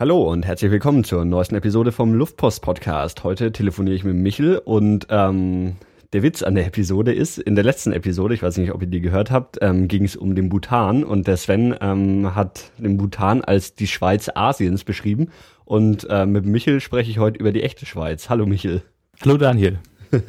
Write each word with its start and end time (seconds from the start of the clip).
Hallo 0.00 0.30
und 0.30 0.46
herzlich 0.46 0.70
willkommen 0.70 1.02
zur 1.02 1.24
neuesten 1.24 1.56
Episode 1.56 1.90
vom 1.90 2.14
Luftpost 2.14 2.62
Podcast. 2.62 3.24
Heute 3.24 3.50
telefoniere 3.50 3.96
ich 3.96 4.04
mit 4.04 4.14
Michel 4.14 4.58
und 4.58 5.08
ähm, 5.10 5.74
der 6.12 6.22
Witz 6.22 6.44
an 6.44 6.54
der 6.54 6.66
Episode 6.66 7.12
ist, 7.12 7.38
in 7.38 7.56
der 7.56 7.64
letzten 7.64 7.92
Episode, 7.92 8.32
ich 8.32 8.40
weiß 8.44 8.58
nicht, 8.58 8.70
ob 8.70 8.80
ihr 8.80 8.86
die 8.86 9.00
gehört 9.00 9.32
habt, 9.32 9.58
ähm, 9.60 9.88
ging 9.88 10.04
es 10.04 10.14
um 10.14 10.36
den 10.36 10.50
Bhutan 10.50 11.02
und 11.02 11.26
der 11.26 11.36
Sven 11.36 11.74
ähm, 11.80 12.32
hat 12.36 12.70
den 12.78 12.96
Bhutan 12.96 13.42
als 13.42 13.74
die 13.74 13.88
Schweiz 13.88 14.30
Asiens 14.32 14.84
beschrieben 14.84 15.32
und 15.64 16.06
äh, 16.08 16.26
mit 16.26 16.46
Michel 16.46 16.80
spreche 16.80 17.10
ich 17.10 17.18
heute 17.18 17.40
über 17.40 17.50
die 17.50 17.64
echte 17.64 17.84
Schweiz. 17.84 18.30
Hallo 18.30 18.46
Michel. 18.46 18.82
Hallo 19.24 19.36
Daniel. 19.36 19.80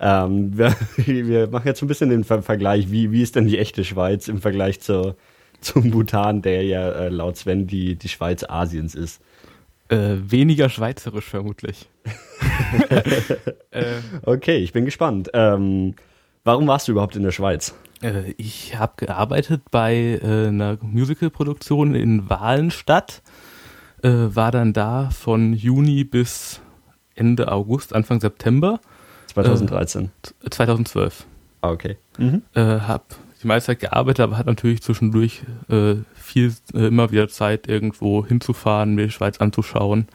ähm, 0.00 0.56
wir, 0.56 0.72
wir, 0.96 1.48
machen 1.48 1.66
jetzt 1.66 1.82
ein 1.82 1.88
bisschen 1.88 2.10
den 2.10 2.22
Ver 2.22 2.42
Vergleich, 2.42 2.92
wie, 2.92 3.10
wie 3.10 3.22
ist 3.22 3.34
denn 3.34 3.48
die 3.48 3.58
echte 3.58 3.82
Schweiz 3.82 4.28
im 4.28 4.40
Vergleich 4.40 4.80
zur 4.80 5.16
zum 5.60 5.90
Bhutan, 5.90 6.42
der 6.42 6.64
ja 6.64 6.90
äh, 6.90 7.08
laut 7.08 7.36
Sven 7.36 7.66
die, 7.66 7.96
die 7.96 8.08
Schweiz 8.08 8.44
Asiens 8.44 8.94
ist. 8.94 9.20
Äh, 9.88 10.16
weniger 10.18 10.68
schweizerisch 10.68 11.26
vermutlich. 11.26 11.88
äh, 13.70 13.84
okay, 14.22 14.58
ich 14.58 14.72
bin 14.72 14.84
gespannt. 14.84 15.30
Ähm, 15.32 15.94
warum 16.42 16.66
warst 16.66 16.88
du 16.88 16.92
überhaupt 16.92 17.14
in 17.14 17.22
der 17.22 17.30
Schweiz? 17.30 17.74
Äh, 18.02 18.32
ich 18.36 18.76
habe 18.76 18.94
gearbeitet 18.96 19.62
bei 19.70 20.20
äh, 20.22 20.48
einer 20.48 20.78
Musicalproduktion 20.80 21.94
in 21.94 22.28
Wahlenstadt. 22.28 23.22
Äh, 24.02 24.08
war 24.08 24.50
dann 24.50 24.72
da 24.72 25.10
von 25.10 25.52
Juni 25.52 26.04
bis 26.04 26.60
Ende 27.14 27.50
August, 27.50 27.94
Anfang 27.94 28.20
September. 28.20 28.80
2013. 29.28 30.10
2012. 30.50 31.26
Ah, 31.60 31.70
okay. 31.70 31.96
Mhm. 32.18 32.42
hab 32.54 33.16
die 33.42 33.46
meiste 33.46 33.72
Zeit 33.72 33.80
gearbeitet, 33.80 34.20
aber 34.20 34.38
hat 34.38 34.46
natürlich 34.46 34.82
zwischendurch 34.82 35.42
äh, 35.68 35.96
viel, 36.14 36.54
äh, 36.74 36.86
immer 36.86 37.10
wieder 37.10 37.28
Zeit, 37.28 37.68
irgendwo 37.68 38.24
hinzufahren, 38.26 38.94
mir 38.94 39.06
die 39.06 39.12
Schweiz 39.12 39.38
anzuschauen. 39.38 40.08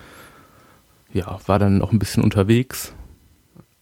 Ja, 1.13 1.39
war 1.45 1.59
dann 1.59 1.77
noch 1.77 1.91
ein 1.91 1.99
bisschen 1.99 2.23
unterwegs. 2.23 2.93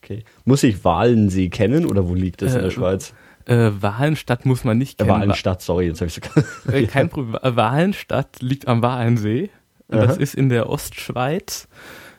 Okay. 0.02 0.24
Muss 0.46 0.64
ich 0.64 0.84
Walensee 0.84 1.50
kennen 1.50 1.86
oder 1.86 2.08
wo 2.08 2.16
liegt 2.16 2.42
das 2.42 2.54
äh, 2.54 2.58
in 2.58 2.64
der 2.64 2.72
Schweiz? 2.72 3.14
Äh, 3.46 3.72
Walenstadt 3.80 4.46
muss 4.46 4.64
man 4.64 4.78
nicht 4.78 4.98
kennen. 4.98 5.10
Walenstadt, 5.10 5.62
sorry, 5.62 5.88
jetzt 5.88 6.02
habe 6.02 6.08
ich 6.08 6.14
so 6.16 6.72
äh, 6.72 6.88
Kein 6.88 7.10
Problem. 7.10 7.40
Walenstadt 7.42 8.42
liegt 8.42 8.68
am 8.68 8.82
Walensee. 8.82 9.50
Das 9.88 10.18
ist 10.18 10.36
in 10.36 10.50
der 10.50 10.70
Ostschweiz. 10.70 11.68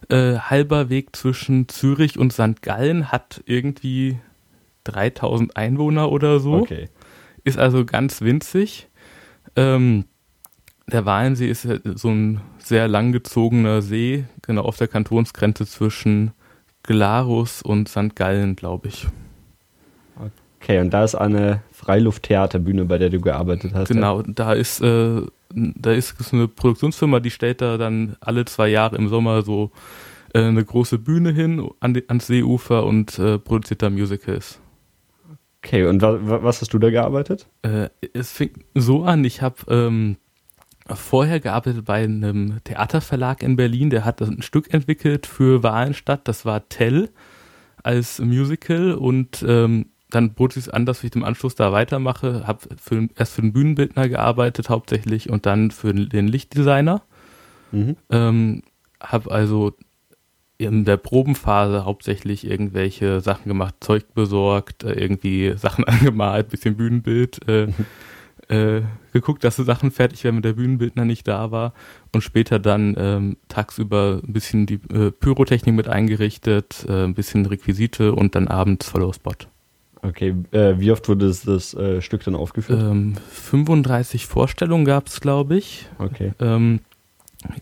Äh, 0.09 0.39
halber 0.39 0.91
Weg 0.91 1.15
zwischen 1.15 1.69
Zürich 1.69 2.19
und 2.19 2.33
St. 2.33 2.63
Gallen 2.63 3.13
hat 3.13 3.43
irgendwie 3.47 4.19
3000 4.85 5.57
Einwohner 5.57 6.11
oder 6.11 6.41
so. 6.41 6.55
Okay. 6.55 6.89
Ist 7.45 7.59
also 7.59 7.85
ganz 7.85 8.21
winzig. 8.21 8.89
Ähm, 9.57 10.05
der 10.87 11.07
Walensee 11.07 11.49
ist 11.49 11.67
so 11.95 12.09
ein 12.09 12.41
sehr 12.59 12.89
langgezogener 12.89 13.83
See, 13.83 14.25
genau 14.43 14.63
auf 14.63 14.77
der 14.77 14.89
Kantonsgrenze 14.89 15.67
zwischen 15.67 16.33
Glarus 16.83 17.63
und 17.63 17.89
St. 17.89 18.15
Gallen, 18.17 18.57
glaube 18.57 18.89
ich. 18.89 19.07
Okay, 20.63 20.81
und 20.81 20.91
da 20.91 21.05
ist 21.05 21.15
eine 21.15 21.63
Freilufttheaterbühne, 21.73 22.85
bei 22.85 22.99
der 22.99 23.09
du 23.09 23.21
gearbeitet 23.21 23.73
hast. 23.75 23.89
Genau, 23.89 24.21
ja? 24.21 24.27
da 24.29 24.53
ist 24.53 24.81
äh, 24.83 25.23
da 25.53 25.93
ist 25.93 26.15
eine 26.33 26.49
Produktionsfirma, 26.49 27.21
die 27.21 27.31
stellt 27.31 27.61
da 27.61 27.77
dann 27.77 28.17
alle 28.21 28.45
zwei 28.45 28.69
Jahre 28.69 28.97
im 28.97 29.09
Sommer 29.09 29.43
so 29.43 29.71
äh, 30.33 30.43
eine 30.43 30.65
große 30.65 30.99
Bühne 30.99 31.33
hin 31.33 31.69
an 31.81 31.95
die, 31.95 32.09
ans 32.09 32.29
Seeufer 32.29 32.85
und 32.85 33.19
äh, 33.19 33.39
produziert 33.39 33.83
da 33.83 33.91
Musicals. 33.91 34.60
Okay, 35.63 35.85
und 35.85 36.01
wa 36.03 36.43
was 36.43 36.61
hast 36.61 36.73
du 36.73 36.79
da 36.79 36.91
gearbeitet? 36.91 37.47
Äh, 37.63 37.91
es 38.15 38.33
fing 38.33 38.51
so 38.75 39.05
an, 39.05 39.25
ich 39.25 39.43
habe 39.43 39.57
ähm, 39.69 40.17
vorher 40.87 41.39
gearbeitet 41.39 41.85
bei 41.85 42.03
einem 42.03 42.63
Theaterverlag 42.65 43.43
in 43.43 43.57
Berlin, 43.57 43.91
der 43.91 44.05
hat 44.05 44.23
ein 44.23 44.43
Stück 44.43 44.73
entwickelt 44.73 45.27
für 45.27 45.63
Wahlenstadt, 45.63 46.27
das 46.27 46.45
war 46.45 46.69
Tell 46.69 47.11
als 47.83 48.21
Musical 48.21 48.95
und 48.95 49.45
ähm, 49.47 49.87
dann 50.11 50.33
bot 50.33 50.57
es 50.57 50.69
an, 50.69 50.87
dass 50.87 51.05
ich 51.05 51.15
im 51.15 51.25
Anschluss 51.25 51.55
da 51.55 51.73
weitermache, 51.73 52.47
habe 52.47 52.61
für, 52.77 53.09
erst 53.17 53.35
für 53.35 53.43
den 53.43 53.53
Bühnenbildner 53.53 54.09
gearbeitet 54.09 54.69
hauptsächlich 54.69 55.31
und 55.31 55.47
dann 55.47 55.71
für 55.71 55.95
den 55.95 56.27
Lichtdesigner. 56.27 57.03
Mhm. 57.71 57.97
Ähm, 58.11 58.63
habe 59.01 59.31
also 59.31 59.75
in 60.61 60.85
der 60.85 60.99
Probenphase 60.99 61.85
hauptsächlich 61.85 62.47
irgendwelche 62.47 63.21
Sachen 63.21 63.49
gemacht, 63.49 63.75
Zeug 63.81 64.15
besorgt, 64.15 64.85
äh, 64.85 64.93
irgendwie 64.93 65.55
Sachen 65.57 65.85
angemalt, 65.87 66.51
bisschen 66.51 66.77
Bühnenbild, 66.77 67.49
äh, 67.49 67.69
äh, 68.49 68.83
geguckt, 69.13 69.45
dass 69.45 69.57
die 69.57 69.65
Sachen 69.65 69.91
fertig 69.91 70.25
werden, 70.25 70.37
wenn 70.37 70.43
der 70.43 70.53
Bühnenbildner 70.53 71.05
nicht 71.05 71.27
da 71.27 71.51
war 71.51 71.73
und 72.13 72.23
später 72.23 72.59
dann 72.59 72.95
ähm, 72.99 73.37
tagsüber 73.49 74.21
ein 74.23 74.33
bisschen 74.33 74.67
die 74.67 74.81
äh, 74.93 75.11
Pyrotechnik 75.11 75.75
mit 75.75 75.89
eingerichtet, 75.89 76.85
äh, 76.89 77.05
ein 77.05 77.15
bisschen 77.15 77.47
Requisite 77.47 78.13
und 78.13 78.35
dann 78.35 78.49
abends 78.49 78.89
Follow-Spot. 78.89 79.33
Okay, 80.03 80.35
äh, 80.51 80.79
wie 80.79 80.91
oft 80.93 81.09
wurde 81.09 81.27
das, 81.27 81.43
das 81.43 81.77
Stück 82.01 82.25
dann 82.25 82.35
aufgeführt? 82.35 82.81
Ähm, 82.81 83.15
35 83.31 84.27
Vorstellungen 84.27 84.87
gab 84.87 85.09
es, 85.09 85.21
glaube 85.21 85.57
ich. 85.57 85.87
Okay. 85.99 86.33
Ähm, 86.41 86.81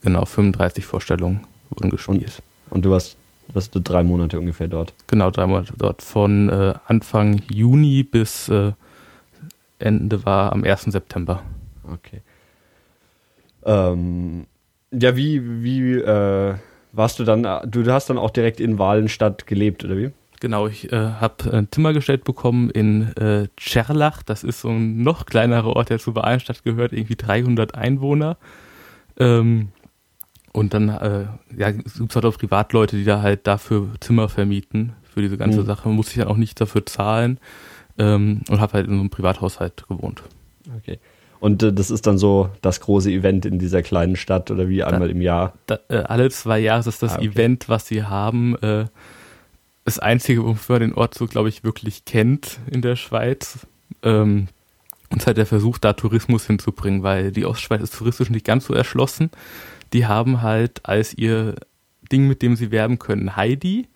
genau, 0.02 0.24
35 0.24 0.86
Vorstellungen 0.86 1.40
wurden 1.70 1.90
gespielt. 1.90 2.22
Und 2.22 2.47
und 2.70 2.84
du 2.84 2.90
warst, 2.90 3.16
warst 3.52 3.74
du 3.74 3.80
drei 3.80 4.02
Monate 4.02 4.38
ungefähr 4.38 4.68
dort? 4.68 4.94
Genau, 5.06 5.30
drei 5.30 5.46
Monate 5.46 5.72
dort. 5.76 6.02
Von 6.02 6.48
äh, 6.48 6.74
Anfang 6.86 7.42
Juni 7.50 8.02
bis 8.02 8.48
äh, 8.48 8.72
Ende 9.78 10.24
war 10.24 10.52
am 10.52 10.64
1. 10.64 10.82
September. 10.84 11.42
Okay. 11.84 12.20
Ähm, 13.64 14.46
ja, 14.90 15.16
wie, 15.16 15.62
wie 15.62 15.94
äh, 15.94 16.54
warst 16.92 17.18
du 17.18 17.24
dann, 17.24 17.42
du 17.42 17.86
hast 17.92 18.10
dann 18.10 18.18
auch 18.18 18.30
direkt 18.30 18.60
in 18.60 18.78
Walenstadt 18.78 19.46
gelebt, 19.46 19.84
oder 19.84 19.96
wie? 19.96 20.10
Genau, 20.40 20.68
ich 20.68 20.92
äh, 20.92 20.96
habe 20.96 21.52
ein 21.52 21.68
Zimmer 21.70 21.92
gestellt 21.92 22.24
bekommen 22.24 22.70
in 22.70 23.16
äh, 23.16 23.48
Tscherlach. 23.56 24.22
Das 24.22 24.44
ist 24.44 24.60
so 24.60 24.68
ein 24.68 25.02
noch 25.02 25.26
kleinerer 25.26 25.74
Ort, 25.74 25.90
der 25.90 25.98
zu 25.98 26.14
Walenstadt 26.14 26.62
gehört, 26.62 26.92
irgendwie 26.92 27.16
300 27.16 27.74
Einwohner. 27.74 28.36
Ähm, 29.18 29.70
und 30.52 30.74
dann 30.74 30.88
äh, 30.88 31.26
ja, 31.56 31.70
gibt 31.70 32.10
es 32.10 32.14
halt 32.14 32.24
auch 32.24 32.38
Privatleute, 32.38 32.96
die 32.96 33.04
da 33.04 33.22
halt 33.22 33.46
dafür 33.46 33.88
Zimmer 34.00 34.28
vermieten, 34.28 34.94
für 35.18 35.22
diese 35.22 35.36
ganze 35.36 35.60
mhm. 35.60 35.66
Sache. 35.66 35.88
Muss 35.88 36.10
ich 36.10 36.16
dann 36.16 36.28
auch 36.28 36.36
nicht 36.36 36.60
dafür 36.60 36.86
zahlen 36.86 37.38
ähm, 37.98 38.42
und 38.48 38.60
habe 38.60 38.74
halt 38.74 38.86
in 38.86 38.94
so 38.94 39.00
einem 39.00 39.10
Privathaushalt 39.10 39.86
gewohnt. 39.88 40.22
Okay. 40.76 40.98
Und 41.40 41.62
äh, 41.62 41.72
das 41.72 41.90
ist 41.90 42.06
dann 42.06 42.18
so 42.18 42.50
das 42.62 42.80
große 42.80 43.10
Event 43.10 43.46
in 43.46 43.58
dieser 43.58 43.82
kleinen 43.82 44.16
Stadt 44.16 44.50
oder 44.50 44.68
wie 44.68 44.82
einmal 44.82 45.08
da, 45.08 45.14
im 45.14 45.20
Jahr? 45.20 45.54
Da, 45.66 45.78
äh, 45.88 45.98
alle 45.98 46.30
zwei 46.30 46.58
Jahre 46.58 46.88
ist 46.88 47.02
das 47.02 47.14
ah, 47.14 47.16
okay. 47.16 47.26
Event, 47.26 47.68
was 47.68 47.86
sie 47.86 48.04
haben. 48.04 48.56
Äh, 48.58 48.86
das 49.84 49.98
Einzige, 49.98 50.44
wofür 50.44 50.74
man 50.74 50.90
den 50.90 50.94
Ort 50.94 51.14
so, 51.14 51.26
glaube 51.26 51.48
ich, 51.48 51.64
wirklich 51.64 52.04
kennt 52.04 52.58
in 52.70 52.82
der 52.82 52.96
Schweiz. 52.96 53.66
Ähm, 54.02 54.48
und 55.10 55.26
halt 55.26 55.38
der 55.38 55.46
Versuch, 55.46 55.78
da 55.78 55.94
Tourismus 55.94 56.46
hinzubringen, 56.46 57.02
weil 57.02 57.32
die 57.32 57.46
Ostschweiz 57.46 57.82
ist 57.82 57.96
touristisch 57.96 58.28
nicht 58.28 58.44
ganz 58.44 58.66
so 58.66 58.74
erschlossen 58.74 59.30
die 59.92 60.06
haben 60.06 60.42
halt 60.42 60.84
als 60.84 61.14
ihr 61.14 61.56
Ding, 62.10 62.26
mit 62.26 62.42
dem 62.42 62.56
sie 62.56 62.70
werben 62.70 62.98
können, 62.98 63.36
Heidi 63.36 63.88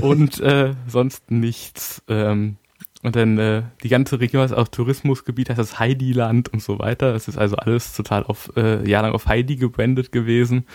und 0.00 0.40
äh, 0.40 0.74
sonst 0.86 1.30
nichts. 1.30 2.02
Ähm, 2.08 2.56
und 3.02 3.14
dann 3.14 3.38
äh, 3.38 3.62
die 3.82 3.88
ganze 3.88 4.20
Region 4.20 4.44
ist 4.44 4.52
auch 4.52 4.68
Tourismusgebiet, 4.68 5.50
heißt 5.50 5.58
das 5.58 5.78
Heidi-Land 5.78 6.48
und 6.52 6.62
so 6.62 6.78
weiter. 6.78 7.12
Das 7.12 7.28
ist 7.28 7.38
also 7.38 7.56
alles 7.56 7.94
total 7.94 8.24
auf 8.24 8.50
äh, 8.56 8.88
jahrelang 8.88 9.14
auf 9.14 9.26
Heidi 9.26 9.56
gebrandet 9.56 10.12
gewesen. 10.12 10.66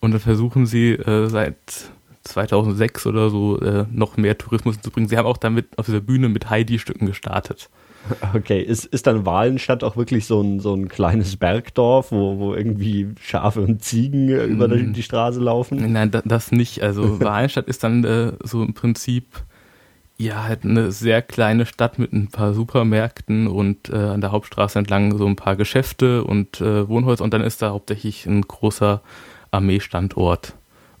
Und 0.00 0.12
dann 0.12 0.20
versuchen 0.20 0.66
sie 0.66 0.92
äh, 0.92 1.28
seit 1.28 1.56
2006 2.24 3.06
oder 3.06 3.30
so 3.30 3.60
äh, 3.60 3.86
noch 3.90 4.16
mehr 4.16 4.38
Tourismus 4.38 4.80
zu 4.80 4.90
bringen. 4.90 5.08
Sie 5.08 5.16
haben 5.16 5.26
auch 5.26 5.36
damit 5.36 5.78
auf 5.78 5.86
dieser 5.86 6.00
Bühne 6.00 6.28
mit 6.28 6.50
Heidi-Stücken 6.50 7.06
gestartet. 7.06 7.70
Okay, 8.34 8.60
ist, 8.60 8.86
ist 8.86 9.06
dann 9.06 9.26
Wahlenstadt 9.26 9.84
auch 9.84 9.96
wirklich 9.96 10.26
so 10.26 10.40
ein, 10.40 10.60
so 10.60 10.74
ein 10.74 10.88
kleines 10.88 11.36
Bergdorf, 11.36 12.12
wo, 12.12 12.38
wo 12.38 12.54
irgendwie 12.54 13.08
Schafe 13.20 13.60
und 13.60 13.82
Ziegen 13.82 14.28
äh, 14.28 14.44
über 14.44 14.68
die, 14.68 14.92
die 14.92 15.02
Straße 15.02 15.40
laufen? 15.40 15.92
Nein, 15.92 16.10
das, 16.10 16.22
das 16.24 16.52
nicht. 16.52 16.82
Also 16.82 17.20
Wahlenstadt 17.20 17.66
ist 17.66 17.84
dann 17.84 18.04
äh, 18.04 18.32
so 18.42 18.62
im 18.62 18.74
Prinzip 18.74 19.44
ja 20.16 20.44
halt 20.44 20.64
eine 20.64 20.90
sehr 20.90 21.22
kleine 21.22 21.64
Stadt 21.64 21.98
mit 21.98 22.12
ein 22.12 22.28
paar 22.28 22.52
Supermärkten 22.52 23.46
und 23.46 23.88
äh, 23.88 23.96
an 23.96 24.20
der 24.20 24.32
Hauptstraße 24.32 24.78
entlang 24.78 25.16
so 25.16 25.26
ein 25.26 25.36
paar 25.36 25.56
Geschäfte 25.56 26.24
und 26.24 26.60
äh, 26.60 26.88
Wohnhäuser 26.88 27.22
und 27.22 27.32
dann 27.32 27.42
ist 27.42 27.62
da 27.62 27.70
hauptsächlich 27.70 28.26
ein 28.26 28.42
großer 28.42 29.00
Armeestandort. 29.52 30.57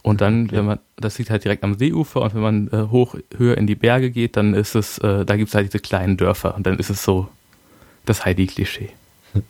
Und 0.08 0.22
dann, 0.22 0.44
okay. 0.44 0.56
wenn 0.56 0.64
man, 0.64 0.78
das 0.96 1.18
liegt 1.18 1.28
halt 1.28 1.44
direkt 1.44 1.62
am 1.64 1.74
Seeufer 1.74 2.22
und 2.22 2.34
wenn 2.34 2.40
man 2.40 2.68
äh, 2.68 2.90
hoch, 2.90 3.14
höher 3.36 3.58
in 3.58 3.66
die 3.66 3.74
Berge 3.74 4.10
geht, 4.10 4.38
dann 4.38 4.54
ist 4.54 4.74
es, 4.74 4.96
äh, 4.98 5.26
da 5.26 5.36
gibt 5.36 5.50
es 5.50 5.54
halt 5.54 5.66
diese 5.66 5.80
kleinen 5.80 6.16
Dörfer 6.16 6.56
und 6.56 6.66
dann 6.66 6.78
ist 6.78 6.88
es 6.88 7.04
so 7.04 7.28
das 8.06 8.24
Heidi-Klischee. 8.24 8.88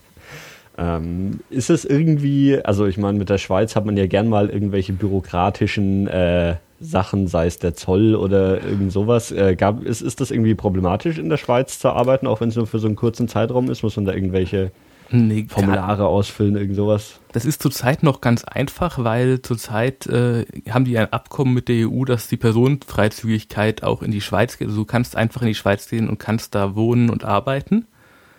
ähm, 0.78 1.38
ist 1.48 1.70
es 1.70 1.84
irgendwie, 1.84 2.58
also 2.64 2.86
ich 2.86 2.98
meine, 2.98 3.18
mit 3.18 3.28
der 3.28 3.38
Schweiz 3.38 3.76
hat 3.76 3.86
man 3.86 3.96
ja 3.96 4.08
gern 4.08 4.28
mal 4.28 4.50
irgendwelche 4.50 4.92
bürokratischen 4.92 6.08
äh, 6.08 6.56
Sachen, 6.80 7.28
sei 7.28 7.46
es 7.46 7.60
der 7.60 7.76
Zoll 7.76 8.16
oder 8.16 8.60
irgend 8.64 8.90
sowas. 8.90 9.30
Äh, 9.30 9.54
gab, 9.54 9.84
ist, 9.84 10.00
ist 10.00 10.20
das 10.20 10.32
irgendwie 10.32 10.56
problematisch 10.56 11.18
in 11.18 11.28
der 11.28 11.36
Schweiz 11.36 11.78
zu 11.78 11.90
arbeiten, 11.90 12.26
auch 12.26 12.40
wenn 12.40 12.48
es 12.48 12.56
nur 12.56 12.66
für 12.66 12.80
so 12.80 12.88
einen 12.88 12.96
kurzen 12.96 13.28
Zeitraum 13.28 13.70
ist? 13.70 13.84
Muss 13.84 13.94
man 13.94 14.06
da 14.06 14.12
irgendwelche 14.12 14.72
nee, 15.10 15.46
Formulare 15.48 16.06
ausfüllen, 16.06 16.56
irgend 16.56 16.76
sowas? 16.76 17.20
Das 17.32 17.44
ist 17.44 17.62
zurzeit 17.62 18.02
noch 18.02 18.20
ganz 18.20 18.44
einfach, 18.44 19.02
weil 19.02 19.42
zurzeit 19.42 20.06
äh, 20.06 20.44
haben 20.70 20.84
die 20.84 20.98
ein 20.98 21.12
Abkommen 21.12 21.54
mit 21.54 21.68
der 21.68 21.88
EU, 21.88 22.04
dass 22.04 22.28
die 22.28 22.36
Personenfreizügigkeit 22.36 23.82
auch 23.82 24.02
in 24.02 24.10
die 24.10 24.20
Schweiz 24.20 24.58
geht. 24.58 24.68
Also 24.68 24.80
du 24.80 24.86
kannst 24.86 25.16
einfach 25.16 25.42
in 25.42 25.48
die 25.48 25.54
Schweiz 25.54 25.88
gehen 25.88 26.08
und 26.08 26.18
kannst 26.18 26.54
da 26.54 26.74
wohnen 26.74 27.10
und 27.10 27.24
arbeiten. 27.24 27.86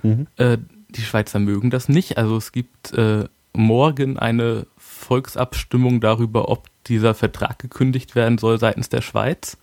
Mhm. 0.03 0.27
Äh, 0.37 0.57
die 0.89 1.01
Schweizer 1.01 1.39
mögen 1.39 1.69
das 1.69 1.89
nicht. 1.89 2.17
Also 2.17 2.37
es 2.37 2.51
gibt 2.51 2.93
äh, 2.93 3.25
morgen 3.53 4.17
eine 4.17 4.65
Volksabstimmung 4.77 6.01
darüber, 6.01 6.49
ob 6.49 6.67
dieser 6.87 7.13
Vertrag 7.13 7.59
gekündigt 7.59 8.15
werden 8.15 8.37
soll 8.37 8.59
seitens 8.59 8.89
der 8.89 9.01
Schweiz. 9.01 9.57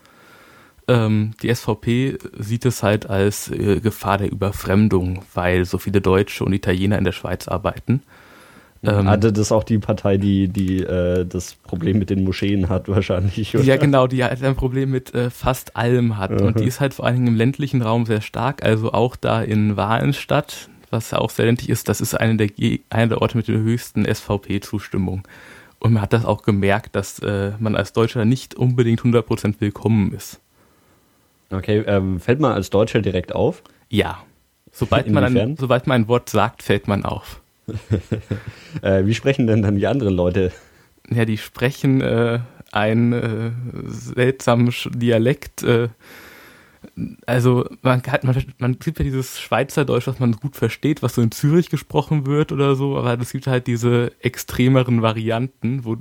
Ähm, 0.88 1.32
die 1.42 1.52
SVP 1.52 2.18
sieht 2.38 2.64
es 2.64 2.82
halt 2.82 3.10
als 3.10 3.50
äh, 3.50 3.80
Gefahr 3.80 4.18
der 4.18 4.30
Überfremdung, 4.30 5.22
weil 5.34 5.64
so 5.64 5.78
viele 5.78 6.00
Deutsche 6.00 6.44
und 6.44 6.52
Italiener 6.52 6.98
in 6.98 7.04
der 7.04 7.12
Schweiz 7.12 7.48
arbeiten. 7.48 8.02
Ähm, 8.84 9.08
Hatte 9.08 9.32
das 9.32 9.50
auch 9.50 9.64
die 9.64 9.78
Partei, 9.78 10.16
die, 10.16 10.48
die 10.48 10.82
äh, 10.82 11.24
das 11.24 11.54
Problem 11.54 11.98
mit 11.98 12.10
den 12.10 12.22
Moscheen 12.22 12.68
hat, 12.68 12.88
wahrscheinlich? 12.88 13.54
Oder? 13.54 13.64
Ja, 13.64 13.76
genau, 13.76 14.06
die 14.06 14.22
halt 14.22 14.42
ein 14.44 14.54
Problem 14.54 14.90
mit 14.90 15.12
äh, 15.14 15.30
fast 15.30 15.76
allem 15.76 16.18
hat. 16.18 16.30
Mhm. 16.30 16.46
Und 16.46 16.60
die 16.60 16.66
ist 16.66 16.80
halt 16.80 16.94
vor 16.94 17.06
allen 17.06 17.16
Dingen 17.16 17.28
im 17.28 17.36
ländlichen 17.36 17.82
Raum 17.82 18.06
sehr 18.06 18.20
stark, 18.20 18.62
also 18.62 18.92
auch 18.92 19.16
da 19.16 19.42
in 19.42 19.76
Wahlenstadt, 19.76 20.68
was 20.90 21.10
ja 21.10 21.18
auch 21.18 21.30
sehr 21.30 21.46
ländlich 21.46 21.68
ist, 21.68 21.88
das 21.88 22.00
ist 22.00 22.14
eine 22.14 22.36
der, 22.36 22.50
eine 22.90 23.08
der 23.08 23.22
Orte 23.22 23.36
mit 23.36 23.48
der 23.48 23.56
höchsten 23.56 24.04
SVP-Zustimmung. 24.04 25.22
Und 25.78 25.92
man 25.92 26.02
hat 26.02 26.12
das 26.12 26.24
auch 26.24 26.42
gemerkt, 26.42 26.94
dass 26.94 27.18
äh, 27.18 27.52
man 27.58 27.76
als 27.76 27.92
Deutscher 27.92 28.24
nicht 28.24 28.54
unbedingt 28.54 29.00
100% 29.00 29.56
willkommen 29.58 30.12
ist. 30.12 30.40
Okay, 31.50 31.84
ähm, 31.86 32.20
fällt 32.20 32.40
man 32.40 32.52
als 32.52 32.70
Deutscher 32.70 33.00
direkt 33.00 33.34
auf? 33.34 33.62
Ja. 33.88 34.22
Sobald 34.72 35.10
man, 35.10 35.24
ein, 35.24 35.56
sobald 35.56 35.86
man 35.86 36.02
ein 36.02 36.08
Wort 36.08 36.28
sagt, 36.28 36.62
fällt 36.62 36.86
man 36.88 37.04
auf. 37.04 37.40
äh, 38.82 39.06
wie 39.06 39.14
sprechen 39.14 39.46
denn 39.46 39.62
dann 39.62 39.76
die 39.76 39.86
anderen 39.86 40.14
Leute? 40.14 40.52
Ja, 41.10 41.24
die 41.24 41.38
sprechen 41.38 42.00
äh, 42.00 42.40
einen 42.72 43.12
äh, 43.12 43.50
seltsamen 43.86 44.72
Dialekt. 44.90 45.62
Äh, 45.62 45.88
also 47.26 47.66
man, 47.82 48.02
hat, 48.02 48.24
man, 48.24 48.44
man 48.58 48.76
sieht 48.82 48.98
ja 48.98 49.04
dieses 49.04 49.40
Schweizerdeutsch, 49.40 50.06
was 50.06 50.18
man 50.18 50.32
gut 50.32 50.56
versteht, 50.56 51.02
was 51.02 51.14
so 51.14 51.22
in 51.22 51.30
Zürich 51.30 51.70
gesprochen 51.70 52.26
wird 52.26 52.52
oder 52.52 52.74
so, 52.74 52.96
aber 52.96 53.18
es 53.20 53.32
gibt 53.32 53.46
halt 53.46 53.66
diese 53.66 54.12
extremeren 54.20 55.02
Varianten, 55.02 55.84
wo 55.84 55.96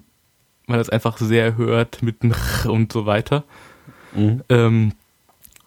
man 0.67 0.77
das 0.77 0.89
einfach 0.89 1.17
sehr 1.17 1.57
hört 1.57 2.01
mit 2.03 2.17
und 2.65 2.91
so 2.91 3.05
weiter. 3.05 3.43
Mhm. 4.13 4.43
Ähm, 4.49 4.91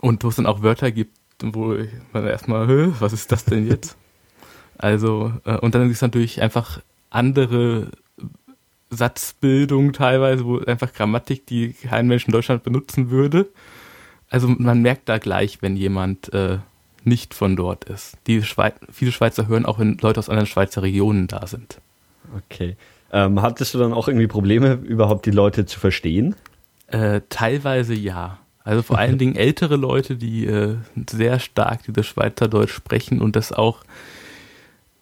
und 0.01 0.25
wo 0.25 0.29
es 0.29 0.37
dann 0.37 0.47
auch 0.47 0.63
Wörter 0.63 0.91
gibt, 0.91 1.17
wo 1.43 1.77
man 2.13 2.27
erstmal, 2.27 3.01
was 3.01 3.13
ist 3.13 3.33
das 3.33 3.45
denn 3.45 3.67
jetzt? 3.67 3.97
Also, 4.81 5.33
äh, 5.45 5.57
und 5.57 5.75
dann 5.75 5.91
ist 5.91 6.03
natürlich 6.03 6.41
einfach 6.41 6.81
andere 7.11 7.91
Satzbildung 8.91 9.93
teilweise, 9.93 10.45
wo 10.45 10.59
einfach 10.61 10.93
Grammatik, 10.93 11.47
die 11.47 11.73
kein 11.73 12.07
Mensch 12.07 12.27
in 12.27 12.33
Deutschland 12.33 12.63
benutzen 12.63 13.11
würde. 13.11 13.49
Also 14.31 14.49
man 14.49 14.81
merkt 14.83 15.09
da 15.09 15.19
gleich, 15.19 15.63
wenn 15.63 15.77
jemand 15.77 16.33
äh, 16.33 16.59
nicht 17.05 17.35
von 17.35 17.57
dort 17.57 17.85
ist. 17.85 18.17
Die 18.27 18.43
Schweiz, 18.43 18.75
viele 18.91 19.13
Schweizer 19.13 19.49
hören 19.49 19.67
auch, 19.67 19.79
wenn 19.79 19.99
Leute 19.99 20.21
aus 20.21 20.29
anderen 20.29 20.47
Schweizer 20.47 20.83
Regionen 20.83 21.27
da 21.27 21.47
sind. 21.47 21.81
Okay. 22.37 22.77
Ähm, 23.11 23.41
hattest 23.41 23.75
du 23.75 23.79
dann 23.79 23.93
auch 23.93 24.09
irgendwie 24.09 24.27
Probleme, 24.27 24.75
überhaupt 24.75 25.25
die 25.27 25.31
Leute 25.31 25.65
zu 25.65 25.81
verstehen? 25.81 26.37
Äh, 26.89 27.23
teilweise 27.31 27.95
ja. 27.95 28.39
Also 28.69 28.83
vor 28.83 28.99
allen 28.99 29.17
Dingen 29.19 29.35
ältere 29.35 29.77
Leute, 29.77 30.17
die 30.17 30.45
äh, 30.45 30.77
sehr 31.09 31.41
stark 31.41 31.85
dieses 31.85 32.07
Schweizerdeutsch 32.07 32.73
sprechen 32.73 33.23
und 33.23 33.35
das 33.35 33.51
auch 33.51 33.83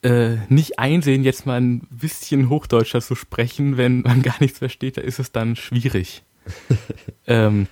äh, 0.03 0.37
nicht 0.49 0.79
einsehen, 0.79 1.25
jetzt 1.25 1.47
mal 1.47 1.61
ein 1.61 1.81
bisschen 1.91 2.49
Hochdeutscher 2.49 3.01
zu 3.01 3.17
sprechen, 3.17 3.77
wenn 3.77 4.03
man 4.03 4.23
gar 4.23 4.37
nichts 4.39 4.59
versteht, 4.59 4.99
da 4.99 5.01
ist 5.01 5.19
es 5.19 5.33
dann 5.33 5.57
schwierig. 5.57 6.23
ähm, 7.27 7.67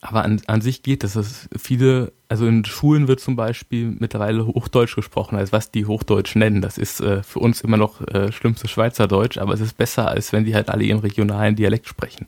aber 0.00 0.24
an, 0.24 0.42
an 0.48 0.60
sich 0.60 0.82
geht 0.82 1.04
das. 1.04 1.48
Viele, 1.56 2.12
also 2.28 2.48
in 2.48 2.64
Schulen 2.64 3.06
wird 3.06 3.20
zum 3.20 3.36
Beispiel 3.36 3.94
mittlerweile 3.96 4.44
Hochdeutsch 4.44 4.96
gesprochen, 4.96 5.36
als 5.36 5.52
was 5.52 5.70
die 5.70 5.86
Hochdeutsch 5.86 6.34
nennen. 6.34 6.62
Das 6.62 6.78
ist 6.78 7.00
äh, 7.00 7.22
für 7.22 7.38
uns 7.38 7.60
immer 7.60 7.76
noch 7.76 8.00
äh, 8.08 8.32
schlimmste 8.32 8.66
Schweizerdeutsch, 8.66 9.38
aber 9.38 9.54
es 9.54 9.60
ist 9.60 9.76
besser, 9.76 10.08
als 10.08 10.32
wenn 10.32 10.44
die 10.44 10.56
halt 10.56 10.68
alle 10.68 10.82
ihren 10.82 10.98
regionalen 10.98 11.54
Dialekt 11.54 11.86
sprechen. 11.86 12.26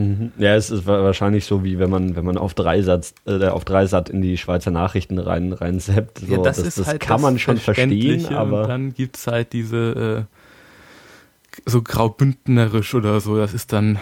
Mhm. 0.00 0.32
Ja, 0.38 0.54
es 0.54 0.70
ist 0.70 0.86
wahrscheinlich 0.86 1.44
so, 1.44 1.62
wie 1.62 1.78
wenn 1.78 1.90
man, 1.90 2.16
wenn 2.16 2.24
man 2.24 2.38
auf 2.38 2.54
Dreisatz, 2.54 3.14
äh, 3.26 3.46
auf 3.46 3.64
Dreisat 3.64 4.08
in 4.08 4.22
die 4.22 4.38
Schweizer 4.38 4.70
Nachrichten 4.70 5.18
rein, 5.18 5.52
rein 5.52 5.78
zappt. 5.78 6.20
So, 6.20 6.32
ja, 6.34 6.38
das, 6.38 6.62
das, 6.62 6.76
das 6.76 6.86
halt 6.86 7.00
kann 7.00 7.16
das 7.16 7.22
man 7.22 7.38
schon 7.38 7.58
verstehen, 7.58 8.26
aber. 8.34 8.62
Und 8.62 8.68
dann 8.68 8.94
gibt 8.94 9.16
es 9.16 9.26
halt 9.26 9.52
diese 9.52 10.26
äh, 10.26 11.60
so 11.66 11.82
graubündnerisch 11.82 12.94
oder 12.94 13.20
so, 13.20 13.36
das 13.36 13.52
ist 13.52 13.72
dann 13.72 13.98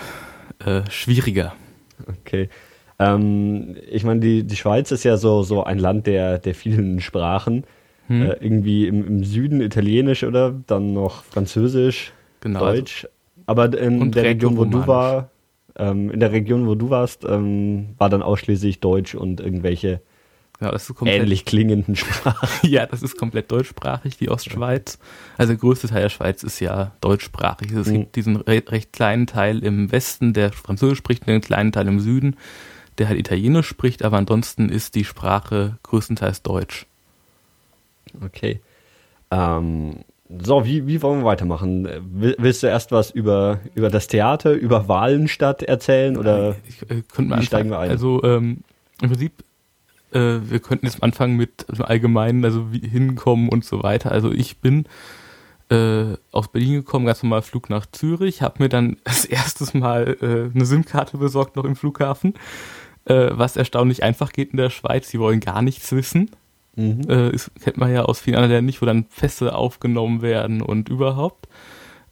äh, 0.65 0.83
schwieriger. 0.89 1.55
Okay. 2.07 2.49
Ähm, 3.01 3.77
ich 3.91 4.05
meine, 4.05 4.21
die, 4.21 4.45
die 4.45 4.57
Schweiz 4.57 4.93
ist 4.93 5.05
ja 5.05 5.17
so, 5.17 5.43
so 5.43 5.65
ein 5.65 5.79
Land 5.79 6.07
der, 6.07 6.39
der 6.39 6.55
vielen 6.55 7.01
Sprachen. 7.01 7.65
Hm. 8.07 8.23
Äh, 8.23 8.37
irgendwie 8.41 8.87
im, 8.87 9.07
im 9.07 9.25
Süden 9.25 9.61
Italienisch 9.61 10.25
oder 10.25 10.55
dann 10.67 10.95
noch 10.95 11.25
Französisch, 11.25 12.13
genau, 12.41 12.61
Deutsch. 12.61 13.07
Aber 13.47 13.73
in 13.79 14.13
der 14.13 14.25
Region, 14.25 14.57
wo 14.57 14.65
du 14.65 14.87
war, 14.87 15.31
ähm, 15.79 16.11
in 16.11 16.21
der 16.21 16.33
Region, 16.33 16.67
wo 16.67 16.75
du 16.75 16.91
warst, 16.91 17.25
ähm, 17.25 17.91
war 17.99 18.11
dann 18.11 18.23
ausschließlich 18.23 18.81
Deutsch 18.81 19.15
und 19.15 19.41
irgendwelche 19.41 20.01
ja, 20.61 20.77
ähnlich 21.05 21.45
klingenden 21.45 21.95
Sprachen. 21.95 22.49
ja, 22.69 22.87
das 22.87 23.03
ist 23.03 23.17
komplett 23.17 23.51
deutschsprachig, 23.53 24.17
die 24.17 24.29
Ostschweiz. 24.29 24.99
Also 25.37 25.53
der 25.53 25.61
größte 25.61 25.89
Teil 25.89 26.03
der 26.03 26.09
Schweiz 26.09 26.43
ist 26.43 26.59
ja 26.59 26.93
deutschsprachig. 27.01 27.71
Es 27.71 27.87
mhm. 27.87 27.93
gibt 27.93 28.17
diesen 28.17 28.37
re 28.37 28.63
recht 28.67 28.93
kleinen 28.93 29.27
Teil 29.29 29.63
im 29.65 29.93
Westen, 29.93 30.33
der 30.33 30.53
Französisch 30.53 30.99
spricht, 30.99 31.23
und 31.23 31.31
einen 31.31 31.41
kleinen 31.41 31.71
Teil 31.71 31.87
im 31.87 32.01
Süden, 32.01 32.37
der 32.99 33.09
halt 33.09 33.21
Italienisch 33.21 33.69
spricht, 33.69 34.03
aber 34.03 34.17
ansonsten 34.17 34.69
ist 34.69 34.97
die 34.97 35.05
Sprache 35.05 35.79
größtenteils 35.85 36.43
Deutsch. 36.43 36.87
Okay. 38.25 38.61
Ähm, 39.31 40.01
so, 40.29 40.65
wie, 40.67 40.87
wie 40.87 41.01
wollen 41.01 41.21
wir 41.21 41.25
weitermachen? 41.25 41.89
Willst 42.11 42.63
du 42.63 42.67
erst 42.67 42.93
was 42.93 43.11
über, 43.11 43.61
über 43.75 43.89
das 43.89 44.09
Theater, 44.09 44.53
über 44.53 44.87
Wahlenstadt 44.87 45.63
erzählen 45.63 46.19
oder 46.19 46.57
ich, 46.69 46.83
äh, 46.91 47.03
wie 47.17 47.47
steigen 47.47 47.71
wir 47.71 47.79
ein? 47.79 47.91
Also 47.91 48.23
ähm, 48.25 48.59
im 49.01 49.09
Prinzip, 49.09 49.33
äh, 50.13 50.39
wir 50.43 50.61
könnten 50.61 50.85
jetzt 50.85 51.03
anfangen 51.03 51.37
mit 51.37 51.65
also 51.69 51.85
Allgemeinen, 51.85 52.45
also 52.45 52.73
wie 52.73 52.87
hinkommen 52.87 53.49
und 53.49 53.65
so 53.65 53.83
weiter. 53.83 54.13
Also 54.13 54.31
ich 54.31 54.59
bin 54.59 54.85
äh, 55.71 56.15
aus 56.31 56.49
Berlin 56.49 56.75
gekommen, 56.75 57.07
ganz 57.07 57.23
normal 57.23 57.43
Flug 57.43 57.71
nach 57.71 57.87
Zürich, 57.87 58.43
habe 58.43 58.63
mir 58.63 58.69
dann 58.69 58.99
das 59.05 59.25
erste 59.25 59.79
Mal 59.79 60.17
äh, 60.21 60.55
eine 60.55 60.67
SIM-Karte 60.67 61.17
besorgt 61.17 61.57
noch 61.57 61.65
im 61.65 61.75
Flughafen, 61.75 62.35
äh, 63.07 63.31
was 63.33 63.57
erstaunlich 63.57 64.03
einfach 64.03 64.33
geht 64.33 64.51
in 64.51 64.59
der 64.59 64.71
Schweiz. 64.71 65.09
Die 65.11 65.21
wollen 65.21 65.41
gar 65.41 65.63
nichts 65.63 65.91
wissen. 65.93 66.31
Mhm. 66.79 67.11
Äh, 67.11 67.31
ist, 67.31 67.51
kennt 67.61 67.77
man 67.77 67.93
ja 67.93 68.05
aus 68.05 68.21
vielen 68.21 68.37
anderen 68.37 68.53
Ländern 68.53 68.67
nicht, 68.67 68.81
wo 68.81 68.87
dann 68.87 69.07
Fässer 69.11 69.59
aufgenommen 69.59 70.23
werden 70.23 70.63
und 70.63 70.89
überhaupt. 70.89 71.49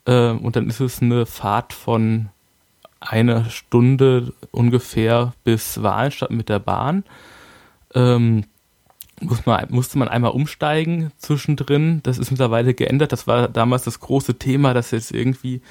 Äh, 0.06 0.30
und 0.30 0.56
dann 0.56 0.68
ist 0.68 0.80
es 0.80 1.00
eine 1.00 1.24
Fahrt 1.24 1.72
von 1.72 2.30
einer 2.98 3.44
Stunde 3.44 4.32
ungefähr 4.50 5.34
bis 5.44 5.82
Wahlstadt 5.82 6.32
mit 6.32 6.48
der 6.48 6.58
Bahn. 6.58 7.04
Ähm, 7.94 8.44
muss 9.20 9.46
man, 9.46 9.66
musste 9.70 9.98
man 9.98 10.08
einmal 10.08 10.32
umsteigen 10.32 11.12
zwischendrin. 11.16 12.00
Das 12.02 12.18
ist 12.18 12.32
mittlerweile 12.32 12.74
geändert. 12.74 13.12
Das 13.12 13.28
war 13.28 13.46
damals 13.48 13.84
das 13.84 14.00
große 14.00 14.36
Thema, 14.36 14.74
dass 14.74 14.90
jetzt 14.90 15.12
irgendwie 15.12 15.62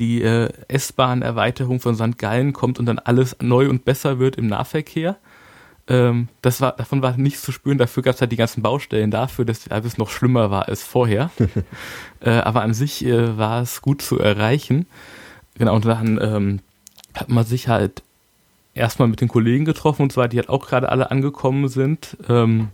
die 0.00 0.20
äh, 0.22 0.50
S-Bahn-Erweiterung 0.66 1.78
von 1.78 1.94
St. 1.94 2.18
Gallen 2.18 2.52
kommt 2.52 2.80
und 2.80 2.86
dann 2.86 2.98
alles 2.98 3.36
neu 3.40 3.68
und 3.68 3.84
besser 3.84 4.18
wird 4.18 4.34
im 4.34 4.48
Nahverkehr. 4.48 5.16
Ähm, 5.88 6.28
das 6.42 6.60
war, 6.60 6.72
davon 6.72 7.02
war 7.02 7.16
nichts 7.16 7.42
zu 7.42 7.52
spüren, 7.52 7.78
dafür 7.78 8.02
gab 8.02 8.14
es 8.14 8.20
halt 8.20 8.32
die 8.32 8.36
ganzen 8.36 8.62
Baustellen 8.62 9.10
dafür, 9.10 9.44
dass 9.44 9.66
es 9.66 9.98
noch 9.98 10.10
schlimmer 10.10 10.50
war 10.50 10.68
als 10.68 10.82
vorher. 10.84 11.30
äh, 12.20 12.30
aber 12.30 12.62
an 12.62 12.74
sich 12.74 13.04
äh, 13.04 13.36
war 13.36 13.62
es 13.62 13.82
gut 13.82 14.02
zu 14.02 14.18
erreichen. 14.18 14.86
Genau, 15.58 15.74
und 15.74 15.84
dann 15.84 16.18
ähm, 16.22 16.60
hat 17.14 17.28
man 17.28 17.44
sich 17.44 17.68
halt 17.68 18.02
erstmal 18.74 19.08
mit 19.08 19.20
den 19.20 19.28
Kollegen 19.28 19.64
getroffen, 19.64 20.02
und 20.02 20.12
zwar 20.12 20.28
die 20.28 20.38
halt 20.38 20.48
auch 20.48 20.66
gerade 20.66 20.88
alle 20.88 21.10
angekommen 21.10 21.68
sind. 21.68 22.16
Ähm, 22.28 22.68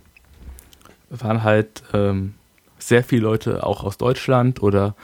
waren 1.09 1.43
halt 1.43 1.83
ähm, 1.93 2.35
sehr 2.77 3.03
viele 3.03 3.23
Leute 3.23 3.65
auch 3.65 3.83
aus 3.83 3.97
Deutschland 3.97 4.61
oder 4.61 4.95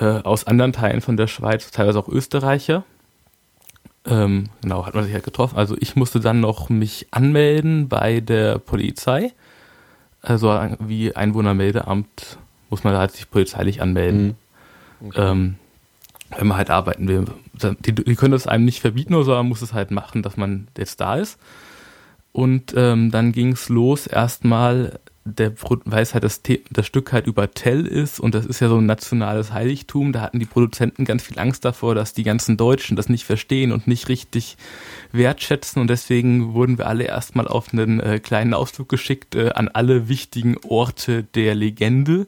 äh, 0.00 0.04
aus 0.04 0.46
anderen 0.46 0.72
Teilen 0.72 1.00
von 1.00 1.16
der 1.16 1.28
Schweiz, 1.28 1.70
teilweise 1.70 1.98
auch 1.98 2.08
Österreicher. 2.08 2.84
Ähm, 4.06 4.48
genau, 4.62 4.86
hat 4.86 4.94
man 4.94 5.04
sich 5.04 5.12
halt 5.12 5.24
getroffen. 5.24 5.56
Also 5.56 5.76
ich 5.78 5.96
musste 5.96 6.20
dann 6.20 6.40
noch 6.40 6.68
mich 6.68 7.06
anmelden 7.10 7.88
bei 7.88 8.20
der 8.20 8.58
Polizei. 8.58 9.32
Also 10.22 10.48
wie 10.80 11.14
Einwohnermeldeamt 11.14 12.38
muss 12.70 12.84
man 12.84 12.96
halt 12.96 13.12
sich 13.12 13.30
polizeilich 13.30 13.82
anmelden. 13.82 14.36
Mhm. 15.00 15.08
Okay. 15.08 15.30
Ähm, 15.30 15.54
wenn 16.36 16.46
man 16.46 16.56
halt 16.56 16.70
arbeiten 16.70 17.06
will. 17.08 17.24
Die, 17.84 17.94
die, 17.94 18.14
können 18.16 18.32
das 18.32 18.46
einem 18.46 18.64
nicht 18.64 18.80
verbieten, 18.80 19.14
sondern 19.14 19.44
man 19.44 19.48
muss 19.48 19.62
es 19.62 19.72
halt 19.72 19.90
machen, 19.90 20.22
dass 20.22 20.36
man 20.36 20.68
jetzt 20.76 21.00
da 21.00 21.16
ist. 21.16 21.38
Und 22.32 22.74
ähm, 22.76 23.10
dann 23.10 23.32
ging 23.32 23.52
es 23.52 23.68
los 23.68 24.06
erstmal 24.06 24.98
der, 25.26 25.52
weil 25.84 26.02
es 26.02 26.14
halt 26.14 26.24
das, 26.24 26.40
das 26.70 26.86
Stück 26.86 27.12
halt 27.12 27.26
über 27.26 27.50
Tell 27.50 27.86
ist 27.86 28.20
und 28.20 28.34
das 28.34 28.46
ist 28.46 28.60
ja 28.60 28.68
so 28.68 28.78
ein 28.78 28.86
nationales 28.86 29.52
Heiligtum, 29.52 30.12
da 30.12 30.20
hatten 30.20 30.38
die 30.38 30.46
Produzenten 30.46 31.04
ganz 31.04 31.24
viel 31.24 31.38
Angst 31.38 31.64
davor, 31.64 31.94
dass 31.94 32.14
die 32.14 32.22
ganzen 32.22 32.56
Deutschen 32.56 32.96
das 32.96 33.08
nicht 33.08 33.24
verstehen 33.24 33.72
und 33.72 33.86
nicht 33.86 34.08
richtig 34.08 34.56
wertschätzen 35.12 35.80
und 35.80 35.88
deswegen 35.88 36.54
wurden 36.54 36.78
wir 36.78 36.86
alle 36.86 37.04
erstmal 37.04 37.48
auf 37.48 37.72
einen 37.72 38.00
äh, 38.00 38.20
kleinen 38.20 38.54
Ausflug 38.54 38.88
geschickt 38.88 39.34
äh, 39.34 39.50
an 39.50 39.68
alle 39.68 40.08
wichtigen 40.08 40.56
Orte 40.66 41.24
der 41.34 41.54
Legende. 41.54 42.26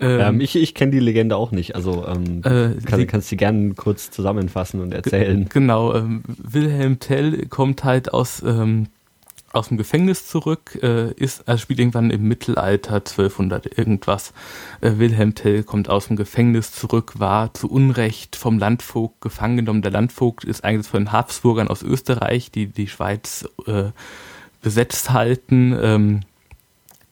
Ähm, 0.00 0.20
ähm, 0.20 0.40
ich 0.40 0.54
ich 0.56 0.74
kenne 0.74 0.92
die 0.92 1.00
Legende 1.00 1.36
auch 1.36 1.50
nicht, 1.50 1.74
also 1.74 2.06
ähm, 2.06 2.40
äh, 2.44 2.80
kann, 2.84 3.00
sie, 3.00 3.06
kannst 3.06 3.32
du 3.32 3.36
gerne 3.36 3.74
kurz 3.74 4.10
zusammenfassen 4.10 4.80
und 4.80 4.94
erzählen. 4.94 5.48
Genau, 5.48 5.94
ähm, 5.94 6.22
Wilhelm 6.26 7.00
Tell 7.00 7.46
kommt 7.46 7.82
halt 7.82 8.14
aus 8.14 8.42
ähm, 8.42 8.86
aus 9.56 9.68
dem 9.68 9.76
Gefängnis 9.76 10.26
zurück, 10.26 10.78
äh, 10.82 11.12
ist, 11.12 11.48
also 11.48 11.60
spielt 11.60 11.80
irgendwann 11.80 12.10
im 12.10 12.22
Mittelalter 12.22 12.96
1200 12.96 13.78
irgendwas. 13.78 14.32
Äh, 14.80 14.98
Wilhelm 14.98 15.34
Tell 15.34 15.62
kommt 15.64 15.88
aus 15.88 16.06
dem 16.06 16.16
Gefängnis 16.16 16.72
zurück, 16.72 17.14
war 17.18 17.52
zu 17.54 17.70
Unrecht 17.70 18.36
vom 18.36 18.58
Landvogt 18.58 19.20
gefangen 19.20 19.56
genommen. 19.56 19.82
Der 19.82 19.90
Landvogt 19.90 20.44
ist 20.44 20.64
eigentlich 20.64 20.86
von 20.86 21.04
den 21.04 21.12
Habsburgern 21.12 21.68
aus 21.68 21.82
Österreich, 21.82 22.50
die 22.50 22.66
die 22.66 22.88
Schweiz 22.88 23.48
äh, 23.66 23.90
besetzt 24.62 25.10
halten. 25.10 25.76
Ähm, 25.80 26.20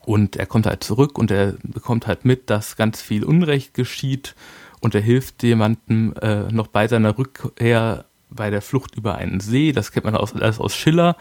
und 0.05 0.37
er 0.37 0.47
kommt 0.47 0.67
halt 0.67 0.85
zurück 0.85 1.19
und 1.19 1.31
er 1.31 1.55
bekommt 1.63 2.07
halt 2.07 2.25
mit, 2.25 2.51
dass 2.51 2.77
ganz 2.77 3.01
viel 3.01 3.25
Unrecht 3.25 3.75
geschieht 3.75 4.35
und 4.81 4.95
er 4.95 5.01
hilft 5.01 5.43
jemandem 5.43 6.15
äh, 6.21 6.53
noch 6.53 6.67
bei 6.67 6.89
seiner 6.89 7.17
Rückkehr 7.17 8.05
bei 8.29 8.51
der 8.51 8.63
Flucht 8.63 8.97
über 8.97 9.15
einen 9.15 9.41
See. 9.41 9.73
Das 9.73 9.93
kennt 9.93 10.05
man 10.05 10.17
aus, 10.17 10.35
alles 10.35 10.61
aus 10.61 10.75
Schiller. 10.75 11.17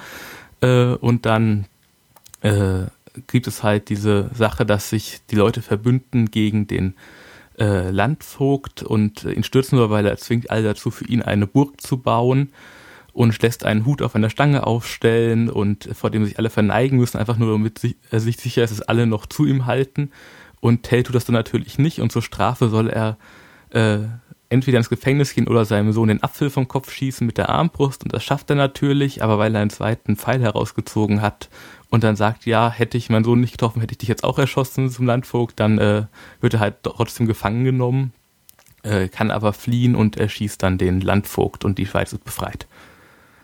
Äh, 0.64 0.96
und 0.96 1.26
dann 1.26 1.66
äh, 2.42 2.86
gibt 3.28 3.48
es 3.48 3.62
halt 3.62 3.90
diese 3.90 4.32
Sache, 4.34 4.66
dass 4.66 4.90
sich 4.90 5.20
die 5.30 5.36
Leute 5.36 5.62
verbünden 5.62 6.32
gegen 6.32 6.66
den 6.66 6.96
äh, 7.60 7.92
Landvogt 7.92 8.82
und 8.82 9.26
ihn 9.26 9.44
stürzen 9.44 9.78
nur, 9.78 9.90
weil 9.90 10.06
er 10.06 10.18
zwingt 10.18 10.50
alle 10.50 10.64
dazu, 10.64 10.90
für 10.90 11.06
ihn 11.06 11.22
eine 11.22 11.46
Burg 11.46 11.80
zu 11.82 11.98
bauen 11.98 12.50
und 13.12 13.40
lässt 13.44 13.64
einen 13.64 13.86
Hut 13.86 14.02
auf 14.02 14.16
einer 14.16 14.32
Stange 14.32 14.66
aufstellen 14.66 15.50
und 15.50 15.88
vor 15.94 16.10
dem 16.10 16.26
sich 16.26 16.40
alle 16.40 16.50
verneigen 16.50 16.98
müssen, 16.98 17.18
einfach 17.18 17.38
nur 17.38 17.52
damit 17.52 17.78
sich, 17.78 17.96
er 18.10 18.20
sich 18.20 18.38
sicher 18.38 18.64
ist, 18.64 18.72
dass 18.72 18.82
alle 18.82 19.06
noch 19.06 19.28
zu 19.28 19.46
ihm 19.46 19.68
halten. 19.68 20.10
Und 20.62 20.84
Tell 20.84 21.04
tut 21.04 21.14
das 21.14 21.26
dann 21.26 21.36
natürlich 21.36 21.78
nicht 21.78 22.00
und 22.00 22.12
zur 22.12 22.24
Strafe 22.24 22.70
soll 22.70 22.90
er 22.90 23.18
äh, 23.70 24.00
entweder 24.54 24.78
ins 24.78 24.90
Gefängnis 24.90 25.34
gehen 25.34 25.48
oder 25.48 25.66
seinem 25.66 25.92
Sohn 25.92 26.08
den 26.08 26.24
Apfel 26.24 26.50
vom 26.50 26.68
Kopf 26.68 26.92
schießen 26.92 27.26
mit 27.26 27.38
der 27.38 27.50
Armbrust 27.50 28.04
und 28.04 28.14
das 28.14 28.24
schafft 28.24 28.50
er 28.50 28.56
natürlich, 28.56 29.24
aber 29.24 29.38
weil 29.40 29.56
er 29.56 29.62
einen 29.62 29.70
zweiten 29.70 30.16
Pfeil 30.16 30.42
herausgezogen 30.42 31.22
hat 31.22 31.50
und 31.90 32.04
dann 32.04 32.16
sagt, 32.16 32.46
ja, 32.46 32.72
hätte 32.72 32.98
ich 32.98 33.10
meinen 33.10 33.26
Sohn 33.26 33.42
nicht 33.42 33.54
getroffen, 33.54 33.82
hätte 33.82 33.94
ich 33.94 33.98
dich 33.98 34.10
jetzt 34.10 34.24
auch 34.24 34.40
erschossen 34.40 34.90
zum 34.90 35.06
Landvogt, 35.06 35.60
dann 35.60 35.80
äh, 35.80 36.04
wird 36.40 36.54
er 36.54 36.60
halt 36.60 36.76
trotzdem 36.84 37.28
gefangen 37.28 37.64
genommen, 37.64 38.14
äh, 38.84 39.08
kann 39.08 39.32
aber 39.32 39.54
fliehen 39.54 39.96
und 39.96 40.18
er 40.18 40.30
schießt 40.30 40.62
dann 40.62 40.78
den 40.78 41.02
Landvogt 41.02 41.66
und 41.66 41.78
die 41.80 41.86
Schweiz 41.86 42.14
ist 42.14 42.24
befreit. 42.24 42.68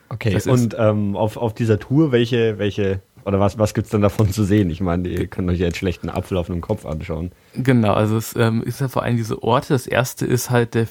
Okay, 0.09 0.31
das 0.31 0.47
und 0.47 0.75
ähm, 0.77 1.15
auf, 1.15 1.37
auf 1.37 1.53
dieser 1.53 1.79
Tour, 1.79 2.11
welche, 2.11 2.57
welche 2.57 3.01
oder 3.25 3.39
was, 3.39 3.57
was 3.57 3.73
gibt 3.73 3.85
es 3.85 3.91
denn 3.91 4.01
davon 4.01 4.31
zu 4.31 4.43
sehen? 4.43 4.69
Ich 4.69 4.81
meine, 4.81 5.07
ihr 5.07 5.27
könnt 5.27 5.49
euch 5.49 5.59
ja 5.59 5.67
jetzt 5.67 5.77
schlechten 5.77 6.09
Apfel 6.09 6.37
auf 6.37 6.49
einem 6.49 6.61
Kopf 6.61 6.85
anschauen. 6.85 7.31
Genau, 7.53 7.93
also 7.93 8.17
es 8.17 8.35
ähm, 8.35 8.63
ist 8.63 8.81
ja 8.81 8.87
vor 8.87 9.03
allem 9.03 9.17
diese 9.17 9.43
Orte. 9.43 9.73
Das 9.73 9.87
erste 9.87 10.25
ist 10.25 10.49
halt 10.49 10.73
der, 10.73 10.87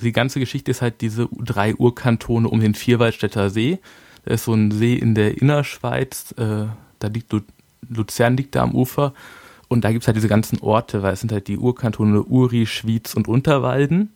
die 0.00 0.12
ganze 0.12 0.40
Geschichte 0.40 0.70
ist 0.70 0.82
halt 0.82 1.00
diese 1.00 1.28
drei 1.38 1.74
Urkantone 1.74 2.48
um 2.48 2.60
den 2.60 2.74
Vierwaldstätter 2.74 3.50
See. 3.50 3.78
Da 4.24 4.34
ist 4.34 4.44
so 4.44 4.54
ein 4.54 4.70
See 4.70 4.94
in 4.94 5.14
der 5.14 5.40
Innerschweiz, 5.40 6.34
äh, 6.38 6.66
da 6.98 7.08
liegt 7.08 7.32
Lu 7.32 7.40
Luzern 7.88 8.36
liegt 8.36 8.54
da 8.54 8.64
am 8.64 8.74
Ufer. 8.74 9.14
Und 9.68 9.84
da 9.84 9.92
gibt 9.92 10.02
es 10.02 10.08
halt 10.08 10.16
diese 10.16 10.28
ganzen 10.28 10.60
Orte, 10.60 11.02
weil 11.02 11.12
es 11.14 11.20
sind 11.20 11.32
halt 11.32 11.48
die 11.48 11.58
Urkantone 11.58 12.22
Uri, 12.22 12.66
Schwyz 12.66 13.14
und 13.14 13.28
Unterwalden, 13.28 14.12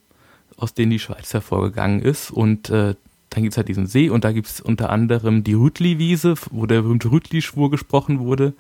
aus 0.57 0.75
denen 0.75 0.91
die 0.91 0.99
Schweiz 0.99 1.33
hervorgegangen 1.33 2.03
ist. 2.03 2.31
Und 2.31 2.71
äh, 2.71 2.95
dann 3.33 3.43
gibt 3.43 3.55
es 3.55 3.57
halt 3.57 3.69
diesen 3.69 3.87
See 3.87 4.11
und 4.11 4.25
da 4.25 4.33
gibt 4.33 4.47
es 4.47 4.61
unter 4.61 4.91
anderem 4.91 5.43
die 5.43 5.55
Rütli-Wiese, 5.55 6.35
wo 6.51 6.67
der 6.67 6.83
berühmte 6.83 7.11
Rütli-Schwur 7.11 7.71
gesprochen 7.71 8.19
wurde, 8.19 8.53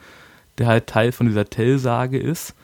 der 0.56 0.66
halt 0.66 0.86
Teil 0.86 1.12
von 1.12 1.26
dieser 1.26 1.44
Tell-Sage 1.44 2.18
ist, 2.18 2.54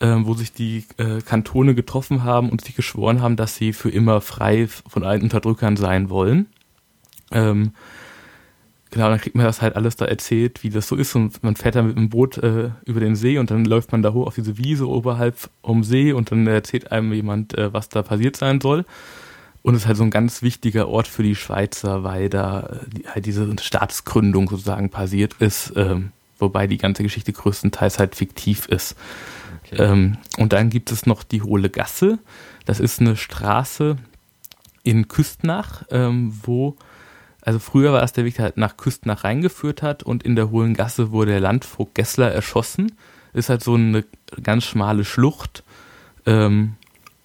äh, 0.00 0.16
wo 0.20 0.34
sich 0.34 0.52
die 0.52 0.84
äh, 0.96 1.20
Kantone 1.20 1.74
getroffen 1.74 2.24
haben 2.24 2.48
und 2.48 2.62
sich 2.62 2.74
geschworen 2.74 3.20
haben, 3.20 3.36
dass 3.36 3.56
sie 3.56 3.74
für 3.74 3.90
immer 3.90 4.22
frei 4.22 4.68
von 4.68 5.04
allen 5.04 5.22
Unterdrückern 5.22 5.76
sein 5.76 6.08
wollen. 6.08 6.46
Ähm, 7.30 7.72
genau, 8.90 9.10
dann 9.10 9.20
kriegt 9.20 9.36
man 9.36 9.44
das 9.44 9.60
halt 9.60 9.76
alles 9.76 9.96
da 9.96 10.06
erzählt, 10.06 10.62
wie 10.62 10.70
das 10.70 10.88
so 10.88 10.96
ist 10.96 11.14
und 11.14 11.42
man 11.42 11.56
fährt 11.56 11.74
dann 11.74 11.88
mit 11.88 11.96
dem 11.96 12.08
Boot 12.08 12.38
äh, 12.38 12.70
über 12.86 13.00
den 13.00 13.16
See 13.16 13.36
und 13.36 13.50
dann 13.50 13.66
läuft 13.66 13.92
man 13.92 14.00
da 14.00 14.14
hoch 14.14 14.28
auf 14.28 14.34
diese 14.34 14.56
Wiese 14.56 14.88
oberhalb 14.88 15.36
vom 15.62 15.84
See 15.84 16.14
und 16.14 16.30
dann 16.30 16.46
erzählt 16.46 16.90
einem 16.90 17.12
jemand, 17.12 17.52
äh, 17.58 17.70
was 17.74 17.90
da 17.90 18.02
passiert 18.02 18.36
sein 18.36 18.62
soll. 18.62 18.86
Und 19.64 19.74
es 19.74 19.80
ist 19.80 19.86
halt 19.86 19.96
so 19.96 20.04
ein 20.04 20.10
ganz 20.10 20.42
wichtiger 20.42 20.88
Ort 20.88 21.08
für 21.08 21.22
die 21.22 21.34
Schweizer, 21.34 22.04
weil 22.04 22.28
da 22.28 22.68
äh, 22.68 23.08
halt 23.08 23.24
diese 23.24 23.50
Staatsgründung 23.58 24.46
sozusagen 24.46 24.90
passiert 24.90 25.36
ist, 25.38 25.72
ähm, 25.74 26.12
wobei 26.38 26.66
die 26.66 26.76
ganze 26.76 27.02
Geschichte 27.02 27.32
größtenteils 27.32 27.98
halt 27.98 28.14
fiktiv 28.14 28.66
ist. 28.66 28.94
Okay. 29.64 29.82
Ähm, 29.82 30.18
und 30.36 30.52
dann 30.52 30.68
gibt 30.68 30.92
es 30.92 31.06
noch 31.06 31.22
die 31.22 31.40
Hohle 31.40 31.70
Gasse. 31.70 32.18
Das 32.66 32.78
ist 32.78 33.00
eine 33.00 33.16
Straße 33.16 33.96
in 34.82 35.08
Küstnach, 35.08 35.84
ähm, 35.90 36.38
wo, 36.42 36.76
also 37.40 37.58
früher 37.58 37.94
war 37.94 38.02
es 38.02 38.12
der 38.12 38.26
Weg, 38.26 38.34
der 38.34 38.44
halt 38.44 38.58
nach 38.58 38.76
Küstnach 38.76 39.24
reingeführt 39.24 39.80
hat 39.80 40.02
und 40.02 40.24
in 40.24 40.36
der 40.36 40.50
Hohlen 40.50 40.74
Gasse 40.74 41.10
wurde 41.10 41.30
der 41.30 41.40
Landvogt 41.40 41.94
Gessler 41.94 42.30
erschossen. 42.30 42.92
Ist 43.32 43.48
halt 43.48 43.64
so 43.64 43.76
eine 43.76 44.04
ganz 44.42 44.64
schmale 44.64 45.06
Schlucht. 45.06 45.64
Ähm, 46.26 46.74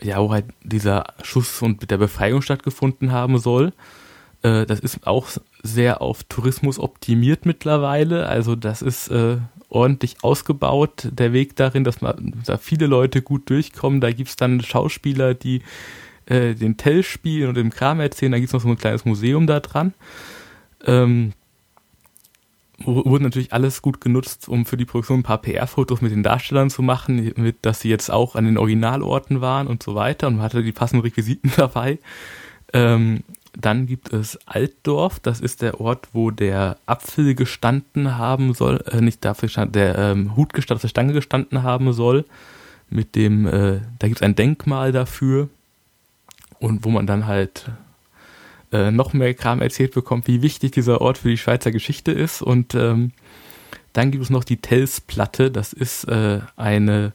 ja, 0.02 0.22
wo 0.22 0.32
halt 0.32 0.46
dieser 0.64 1.06
Schuss 1.24 1.62
und 1.62 1.90
der 1.90 1.98
Befreiung 1.98 2.42
stattgefunden 2.42 3.12
haben 3.12 3.38
soll. 3.38 3.74
Äh, 4.42 4.66
das 4.66 4.80
ist 4.80 5.06
auch 5.06 5.28
sehr 5.64 6.02
auf 6.02 6.24
Tourismus 6.24 6.80
optimiert 6.80 7.46
mittlerweile. 7.46 8.28
Also 8.28 8.56
das 8.56 8.82
ist 8.82 9.10
äh, 9.10 9.38
ordentlich 9.70 10.18
ausgebaut, 10.24 11.10
der 11.12 11.34
Weg 11.34 11.56
darin, 11.56 11.84
dass 11.84 12.02
man, 12.02 12.34
da 12.46 12.58
viele 12.58 12.88
Leute 12.88 13.22
gut 13.22 13.50
durchkommen. 13.50 14.02
Da 14.02 14.12
gibt 14.12 14.30
es 14.30 14.36
dann 14.36 14.62
Schauspieler, 14.62 15.34
die 15.34 15.62
äh, 16.26 16.56
den 16.56 16.78
Tell 16.78 17.04
spielen 17.04 17.50
und 17.50 17.56
den 17.56 17.70
Kram 17.70 18.00
erzählen. 18.00 18.32
Da 18.32 18.40
gibt 18.40 18.50
es 18.50 18.54
noch 18.54 18.62
so 18.62 18.70
ein 18.70 18.78
kleines 18.78 19.06
Museum 19.06 19.48
da 19.48 19.60
dran. 19.60 19.94
Ähm, 20.86 21.34
wurde 22.86 23.24
natürlich 23.24 23.54
alles 23.54 23.82
gut 23.82 24.02
genutzt, 24.02 24.48
um 24.48 24.66
für 24.66 24.78
die 24.78 24.86
Produktion 24.86 25.20
ein 25.20 25.24
paar 25.24 25.42
PR-Fotos 25.42 26.02
mit 26.02 26.12
den 26.12 26.24
Darstellern 26.24 26.70
zu 26.70 26.82
machen, 26.82 27.34
mit, 27.36 27.58
dass 27.62 27.82
sie 27.82 27.90
jetzt 27.90 28.10
auch 28.10 28.36
an 28.36 28.46
den 28.46 28.58
Originalorten 28.58 29.42
waren 29.42 29.68
und 29.68 29.84
so 29.84 29.96
weiter 29.96 30.28
und 30.28 30.36
man 30.36 30.44
hatte 30.44 30.64
die 30.64 30.72
passenden 30.72 31.04
Requisiten 31.04 31.52
dabei. 31.58 32.00
Ähm, 32.74 33.24
dann 33.58 33.88
gibt 33.88 34.14
es 34.14 34.40
Altdorf, 34.46 35.20
das 35.20 35.42
ist 35.42 35.62
der 35.62 35.82
Ort, 35.82 36.10
wo 36.14 36.32
der 36.32 36.78
Apfel 36.86 37.36
gestanden 37.36 38.18
haben 38.18 38.54
soll, 38.54 38.84
äh, 38.92 39.02
nicht 39.02 39.26
dafür 39.26 39.48
gestanden, 39.48 39.74
der 39.74 39.98
ähm, 39.98 40.36
Hut 40.36 40.54
gestanden, 40.54 40.78
auf 40.78 40.82
der 40.82 40.90
Stange 40.90 41.14
gestanden 41.14 41.64
haben 41.64 41.94
soll. 41.94 42.26
Mit 42.90 43.16
dem, 43.16 43.46
äh, 43.46 43.82
da 44.00 44.08
gibt 44.08 44.20
es 44.20 44.24
ein 44.24 44.36
Denkmal 44.36 44.92
dafür 44.92 45.50
und 46.60 46.86
wo 46.86 46.90
man 46.90 47.08
dann 47.08 47.28
halt 47.28 47.66
äh, 48.72 48.92
noch 48.92 49.14
mehr 49.14 49.34
Kram 49.34 49.62
erzählt 49.62 49.94
bekommt, 49.94 50.28
wie 50.28 50.42
wichtig 50.42 50.72
dieser 50.72 51.02
Ort 51.02 51.18
für 51.18 51.30
die 51.30 51.38
Schweizer 51.38 51.72
Geschichte 51.72 52.12
ist. 52.12 52.42
Und 52.42 52.76
ähm, 52.76 53.12
dann 53.94 54.12
gibt 54.12 54.24
es 54.24 54.30
noch 54.30 54.44
die 54.44 54.58
Telsplatte. 54.58 55.52
Das 55.52 55.74
ist 55.74 56.06
äh, 56.06 56.40
eine 56.56 57.14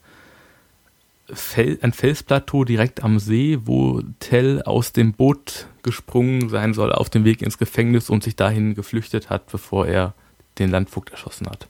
Fel 1.32 1.78
ein 1.80 1.92
Felsplateau 1.92 2.64
direkt 2.64 3.02
am 3.02 3.18
See, 3.18 3.58
wo 3.64 4.02
Tell 4.20 4.62
aus 4.62 4.92
dem 4.92 5.14
Boot 5.14 5.68
gesprungen 5.82 6.50
sein 6.50 6.74
soll 6.74 6.92
auf 6.92 7.08
dem 7.08 7.24
Weg 7.24 7.40
ins 7.40 7.56
Gefängnis 7.56 8.10
und 8.10 8.22
sich 8.22 8.36
dahin 8.36 8.74
geflüchtet 8.74 9.30
hat, 9.30 9.50
bevor 9.50 9.86
er 9.86 10.12
den 10.58 10.70
Landvogt 10.70 11.10
erschossen 11.10 11.46
hat. 11.46 11.68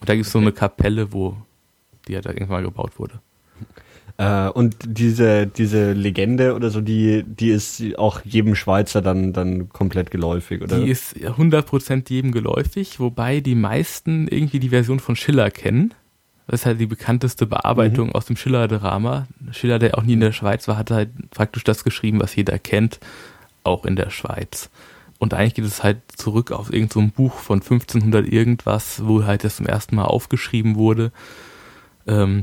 Und 0.00 0.08
da 0.08 0.14
gibt 0.14 0.26
es 0.26 0.34
okay. 0.34 0.44
so 0.44 0.46
eine 0.46 0.52
Kapelle, 0.52 1.12
wo 1.12 1.36
die 2.06 2.16
halt 2.16 2.26
irgendwann 2.26 2.48
mal 2.48 2.62
gebaut 2.62 2.98
wurde. 2.98 3.20
Äh, 4.22 4.50
und 4.50 4.76
diese, 4.84 5.48
diese 5.48 5.92
Legende 5.92 6.54
oder 6.54 6.70
so, 6.70 6.80
die, 6.80 7.24
die 7.24 7.50
ist 7.50 7.82
auch 7.98 8.20
jedem 8.24 8.54
Schweizer 8.54 9.02
dann, 9.02 9.32
dann 9.32 9.68
komplett 9.68 10.12
geläufig, 10.12 10.62
oder? 10.62 10.78
Die 10.78 10.88
ist 10.88 11.16
100% 11.16 12.08
jedem 12.08 12.30
geläufig, 12.30 13.00
wobei 13.00 13.40
die 13.40 13.56
meisten 13.56 14.28
irgendwie 14.28 14.60
die 14.60 14.68
Version 14.68 15.00
von 15.00 15.16
Schiller 15.16 15.50
kennen. 15.50 15.92
Das 16.46 16.60
ist 16.60 16.66
halt 16.66 16.78
die 16.78 16.86
bekannteste 16.86 17.46
Bearbeitung 17.46 18.08
mhm. 18.08 18.12
aus 18.12 18.26
dem 18.26 18.36
Schiller-Drama. 18.36 19.26
Schiller, 19.50 19.80
der 19.80 19.98
auch 19.98 20.02
nie 20.04 20.12
in 20.12 20.20
der 20.20 20.32
Schweiz 20.32 20.68
war, 20.68 20.76
hat 20.76 20.92
halt 20.92 21.10
praktisch 21.30 21.64
das 21.64 21.82
geschrieben, 21.82 22.20
was 22.20 22.36
jeder 22.36 22.60
kennt, 22.60 23.00
auch 23.64 23.84
in 23.84 23.96
der 23.96 24.10
Schweiz. 24.10 24.70
Und 25.18 25.34
eigentlich 25.34 25.54
geht 25.54 25.64
es 25.64 25.82
halt 25.82 25.98
zurück 26.14 26.52
auf 26.52 26.72
irgendein 26.72 27.08
so 27.08 27.14
Buch 27.16 27.34
von 27.34 27.60
1500 27.60 28.26
irgendwas, 28.26 29.04
wo 29.04 29.24
halt 29.24 29.42
das 29.42 29.56
zum 29.56 29.66
ersten 29.66 29.96
Mal 29.96 30.04
aufgeschrieben 30.04 30.76
wurde. 30.76 31.10
Ähm, 32.06 32.42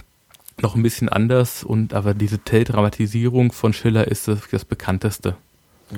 noch 0.61 0.75
ein 0.75 0.83
bisschen 0.83 1.09
anders 1.09 1.63
und 1.63 1.93
aber 1.93 2.13
diese 2.13 2.39
Tell-Dramatisierung 2.39 3.51
von 3.51 3.73
Schiller 3.73 4.07
ist 4.07 4.27
das, 4.27 4.39
das 4.51 4.65
bekannteste. 4.65 5.35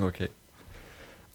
Okay. 0.00 0.28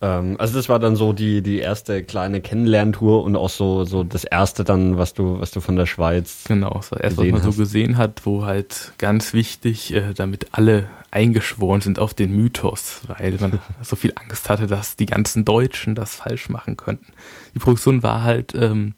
Ähm, 0.02 0.36
also 0.40 0.54
das 0.54 0.70
war 0.70 0.80
dann 0.80 0.96
so 0.96 1.14
die, 1.14 1.42
die 1.42 1.60
erste 1.60 2.04
kleine 2.04 2.42
Kennenlerntour 2.42 3.24
und 3.24 3.36
auch 3.36 3.50
so, 3.50 3.84
so 3.84 4.04
das 4.04 4.24
erste 4.24 4.64
dann, 4.64 4.98
was 4.98 5.14
du, 5.14 5.40
was 5.40 5.52
du 5.52 5.60
von 5.60 5.76
der 5.76 5.86
Schweiz. 5.86 6.44
Genau, 6.48 6.74
das 6.76 6.92
war 6.92 7.02
erst, 7.02 7.18
was 7.18 7.26
man 7.26 7.36
hast. 7.36 7.44
so 7.44 7.54
gesehen 7.54 7.98
hat, 7.98 8.26
wo 8.26 8.46
halt 8.46 8.94
ganz 8.98 9.34
wichtig, 9.34 9.94
äh, 9.94 10.14
damit 10.14 10.48
alle 10.52 10.88
eingeschworen 11.10 11.82
sind 11.82 12.00
auf 12.00 12.14
den 12.14 12.36
Mythos, 12.36 13.02
weil 13.08 13.38
man 13.40 13.60
so 13.82 13.96
viel 13.96 14.14
Angst 14.16 14.50
hatte, 14.50 14.68
dass 14.68 14.96
die 14.96 15.08
ganzen 15.08 15.46
Deutschen 15.46 15.96
das 15.96 16.16
falsch 16.16 16.50
machen 16.50 16.78
könnten. 16.78 17.08
Die 17.56 17.60
Produktion 17.60 18.04
war 18.04 18.24
halt 18.24 18.54
ähm, 18.54 18.94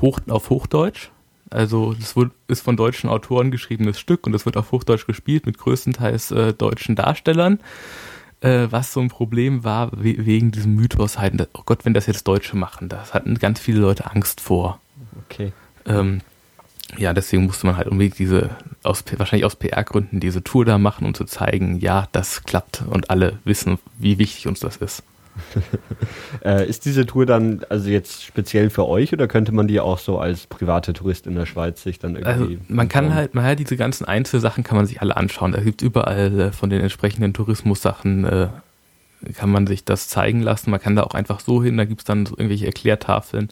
hoch, 0.00 0.20
auf 0.28 0.50
Hochdeutsch. 0.50 1.10
Also 1.50 1.94
das 1.94 2.14
ist 2.48 2.62
von 2.62 2.76
deutschen 2.76 3.10
Autoren 3.10 3.50
geschriebenes 3.50 3.98
Stück 3.98 4.26
und 4.26 4.34
es 4.34 4.46
wird 4.46 4.56
auf 4.56 4.72
Hochdeutsch 4.72 5.06
gespielt 5.06 5.46
mit 5.46 5.58
größtenteils 5.58 6.30
äh, 6.30 6.52
deutschen 6.52 6.96
Darstellern 6.96 7.58
äh, 8.40 8.68
was 8.70 8.92
so 8.92 9.00
ein 9.00 9.08
Problem 9.08 9.64
war 9.64 9.90
we 9.92 10.14
wegen 10.24 10.50
diesem 10.50 10.74
Mythos 10.74 11.18
halt, 11.18 11.48
oh 11.52 11.62
Gott, 11.64 11.84
wenn 11.84 11.94
das 11.94 12.06
jetzt 12.06 12.26
Deutsche 12.26 12.56
machen, 12.56 12.88
das 12.88 13.14
hatten 13.14 13.38
ganz 13.38 13.60
viele 13.60 13.80
Leute 13.80 14.10
Angst 14.10 14.40
vor. 14.40 14.80
Okay. 15.26 15.52
Ähm, 15.86 16.20
ja, 16.96 17.12
deswegen 17.12 17.44
musste 17.44 17.66
man 17.66 17.76
halt 17.76 17.88
unbedingt 17.88 18.18
diese, 18.18 18.50
aus, 18.82 19.04
wahrscheinlich 19.16 19.44
aus 19.44 19.56
PR-Gründen, 19.56 20.18
diese 20.18 20.42
Tour 20.42 20.64
da 20.64 20.78
machen, 20.78 21.06
um 21.06 21.14
zu 21.14 21.24
zeigen, 21.24 21.78
ja, 21.78 22.08
das 22.12 22.42
klappt 22.44 22.82
und 22.88 23.10
alle 23.10 23.38
wissen, 23.44 23.78
wie 23.98 24.18
wichtig 24.18 24.48
uns 24.48 24.60
das 24.60 24.76
ist. 24.76 25.02
äh, 26.44 26.68
ist 26.68 26.84
diese 26.84 27.06
Tour 27.06 27.26
dann 27.26 27.64
also 27.68 27.88
jetzt 27.88 28.24
speziell 28.24 28.70
für 28.70 28.86
euch 28.86 29.12
oder 29.12 29.28
könnte 29.28 29.52
man 29.52 29.68
die 29.68 29.80
auch 29.80 29.98
so 29.98 30.18
als 30.18 30.46
private 30.46 30.92
Tourist 30.92 31.26
in 31.26 31.34
der 31.34 31.46
Schweiz 31.46 31.82
sich 31.82 31.98
dann 31.98 32.16
irgendwie. 32.16 32.56
Also 32.56 32.56
man 32.68 32.88
kann 32.88 33.14
halt, 33.14 33.34
man 33.34 33.44
hat 33.44 33.58
diese 33.58 33.76
ganzen 33.76 34.04
Einzelsachen 34.04 34.64
kann 34.64 34.76
man 34.76 34.86
sich 34.86 35.00
alle 35.00 35.16
anschauen. 35.16 35.52
Da 35.52 35.60
gibt 35.60 35.82
überall 35.82 36.40
äh, 36.40 36.52
von 36.52 36.70
den 36.70 36.80
entsprechenden 36.80 37.32
Tourismussachen 37.32 38.24
äh, 38.24 38.48
kann 39.34 39.50
man 39.50 39.66
sich 39.66 39.84
das 39.84 40.08
zeigen 40.08 40.40
lassen. 40.40 40.70
Man 40.70 40.80
kann 40.80 40.96
da 40.96 41.02
auch 41.02 41.14
einfach 41.14 41.40
so 41.40 41.62
hin, 41.62 41.76
da 41.76 41.84
gibt 41.84 42.00
es 42.00 42.04
dann 42.04 42.26
so 42.26 42.36
irgendwelche 42.36 42.66
Erklärtafeln. 42.66 43.48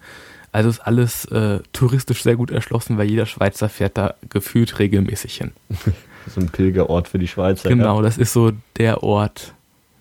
Also 0.50 0.70
ist 0.70 0.80
alles 0.80 1.26
äh, 1.26 1.60
touristisch 1.72 2.22
sehr 2.22 2.36
gut 2.36 2.50
erschlossen, 2.50 2.96
weil 2.96 3.08
jeder 3.08 3.26
Schweizer 3.26 3.68
fährt 3.68 3.98
da 3.98 4.14
gefühlt 4.30 4.78
regelmäßig 4.78 5.36
hin. 5.36 5.52
so 6.26 6.40
ein 6.40 6.48
Pilgerort 6.48 7.08
für 7.08 7.18
die 7.18 7.28
Schweizer. 7.28 7.68
Genau, 7.68 7.96
ja. 7.96 8.02
das 8.02 8.16
ist 8.16 8.32
so 8.32 8.52
der 8.78 9.02
Ort. 9.02 9.54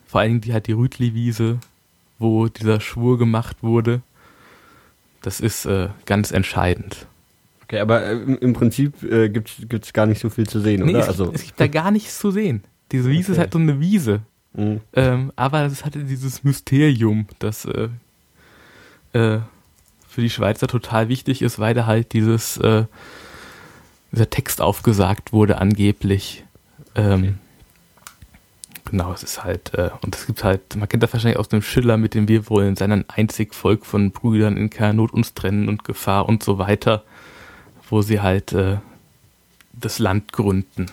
Vor 0.05 0.21
allen 0.21 0.31
Dingen 0.31 0.41
die 0.41 0.53
hat 0.53 0.67
die 0.67 0.71
Rütli-Wiese, 0.71 1.59
wo 2.19 2.47
dieser 2.47 2.79
Schwur 2.79 3.17
gemacht 3.17 3.57
wurde. 3.61 4.01
Das 5.21 5.39
ist 5.39 5.65
äh, 5.65 5.89
ganz 6.05 6.31
entscheidend. 6.31 7.07
Okay, 7.63 7.79
aber 7.79 8.03
äh, 8.05 8.13
im 8.13 8.53
Prinzip 8.53 9.03
äh, 9.03 9.29
gibt 9.29 9.59
es 9.83 9.93
gar 9.93 10.05
nicht 10.05 10.21
so 10.21 10.29
viel 10.29 10.47
zu 10.47 10.59
sehen, 10.59 10.85
nee, 10.85 10.91
oder? 10.91 11.01
Es, 11.01 11.07
also 11.09 11.31
es 11.33 11.43
gibt 11.43 11.59
da 11.59 11.67
gar 11.67 11.91
nichts 11.91 12.19
zu 12.19 12.31
sehen. 12.31 12.63
Diese 12.91 13.09
Wiese 13.09 13.23
okay. 13.23 13.31
ist 13.33 13.37
halt 13.39 13.53
so 13.53 13.59
eine 13.59 13.79
Wiese. 13.79 14.21
Mhm. 14.53 14.79
Ähm, 14.93 15.33
aber 15.35 15.65
es 15.65 15.83
hatte 15.83 16.03
dieses 16.03 16.43
Mysterium, 16.43 17.27
das 17.39 17.65
äh, 17.65 17.89
äh, 19.13 19.39
für 20.07 20.21
die 20.21 20.29
Schweizer 20.29 20.67
total 20.67 21.09
wichtig 21.09 21.41
ist, 21.41 21.59
weil 21.59 21.73
da 21.73 21.85
halt 21.85 22.13
dieses, 22.13 22.57
äh, 22.57 22.85
dieser 24.11 24.29
Text 24.29 24.61
aufgesagt 24.61 25.33
wurde, 25.33 25.59
angeblich. 25.59 26.45
Ähm, 26.95 27.13
okay. 27.13 27.33
Genau, 28.89 29.11
es 29.11 29.21
ist 29.21 29.43
halt, 29.43 29.73
äh, 29.73 29.89
und 30.01 30.15
es 30.15 30.27
gibt 30.27 30.45
halt, 30.45 30.77
man 30.77 30.87
kennt 30.87 31.03
das 31.03 31.11
wahrscheinlich 31.11 31.37
aus 31.37 31.49
dem 31.49 31.61
Schiller 31.61 31.97
mit 31.97 32.13
dem 32.13 32.29
Wir 32.29 32.49
wollen 32.49 32.77
sein, 32.77 32.93
ein 32.93 33.05
einzig 33.09 33.53
Volk 33.53 33.85
von 33.85 34.11
Brüdern 34.11 34.55
in 34.55 34.69
keiner 34.69 34.93
Not 34.93 35.11
uns 35.11 35.33
trennen 35.33 35.67
und 35.67 35.83
Gefahr 35.83 36.29
und 36.29 36.41
so 36.41 36.57
weiter, 36.57 37.03
wo 37.89 38.01
sie 38.01 38.21
halt 38.21 38.53
äh, 38.53 38.77
das 39.73 39.99
Land 39.99 40.31
gründen. 40.31 40.85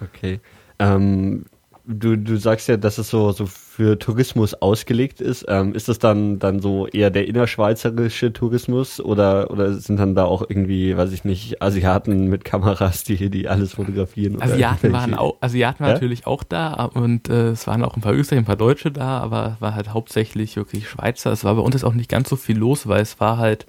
Okay. 0.00 0.38
Ähm, 0.78 1.46
du, 1.86 2.16
du 2.16 2.36
sagst 2.36 2.68
ja, 2.68 2.76
dass 2.76 2.98
es 2.98 3.10
so, 3.10 3.32
so 3.32 3.48
für 3.78 3.96
Tourismus 3.96 4.54
ausgelegt 4.54 5.20
ist. 5.20 5.44
Ähm, 5.46 5.72
ist 5.72 5.86
das 5.86 6.00
dann, 6.00 6.40
dann 6.40 6.58
so 6.58 6.88
eher 6.88 7.10
der 7.10 7.28
innerschweizerische 7.28 8.32
Tourismus 8.32 8.98
oder, 8.98 9.52
oder 9.52 9.74
sind 9.74 10.00
dann 10.00 10.16
da 10.16 10.24
auch 10.24 10.42
irgendwie, 10.42 10.96
weiß 10.96 11.12
ich 11.12 11.22
nicht, 11.22 11.62
Asiaten 11.62 12.26
mit 12.26 12.44
Kameras, 12.44 13.04
die, 13.04 13.30
die 13.30 13.46
alles 13.46 13.74
fotografieren? 13.74 14.42
Asiaten 14.42 14.92
waren, 14.92 15.14
auch, 15.14 15.36
Asiaten 15.40 15.78
waren 15.78 15.90
ja? 15.90 15.94
natürlich 15.94 16.26
auch 16.26 16.42
da 16.42 16.86
und 16.86 17.28
äh, 17.28 17.50
es 17.50 17.68
waren 17.68 17.84
auch 17.84 17.94
ein 17.94 18.00
paar 18.00 18.14
Österreicher, 18.14 18.42
ein 18.42 18.46
paar 18.46 18.56
Deutsche 18.56 18.90
da, 18.90 19.18
aber 19.18 19.52
es 19.54 19.60
war 19.60 19.76
halt 19.76 19.94
hauptsächlich 19.94 20.56
wirklich 20.56 20.88
Schweizer. 20.88 21.30
Es 21.30 21.44
war 21.44 21.54
bei 21.54 21.62
uns 21.62 21.76
jetzt 21.76 21.84
auch 21.84 21.94
nicht 21.94 22.10
ganz 22.10 22.28
so 22.28 22.34
viel 22.34 22.58
los, 22.58 22.88
weil 22.88 23.02
es 23.02 23.20
war 23.20 23.38
halt 23.38 23.68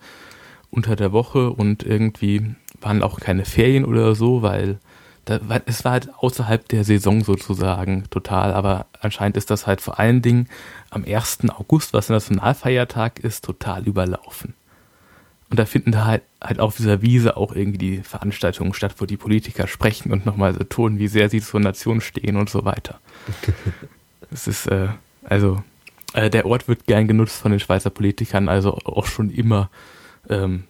unter 0.71 0.95
der 0.95 1.11
Woche 1.11 1.51
und 1.51 1.83
irgendwie 1.83 2.55
waren 2.81 3.03
auch 3.03 3.19
keine 3.19 3.45
Ferien 3.45 3.85
oder 3.85 4.15
so, 4.15 4.41
weil 4.41 4.79
es 5.65 5.85
war 5.85 5.93
halt 5.93 6.09
außerhalb 6.17 6.67
der 6.67 6.83
Saison 6.83 7.23
sozusagen 7.23 8.05
total, 8.09 8.53
aber 8.53 8.87
anscheinend 9.01 9.37
ist 9.37 9.49
das 9.49 9.67
halt 9.67 9.81
vor 9.81 9.99
allen 9.99 10.21
Dingen 10.21 10.47
am 10.89 11.05
1. 11.05 11.49
August, 11.49 11.93
was 11.93 12.09
Nationalfeiertag 12.09 13.19
ist, 13.19 13.45
total 13.45 13.85
überlaufen. 13.85 14.53
Und 15.49 15.57
da 15.57 15.65
finden 15.65 15.91
da 15.91 16.05
halt, 16.05 16.23
halt 16.41 16.59
auf 16.59 16.77
dieser 16.77 17.01
Wiese 17.01 17.35
auch 17.35 17.55
irgendwie 17.55 17.77
die 17.77 17.97
Veranstaltungen 18.03 18.73
statt, 18.73 18.95
wo 18.99 19.05
die 19.05 19.17
Politiker 19.17 19.67
sprechen 19.67 20.11
und 20.11 20.25
nochmal 20.25 20.53
so 20.53 20.63
tun, 20.63 20.99
wie 20.99 21.07
sehr 21.07 21.29
sie 21.29 21.41
zur 21.41 21.59
Nation 21.59 22.01
stehen 22.01 22.35
und 22.35 22.49
so 22.49 22.65
weiter. 22.65 22.99
Es 24.31 24.45
ist, 24.45 24.67
äh, 24.67 24.89
also, 25.23 25.63
äh, 26.13 26.29
der 26.29 26.45
Ort 26.45 26.67
wird 26.67 26.85
gern 26.85 27.07
genutzt 27.07 27.41
von 27.41 27.49
den 27.49 27.59
Schweizer 27.59 27.89
Politikern, 27.89 28.47
also 28.47 28.73
auch 28.85 29.07
schon 29.07 29.31
immer. 29.31 29.71
Ähm, 30.29 30.65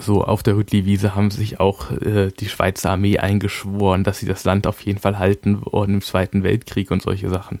so 0.00 0.24
auf 0.24 0.42
der 0.42 0.56
Rütli-Wiese 0.56 1.14
haben 1.14 1.30
sich 1.30 1.60
auch 1.60 1.90
äh, 1.92 2.30
die 2.30 2.48
Schweizer 2.48 2.90
Armee 2.90 3.18
eingeschworen, 3.18 4.04
dass 4.04 4.18
sie 4.18 4.26
das 4.26 4.44
Land 4.44 4.66
auf 4.66 4.80
jeden 4.80 4.98
Fall 4.98 5.18
halten 5.18 5.62
wollen 5.64 5.94
im 5.94 6.02
Zweiten 6.02 6.42
Weltkrieg 6.42 6.90
und 6.90 7.02
solche 7.02 7.30
Sachen. 7.30 7.60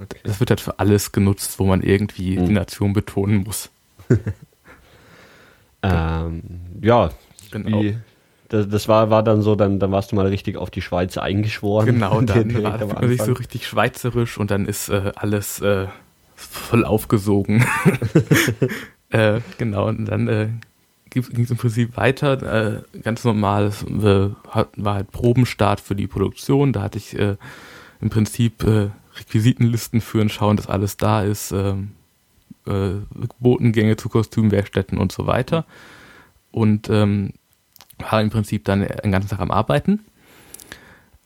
Okay. 0.00 0.20
Das 0.24 0.40
wird 0.40 0.50
halt 0.50 0.60
für 0.60 0.78
alles 0.78 1.12
genutzt, 1.12 1.58
wo 1.58 1.64
man 1.64 1.82
irgendwie 1.82 2.38
mhm. 2.38 2.46
die 2.46 2.52
Nation 2.52 2.92
betonen 2.92 3.44
muss. 3.44 3.70
ähm, 5.82 6.42
ja, 6.82 7.10
genau. 7.50 7.82
Wie, 7.82 7.96
das, 8.48 8.68
das, 8.68 8.86
war, 8.86 9.10
war 9.10 9.24
dann 9.24 9.42
so, 9.42 9.56
dann, 9.56 9.80
dann 9.80 9.90
warst 9.90 10.12
du 10.12 10.16
mal 10.16 10.26
richtig 10.26 10.56
auf 10.56 10.70
die 10.70 10.82
Schweiz 10.82 11.18
eingeschworen. 11.18 11.86
Genau, 11.86 12.20
dann 12.22 12.62
war 12.62 12.86
man 12.86 13.08
sich 13.08 13.22
so 13.22 13.32
richtig 13.32 13.66
schweizerisch 13.66 14.38
und 14.38 14.50
dann 14.50 14.66
ist 14.66 14.88
äh, 14.88 15.12
alles 15.16 15.60
äh, 15.60 15.86
voll 16.36 16.84
aufgesogen. 16.84 17.64
äh, 19.10 19.40
genau, 19.58 19.88
und 19.88 20.04
dann 20.04 20.28
äh, 20.28 20.48
ging 21.22 21.44
es 21.44 21.50
im 21.50 21.56
Prinzip 21.56 21.96
weiter. 21.96 22.84
Äh, 22.94 23.00
ganz 23.00 23.24
normal, 23.24 23.72
war 23.86 24.94
halt 24.94 25.10
Probenstart 25.10 25.80
für 25.80 25.94
die 25.94 26.06
Produktion. 26.06 26.72
Da 26.72 26.82
hatte 26.82 26.98
ich 26.98 27.18
äh, 27.18 27.36
im 28.00 28.10
Prinzip 28.10 28.62
äh, 28.64 28.90
Requisitenlisten 29.18 30.00
führen, 30.00 30.28
schauen, 30.28 30.56
dass 30.56 30.68
alles 30.68 30.96
da 30.96 31.22
ist, 31.22 31.52
ähm, 31.52 31.92
äh, 32.66 32.90
Botengänge 33.38 33.96
zu 33.96 34.08
Kostümwerkstätten 34.08 34.98
und 34.98 35.12
so 35.12 35.26
weiter. 35.26 35.64
Und 36.50 36.88
ähm, 36.90 37.32
war 37.98 38.20
im 38.20 38.30
Prinzip 38.30 38.64
dann 38.64 38.80
den 38.80 39.12
ganzen 39.12 39.28
Tag 39.28 39.40
am 39.40 39.50
Arbeiten. 39.50 40.04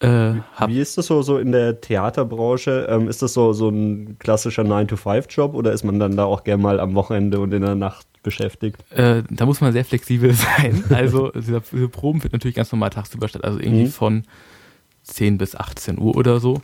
Äh, 0.01 0.41
Wie 0.67 0.81
ist 0.81 0.97
das 0.97 1.07
so, 1.07 1.21
so 1.21 1.37
in 1.39 1.53
der 1.53 1.81
Theaterbranche? 1.81 2.87
Ähm, 2.89 3.09
ist 3.09 3.21
das 3.21 3.35
so, 3.35 3.53
so 3.53 3.69
ein 3.69 4.17
klassischer 4.19 4.63
9-to-5-Job 4.63 5.55
oder 5.55 5.73
ist 5.73 5.85
man 5.85 5.99
dann 5.99 6.17
da 6.17 6.25
auch 6.25 6.43
gerne 6.43 6.63
mal 6.63 6.81
am 6.81 6.95
Wochenende 6.95 7.39
und 7.39 7.53
in 7.53 7.61
der 7.61 7.75
Nacht 7.75 8.07
beschäftigt? 8.23 8.83
Äh, 8.91 9.23
da 9.29 9.45
muss 9.45 9.61
man 9.61 9.75
sehr 9.75 9.85
flexibel 9.85 10.33
sein. 10.59 10.85
Also 10.89 11.31
diese, 11.35 11.61
diese 11.61 11.89
Proben 11.89 12.23
wird 12.23 12.33
natürlich 12.33 12.57
ganz 12.57 12.73
normal 12.73 12.91
tagsüber 12.91 13.29
statt, 13.29 13.45
also 13.45 13.59
irgendwie 13.59 13.85
mhm. 13.85 13.91
von 13.91 14.25
10 15.03 15.37
bis 15.37 15.55
18 15.55 15.99
Uhr 15.99 16.17
oder 16.17 16.41
so. 16.41 16.63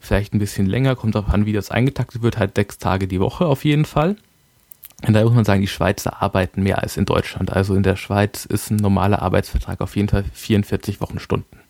Vielleicht 0.00 0.34
ein 0.34 0.40
bisschen 0.40 0.66
länger, 0.66 0.96
kommt 0.96 1.14
darauf 1.14 1.32
an, 1.32 1.46
wie 1.46 1.52
das 1.52 1.70
eingetaktet 1.70 2.22
wird, 2.22 2.36
halt 2.36 2.56
sechs 2.56 2.78
Tage 2.78 3.06
die 3.06 3.20
Woche 3.20 3.46
auf 3.46 3.64
jeden 3.64 3.84
Fall. 3.84 4.16
Und 5.06 5.14
da 5.14 5.22
muss 5.22 5.34
man 5.34 5.44
sagen, 5.44 5.60
die 5.60 5.68
Schweizer 5.68 6.20
arbeiten 6.20 6.64
mehr 6.64 6.82
als 6.82 6.96
in 6.96 7.04
Deutschland. 7.04 7.52
Also 7.52 7.76
in 7.76 7.84
der 7.84 7.94
Schweiz 7.94 8.44
ist 8.44 8.70
ein 8.70 8.76
normaler 8.76 9.22
Arbeitsvertrag 9.22 9.80
auf 9.80 9.94
jeden 9.94 10.08
Fall 10.08 10.24
44 10.32 11.00
Wochenstunden. 11.00 11.61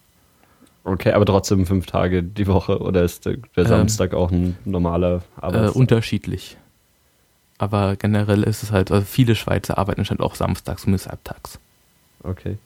Okay, 0.85 1.13
aber 1.13 1.25
trotzdem 1.25 1.65
fünf 1.67 1.87
Tage 1.87 2.23
die 2.23 2.47
Woche 2.47 2.81
oder 2.81 3.03
ist 3.05 3.25
der, 3.27 3.37
der 3.57 3.65
ähm, 3.65 3.69
Samstag 3.69 4.15
auch 4.15 4.33
ein 4.33 4.57
normaler 4.65 5.23
Arbeitstag? 5.37 5.77
Äh, 5.77 5.79
unterschiedlich. 5.79 6.57
Aber 7.59 7.95
generell 7.95 8.43
ist 8.43 8.65
es 8.65 8.73
halt, 8.73 8.91
also 8.91 9.05
viele 9.05 9.37
Schweizer 9.37 9.79
arbeiten 9.79 10.01
anscheinend 10.01 10.23
auch 10.23 10.35
samstags 10.35 10.85
und 10.85 10.93
bis 10.93 11.07
halbtags. 11.07 11.61
Okay. 12.25 12.59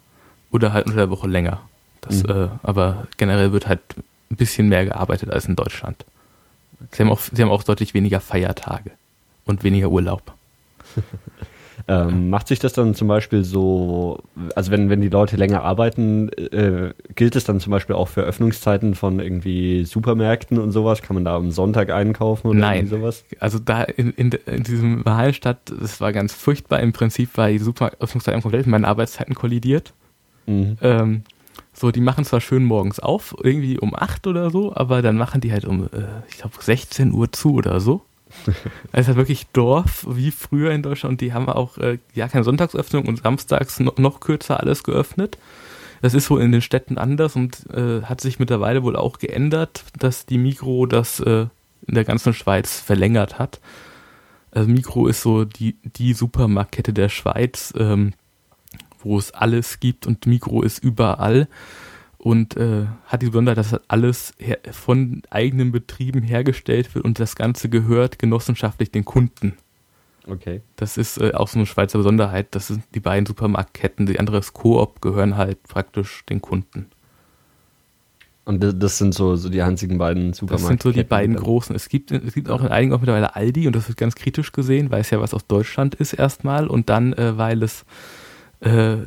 Oder 0.51 0.73
halt 0.73 0.87
unter 0.87 0.97
der 0.97 1.11
Woche 1.11 1.29
länger. 1.29 1.61
Das, 2.01 2.23
mhm. 2.23 2.31
äh, 2.31 2.49
aber 2.63 3.07
generell 3.19 3.53
wird 3.53 3.69
halt 3.69 3.81
ein 4.31 4.37
bisschen 4.37 4.69
mehr 4.69 4.87
gearbeitet 4.87 5.31
als 5.31 5.45
in 5.47 5.57
Deutschland. 5.57 6.05
Sie, 6.93 7.03
haben 7.03 7.11
auch, 7.11 7.21
sie 7.21 7.43
haben 7.43 7.51
auch 7.51 7.63
deutlich 7.63 7.93
weniger 7.95 8.21
Feiertage 8.21 8.93
und 9.45 9.65
weniger 9.65 9.91
Urlaub. 9.91 10.33
Ähm, 11.89 12.31
macht 12.31 12.49
sich 12.49 12.59
das 12.59 12.73
dann 12.73 12.95
zum 12.95 13.09
Beispiel 13.09 13.45
so, 13.45 14.23
also 14.55 14.71
wenn, 14.71 14.91
wenn 14.91 15.01
die 15.01 15.09
Leute 15.09 15.37
länger 15.37 15.63
arbeiten, 15.63 16.31
äh, 16.31 16.93
gilt 17.15 17.37
es 17.37 17.45
dann 17.45 17.61
zum 17.61 17.71
Beispiel 17.71 17.95
auch 17.95 18.09
für 18.09 18.23
Öffnungszeiten 18.23 18.95
von 18.95 19.21
irgendwie 19.21 19.85
Supermärkten 19.85 20.59
und 20.59 20.73
sowas? 20.73 21.03
Kann 21.03 21.15
man 21.15 21.25
da 21.25 21.37
am 21.37 21.51
Sonntag 21.51 21.91
einkaufen 21.91 22.49
oder 22.49 22.59
Nein. 22.59 22.87
sowas? 22.87 23.25
Also 23.41 23.59
da 23.59 23.83
in, 23.83 24.11
in, 24.13 24.31
in 24.31 24.63
diesem 24.63 25.05
Wahlstadt, 25.05 25.59
das 25.81 26.01
war 26.01 26.13
ganz 26.13 26.33
furchtbar. 26.33 26.81
Im 26.81 26.93
Prinzip 26.93 27.37
war 27.37 27.49
die 27.49 27.59
Superöffnungszeit 27.59 28.41
komplett 28.41 28.67
mit 28.67 28.73
meinen 28.73 28.85
Arbeitszeiten 28.85 29.35
kollidiert. 29.35 29.93
Mhm. 30.47 30.79
Ähm, 30.81 31.23
so, 31.73 31.91
die 31.91 32.01
machen 32.01 32.25
zwar 32.25 32.41
schön 32.41 32.65
morgens 32.65 33.01
auf, 33.01 33.35
irgendwie 33.43 33.79
um 33.79 33.95
8 33.95 34.27
oder 34.27 34.51
so, 34.51 34.75
aber 34.75 35.03
dann 35.03 35.17
machen 35.17 35.43
die 35.43 35.53
halt 35.53 35.67
um, 35.67 35.85
äh, 35.85 36.23
ich 36.29 36.39
glaube, 36.39 36.55
16 36.59 37.13
Uhr 37.13 37.31
zu 37.33 37.53
oder 37.55 37.81
so. 37.81 38.03
Es 38.93 39.09
ist 39.09 39.17
wirklich 39.17 39.47
Dorf 39.49 40.07
wie 40.09 40.31
früher 40.31 40.73
in 40.73 40.83
Deutschland 40.83 41.15
und 41.15 41.21
die 41.21 41.33
haben 41.33 41.49
auch 41.49 41.79
äh, 41.79 41.99
ja 42.15 42.29
keine 42.29 42.45
Sonntagsöffnung 42.45 43.07
und 43.07 43.23
samstags 43.23 43.81
noch, 43.81 43.97
noch 43.99 44.21
kürzer 44.21 44.61
alles 44.61 44.83
geöffnet. 44.83 45.39
Das 46.03 46.15
ist 46.15 46.31
wohl 46.31 46.43
in 46.43 46.53
den 46.53 46.61
Städten 46.61 46.99
anders 46.99 47.37
und 47.37 47.69
äh, 47.73 48.03
hat 48.03 48.21
sich 48.21 48.39
mittlerweile 48.39 48.83
wohl 48.83 48.97
auch 48.97 49.19
geändert, 49.19 49.85
dass 49.99 50.27
die 50.27 50.39
Mikro 50.39 50.87
das 50.87 51.21
äh, 51.21 51.47
in 51.87 51.95
der 51.95 52.05
ganzen 52.05 52.35
Schweiz 52.35 52.81
verlängert 52.81 53.39
hat. 53.39 53.61
Also 54.51 54.69
Mikro 54.69 55.07
ist 55.07 55.23
so 55.23 55.45
die, 55.45 55.77
die 55.83 56.13
Supermarktkette 56.13 56.93
der 56.93 57.09
Schweiz, 57.09 57.73
ähm, 57.77 58.13
wo 59.03 59.19
es 59.19 59.33
alles 59.33 59.81
gibt 59.81 60.07
und 60.07 60.27
Mikro 60.27 60.63
ist 60.63 60.79
überall 60.83 61.49
und 62.27 62.57
äh, 62.57 62.87
hat 63.05 63.23
die 63.23 63.27
Besonderheit, 63.27 63.57
dass 63.57 63.81
alles 63.87 64.35
von 64.73 65.23
eigenen 65.31 65.71
Betrieben 65.71 66.23
hergestellt 66.23 66.93
wird 66.93 67.05
und 67.05 67.21
das 67.21 67.37
Ganze 67.37 67.69
gehört 67.69 68.19
genossenschaftlich 68.19 68.91
den 68.91 69.05
Kunden. 69.05 69.55
Okay. 70.27 70.61
Das 70.75 70.97
ist 70.97 71.19
äh, 71.19 71.35
auch 71.35 71.47
so 71.47 71.61
eine 71.61 71.67
Schweizer 71.67 71.99
Besonderheit. 71.99 72.49
Das 72.51 72.67
sind 72.67 72.83
die 72.97 72.99
beiden 72.99 73.27
Supermarktketten. 73.27 74.07
Die 74.07 74.19
andere 74.19 74.39
ist 74.39 74.55
Coop, 74.55 75.01
gehören 75.01 75.37
halt 75.37 75.63
praktisch 75.63 76.25
den 76.29 76.43
Kunden. 76.43 76.87
Und 78.45 78.83
das 78.83 78.99
sind 78.99 79.15
so, 79.15 79.37
so 79.37 79.49
die 79.49 79.63
einzigen 79.63 79.97
beiden 79.97 80.33
Supermärkte. 80.33 80.63
Das 80.65 80.69
sind 80.69 80.83
so 80.83 80.91
die 80.91 81.05
beiden 81.05 81.37
großen. 81.37 81.77
Es 81.77 81.89
gibt, 81.89 82.11
es 82.11 82.35
gibt 82.35 82.51
auch 82.51 82.61
in 82.61 82.69
einigen 82.69 82.93
auch 82.93 82.99
mittlerweile 82.99 83.37
Aldi 83.37 83.69
und 83.69 83.77
das 83.77 83.87
wird 83.87 83.99
ganz 83.99 84.17
kritisch 84.17 84.51
gesehen, 84.51 84.91
weil 84.91 85.03
es 85.03 85.11
ja 85.11 85.21
was 85.21 85.33
aus 85.33 85.47
Deutschland 85.47 85.95
ist 85.95 86.13
erstmal 86.13 86.67
und 86.67 86.91
dann, 86.91 87.13
äh, 87.13 87.39
weil 87.39 87.63
es 87.63 87.85
äh, 88.59 89.07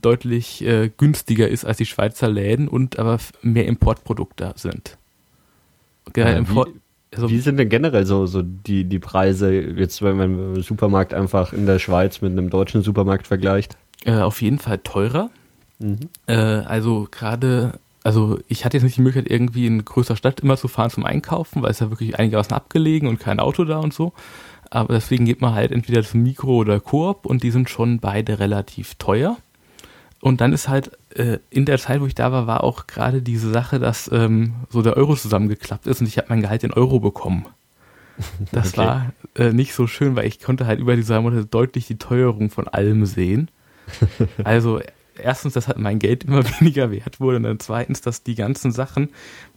deutlich 0.00 0.64
äh, 0.64 0.90
günstiger 0.96 1.48
ist 1.48 1.64
als 1.64 1.78
die 1.78 1.86
Schweizer 1.86 2.28
Läden 2.28 2.68
und 2.68 2.98
aber 2.98 3.18
mehr 3.42 3.66
Importprodukte 3.66 4.52
sind. 4.56 4.98
Äh, 6.16 6.38
Import, 6.38 6.68
wie, 6.68 6.80
also, 7.16 7.30
wie, 7.30 7.38
sind 7.40 7.56
denn 7.56 7.68
generell 7.68 8.06
so, 8.06 8.26
so 8.26 8.42
die, 8.42 8.84
die 8.84 8.98
Preise, 8.98 9.52
jetzt 9.52 10.02
wenn 10.02 10.16
man 10.16 10.30
einen 10.32 10.62
Supermarkt 10.62 11.14
einfach 11.14 11.52
in 11.52 11.66
der 11.66 11.78
Schweiz 11.78 12.20
mit 12.20 12.32
einem 12.32 12.50
deutschen 12.50 12.82
Supermarkt 12.82 13.26
vergleicht? 13.26 13.76
Äh, 14.04 14.18
auf 14.18 14.42
jeden 14.42 14.58
Fall 14.58 14.78
teurer. 14.78 15.30
Mhm. 15.78 15.98
Äh, 16.26 16.34
also 16.34 17.08
gerade, 17.10 17.74
also 18.04 18.38
ich 18.48 18.64
hatte 18.64 18.76
jetzt 18.76 18.84
nicht 18.84 18.96
die 18.96 19.02
Möglichkeit, 19.02 19.30
irgendwie 19.30 19.66
in 19.66 19.84
größer 19.84 20.16
Stadt 20.16 20.40
immer 20.40 20.56
zu 20.56 20.68
fahren 20.68 20.90
zum 20.90 21.04
Einkaufen, 21.04 21.62
weil 21.62 21.70
es 21.70 21.80
ja 21.80 21.90
wirklich 21.90 22.18
einigermaßen 22.18 22.54
abgelegen 22.54 23.08
und 23.08 23.18
kein 23.18 23.40
Auto 23.40 23.64
da 23.64 23.78
und 23.78 23.92
so. 23.92 24.12
Aber 24.70 24.94
deswegen 24.94 25.24
geht 25.24 25.40
man 25.40 25.54
halt 25.54 25.72
entweder 25.72 26.02
zum 26.04 26.22
Mikro 26.22 26.56
oder 26.56 26.78
Koop 26.78 27.26
und 27.26 27.42
die 27.42 27.50
sind 27.50 27.68
schon 27.68 27.98
beide 27.98 28.38
relativ 28.38 28.94
teuer. 28.94 29.36
Und 30.20 30.40
dann 30.40 30.52
ist 30.52 30.68
halt 30.68 30.92
äh, 31.14 31.38
in 31.48 31.64
der 31.64 31.78
Zeit, 31.78 32.00
wo 32.00 32.06
ich 32.06 32.14
da 32.14 32.30
war, 32.30 32.46
war 32.46 32.62
auch 32.62 32.86
gerade 32.86 33.22
diese 33.22 33.50
Sache, 33.50 33.78
dass 33.78 34.10
ähm, 34.12 34.54
so 34.68 34.82
der 34.82 34.96
Euro 34.96 35.16
zusammengeklappt 35.16 35.86
ist 35.86 36.00
und 36.00 36.06
ich 36.06 36.18
habe 36.18 36.28
mein 36.28 36.42
Gehalt 36.42 36.62
in 36.62 36.72
Euro 36.72 37.00
bekommen. 37.00 37.46
Das 38.52 38.74
okay. 38.74 38.76
war 38.76 39.12
äh, 39.34 39.50
nicht 39.50 39.72
so 39.72 39.86
schön, 39.86 40.14
weil 40.14 40.26
ich 40.26 40.40
konnte 40.40 40.66
halt 40.66 40.78
über 40.78 40.94
die 40.94 41.04
drei 41.04 41.20
Monate 41.20 41.46
deutlich 41.46 41.86
die 41.86 41.96
Teuerung 41.96 42.50
von 42.50 42.68
allem 42.68 43.06
sehen. 43.06 43.50
Also 44.44 44.80
erstens, 45.16 45.54
dass 45.54 45.68
halt 45.68 45.78
mein 45.78 45.98
Geld 45.98 46.24
immer 46.24 46.44
weniger 46.60 46.90
wert 46.90 47.20
wurde 47.20 47.38
und 47.38 47.44
dann 47.44 47.60
zweitens, 47.60 48.02
dass 48.02 48.22
die 48.22 48.34
ganzen 48.34 48.72
Sachen, 48.72 49.08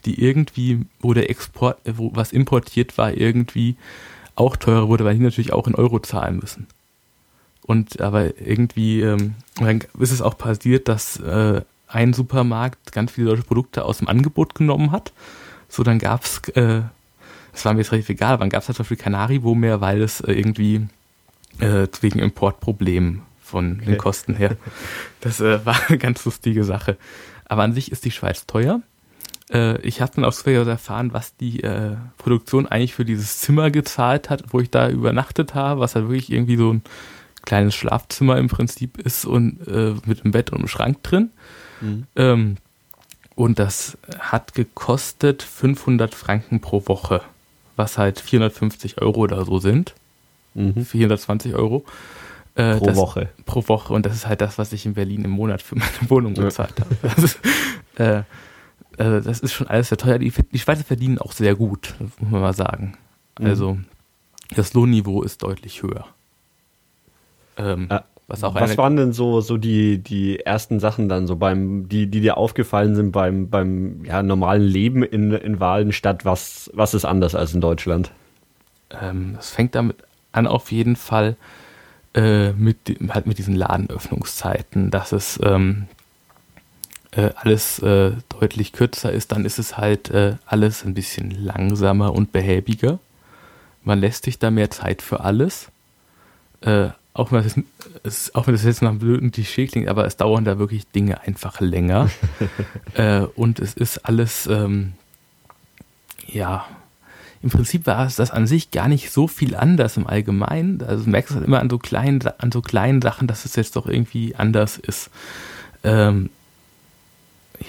die 0.06 0.24
irgendwie, 0.24 0.86
wo 1.00 1.14
der 1.14 1.30
Export, 1.30 1.78
wo 1.86 2.12
was 2.16 2.32
importiert 2.32 2.98
war, 2.98 3.14
irgendwie 3.14 3.76
auch 4.36 4.56
teurer 4.56 4.88
wurde, 4.88 5.06
weil 5.06 5.16
die 5.16 5.24
natürlich 5.24 5.54
auch 5.54 5.68
in 5.68 5.76
Euro 5.76 6.00
zahlen 6.00 6.40
müssen. 6.40 6.68
Und 7.66 8.02
aber 8.02 8.40
irgendwie 8.40 9.02
ähm, 9.02 9.36
ist 10.00 10.12
es 10.12 10.22
auch 10.22 10.38
passiert, 10.38 10.88
dass 10.88 11.20
äh, 11.20 11.62
ein 11.88 12.14
Supermarkt 12.14 12.92
ganz 12.92 13.12
viele 13.12 13.28
solche 13.28 13.44
Produkte 13.44 13.86
aus 13.86 14.00
dem 14.00 14.08
Angebot 14.08 14.56
genommen 14.56 14.92
hat. 14.92 15.14
So, 15.70 15.84
dann 15.84 16.00
gab 16.00 16.24
es, 16.24 16.40
äh, 16.50 16.82
das 17.52 17.66
war 17.66 17.74
mir 17.74 17.80
jetzt 17.80 17.92
relativ 17.92 18.10
egal, 18.10 18.40
wann 18.40 18.50
gab 18.50 18.64
es 18.64 18.68
halt 18.68 18.78
zum 18.78 18.84
Beispiel 18.84 18.98
Canaribo 18.98 19.56
mehr, 19.56 19.80
weil 19.80 20.02
es 20.02 20.22
äh, 20.22 20.34
irgendwie 20.34 20.88
äh, 21.60 21.88
wegen 22.02 22.20
Importproblemen 22.20 23.22
von 23.42 23.78
okay. 23.78 23.86
den 23.86 23.98
Kosten 23.98 24.36
her. 24.36 24.58
Das 25.22 25.40
äh, 25.40 25.66
war 25.66 25.78
eine 25.88 25.98
ganz 25.98 26.26
lustige 26.26 26.66
Sache. 26.66 26.98
Aber 27.46 27.64
an 27.64 27.72
sich 27.72 27.94
ist 27.94 28.04
die 28.04 28.12
Schweiz 28.12 28.46
teuer. 28.46 28.82
Äh, 29.50 29.80
ich 29.82 30.02
habe 30.02 30.12
dann 30.16 30.26
auch 30.26 30.34
zufällig 30.34 30.68
erfahren, 30.68 31.14
was 31.14 31.38
die 31.38 31.64
äh, 31.64 31.96
Produktion 32.18 32.68
eigentlich 32.68 32.94
für 32.94 33.06
dieses 33.06 33.40
Zimmer 33.40 33.72
gezahlt 33.72 34.30
hat, 34.30 34.44
wo 34.50 34.60
ich 34.60 34.70
da 34.70 34.90
übernachtet 34.90 35.56
habe, 35.56 35.80
was 35.80 35.96
halt 35.96 36.10
wirklich 36.10 36.30
irgendwie 36.30 36.58
so 36.58 36.74
ein 36.74 36.82
kleines 37.44 37.76
Schlafzimmer 37.76 38.38
im 38.38 38.48
Prinzip 38.48 38.98
ist 38.98 39.26
und 39.26 39.68
äh, 39.68 39.94
mit 40.06 40.24
einem 40.24 40.32
Bett 40.32 40.52
und 40.52 40.60
einem 40.60 40.68
Schrank 40.68 41.04
drin. 41.04 41.32
Mhm. 41.82 42.08
Ähm, 42.16 42.58
und 43.36 43.60
das 43.60 43.98
hat 44.20 44.54
gekostet 44.54 45.44
500 45.44 46.14
Franken 46.14 46.62
pro 46.62 46.88
Woche, 46.88 47.22
was 47.76 47.98
halt 47.98 48.20
450 48.20 49.02
Euro 49.02 49.22
oder 49.22 49.44
so 49.46 49.60
sind. 49.60 49.94
Mhm. 50.54 50.86
420 50.86 51.56
Euro. 51.56 51.84
Äh, 52.56 52.78
pro 52.78 52.86
das, 52.86 52.96
Woche. 52.96 53.30
Pro 53.46 53.68
Woche. 53.68 53.94
Und 53.94 54.06
das 54.06 54.14
ist 54.14 54.28
halt 54.28 54.42
das, 54.42 54.58
was 54.58 54.72
ich 54.74 54.86
in 54.86 54.94
Berlin 54.94 55.26
im 55.26 55.32
Monat 55.32 55.62
für 55.62 55.76
meine 55.76 56.10
Wohnung 56.10 56.36
bezahlt 56.36 56.76
ja. 56.80 56.86
habe. 56.86 56.98
Das 57.02 57.24
ist, 57.24 57.40
äh, 57.98 58.20
äh, 58.98 59.22
das 59.22 59.40
ist 59.40 59.54
schon 59.54 59.68
alles 59.68 59.90
sehr 59.90 59.98
teuer. 59.98 60.20
Die, 60.20 60.32
die 60.32 60.60
Schweizer 60.60 60.84
verdienen 60.84 61.18
auch 61.18 61.32
sehr 61.32 61.56
gut, 61.56 61.96
muss 62.20 62.32
man 62.32 62.42
mal 62.42 62.54
sagen. 62.54 62.96
Mhm. 63.40 63.46
Also 63.46 63.78
das 64.56 64.74
Lohnniveau 64.74 65.24
ist 65.24 65.42
deutlich 65.42 65.82
höher. 65.82 66.06
Ähm, 67.58 67.88
äh, 67.90 68.00
was 68.28 68.44
auch 68.44 68.56
was 68.56 68.78
waren 68.78 68.96
denn 68.96 69.12
so, 69.12 69.42
so 69.42 69.58
die, 69.58 69.98
die 69.98 70.40
ersten 70.40 70.80
Sachen 70.80 71.10
dann 71.10 71.28
so 71.28 71.36
beim, 71.36 71.90
die, 71.90 72.08
die 72.08 72.22
dir 72.22 72.38
aufgefallen 72.38 72.96
sind 72.96 73.12
beim, 73.12 73.50
beim 73.50 74.06
ja, 74.06 74.24
normalen 74.24 74.64
Leben 74.64 75.04
in, 75.04 75.32
in 75.34 75.60
Wahlenstadt? 75.60 76.24
Was, 76.24 76.72
was 76.74 76.94
ist 76.94 77.06
anders 77.06 77.36
als 77.36 77.54
in 77.54 77.62
Deutschland? 77.62 78.12
Ähm, 78.90 79.34
das 79.36 79.50
fängt 79.50 79.76
damit 79.76 79.98
an, 80.32 80.48
auf 80.48 80.72
jeden 80.72 80.96
Fall 80.96 81.36
äh, 82.14 82.52
mit, 82.54 82.78
halt 83.10 83.28
mit 83.28 83.38
diesen 83.38 83.56
Ladenöffnungszeiten, 83.56 84.90
dass 84.90 85.12
es 85.12 85.40
ähm, 85.44 85.88
äh, 87.12 87.32
alles 87.36 87.80
äh, 87.80 88.14
deutlich 88.40 88.72
kürzer 88.72 89.12
ist, 89.12 89.32
dann 89.32 89.46
ist 89.46 89.60
es 89.60 89.78
halt 89.78 90.10
äh, 90.12 90.36
alles 90.46 90.86
ein 90.86 90.94
bisschen 90.94 91.32
langsamer 91.32 92.14
und 92.14 92.32
behäbiger. 92.32 93.00
Man 93.84 94.00
lässt 94.00 94.24
sich 94.26 94.40
da 94.40 94.50
mehr 94.50 94.72
Zeit 94.72 95.02
für 95.02 95.20
alles. 95.20 95.68
Auch 97.14 97.32
wenn 97.32 97.44
das, 97.44 97.56
es, 98.04 98.34
auch 98.34 98.48
wenn 98.48 98.56
das 98.56 98.64
jetzt 98.64 98.82
nach 98.82 98.90
einem 98.90 99.00
blöden 99.00 99.32
Klischee 99.32 99.68
klingt, 99.68 99.88
aber 99.88 100.06
es 100.06 100.18
dauern 100.18 100.46
da 100.46 100.58
wirklich 100.58 100.88
Dinge 100.88 101.22
einfach 101.22 101.60
länger. 101.60 102.10
äh, 102.96 103.22
und 103.36 103.60
es 103.60 103.76
ist 103.76 104.00
alles, 104.00 104.48
ähm, 104.48 104.94
ja, 106.28 106.66
im 107.44 107.50
Prinzip 107.50 107.86
war 107.86 108.08
es 108.08 108.16
das 108.16 108.32
an 108.32 108.48
sich 108.48 108.72
gar 108.72 108.88
nicht 108.88 109.12
so 109.12 109.28
viel 109.28 109.56
anders 109.56 109.98
im 109.98 110.08
Allgemeinen. 110.08 110.82
Also 110.82 111.04
du 111.04 111.10
merkst 111.10 111.32
es 111.32 111.36
halt 111.36 111.46
immer 111.46 111.60
an 111.60 111.70
so 111.70 111.78
kleinen, 111.78 112.22
an 112.38 112.52
so 112.52 112.62
kleinen 112.62 113.02
Sachen, 113.02 113.28
dass 113.28 113.44
es 113.44 113.58
jetzt 113.58 113.76
doch 113.76 113.86
irgendwie 113.86 114.34
anders 114.36 114.78
ist. 114.78 115.10
Ähm, 115.84 116.30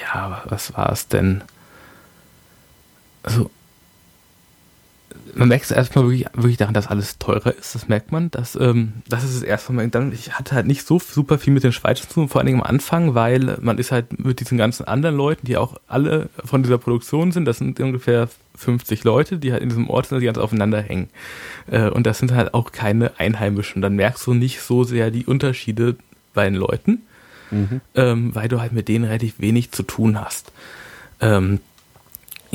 ja, 0.00 0.42
was 0.46 0.74
war 0.76 0.90
es 0.92 1.08
denn? 1.08 1.42
Also 3.24 3.50
man 5.36 5.48
merkt 5.48 5.64
es 5.64 5.70
erstmal 5.70 6.04
wirklich, 6.04 6.26
wirklich 6.34 6.56
daran, 6.56 6.74
dass 6.74 6.86
alles 6.86 7.18
teurer 7.18 7.54
ist. 7.56 7.74
Das 7.74 7.88
merkt 7.88 8.12
man. 8.12 8.30
Dass, 8.30 8.56
ähm, 8.56 8.94
das 9.08 9.24
ist 9.24 9.34
es 9.34 9.42
erstmal. 9.42 9.88
Dann, 9.88 10.12
ich 10.12 10.32
hatte 10.32 10.54
halt 10.54 10.66
nicht 10.66 10.86
so 10.86 10.98
super 10.98 11.38
viel 11.38 11.52
mit 11.52 11.64
den 11.64 11.72
Schweizern 11.72 12.08
zu 12.08 12.14
tun, 12.14 12.28
vor 12.28 12.40
allen 12.40 12.46
Dingen 12.46 12.60
am 12.60 12.66
Anfang, 12.66 13.14
weil 13.14 13.56
man 13.60 13.78
ist 13.78 13.92
halt 13.92 14.18
mit 14.18 14.40
diesen 14.40 14.58
ganzen 14.58 14.86
anderen 14.86 15.16
Leuten, 15.16 15.46
die 15.46 15.56
auch 15.56 15.76
alle 15.86 16.28
von 16.44 16.62
dieser 16.62 16.78
Produktion 16.78 17.32
sind, 17.32 17.44
das 17.44 17.58
sind 17.58 17.80
ungefähr 17.80 18.28
50 18.56 19.04
Leute, 19.04 19.38
die 19.38 19.52
halt 19.52 19.62
in 19.62 19.68
diesem 19.68 19.90
Ort 19.90 20.06
sind, 20.06 20.20
die 20.20 20.26
ganz 20.26 20.38
aufeinander 20.38 20.80
hängen. 20.80 21.08
Äh, 21.70 21.88
und 21.88 22.06
das 22.06 22.18
sind 22.18 22.32
halt 22.32 22.54
auch 22.54 22.72
keine 22.72 23.18
Einheimischen. 23.18 23.82
Dann 23.82 23.96
merkst 23.96 24.26
du 24.26 24.34
nicht 24.34 24.60
so 24.60 24.84
sehr 24.84 25.10
die 25.10 25.26
Unterschiede 25.26 25.96
bei 26.34 26.44
den 26.44 26.54
Leuten, 26.54 27.02
mhm. 27.50 27.80
ähm, 27.94 28.34
weil 28.34 28.48
du 28.48 28.60
halt 28.60 28.72
mit 28.72 28.88
denen 28.88 29.04
relativ 29.04 29.38
wenig 29.38 29.72
zu 29.72 29.82
tun 29.82 30.20
hast. 30.20 30.52
Ähm, 31.20 31.60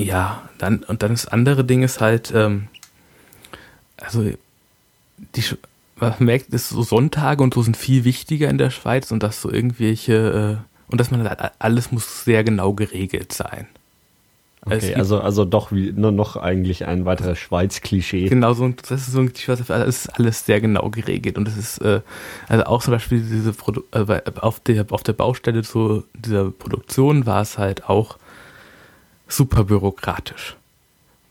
ja, 0.03 0.49
dann, 0.57 0.83
und 0.83 1.03
dann 1.03 1.12
das 1.12 1.27
andere 1.27 1.63
Ding 1.63 1.83
ist 1.83 2.01
halt, 2.01 2.31
ähm, 2.35 2.67
also, 3.97 4.23
die, 5.35 5.43
man 5.97 6.15
merkt, 6.19 6.53
dass 6.53 6.69
so 6.69 6.83
Sonntage 6.83 7.43
und 7.43 7.53
so 7.53 7.62
sind 7.62 7.77
viel 7.77 8.03
wichtiger 8.03 8.49
in 8.49 8.57
der 8.57 8.69
Schweiz 8.69 9.12
und 9.12 9.23
dass 9.23 9.41
so 9.41 9.51
irgendwelche, 9.51 10.59
äh, 10.59 10.91
und 10.91 10.99
dass 10.99 11.12
man 11.12 11.27
halt, 11.27 11.39
alles 11.59 11.91
muss 11.91 12.23
sehr 12.23 12.43
genau 12.43 12.73
geregelt 12.73 13.33
sein. 13.33 13.67
Okay, 14.65 14.93
also, 14.95 15.21
also 15.21 15.45
doch 15.45 15.71
wie, 15.71 15.93
nur 15.93 16.12
noch 16.12 16.35
eigentlich 16.35 16.85
ein 16.85 17.05
weiteres 17.05 17.39
Schweiz-Klischee. 17.39 18.27
Genau, 18.27 18.53
so, 18.53 18.67
das 18.67 18.91
ist 18.91 19.12
so 19.13 19.19
ein 19.19 19.33
Klischee, 19.33 19.55
das 19.55 19.88
ist 19.88 20.07
alles 20.19 20.45
sehr 20.45 20.59
genau 20.59 20.89
geregelt. 20.89 21.38
Und 21.38 21.47
das 21.47 21.57
ist, 21.57 21.77
äh, 21.79 22.01
also 22.49 22.65
auch 22.65 22.83
zum 22.83 22.91
Beispiel 22.91 23.21
diese 23.21 23.53
Produ 23.53 23.83
äh, 23.91 24.21
auf, 24.41 24.59
der, 24.59 24.85
auf 24.89 25.03
der 25.03 25.13
Baustelle 25.13 25.63
zu 25.63 26.03
dieser 26.13 26.51
Produktion 26.51 27.25
war 27.25 27.41
es 27.41 27.57
halt 27.57 27.88
auch 27.88 28.17
super 29.29 29.63
bürokratisch. 29.65 30.55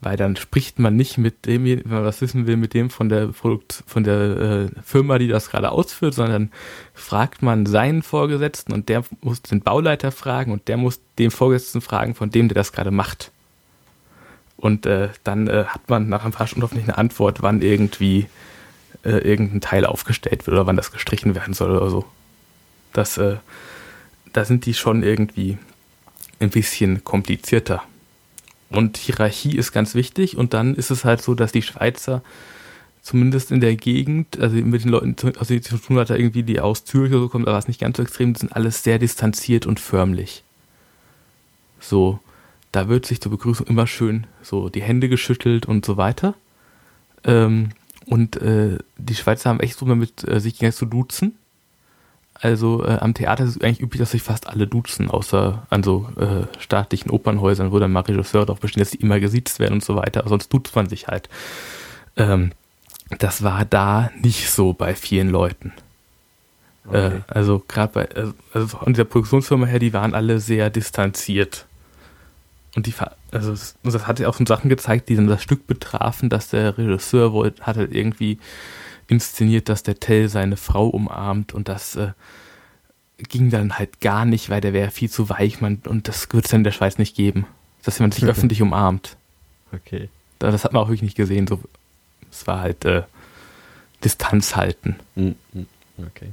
Weil 0.00 0.16
dann 0.16 0.36
spricht 0.36 0.78
man 0.78 0.94
nicht 0.94 1.18
mit 1.18 1.46
dem, 1.46 1.64
wenn 1.64 1.82
man 1.84 2.04
was 2.04 2.20
wissen 2.20 2.46
will, 2.46 2.56
mit 2.56 2.72
dem 2.72 2.88
von 2.88 3.08
der 3.08 3.26
Produkt, 3.28 3.82
von 3.86 4.04
der 4.04 4.16
äh, 4.16 4.68
Firma, 4.84 5.18
die 5.18 5.26
das 5.26 5.50
gerade 5.50 5.72
ausführt, 5.72 6.14
sondern 6.14 6.52
fragt 6.94 7.42
man 7.42 7.66
seinen 7.66 8.02
Vorgesetzten 8.02 8.72
und 8.72 8.88
der 8.88 9.02
muss 9.22 9.42
den 9.42 9.60
Bauleiter 9.60 10.12
fragen 10.12 10.52
und 10.52 10.68
der 10.68 10.76
muss 10.76 11.00
den 11.18 11.32
Vorgesetzten 11.32 11.80
fragen 11.80 12.14
von 12.14 12.30
dem, 12.30 12.46
der 12.46 12.54
das 12.54 12.72
gerade 12.72 12.92
macht. 12.92 13.32
Und 14.56 14.86
äh, 14.86 15.08
dann 15.24 15.48
äh, 15.48 15.64
hat 15.66 15.88
man 15.88 16.08
nach 16.08 16.24
ein 16.24 16.32
paar 16.32 16.46
Stunden 16.46 16.62
hoffentlich 16.62 16.86
eine 16.86 16.98
Antwort, 16.98 17.42
wann 17.42 17.60
irgendwie 17.60 18.26
äh, 19.04 19.18
irgendein 19.18 19.60
Teil 19.60 19.84
aufgestellt 19.84 20.46
wird 20.46 20.54
oder 20.54 20.66
wann 20.66 20.76
das 20.76 20.92
gestrichen 20.92 21.34
werden 21.34 21.54
soll 21.54 21.76
oder 21.76 21.90
so. 21.90 22.04
Das, 22.92 23.18
äh, 23.18 23.36
da 24.32 24.44
sind 24.44 24.66
die 24.66 24.74
schon 24.74 25.02
irgendwie 25.02 25.58
ein 26.40 26.50
bisschen 26.50 27.04
komplizierter. 27.04 27.82
Und 28.70 28.96
Hierarchie 28.96 29.56
ist 29.56 29.72
ganz 29.72 29.94
wichtig 29.94 30.36
und 30.36 30.54
dann 30.54 30.74
ist 30.74 30.90
es 30.90 31.04
halt 31.04 31.22
so, 31.22 31.34
dass 31.34 31.52
die 31.52 31.62
Schweizer 31.62 32.22
zumindest 33.02 33.50
in 33.50 33.60
der 33.60 33.74
Gegend, 33.76 34.38
also 34.38 34.56
mit 34.56 34.84
den 34.84 34.90
Leuten, 34.90 35.16
also 35.38 35.54
die 35.54 35.62
zu 35.62 35.78
tun 35.78 35.96
hat, 35.98 36.10
irgendwie 36.10 36.42
die 36.42 36.60
aus 36.60 36.84
Zürich 36.84 37.12
oder 37.12 37.22
so 37.22 37.28
kommt, 37.28 37.48
aber 37.48 37.56
es 37.56 37.68
nicht 37.68 37.80
ganz 37.80 37.96
so 37.96 38.02
extrem, 38.02 38.34
die 38.34 38.40
sind 38.40 38.54
alles 38.54 38.82
sehr 38.82 38.98
distanziert 38.98 39.64
und 39.64 39.80
förmlich. 39.80 40.42
So, 41.80 42.20
da 42.72 42.88
wird 42.88 43.06
sich 43.06 43.20
zur 43.20 43.32
Begrüßung 43.32 43.66
immer 43.66 43.86
schön 43.86 44.26
so 44.42 44.68
die 44.68 44.82
Hände 44.82 45.08
geschüttelt 45.08 45.64
und 45.64 45.86
so 45.86 45.96
weiter. 45.96 46.34
Ähm, 47.24 47.70
und 48.04 48.36
äh, 48.36 48.78
die 48.98 49.14
Schweizer 49.14 49.50
haben 49.50 49.60
echt 49.60 49.78
so 49.78 49.86
damit, 49.86 50.26
äh, 50.28 50.40
sich 50.40 50.58
zu 50.74 50.86
duzen. 50.86 51.38
Also 52.40 52.84
äh, 52.84 52.98
am 53.00 53.14
Theater 53.14 53.44
ist 53.44 53.56
es 53.56 53.62
eigentlich 53.62 53.80
üblich, 53.80 53.98
dass 53.98 54.12
sich 54.12 54.22
fast 54.22 54.46
alle 54.48 54.66
duzen, 54.66 55.10
außer 55.10 55.66
an 55.70 55.82
so 55.82 56.08
äh, 56.16 56.46
staatlichen 56.60 57.10
Opernhäusern, 57.10 57.72
wo 57.72 57.78
dann 57.78 57.92
mal 57.92 58.00
Regisseur 58.00 58.46
darauf 58.46 58.60
besteht, 58.60 58.80
dass 58.80 58.92
sie 58.92 58.98
immer 58.98 59.18
gesiezt 59.18 59.58
werden 59.58 59.74
und 59.74 59.84
so 59.84 59.96
weiter. 59.96 60.20
Aber 60.20 60.28
sonst 60.28 60.52
duzt 60.52 60.74
man 60.76 60.88
sich 60.88 61.08
halt. 61.08 61.28
Ähm, 62.16 62.52
das 63.18 63.42
war 63.42 63.64
da 63.64 64.10
nicht 64.20 64.50
so 64.50 64.72
bei 64.72 64.94
vielen 64.94 65.30
Leuten. 65.30 65.72
Äh, 66.92 67.06
okay. 67.06 67.20
also 67.26 67.62
gerade 67.66 67.92
bei, 67.92 68.08
also, 68.14 68.34
also 68.52 68.66
von 68.68 68.92
dieser 68.92 69.04
Produktionsfirma 69.04 69.66
her, 69.66 69.78
die 69.78 69.92
waren 69.92 70.14
alle 70.14 70.40
sehr 70.40 70.70
distanziert. 70.70 71.66
Und 72.76 72.86
die, 72.86 72.94
also 73.32 73.54
das 73.82 74.06
hat 74.06 74.20
ja 74.20 74.28
auch 74.28 74.34
so 74.34 74.44
Sachen 74.46 74.68
gezeigt, 74.68 75.08
die 75.08 75.16
dann 75.16 75.26
das 75.26 75.42
Stück 75.42 75.66
betrafen, 75.66 76.28
dass 76.28 76.50
der 76.50 76.78
Regisseur 76.78 77.32
wollte, 77.32 77.64
hat 77.64 77.76
halt 77.76 77.92
irgendwie 77.92 78.38
inszeniert, 79.08 79.68
dass 79.68 79.82
der 79.82 79.98
Tell 79.98 80.28
seine 80.28 80.56
Frau 80.56 80.88
umarmt 80.88 81.54
und 81.54 81.68
das 81.68 81.96
äh, 81.96 82.12
ging 83.16 83.50
dann 83.50 83.78
halt 83.78 84.00
gar 84.00 84.24
nicht, 84.24 84.48
weil 84.50 84.60
der 84.60 84.72
wäre 84.72 84.90
viel 84.90 85.10
zu 85.10 85.28
weich 85.28 85.60
man, 85.60 85.80
und 85.86 86.08
das 86.08 86.32
wird 86.32 86.44
es 86.44 86.50
dann 86.50 86.60
in 86.60 86.64
der 86.64 86.72
Schweiz 86.72 86.98
nicht 86.98 87.16
geben, 87.16 87.46
dass 87.82 87.98
man 87.98 88.12
sich 88.12 88.24
öffentlich 88.24 88.62
umarmt. 88.62 89.16
Okay. 89.72 90.08
Das 90.38 90.64
hat 90.64 90.72
man 90.72 90.82
auch 90.82 90.88
wirklich 90.88 91.02
nicht 91.02 91.16
gesehen. 91.16 91.46
So, 91.46 91.60
es 92.30 92.46
war 92.46 92.60
halt 92.60 92.84
äh, 92.84 93.02
Distanz 94.04 94.54
halten. 94.54 94.96
Mm, 95.16 95.30
mm, 95.52 95.66
okay. 96.06 96.32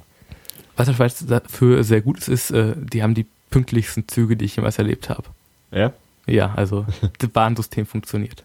Was 0.75 0.87
in 0.87 0.93
der 0.93 0.97
Schweiz 0.97 1.25
dafür 1.25 1.83
sehr 1.83 2.01
gut 2.01 2.19
ist, 2.19 2.27
ist, 2.27 2.51
äh, 2.51 2.73
die 2.77 3.01
haben 3.01 3.15
die 3.15 3.25
pünktlichsten 3.49 4.07
Züge, 4.07 4.37
die 4.37 4.45
ich 4.45 4.55
jemals 4.55 4.77
erlebt 4.77 5.09
habe. 5.09 5.23
Ja? 5.71 5.93
Ja, 6.27 6.53
also 6.53 6.85
das 7.17 7.29
Bahnsystem 7.29 7.85
funktioniert. 7.85 8.43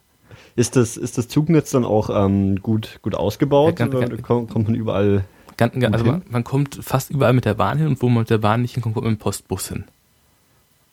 Ist 0.57 0.77
das, 0.77 0.97
ist 0.97 1.19
das 1.19 1.29
Zugnetz 1.29 1.71
dann 1.71 1.85
auch 1.85 2.11
ähm, 2.13 2.61
gut, 2.61 2.99
gut 3.03 3.15
ausgebaut? 3.15 3.79
Ja, 3.79 3.87
ganz, 3.87 4.09
ganz, 4.09 4.23
kommt, 4.23 4.55
man 4.55 4.75
überall? 4.75 5.25
Ganz, 5.57 5.75
also 5.85 6.05
man, 6.05 6.23
man, 6.29 6.45
kommt 6.45 6.79
fast 6.83 7.11
überall 7.11 7.33
mit 7.33 7.45
der 7.45 7.55
Bahn 7.55 7.79
hin 7.79 7.87
und 7.87 8.03
wo 8.03 8.09
man 8.09 8.21
mit 8.21 8.31
der 8.31 8.39
Bahn 8.39 8.63
nicht 8.63 8.75
hinkommt, 8.75 8.95
kommt 8.95 9.05
man 9.05 9.13
mit 9.13 9.21
dem 9.21 9.23
Postbus 9.23 9.69
hin. 9.69 9.85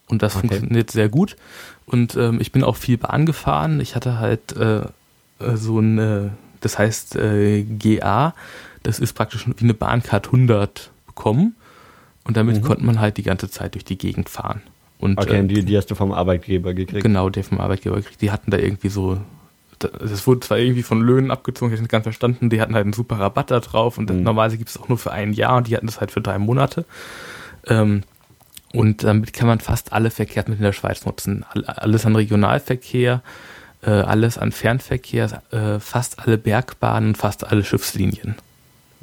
Und 0.09 0.21
das 0.21 0.35
okay. 0.35 0.47
funktioniert 0.47 0.91
sehr 0.91 1.09
gut. 1.09 1.35
Und 1.85 2.15
ähm, 2.15 2.39
ich 2.39 2.51
bin 2.51 2.63
auch 2.63 2.75
viel 2.75 2.97
Bahn 2.97 3.25
gefahren. 3.25 3.79
Ich 3.79 3.95
hatte 3.95 4.19
halt 4.19 4.55
äh, 4.55 4.81
so 5.55 5.79
ein, 5.79 5.97
äh, 5.97 6.29
das 6.61 6.77
heißt 6.77 7.15
äh, 7.15 7.63
GA, 7.63 8.33
das 8.83 8.99
ist 8.99 9.13
praktisch 9.13 9.47
wie 9.47 9.63
eine 9.63 9.73
Bahncard 9.73 10.27
100 10.27 10.91
bekommen. 11.05 11.55
Und 12.23 12.37
damit 12.37 12.57
mhm. 12.57 12.61
konnte 12.61 12.85
man 12.85 12.99
halt 12.99 13.17
die 13.17 13.23
ganze 13.23 13.49
Zeit 13.49 13.75
durch 13.75 13.85
die 13.85 13.97
Gegend 13.97 14.29
fahren. 14.29 14.61
Und, 14.99 15.19
okay, 15.19 15.39
äh, 15.39 15.43
die, 15.47 15.63
die 15.63 15.77
hast 15.77 15.91
du 15.91 15.95
vom 15.95 16.11
Arbeitgeber 16.11 16.73
gekriegt? 16.73 17.03
Genau, 17.03 17.29
die 17.29 17.43
vom 17.43 17.59
Arbeitgeber 17.59 17.97
gekriegt. 17.97 18.21
Die 18.21 18.31
hatten 18.31 18.51
da 18.51 18.57
irgendwie 18.57 18.89
so, 18.89 19.17
das 19.79 20.25
wurde 20.27 20.41
zwar 20.41 20.57
irgendwie 20.57 20.83
von 20.83 21.01
Löhnen 21.01 21.31
abgezogen, 21.31 21.71
ich 21.71 21.77
habe 21.77 21.83
nicht 21.83 21.91
ganz 21.91 22.03
verstanden, 22.03 22.49
die 22.49 22.61
hatten 22.61 22.73
halt 22.73 22.85
einen 22.85 22.93
super 22.93 23.19
Rabatt 23.19 23.51
da 23.51 23.59
drauf 23.59 23.97
und 23.97 24.09
mhm. 24.09 24.23
normalerweise 24.23 24.57
gibt 24.57 24.69
es 24.69 24.77
auch 24.77 24.89
nur 24.89 24.97
für 24.97 25.11
ein 25.11 25.33
Jahr 25.33 25.57
und 25.57 25.67
die 25.67 25.75
hatten 25.75 25.87
das 25.87 25.99
halt 25.99 26.11
für 26.11 26.21
drei 26.21 26.37
Monate. 26.37 26.85
Ähm, 27.67 28.03
und 28.73 29.03
damit 29.03 29.33
kann 29.33 29.47
man 29.47 29.59
fast 29.59 29.93
alle 29.93 30.09
Verkehrsmittel 30.09 30.59
in 30.59 30.65
der 30.65 30.73
Schweiz 30.73 31.05
nutzen. 31.05 31.45
Alles 31.65 32.05
an 32.05 32.15
Regionalverkehr, 32.15 33.21
äh, 33.81 33.89
alles 33.89 34.37
an 34.37 34.51
Fernverkehr, 34.51 35.41
äh, 35.51 35.79
fast 35.79 36.19
alle 36.19 36.37
Bergbahnen, 36.37 37.15
fast 37.15 37.47
alle 37.47 37.63
Schiffslinien. 37.63 38.35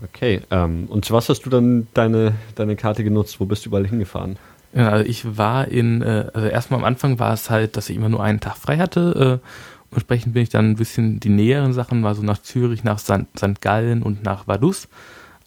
Okay, 0.02 0.42
ähm, 0.50 0.86
und 0.88 1.04
zu 1.04 1.14
was 1.14 1.28
hast 1.28 1.46
du 1.46 1.50
dann 1.50 1.86
deine, 1.94 2.34
deine 2.56 2.76
Karte 2.76 3.04
genutzt? 3.04 3.38
Wo 3.40 3.46
bist 3.46 3.64
du 3.64 3.70
überall 3.70 3.86
hingefahren? 3.86 4.36
Ja, 4.74 4.88
also 4.88 5.08
ich 5.08 5.38
war 5.38 5.68
in, 5.68 6.02
äh, 6.02 6.26
also 6.34 6.48
erstmal 6.48 6.80
am 6.80 6.84
Anfang 6.84 7.18
war 7.20 7.32
es 7.32 7.48
halt, 7.48 7.76
dass 7.76 7.88
ich 7.88 7.96
immer 7.96 8.08
nur 8.08 8.22
einen 8.22 8.40
Tag 8.40 8.56
frei 8.56 8.78
hatte. 8.78 9.40
Äh, 9.40 9.48
entsprechend 9.94 10.34
bin 10.34 10.42
ich 10.42 10.48
dann 10.48 10.70
ein 10.70 10.76
bisschen 10.76 11.20
die 11.20 11.28
näheren 11.28 11.72
Sachen, 11.72 12.02
war 12.02 12.14
so 12.14 12.22
nach 12.22 12.38
Zürich, 12.38 12.84
nach 12.84 12.98
St. 12.98 13.60
Gallen 13.60 14.02
und 14.02 14.22
nach 14.24 14.46
Vaduz. 14.46 14.88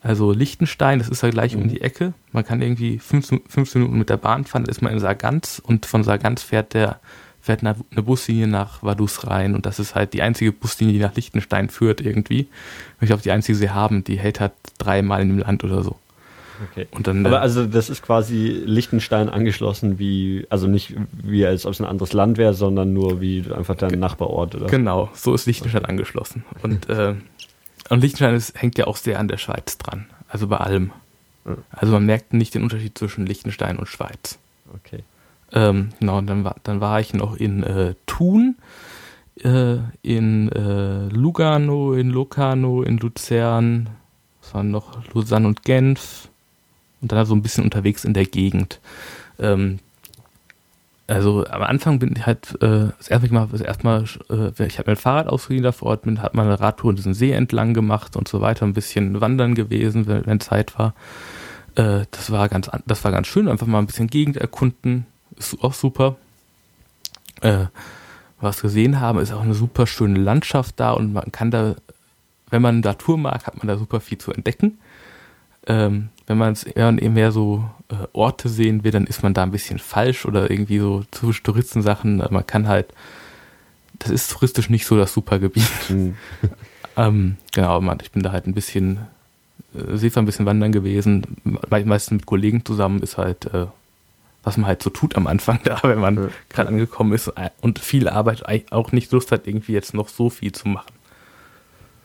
Also 0.02 0.32
Liechtenstein, 0.32 1.00
das 1.00 1.10
ist 1.10 1.24
ja 1.24 1.30
gleich 1.30 1.56
mhm. 1.56 1.64
um 1.64 1.68
die 1.70 1.82
Ecke. 1.82 2.14
Man 2.32 2.46
kann 2.46 2.62
irgendwie 2.62 3.00
15, 3.00 3.42
15 3.48 3.82
Minuten 3.82 4.00
mit 4.00 4.10
der 4.10 4.18
Bahn 4.18 4.46
fahren, 4.46 4.64
da 4.64 4.72
ist 4.72 4.82
man 4.82 4.94
in 4.94 5.00
Sargans 5.00 5.60
und 5.60 5.86
von 5.86 6.04
Sargans 6.04 6.44
fährt 6.44 6.74
der 6.74 7.00
fährt 7.42 7.62
eine, 7.62 7.76
eine 7.92 8.04
Buslinie 8.04 8.48
nach 8.48 8.84
Vaduz 8.84 9.26
rein 9.26 9.56
und 9.56 9.66
das 9.66 9.80
ist 9.80 9.96
halt 9.96 10.14
die 10.14 10.22
einzige 10.22 10.52
Buslinie, 10.52 10.94
die 10.94 11.00
nach 11.00 11.16
Liechtenstein 11.16 11.70
führt 11.70 12.02
irgendwie. 12.02 12.50
Ich 13.00 13.08
glaube, 13.08 13.22
die 13.22 13.32
einzige, 13.32 13.58
die 13.58 13.60
sie 13.66 13.70
haben, 13.70 14.04
die 14.04 14.20
hält 14.20 14.42
halt 14.42 14.52
dreimal 14.78 15.22
in 15.22 15.30
dem 15.30 15.40
Land 15.40 15.64
oder 15.64 15.82
so. 15.82 15.96
Okay. 16.72 16.88
Und 16.92 17.08
dann, 17.08 17.26
Aber 17.26 17.38
äh, 17.38 17.40
also 17.40 17.66
das 17.66 17.90
ist 17.90 18.02
quasi 18.02 18.62
Liechtenstein 18.66 19.30
angeschlossen 19.30 20.00
wie, 20.00 20.46
also 20.50 20.68
nicht 20.68 20.96
wie 21.12 21.46
als 21.46 21.66
ob 21.66 21.74
es 21.74 21.80
ein 21.80 21.86
anderes 21.86 22.14
Land 22.14 22.38
wäre, 22.38 22.54
sondern 22.54 22.94
nur 22.94 23.22
wie 23.22 23.44
einfach 23.56 23.76
dein 23.76 24.00
Nachbarort, 24.00 24.56
oder? 24.56 24.68
Genau, 24.68 25.10
so 25.14 25.34
ist 25.34 25.46
Liechtenstein 25.46 25.84
okay. 25.84 25.92
angeschlossen. 25.92 26.46
Und, 26.64 26.90
äh, 26.90 27.16
und 27.90 28.02
Liechtenstein 28.02 28.36
ist, 28.36 28.60
hängt 28.62 28.78
ja 28.78 28.88
auch 28.88 28.98
sehr 28.98 29.20
an 29.20 29.28
der 29.28 29.38
Schweiz 29.38 29.78
dran. 29.78 30.08
Also 30.28 30.48
bei 30.48 30.58
allem. 30.58 30.92
Also 31.72 31.94
man 31.94 32.06
merkt 32.06 32.34
nicht 32.34 32.56
den 32.56 32.64
Unterschied 32.64 32.98
zwischen 32.98 33.26
Liechtenstein 33.26 33.78
und 33.78 33.88
Schweiz. 33.88 34.38
Okay. 34.74 35.04
Ähm, 35.54 35.90
genau, 36.00 36.18
und 36.18 36.28
dann 36.28 36.44
war, 36.44 36.56
dann 36.64 36.82
war 36.82 37.00
ich 37.00 37.14
noch 37.14 37.38
in 37.38 37.64
äh, 37.64 37.96
Thun, 38.06 38.58
äh, 39.42 39.78
in 40.02 40.52
äh, 40.52 41.08
Lugano, 41.08 41.94
in 41.94 42.10
Locarno, 42.10 42.84
in 42.84 42.98
Luzern, 42.98 43.90
was 44.42 44.54
waren 44.54 44.72
noch 44.72 45.14
Lausanne 45.14 45.48
und 45.48 45.64
Genf, 45.64 46.30
und 47.02 47.12
dann 47.12 47.26
so 47.26 47.36
ein 47.36 47.42
bisschen 47.42 47.64
unterwegs 47.64 48.06
in 48.06 48.14
der 48.14 48.26
Gegend. 48.26 48.80
Ähm, 49.40 49.80
also 51.08 51.46
am 51.48 51.62
Anfang 51.64 52.00
bin 52.00 52.14
ich 52.18 52.26
halt 52.26 52.62
äh, 52.62 52.90
das 52.98 53.08
erste 53.08 53.34
Mal, 53.34 53.48
das 53.50 53.62
erste 53.62 53.84
Mal 53.86 54.04
äh, 54.30 54.66
ich 54.66 54.78
habe 54.78 54.90
mein 54.92 54.98
Fahrrad 54.98 55.28
ausgeliehen 55.28 55.64
da 55.64 55.72
vor 55.72 55.90
Ort, 55.90 56.02
bin, 56.02 56.22
hat 56.22 56.36
meine 56.36 56.60
Radtour 56.60 56.94
diesen 56.94 57.14
See 57.14 57.32
entlang 57.32 57.74
gemacht 57.74 58.18
und 58.18 58.28
so 58.28 58.42
weiter, 58.42 58.66
ein 58.66 58.74
bisschen 58.74 59.22
wandern 59.22 59.56
gewesen, 59.56 60.06
wenn, 60.08 60.26
wenn 60.26 60.40
Zeit 60.42 60.78
war. 60.78 60.94
Äh, 61.76 62.06
das 62.12 62.30
war 62.30 62.50
ganz, 62.50 62.70
das 62.86 63.04
war 63.06 63.12
ganz 63.12 63.28
schön, 63.28 63.48
einfach 63.48 63.68
mal 63.68 63.80
ein 63.80 63.86
bisschen 63.86 64.08
Gegend 64.08 64.36
erkunden, 64.36 65.06
ist 65.38 65.58
auch 65.64 65.74
super. 65.74 66.18
Äh, 67.42 67.68
was 68.40 68.62
gesehen 68.62 69.00
haben, 69.00 69.20
ist 69.20 69.32
auch 69.32 69.42
eine 69.42 69.54
super 69.54 69.88
schöne 69.88 70.20
Landschaft 70.20 70.80
da 70.80 70.92
und 70.92 71.14
man 71.14 71.32
kann 71.32 71.52
da, 71.52 71.76
wenn 72.50 72.62
man 72.62 72.82
da 72.82 72.94
Tour 72.94 73.18
mag, 73.18 73.48
hat 73.48 73.58
man 73.58 73.68
da 73.68 73.78
super 73.78 74.00
viel 74.00 74.18
zu 74.18 74.32
entdecken. 74.32 74.78
Ähm, 75.68 76.10
wenn 76.28 76.38
man 76.38 76.56
eben 76.76 77.14
mehr 77.14 77.32
so 77.32 77.64
äh, 77.90 77.96
Orte 78.14 78.50
sehen 78.50 78.84
will, 78.84 78.92
dann 78.92 79.08
ist 79.08 79.24
man 79.24 79.34
da 79.34 79.44
ein 79.44 79.52
bisschen 79.52 79.80
falsch 79.80 80.26
oder 80.26 80.50
irgendwie 80.52 80.80
so 80.80 81.04
zu 81.12 81.32
Touristensachen. 81.32 82.18
Man 82.18 82.48
kann 82.48 82.68
halt, 82.68 82.88
das 84.00 84.12
ist 84.12 84.32
touristisch 84.32 84.70
nicht 84.70 84.86
so 84.86 84.98
das 84.98 85.14
super 85.14 85.40
Gebiet. 85.40 85.70
Mhm. 85.90 86.16
ähm, 86.98 87.38
genau, 87.54 87.80
man, 87.82 88.00
ich 88.02 88.12
bin 88.12 88.24
da 88.24 88.32
halt 88.32 88.48
ein 88.48 88.54
bisschen, 88.54 89.00
äh, 89.74 89.96
Seefahren 89.96 90.24
ein 90.24 90.26
bisschen 90.26 90.46
wandern 90.46 90.72
gewesen, 90.72 91.38
meistens 91.70 92.12
mit 92.12 92.26
Kollegen 92.26 92.66
zusammen 92.66 93.02
ist 93.02 93.18
halt, 93.18 93.46
äh, 93.54 93.68
was 94.44 94.58
man 94.58 94.68
halt 94.68 94.82
so 94.82 94.90
tut 94.90 95.16
am 95.16 95.28
Anfang 95.28 95.60
da, 95.64 95.80
wenn 95.84 96.00
man 96.00 96.16
ja. 96.16 96.30
gerade 96.50 96.70
angekommen 96.70 97.14
ist 97.14 97.32
und 97.62 97.80
viel 97.80 98.10
Arbeit 98.10 98.72
auch 98.72 98.92
nicht 98.92 99.12
Lust 99.12 99.32
hat, 99.32 99.48
irgendwie 99.48 99.74
jetzt 99.74 99.94
noch 99.94 100.10
so 100.10 100.30
viel 100.30 100.52
zu 100.52 100.68
machen. 100.68 100.94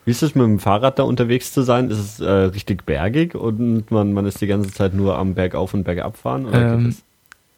Wie 0.04 0.10
ist 0.10 0.22
es 0.22 0.34
mit 0.34 0.44
dem 0.44 0.58
Fahrrad 0.58 0.98
da 0.98 1.04
unterwegs 1.04 1.52
zu 1.52 1.62
sein? 1.62 1.90
Ist 1.90 1.98
es 1.98 2.20
äh, 2.20 2.28
richtig 2.28 2.84
bergig 2.84 3.34
und 3.34 3.90
man, 3.90 4.12
man 4.12 4.26
ist 4.26 4.40
die 4.40 4.48
ganze 4.48 4.72
Zeit 4.72 4.94
nur 4.94 5.16
am 5.16 5.34
Bergauf 5.34 5.74
und 5.74 5.84
Bergab 5.84 6.16
fahren? 6.16 6.48
Ähm, 6.52 6.96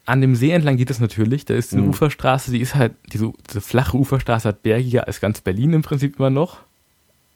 an 0.06 0.20
dem 0.20 0.34
See 0.36 0.50
entlang 0.50 0.76
geht 0.76 0.90
es 0.90 1.00
natürlich. 1.00 1.46
Da 1.46 1.54
ist 1.54 1.72
eine 1.72 1.82
mhm. 1.82 1.90
Uferstraße, 1.90 2.50
die 2.50 2.60
ist 2.60 2.74
halt, 2.74 2.92
diese, 3.12 3.32
diese 3.48 3.62
flache 3.62 3.96
Uferstraße 3.96 4.48
hat 4.48 4.62
bergiger 4.62 5.06
als 5.06 5.20
ganz 5.20 5.40
Berlin 5.40 5.72
im 5.72 5.82
Prinzip 5.82 6.18
immer 6.18 6.30
noch. 6.30 6.58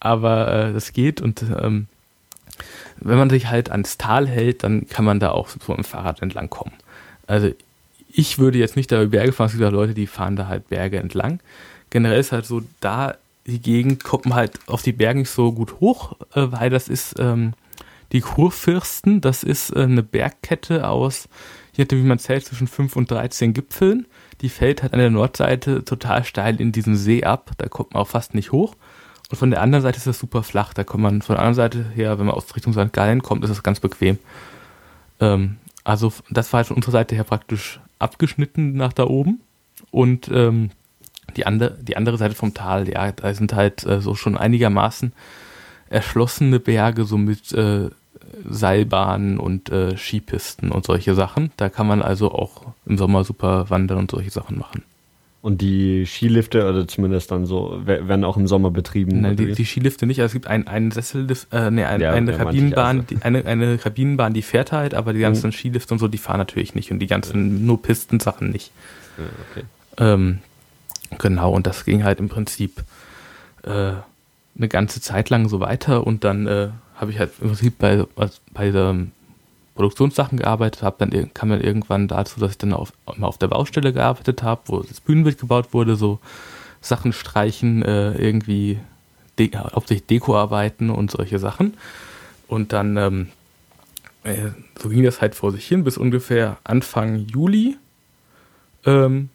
Aber 0.01 0.53
äh, 0.53 0.73
das 0.73 0.93
geht 0.93 1.21
und 1.21 1.43
ähm, 1.59 1.87
wenn 3.01 3.19
man 3.19 3.31
sich 3.31 3.47
halt 3.49 3.71
ans 3.71 3.99
Tal 3.99 4.29
hält, 4.29 4.63
dann 4.65 4.89
kann 4.89 5.05
man 5.05 5.21
da 5.21 5.31
auch 5.31 5.49
so 5.49 5.75
im 5.75 5.85
Fahrrad 5.85 6.23
entlang 6.23 6.51
kommen. 6.51 6.73
Also 7.27 7.51
ich 8.11 8.39
würde 8.39 8.59
jetzt 8.59 8.77
nicht 8.77 8.91
da 8.93 9.03
über 9.03 9.19
Berge 9.19 9.33
fahren, 9.33 9.47
es 9.47 9.53
gibt 9.53 9.65
auch 9.65 9.73
Leute, 9.73 9.95
die 9.95 10.07
fahren 10.07 10.37
da 10.37 10.49
halt 10.49 10.69
Berge 10.69 10.99
entlang. 10.99 11.41
Generell 11.91 12.21
ist 12.21 12.33
halt 12.33 12.47
so, 12.47 12.63
da 12.81 13.15
die 13.49 13.61
Gegend 13.61 14.05
kommt 14.05 14.27
man 14.27 14.35
halt 14.35 14.59
auf 14.67 14.83
die 14.83 14.93
Berge 14.93 15.21
nicht 15.21 15.31
so 15.31 15.53
gut 15.53 15.81
hoch, 15.81 16.13
äh, 16.35 16.47
weil 16.51 16.71
das 16.71 16.89
ist, 16.89 17.15
ähm, 17.19 17.55
die 18.13 18.21
Kurfürsten, 18.21 19.21
das 19.21 19.43
ist 19.43 19.71
äh, 19.71 19.83
eine 19.83 20.03
Bergkette 20.03 20.89
aus, 20.89 21.29
je 21.75 21.85
nachdem 21.85 22.03
wie 22.03 22.09
man 22.09 22.19
zählt, 22.19 22.45
zwischen 22.45 22.67
5 22.67 22.97
und 22.97 23.11
13 23.11 23.55
Gipfeln. 23.55 24.07
Die 24.41 24.49
fällt 24.49 24.83
halt 24.83 24.93
an 24.93 25.01
der 25.01 25.11
Nordseite 25.11 25.85
total 25.85 26.25
steil 26.25 26.61
in 26.61 26.73
diesen 26.73 26.97
See 26.97 27.25
ab, 27.25 27.53
da 27.59 27.69
kommt 27.69 27.95
man 27.95 28.03
auch 28.03 28.09
fast 28.09 28.35
nicht 28.35 28.53
hoch. 28.53 28.75
Und 29.31 29.37
von 29.37 29.51
der 29.51 29.61
anderen 29.61 29.83
Seite 29.83 29.99
ist 29.99 30.07
das 30.07 30.19
super 30.19 30.43
flach, 30.43 30.73
da 30.75 30.85
kommt 30.85 31.03
man 31.03 31.23
von 31.23 31.35
der 31.35 31.41
anderen 31.41 31.55
Seite 31.55 31.85
her, 31.95 32.19
wenn 32.19 32.27
man 32.27 32.35
aus 32.35 32.55
Richtung 32.55 32.73
St. 32.73 32.93
Gallen 32.93 33.23
kommt, 33.23 33.45
ist 33.45 33.51
das 33.51 33.63
ganz 33.63 33.81
bequem. 33.81 34.19
Ähm, 35.21 35.57
also 35.85 36.13
das 36.31 36.53
war 36.53 36.59
halt 36.59 36.67
von 36.69 36.77
unserer 36.77 36.93
Seite 36.93 37.15
her 37.15 37.25
praktisch 37.25 37.81
abgeschnitten 37.99 38.75
nach 38.75 38.93
da 38.93 39.05
oben. 39.05 39.41
Und 39.91 40.29
ähm, 40.33 40.71
die, 41.37 41.47
andere, 41.47 41.77
die 41.81 41.97
andere 41.97 42.19
Seite 42.19 42.35
vom 42.35 42.55
Tal, 42.55 42.89
ja, 42.89 43.13
da 43.13 43.35
sind 43.35 43.53
halt 43.53 43.85
äh, 43.85 44.01
so 44.01 44.15
schon 44.15 44.37
einigermaßen 44.37 45.13
erschlossene 45.91 46.61
Berge, 46.61 47.05
so 47.05 47.17
mit 47.17 47.53
äh, 47.53 47.89
Seilbahnen 48.49 49.39
und 49.39 49.71
äh, 49.71 49.97
Skipisten 49.97 50.71
und 50.71 50.85
solche 50.85 51.15
Sachen. 51.15 51.51
Da 51.57 51.69
kann 51.69 51.87
man 51.87 52.03
also 52.03 52.33
auch 52.33 52.67
im 52.87 52.99
Sommer 52.99 53.25
super 53.25 53.71
wandern 53.71 53.99
und 53.99 54.11
solche 54.11 54.31
Sachen 54.31 54.59
machen. 54.59 54.83
Und 55.41 55.61
die 55.61 56.05
Skilifte, 56.05 56.69
oder 56.69 56.89
zumindest 56.89 57.31
dann 57.31 57.47
so, 57.47 57.81
werden 57.85 58.25
auch 58.25 58.37
im 58.37 58.49
Sommer 58.49 58.73
betrieben? 58.73 59.21
Nein, 59.21 59.37
die, 59.37 59.53
die, 59.53 59.65
Skilifte 59.65 60.05
nicht. 60.05 60.21
Also 60.21 60.27
es 60.27 60.33
gibt 60.33 60.49
einen, 60.49 60.67
einen 60.67 60.91
Sessel, 60.91 61.29
äh, 61.53 61.71
nee, 61.71 61.85
ein, 61.85 62.01
ja, 62.01 62.13
eine, 62.13 62.37
Kabinenbahn, 62.37 63.01
also. 63.01 63.15
die, 63.15 63.23
eine, 63.23 63.47
eine 63.47 63.79
Kabinenbahn, 63.79 64.35
die 64.35 64.43
fährt 64.43 64.73
halt, 64.73 64.95
aber 64.95 65.13
die 65.13 65.21
ganzen 65.21 65.47
mhm. 65.49 65.53
Skilifte 65.53 65.95
und 65.95 66.01
so, 66.01 66.09
die 66.09 66.19
fahren 66.19 66.39
natürlich 66.39 66.75
nicht. 66.75 66.91
Und 66.91 66.99
die 66.99 67.07
ganzen 67.07 67.65
nur 67.65 67.81
Pistensachen 67.81 68.51
nicht. 68.51 68.73
Ja, 69.17 69.25
okay. 69.51 69.65
Ähm, 69.99 70.39
genau, 71.19 71.53
und 71.53 71.67
das 71.67 71.85
ging 71.85 72.05
halt 72.05 72.21
im 72.21 72.29
Prinzip 72.29 72.85
äh, 73.63 73.93
eine 74.57 74.69
ganze 74.69 75.01
Zeit 75.01 75.31
lang 75.31 75.49
so 75.49 75.61
weiter 75.61 76.07
und 76.07 76.25
dann 76.25 76.47
äh, 76.47 76.69
habe 76.97 77.11
ich 77.11 77.19
halt 77.19 77.33
im 77.41 77.49
Prinzip 77.49 77.79
bei, 77.79 78.05
bei 78.53 78.69
ähm, 78.69 79.13
Produktionssachen 79.75 80.39
gearbeitet 80.39 80.83
habe, 80.83 80.97
dann 81.07 81.33
kam 81.35 81.51
dann 81.51 81.61
irgendwann 81.61 82.09
dazu, 82.09 82.41
dass 82.41 82.51
ich 82.51 82.59
dann 82.59 82.73
auf, 82.73 82.93
auf 83.07 83.39
der 83.39 83.47
Baustelle 83.47 83.93
gearbeitet 83.93 84.43
habe, 84.43 84.61
wo 84.67 84.81
das 84.81 85.01
Bühnenbild 85.01 85.39
gebaut 85.39 85.69
wurde, 85.73 85.95
so 85.95 86.19
Sachen 86.81 87.13
streichen, 87.13 87.83
äh, 87.85 88.13
irgendwie 88.15 88.81
de 89.39 89.57
hauptsächlich 89.57 90.07
Dekoarbeiten 90.07 90.91
und 90.91 91.13
solche 91.13 91.39
Sachen. 91.39 91.75
Und 92.49 92.73
dann 92.73 92.97
ähm, 92.97 93.29
äh, 94.25 94.51
so 94.77 94.89
ging 94.89 95.05
das 95.05 95.21
halt 95.21 95.37
vor 95.37 95.53
sich 95.53 95.67
hin 95.67 95.85
bis 95.85 95.97
ungefähr 95.97 96.57
Anfang 96.65 97.27
Juli. 97.27 97.77
Ähm, 98.85 99.29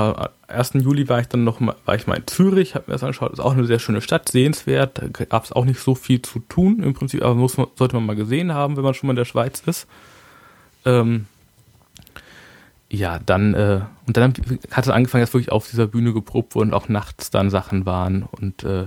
1. 0.00 0.74
Juli 0.74 1.08
war 1.08 1.20
ich 1.20 1.28
dann 1.28 1.44
noch 1.44 1.60
mal, 1.60 1.76
war 1.84 1.94
ich 1.94 2.06
mal 2.06 2.16
in 2.16 2.26
Zürich, 2.26 2.74
habe 2.74 2.84
mir 2.88 2.94
das 2.94 3.02
angeschaut, 3.02 3.32
ist 3.32 3.40
auch 3.40 3.52
eine 3.52 3.66
sehr 3.66 3.78
schöne 3.78 4.00
Stadt, 4.00 4.28
sehenswert, 4.28 4.98
da 4.98 5.24
gab 5.24 5.44
es 5.44 5.52
auch 5.52 5.64
nicht 5.64 5.80
so 5.80 5.94
viel 5.94 6.22
zu 6.22 6.40
tun 6.40 6.82
im 6.82 6.94
Prinzip, 6.94 7.22
aber 7.22 7.34
muss 7.34 7.56
sollte 7.76 7.96
man 7.96 8.06
mal 8.06 8.16
gesehen 8.16 8.52
haben, 8.52 8.76
wenn 8.76 8.84
man 8.84 8.94
schon 8.94 9.06
mal 9.06 9.12
in 9.12 9.16
der 9.16 9.24
Schweiz 9.24 9.62
ist. 9.66 9.86
Ähm, 10.84 11.26
ja, 12.90 13.18
dann, 13.18 13.54
äh, 13.54 13.80
und 14.06 14.16
dann 14.16 14.34
hat 14.70 14.84
es 14.84 14.90
angefangen, 14.90 15.22
dass 15.22 15.34
wirklich 15.34 15.50
auf 15.50 15.68
dieser 15.68 15.86
Bühne 15.86 16.12
geprobt 16.12 16.54
wurde 16.54 16.68
und 16.68 16.74
auch 16.74 16.88
nachts 16.88 17.30
dann 17.30 17.50
Sachen 17.50 17.86
waren 17.86 18.22
und 18.22 18.62
äh, 18.62 18.86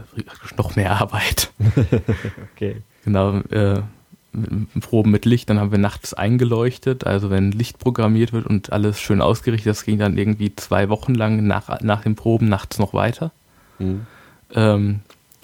noch 0.58 0.76
mehr 0.76 0.92
Arbeit. 1.02 1.52
okay. 2.54 2.82
Genau, 3.04 3.38
äh, 3.50 3.82
Proben 4.82 5.12
mit 5.12 5.26
Licht, 5.26 5.50
dann 5.50 5.60
haben 5.60 5.72
wir 5.72 5.78
nachts 5.78 6.14
eingeleuchtet, 6.14 7.06
also 7.06 7.30
wenn 7.30 7.52
Licht 7.52 7.80
programmiert 7.80 8.34
wird 8.34 8.46
und 8.46 8.72
alles 8.72 9.00
schön 9.00 9.22
ausgerichtet, 9.22 9.70
das 9.70 9.84
ging 9.84 9.98
dann 9.98 10.18
irgendwie 10.18 10.56
zwei 10.56 10.90
Wochen 10.90 11.16
lang 11.16 11.46
nach, 11.46 11.82
nach 11.82 12.02
den 12.04 12.16
Proben 12.16 12.48
nachts 12.48 12.80
noch 12.80 12.94
weiter. 12.94 13.32
Mhm. 13.80 14.06
Ähm, 14.54 15.00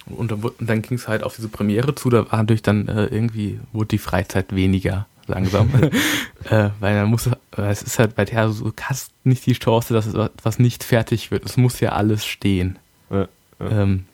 und 0.06 0.30
dann, 0.30 0.42
dann 0.60 0.82
ging 0.82 0.98
es 0.98 1.08
halt 1.08 1.22
auf 1.22 1.36
diese 1.36 1.48
Premiere 1.48 1.94
zu, 1.94 2.10
da 2.10 2.30
war 2.30 2.38
natürlich 2.38 2.62
dann 2.62 2.88
äh, 2.88 3.06
irgendwie, 3.06 3.58
wurde 3.72 3.88
die 3.88 3.98
Freizeit 3.98 4.54
weniger 4.54 5.06
langsam. 5.26 5.70
äh, 6.50 6.70
weil 6.80 6.94
man 6.94 7.08
muss, 7.08 7.28
es 7.56 7.82
ist 7.82 7.98
halt 7.98 8.14
bei 8.14 8.24
Theater 8.24 8.50
so, 8.50 8.70
du 8.70 8.82
hast 8.82 9.12
nicht 9.24 9.46
die 9.46 9.54
Chance, 9.54 9.94
dass 9.94 10.12
etwas 10.12 10.58
nicht 10.58 10.84
fertig 10.84 11.30
wird. 11.30 11.44
Es 11.44 11.56
muss 11.56 11.80
ja 11.80 11.92
alles 11.92 12.24
stehen. 12.24 12.78
Ja, 13.10 13.28
ja. 13.60 13.70
Ähm, 13.70 14.04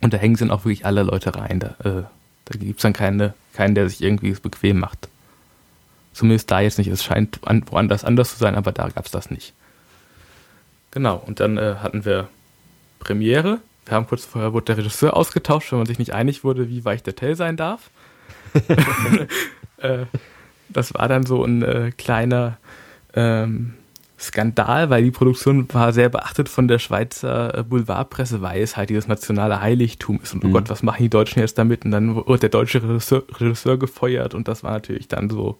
und 0.00 0.12
da 0.12 0.18
hängen 0.18 0.36
dann 0.36 0.50
auch 0.50 0.64
wirklich 0.64 0.86
alle 0.86 1.02
Leute 1.02 1.34
rein. 1.34 1.60
Da, 1.60 1.68
äh, 1.82 2.02
da 2.44 2.58
gibt 2.58 2.78
es 2.78 2.82
dann 2.82 2.92
keine 2.92 3.34
keinen, 3.54 3.74
der 3.74 3.88
sich 3.88 4.02
irgendwie 4.02 4.32
bequem 4.32 4.78
macht. 4.78 5.08
Zumindest 6.12 6.50
da 6.50 6.60
jetzt 6.60 6.78
nicht. 6.78 6.88
Es 6.88 7.02
scheint 7.02 7.40
woanders 7.42 8.04
anders 8.04 8.32
zu 8.32 8.36
sein, 8.36 8.54
aber 8.54 8.72
da 8.72 8.88
gab 8.88 9.06
es 9.06 9.10
das 9.10 9.30
nicht. 9.30 9.52
Genau, 10.90 11.16
und 11.26 11.40
dann 11.40 11.58
äh, 11.58 11.76
hatten 11.82 12.04
wir 12.04 12.28
Premiere. 13.00 13.58
Wir 13.84 13.96
haben 13.96 14.06
kurz 14.06 14.24
vorher 14.24 14.52
wurde 14.52 14.66
der 14.66 14.78
Regisseur 14.78 15.16
ausgetauscht, 15.16 15.72
wenn 15.72 15.78
man 15.78 15.86
sich 15.86 15.98
nicht 15.98 16.14
einig 16.14 16.44
wurde, 16.44 16.68
wie 16.68 16.84
weich 16.84 17.02
der 17.02 17.16
Tell 17.16 17.34
sein 17.34 17.56
darf. 17.56 17.90
äh, 19.78 20.06
das 20.68 20.94
war 20.94 21.08
dann 21.08 21.26
so 21.26 21.44
ein 21.44 21.62
äh, 21.62 21.92
kleiner 21.96 22.58
ähm, 23.14 23.74
Skandal, 24.18 24.90
weil 24.90 25.02
die 25.02 25.10
Produktion 25.10 25.66
war 25.72 25.92
sehr 25.92 26.08
beachtet 26.08 26.48
von 26.48 26.68
der 26.68 26.78
Schweizer 26.78 27.64
Boulevardpresse, 27.68 28.42
weil 28.42 28.62
es 28.62 28.76
halt 28.76 28.90
dieses 28.90 29.08
nationale 29.08 29.60
Heiligtum 29.60 30.20
ist. 30.22 30.34
Und 30.34 30.44
oh 30.44 30.48
mhm. 30.48 30.52
Gott, 30.52 30.70
was 30.70 30.82
machen 30.82 31.02
die 31.02 31.08
Deutschen 31.08 31.40
jetzt 31.40 31.58
damit? 31.58 31.84
Und 31.84 31.90
dann 31.90 32.14
wurde 32.14 32.38
der 32.38 32.48
deutsche 32.48 32.82
Regisseur, 32.82 33.24
Regisseur 33.40 33.76
gefeuert 33.76 34.34
und 34.34 34.46
das 34.46 34.62
war 34.62 34.72
natürlich 34.72 35.08
dann 35.08 35.28
so 35.30 35.58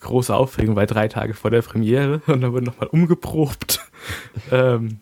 große 0.00 0.34
Aufregung, 0.34 0.76
weil 0.76 0.86
drei 0.86 1.08
Tage 1.08 1.32
vor 1.32 1.50
der 1.50 1.62
Premiere 1.62 2.20
und 2.26 2.42
dann 2.42 2.52
wurde 2.52 2.66
nochmal 2.66 2.88
umgeprobt. 2.88 3.80
ähm, 4.50 4.98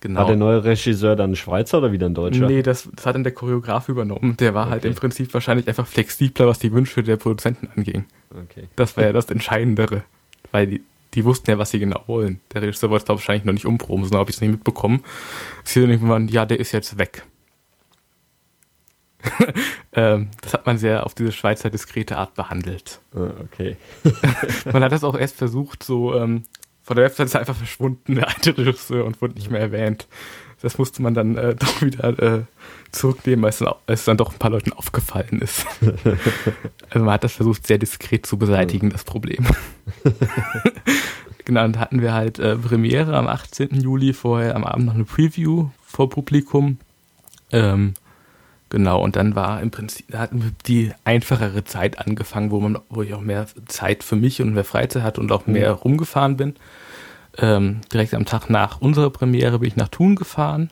genau. 0.00 0.20
War 0.20 0.26
der 0.26 0.36
neue 0.36 0.62
Regisseur 0.62 1.16
dann 1.16 1.32
ein 1.32 1.36
Schweizer 1.36 1.78
oder 1.78 1.90
wieder 1.90 2.06
ein 2.06 2.14
Deutscher? 2.14 2.46
Nee, 2.46 2.62
das, 2.62 2.88
das 2.94 3.06
hat 3.06 3.16
dann 3.16 3.24
der 3.24 3.32
Choreograf 3.32 3.88
übernommen. 3.88 4.36
Der 4.36 4.54
war 4.54 4.66
halt 4.66 4.80
okay. 4.80 4.88
halt 4.88 4.96
im 4.96 5.00
Prinzip 5.00 5.34
wahrscheinlich 5.34 5.66
einfach 5.66 5.86
flexibler, 5.86 6.46
was 6.46 6.60
die 6.60 6.72
Wünsche 6.72 7.02
der 7.02 7.16
Produzenten 7.16 7.68
anging. 7.74 8.04
Okay. 8.30 8.68
Das 8.76 8.96
war 8.96 9.04
ja 9.04 9.12
das 9.12 9.30
Entscheidendere. 9.30 10.04
Weil 10.52 10.66
die, 10.68 10.82
die 11.16 11.24
wussten 11.24 11.50
ja, 11.50 11.58
was 11.58 11.70
sie 11.70 11.78
genau 11.78 12.02
wollen. 12.06 12.40
Der 12.52 12.62
Regisseur 12.62 12.90
wollte 12.90 13.04
es 13.04 13.08
wahrscheinlich 13.08 13.44
noch 13.44 13.54
nicht 13.54 13.66
umproben, 13.66 14.04
sondern 14.04 14.20
habe 14.20 14.30
ich 14.30 14.36
es 14.36 14.42
nicht 14.42 14.50
mitbekommen. 14.50 15.02
Sie 15.64 15.80
dann 15.80 15.90
irgendwann, 15.90 16.28
ja, 16.28 16.44
der 16.44 16.60
ist 16.60 16.72
jetzt 16.72 16.98
weg. 16.98 17.24
ähm, 19.92 20.28
das 20.42 20.52
hat 20.52 20.66
man 20.66 20.76
sehr 20.76 21.06
auf 21.06 21.14
diese 21.14 21.32
Schweizer 21.32 21.70
diskrete 21.70 22.18
Art 22.18 22.34
behandelt. 22.34 23.00
Ah, 23.14 23.30
okay. 23.42 23.76
man 24.72 24.84
hat 24.84 24.92
das 24.92 25.04
auch 25.04 25.16
erst 25.16 25.36
versucht, 25.36 25.82
so 25.82 26.14
ähm, 26.14 26.44
von 26.82 26.96
der 26.96 27.06
Website 27.06 27.26
ist 27.26 27.36
einfach 27.36 27.56
verschwunden, 27.56 28.14
der 28.14 28.28
alte 28.28 28.56
Regisseur, 28.56 29.06
und 29.06 29.20
wurde 29.20 29.34
nicht 29.34 29.50
mehr 29.50 29.60
erwähnt. 29.60 30.06
Das 30.60 30.78
musste 30.78 31.02
man 31.02 31.14
dann 31.14 31.36
äh, 31.36 31.54
doch 31.58 31.80
wieder 31.80 32.18
äh, 32.18 32.42
zurücknehmen, 32.92 33.42
weil 33.42 33.50
es, 33.50 33.58
dann, 33.58 33.74
es 33.86 34.04
dann 34.04 34.16
doch 34.16 34.32
ein 34.32 34.38
paar 34.38 34.50
Leuten 34.50 34.72
aufgefallen 34.72 35.40
ist. 35.40 35.66
also 36.90 37.04
man 37.04 37.14
hat 37.14 37.24
das 37.24 37.32
versucht, 37.32 37.66
sehr 37.66 37.78
diskret 37.78 38.26
zu 38.26 38.38
beseitigen, 38.38 38.90
das 38.90 39.04
Problem. 39.04 39.46
genau, 41.44 41.64
und 41.64 41.78
hatten 41.78 42.00
wir 42.00 42.14
halt 42.14 42.38
äh, 42.38 42.56
Premiere 42.56 43.16
am 43.16 43.26
18. 43.26 43.80
Juli, 43.80 44.12
vorher 44.12 44.56
am 44.56 44.64
Abend 44.64 44.86
noch 44.86 44.94
eine 44.94 45.04
Preview 45.04 45.68
vor 45.84 46.10
Publikum. 46.10 46.78
Ähm, 47.52 47.94
genau, 48.68 49.02
und 49.02 49.16
dann 49.16 49.34
war 49.34 49.60
im 49.60 49.70
Prinzip, 49.70 50.06
da 50.08 50.18
hatten 50.18 50.42
wir 50.42 50.52
die 50.66 50.92
einfachere 51.04 51.64
Zeit 51.64 51.98
angefangen, 51.98 52.50
wo 52.50 52.60
man, 52.60 52.78
wo 52.88 53.02
ich 53.02 53.14
auch 53.14 53.20
mehr 53.20 53.46
Zeit 53.66 54.04
für 54.04 54.16
mich 54.16 54.40
und 54.42 54.54
mehr 54.54 54.64
Freizeit 54.64 55.02
hatte 55.02 55.20
und 55.20 55.32
auch 55.32 55.46
mehr 55.46 55.72
mhm. 55.72 55.78
rumgefahren 55.78 56.36
bin. 56.36 56.54
Ähm, 57.38 57.82
direkt 57.92 58.14
am 58.14 58.24
Tag 58.24 58.48
nach 58.48 58.80
unserer 58.80 59.10
Premiere 59.10 59.58
bin 59.58 59.68
ich 59.68 59.76
nach 59.76 59.88
Thun 59.88 60.16
gefahren 60.16 60.70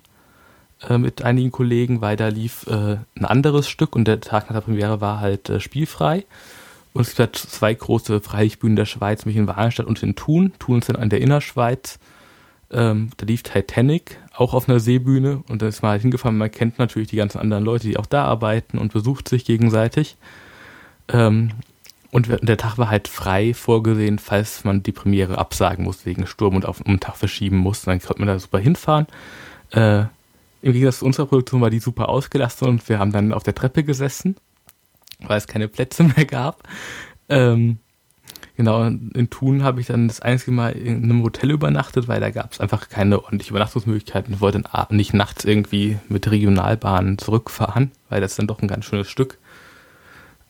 äh, 0.88 0.98
mit 0.98 1.22
einigen 1.22 1.50
Kollegen, 1.50 2.00
weil 2.00 2.16
da 2.16 2.28
lief 2.28 2.66
äh, 2.66 2.96
ein 3.16 3.24
anderes 3.24 3.68
Stück 3.68 3.96
und 3.96 4.06
der 4.06 4.20
Tag 4.20 4.48
nach 4.48 4.56
der 4.56 4.62
Premiere 4.62 5.00
war 5.00 5.20
halt 5.20 5.48
äh, 5.48 5.60
spielfrei. 5.60 6.24
Und 6.92 7.02
es 7.02 7.08
gibt 7.08 7.18
halt 7.18 7.36
zwei 7.36 7.74
große 7.74 8.20
Freilichtbühnen 8.20 8.76
der 8.76 8.86
Schweiz, 8.86 9.24
nämlich 9.24 9.36
in 9.36 9.48
Wahlstadt 9.48 9.86
und 9.86 10.02
in 10.02 10.14
Thun. 10.14 10.52
Thun 10.58 10.78
ist 10.78 10.88
dann 10.88 11.02
in 11.02 11.10
der 11.10 11.20
Innerschweiz. 11.20 11.98
Ähm, 12.70 13.10
da 13.16 13.26
lief 13.26 13.42
Titanic, 13.42 14.18
auch 14.32 14.54
auf 14.54 14.68
einer 14.68 14.78
Seebühne. 14.78 15.42
Und 15.48 15.60
da 15.60 15.66
ist 15.66 15.82
man 15.82 15.90
halt 15.90 16.02
hingefahren. 16.02 16.38
Man 16.38 16.52
kennt 16.52 16.78
natürlich 16.78 17.08
die 17.08 17.16
ganzen 17.16 17.38
anderen 17.38 17.64
Leute, 17.64 17.88
die 17.88 17.96
auch 17.96 18.06
da 18.06 18.24
arbeiten 18.24 18.78
und 18.78 18.92
besucht 18.92 19.28
sich 19.28 19.44
gegenseitig. 19.44 20.16
Ähm, 21.08 21.50
und 22.12 22.28
der 22.28 22.56
Tag 22.56 22.78
war 22.78 22.90
halt 22.90 23.08
frei 23.08 23.54
vorgesehen, 23.54 24.20
falls 24.20 24.62
man 24.62 24.84
die 24.84 24.92
Premiere 24.92 25.36
absagen 25.36 25.84
muss 25.84 26.06
wegen 26.06 26.28
Sturm 26.28 26.54
und 26.54 26.64
auf 26.64 26.86
einen 26.86 27.00
Tag 27.00 27.16
verschieben 27.16 27.56
muss. 27.56 27.82
Dann 27.82 28.00
konnte 28.00 28.20
man 28.20 28.28
da 28.28 28.38
super 28.38 28.60
hinfahren. 28.60 29.08
Äh, 29.72 30.04
Im 30.64 30.72
Gegensatz 30.72 31.00
zu 31.00 31.04
unserer 31.04 31.26
Produktion 31.26 31.60
war 31.60 31.68
die 31.68 31.78
super 31.78 32.08
ausgelastet 32.08 32.66
und 32.66 32.88
wir 32.88 32.98
haben 32.98 33.12
dann 33.12 33.34
auf 33.34 33.42
der 33.42 33.54
Treppe 33.54 33.84
gesessen, 33.84 34.34
weil 35.20 35.36
es 35.36 35.46
keine 35.46 35.68
Plätze 35.68 36.04
mehr 36.16 36.24
gab. 36.24 36.66
Ähm, 37.28 37.80
genau, 38.56 38.84
in 38.84 39.28
Thun 39.28 39.62
habe 39.62 39.82
ich 39.82 39.88
dann 39.88 40.08
das 40.08 40.20
einzige 40.20 40.52
Mal 40.52 40.70
in 40.70 41.04
einem 41.04 41.22
Hotel 41.22 41.50
übernachtet, 41.50 42.08
weil 42.08 42.18
da 42.18 42.30
gab 42.30 42.50
es 42.50 42.60
einfach 42.60 42.88
keine 42.88 43.22
ordentliche 43.22 43.50
Übernachtungsmöglichkeiten. 43.50 44.32
Ich 44.32 44.40
wollte 44.40 44.62
nicht 44.88 45.12
nachts 45.12 45.44
irgendwie 45.44 45.98
mit 46.08 46.30
Regionalbahnen 46.30 47.18
zurückfahren, 47.18 47.92
weil 48.08 48.22
das 48.22 48.36
dann 48.36 48.46
doch 48.46 48.62
ein 48.62 48.68
ganz 48.68 48.86
schönes 48.86 49.10
Stück. 49.10 49.36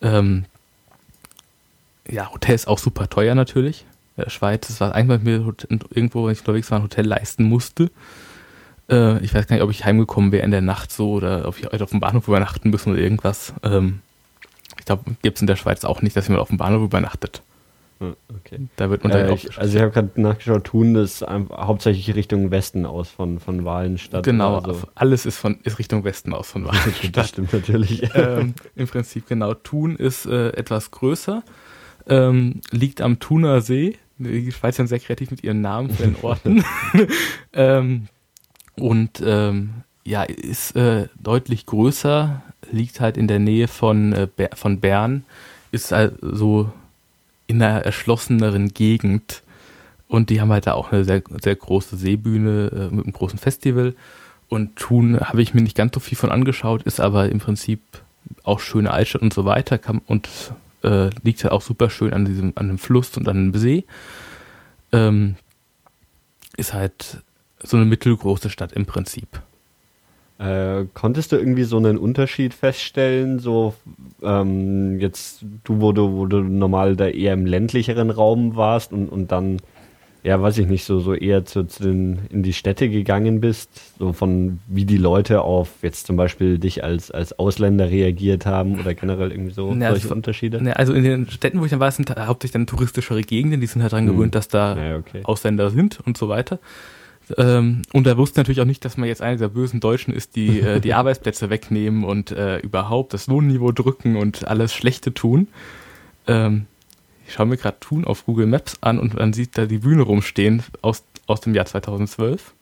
Ähm, 0.01 0.45
ja, 2.09 2.32
Hotel 2.32 2.55
ist 2.55 2.68
auch 2.68 2.78
super 2.78 3.11
teuer 3.11 3.34
natürlich. 3.34 3.84
In 4.16 4.22
der 4.22 4.30
Schweiz, 4.30 4.68
das 4.68 4.80
war 4.80 4.95
einmal 4.95 5.18
mir 5.18 5.55
irgendwo, 5.91 6.26
wenn 6.26 6.34
ich 6.34 6.38
unterwegs 6.38 6.70
war, 6.70 6.78
ein 6.78 6.84
Hotel 6.84 7.05
leisten 7.05 7.43
musste. 7.43 7.91
Äh, 8.91 9.22
ich 9.24 9.35
weiß 9.35 9.47
gar 9.47 9.57
nicht, 9.57 9.62
ob 9.62 9.70
ich 9.70 9.85
heimgekommen 9.85 10.32
wäre 10.32 10.45
in 10.45 10.51
der 10.51 10.61
Nacht 10.61 10.93
so 10.93 11.12
oder 11.12 11.49
ob 11.49 11.59
ich 11.59 11.80
auf 11.82 11.91
dem 11.91 12.01
Bahnhof 12.01 12.28
übernachten 12.28 12.70
müssen 12.70 12.93
oder 12.93 13.01
irgendwas. 13.01 13.55
Ähm, 13.62 14.01
Ich 14.78 14.85
glaube, 14.85 15.05
gibt 15.22 15.37
es 15.39 15.41
in 15.41 15.47
der 15.47 15.57
Schweiz 15.57 15.85
auch 15.85 16.03
nicht, 16.03 16.16
dass 16.16 16.26
jemand 16.26 16.43
auf 16.43 16.49
dem 16.49 16.59
Bahnhof 16.59 16.82
übernachtet. 16.82 17.43
Hm, 18.01 18.16
okay. 18.37 18.59
Da 18.76 18.91
wird 18.91 19.05
äh, 19.05 19.32
ich, 19.35 19.57
Also 19.59 19.76
ich 19.76 19.82
habe 19.82 19.93
gerade 19.93 20.20
nachgeschaut, 20.20 20.64
Thun 20.64 20.97
ist 20.97 21.22
hauptsächlich 21.22 22.14
Richtung 22.14 22.51
Westen 22.51 22.87
aus 22.87 23.09
von, 23.09 23.39
von 23.39 23.64
Wahlenstadt. 23.64 24.24
Genau, 24.24 24.59
also. 24.59 24.82
alles 24.95 25.26
ist, 25.26 25.39
von, 25.39 25.59
ist 25.62 25.78
Richtung 25.78 26.05
Westen 26.05 26.35
aus 26.35 26.51
von 26.51 26.64
Wahlenstadt. 26.66 27.16
das 27.16 27.28
stimmt 27.28 27.53
natürlich. 27.53 28.03
Ähm, 28.14 28.55
Im 28.76 28.89
Prinzip 28.89 29.28
genau. 29.28 29.55
Thun 29.55 29.97
ist 29.97 30.26
äh, 30.26 30.49
etwas 30.51 30.91
größer, 30.91 31.43
ähm, 32.09 32.61
liegt 32.70 33.01
am 33.01 33.18
Thuner 33.18 33.61
See. 33.61 33.97
Die 34.18 34.53
Schweiz 34.53 34.76
sind 34.76 34.87
sehr 34.89 35.01
kreativ 35.01 35.30
mit 35.30 35.43
ihren 35.43 35.61
Namen 35.61 35.91
für 35.91 36.05
den 36.05 36.16
Orten. 36.22 36.64
ähm, 37.53 38.09
und 38.77 39.22
ähm, 39.25 39.70
ja, 40.05 40.22
ist 40.22 40.77
äh, 40.77 41.09
deutlich 41.20 41.66
größer, 41.66 42.43
liegt 42.70 43.01
halt 43.01 43.16
in 43.16 43.29
der 43.29 43.39
Nähe 43.39 43.68
von, 43.68 44.12
äh, 44.12 44.29
von 44.55 44.81
Bern, 44.81 45.25
ist 45.72 45.93
also 45.93 46.72
in 47.47 47.62
einer 47.62 47.81
erschlosseneren 47.81 48.75
Gegend. 48.75 49.43
Und 50.09 50.31
die 50.31 50.41
haben 50.41 50.53
halt 50.53 50.66
da 50.66 50.75
auch 50.75 50.93
eine 50.93 51.05
sehr, 51.05 51.22
sehr 51.43 51.57
große 51.57 51.97
Seebühne 51.97 52.70
äh, 52.72 52.95
mit 52.95 53.05
einem 53.05 53.12
großen 53.12 53.39
Festival. 53.39 53.95
Und 54.49 54.77
Thun 54.77 55.18
habe 55.18 55.43
ich 55.43 55.55
mir 55.55 55.62
nicht 55.62 55.77
ganz 55.77 55.95
so 55.95 56.01
viel 56.01 56.18
von 56.18 56.31
angeschaut, 56.31 56.83
ist 56.83 57.01
aber 57.01 57.31
im 57.31 57.39
Prinzip 57.39 57.81
auch 58.43 58.61
schöne 58.61 58.91
Altstadt 58.91 59.22
und 59.22 59.35
so 59.35 59.45
weiter 59.45 59.79
kann, 59.79 60.01
und 60.07 60.29
äh, 60.83 61.11
liegt 61.22 61.43
halt 61.43 61.53
auch 61.53 61.62
super 61.62 61.91
schön 61.91 62.12
an 62.12 62.25
diesem, 62.25 62.53
an 62.57 62.68
dem 62.68 62.79
Fluss 62.79 63.16
und 63.16 63.29
an 63.29 63.53
dem 63.53 63.61
See. 63.61 63.85
Ähm, 64.93 65.37
ist 66.57 66.72
halt 66.72 67.22
so 67.64 67.76
eine 67.76 67.86
mittelgroße 67.86 68.50
Stadt 68.50 68.72
im 68.72 68.86
Prinzip. 68.86 69.28
Äh, 70.38 70.86
konntest 70.94 71.30
du 71.30 71.36
irgendwie 71.36 71.62
so 71.62 71.76
einen 71.76 71.96
Unterschied 71.96 72.54
feststellen? 72.54 73.38
So 73.38 73.74
ähm, 74.22 74.98
jetzt 74.98 75.44
du, 75.62 75.80
wo 75.80 75.92
du, 75.92 76.12
wo 76.12 76.26
du 76.26 76.40
normal 76.40 76.96
da 76.96 77.06
eher 77.06 77.34
im 77.34 77.46
ländlicheren 77.46 78.10
Raum 78.10 78.56
warst 78.56 78.92
und, 78.92 79.08
und 79.08 79.30
dann, 79.30 79.58
ja, 80.24 80.42
weiß 80.42 80.58
ich 80.58 80.66
nicht, 80.66 80.84
so, 80.86 80.98
so 80.98 81.14
eher 81.14 81.44
zu, 81.44 81.64
zu 81.68 81.84
den, 81.84 82.18
in 82.30 82.42
die 82.42 82.52
Städte 82.52 82.88
gegangen 82.88 83.40
bist, 83.40 83.70
so 83.96 84.12
von 84.12 84.58
wie 84.66 84.84
die 84.84 84.96
Leute 84.96 85.42
auf 85.42 85.68
jetzt 85.82 86.08
zum 86.08 86.16
Beispiel 86.16 86.58
dich 86.58 86.82
als, 86.82 87.12
als 87.12 87.38
Ausländer 87.38 87.88
reagiert 87.88 88.44
haben 88.44 88.80
oder 88.80 88.92
generell 88.94 89.30
irgendwie 89.30 89.52
so 89.52 89.72
ja, 89.72 89.90
solche 89.90 90.06
also, 90.06 90.14
Unterschiede? 90.16 90.60
Ne, 90.60 90.76
also 90.76 90.94
in 90.94 91.04
den 91.04 91.30
Städten, 91.30 91.60
wo 91.60 91.64
ich 91.64 91.70
dann 91.70 91.78
war, 91.78 91.92
sind 91.92 92.10
hauptsächlich 92.10 92.54
dann 92.54 92.66
touristischere 92.66 93.20
Gegenden, 93.20 93.60
die 93.60 93.68
sind 93.68 93.82
halt 93.82 93.92
daran 93.92 94.08
hm. 94.08 94.16
gewöhnt, 94.16 94.34
dass 94.34 94.48
da 94.48 94.76
ja, 94.76 94.96
okay. 94.96 95.20
Ausländer 95.22 95.70
sind 95.70 96.00
und 96.04 96.18
so 96.18 96.28
weiter. 96.28 96.58
Ähm, 97.37 97.83
und 97.93 98.07
er 98.07 98.18
wusste 98.18 98.41
natürlich 98.41 98.61
auch 98.61 98.66
nicht, 98.66 98.85
dass 98.85 98.97
man 98.97 99.09
jetzt 99.09 99.22
einer 99.22 99.39
der 99.39 99.49
bösen 99.49 99.81
Deutschen 99.81 100.12
ist, 100.12 100.37
die 100.37 100.61
äh, 100.61 100.81
die 100.81 100.95
Arbeitsplätze 100.95 101.51
wegnehmen 101.51 102.05
und 102.05 102.31
äh, 102.31 102.59
überhaupt 102.59 103.14
das 103.14 103.27
Lohnniveau 103.27 103.72
drücken 103.72 104.16
und 104.16 104.47
alles 104.47 104.75
Schlechte 104.75 105.14
tun. 105.14 105.49
Ähm, 106.27 106.66
ich 107.27 107.35
schaue 107.35 107.47
mir 107.47 107.57
gerade 107.57 107.81
Tun 107.81 108.05
auf 108.05 108.27
Google 108.27 108.47
Maps 108.47 108.77
an 108.81 108.99
und 108.99 109.14
man 109.14 109.33
sieht 109.33 109.57
da 109.57 109.66
die 109.66 109.79
Bühne 109.79 110.03
rumstehen 110.03 110.62
aus, 110.83 111.03
aus 111.27 111.41
dem 111.41 111.55
Jahr 111.55 111.66
2012. 111.66 112.53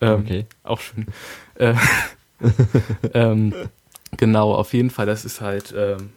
Ähm, 0.00 0.20
okay. 0.20 0.46
Auch 0.64 0.80
schön. 0.80 1.06
Äh, 1.54 1.74
ähm, 3.14 3.54
genau, 4.16 4.54
auf 4.54 4.72
jeden 4.72 4.90
Fall, 4.90 5.06
das 5.06 5.24
ist 5.24 5.40
halt, 5.40 5.72
ähm, 5.76 6.10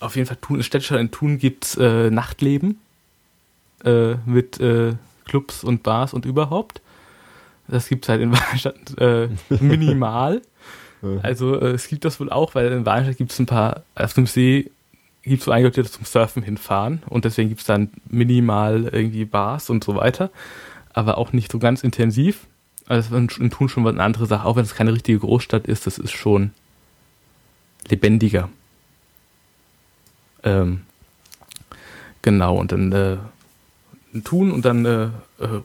auf 0.00 0.16
jeden 0.16 0.28
Fall 0.28 0.36
Thun, 0.40 0.62
Städtischer 0.62 1.00
in 1.00 1.10
Thun 1.10 1.38
gibt 1.38 1.64
es 1.64 1.76
äh, 1.76 2.10
Nachtleben 2.10 2.78
äh, 3.84 4.16
mit 4.26 4.60
äh, 4.60 4.94
Clubs 5.24 5.64
und 5.64 5.82
Bars 5.82 6.14
und 6.14 6.24
überhaupt. 6.24 6.80
Das 7.68 7.88
gibt 7.88 8.04
es 8.04 8.08
halt 8.08 8.20
in 8.20 8.32
Wallenstadt 8.36 8.98
äh, 8.98 9.28
minimal. 9.60 10.42
also 11.22 11.60
äh, 11.60 11.72
es 11.72 11.88
gibt 11.88 12.04
das 12.04 12.20
wohl 12.20 12.30
auch, 12.30 12.54
weil 12.54 12.72
in 12.72 12.86
Wallenstadt 12.86 13.16
gibt 13.16 13.32
es 13.32 13.38
ein 13.38 13.46
paar, 13.46 13.82
auf 13.94 14.14
dem 14.14 14.26
See 14.26 14.70
gibt 15.22 15.40
es 15.40 15.46
so 15.46 15.50
einige 15.50 15.68
Leute, 15.68 15.82
die 15.82 15.90
zum 15.90 16.04
Surfen 16.04 16.42
hinfahren 16.42 17.02
und 17.08 17.24
deswegen 17.24 17.48
gibt 17.48 17.62
es 17.62 17.66
dann 17.66 17.90
minimal 18.08 18.84
irgendwie 18.92 19.24
Bars 19.24 19.70
und 19.70 19.82
so 19.82 19.96
weiter, 19.96 20.30
aber 20.92 21.18
auch 21.18 21.32
nicht 21.32 21.50
so 21.50 21.58
ganz 21.58 21.82
intensiv. 21.82 22.46
Also 22.86 23.16
in 23.16 23.28
Tun 23.28 23.70
schon 23.70 23.84
was 23.84 23.94
eine 23.94 24.02
andere 24.02 24.26
Sache, 24.26 24.46
auch 24.46 24.56
wenn 24.56 24.64
es 24.64 24.74
keine 24.74 24.92
richtige 24.92 25.18
Großstadt 25.18 25.66
ist, 25.66 25.86
das 25.86 25.96
ist 25.96 26.12
schon 26.12 26.50
lebendiger. 27.88 28.50
Ähm, 30.42 30.82
genau, 32.20 32.56
und 32.58 32.72
dann 32.72 32.92
äh, 32.92 33.16
tun 34.22 34.52
und 34.52 34.64
dann 34.64 34.84
äh, 34.84 35.04
äh 35.40 35.60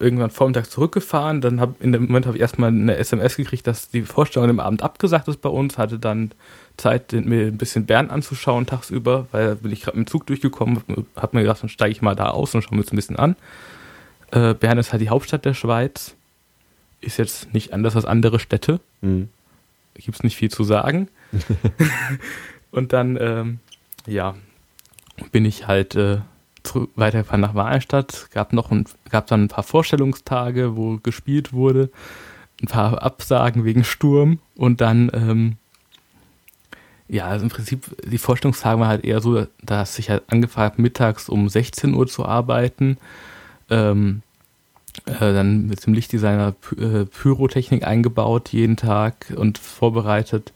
irgendwann 0.00 0.30
vormittags 0.30 0.70
zurückgefahren. 0.70 1.40
Dann 1.40 1.60
habe 1.60 1.74
in 1.80 1.92
dem 1.92 2.06
Moment 2.06 2.26
habe 2.26 2.36
ich 2.36 2.40
erstmal 2.40 2.70
eine 2.70 2.96
SMS 2.96 3.36
gekriegt, 3.36 3.66
dass 3.66 3.90
die 3.90 4.02
Vorstellung 4.02 4.50
am 4.50 4.60
Abend 4.60 4.82
abgesagt 4.82 5.28
ist 5.28 5.40
bei 5.40 5.48
uns. 5.48 5.78
Hatte 5.78 5.98
dann 5.98 6.32
Zeit, 6.76 7.12
mir 7.12 7.46
ein 7.46 7.58
bisschen 7.58 7.86
Bern 7.86 8.10
anzuschauen 8.10 8.66
tagsüber, 8.66 9.26
weil 9.30 9.56
bin 9.56 9.72
ich 9.72 9.82
gerade 9.82 9.96
mit 9.96 10.08
dem 10.08 10.10
Zug 10.10 10.26
durchgekommen, 10.26 10.82
habe 11.16 11.36
mir 11.36 11.42
gedacht, 11.42 11.62
dann 11.62 11.68
steige 11.68 11.92
ich 11.92 12.02
mal 12.02 12.16
da 12.16 12.30
aus 12.30 12.54
und 12.54 12.62
schaue 12.62 12.76
mir 12.76 12.82
das 12.82 12.92
ein 12.92 12.96
bisschen 12.96 13.16
an. 13.16 13.36
Äh, 14.32 14.54
Bern 14.54 14.78
ist 14.78 14.92
halt 14.92 15.02
die 15.02 15.10
Hauptstadt 15.10 15.44
der 15.44 15.54
Schweiz. 15.54 16.14
Ist 17.00 17.18
jetzt 17.18 17.54
nicht 17.54 17.72
anders 17.72 17.94
als 17.94 18.04
andere 18.04 18.40
Städte. 18.40 18.80
Mhm. 19.02 19.28
Gibt 19.94 20.16
es 20.16 20.24
nicht 20.24 20.36
viel 20.36 20.50
zu 20.50 20.64
sagen. 20.64 21.08
und 22.72 22.92
dann, 22.92 23.16
ähm, 23.20 23.58
ja, 24.06 24.34
bin 25.32 25.44
ich 25.44 25.66
halt 25.66 25.94
äh, 25.94 26.18
weitergefahren 26.74 27.40
nach 27.40 27.54
Wahlstadt, 27.54 28.28
gab 28.32 28.52
noch 28.52 28.70
ein, 28.70 28.84
gab 29.10 29.26
dann 29.26 29.44
ein 29.44 29.48
paar 29.48 29.64
Vorstellungstage, 29.64 30.76
wo 30.76 30.98
gespielt 30.98 31.52
wurde, 31.52 31.90
ein 32.62 32.66
paar 32.66 33.02
Absagen 33.02 33.64
wegen 33.64 33.84
Sturm 33.84 34.38
und 34.56 34.80
dann, 34.80 35.10
ähm, 35.14 35.56
ja, 37.08 37.26
also 37.26 37.44
im 37.44 37.50
Prinzip, 37.50 37.84
die 38.04 38.18
Vorstellungstage 38.18 38.80
waren 38.80 38.88
halt 38.88 39.04
eher 39.04 39.20
so, 39.20 39.46
dass 39.62 39.98
ich 39.98 40.10
halt 40.10 40.24
angefangen 40.28 40.72
habe, 40.72 40.82
mittags 40.82 41.28
um 41.28 41.48
16 41.48 41.94
Uhr 41.94 42.06
zu 42.06 42.26
arbeiten, 42.26 42.98
ähm, 43.70 44.22
äh, 45.06 45.18
dann 45.18 45.66
mit 45.66 45.86
dem 45.86 45.94
Lichtdesigner 45.94 46.54
äh, 46.76 47.04
Pyrotechnik 47.04 47.86
eingebaut 47.86 48.50
jeden 48.50 48.76
Tag 48.76 49.32
und 49.36 49.58
vorbereitet 49.58 50.52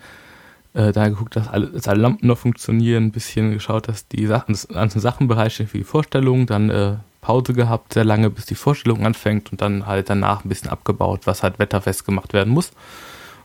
äh, 0.74 0.92
da 0.92 1.08
geguckt, 1.08 1.36
dass 1.36 1.48
alle, 1.48 1.66
dass 1.66 1.88
alle 1.88 2.00
Lampen 2.00 2.26
noch 2.26 2.38
funktionieren, 2.38 3.04
ein 3.04 3.12
bisschen 3.12 3.52
geschaut, 3.52 3.88
dass 3.88 4.08
die 4.08 4.26
Sachen, 4.26 4.52
das 4.52 4.68
ganze 4.68 5.00
Sachenbereich 5.00 5.56
für 5.56 5.78
die 5.78 5.84
Vorstellung, 5.84 6.46
dann 6.46 6.70
äh, 6.70 6.96
Pause 7.20 7.52
gehabt, 7.52 7.94
sehr 7.94 8.04
lange, 8.04 8.30
bis 8.30 8.46
die 8.46 8.54
Vorstellung 8.54 9.06
anfängt 9.06 9.52
und 9.52 9.60
dann 9.60 9.86
halt 9.86 10.10
danach 10.10 10.44
ein 10.44 10.48
bisschen 10.48 10.70
abgebaut, 10.70 11.20
was 11.24 11.42
halt 11.42 11.58
wetterfest 11.58 12.04
gemacht 12.04 12.32
werden 12.32 12.52
muss. 12.52 12.72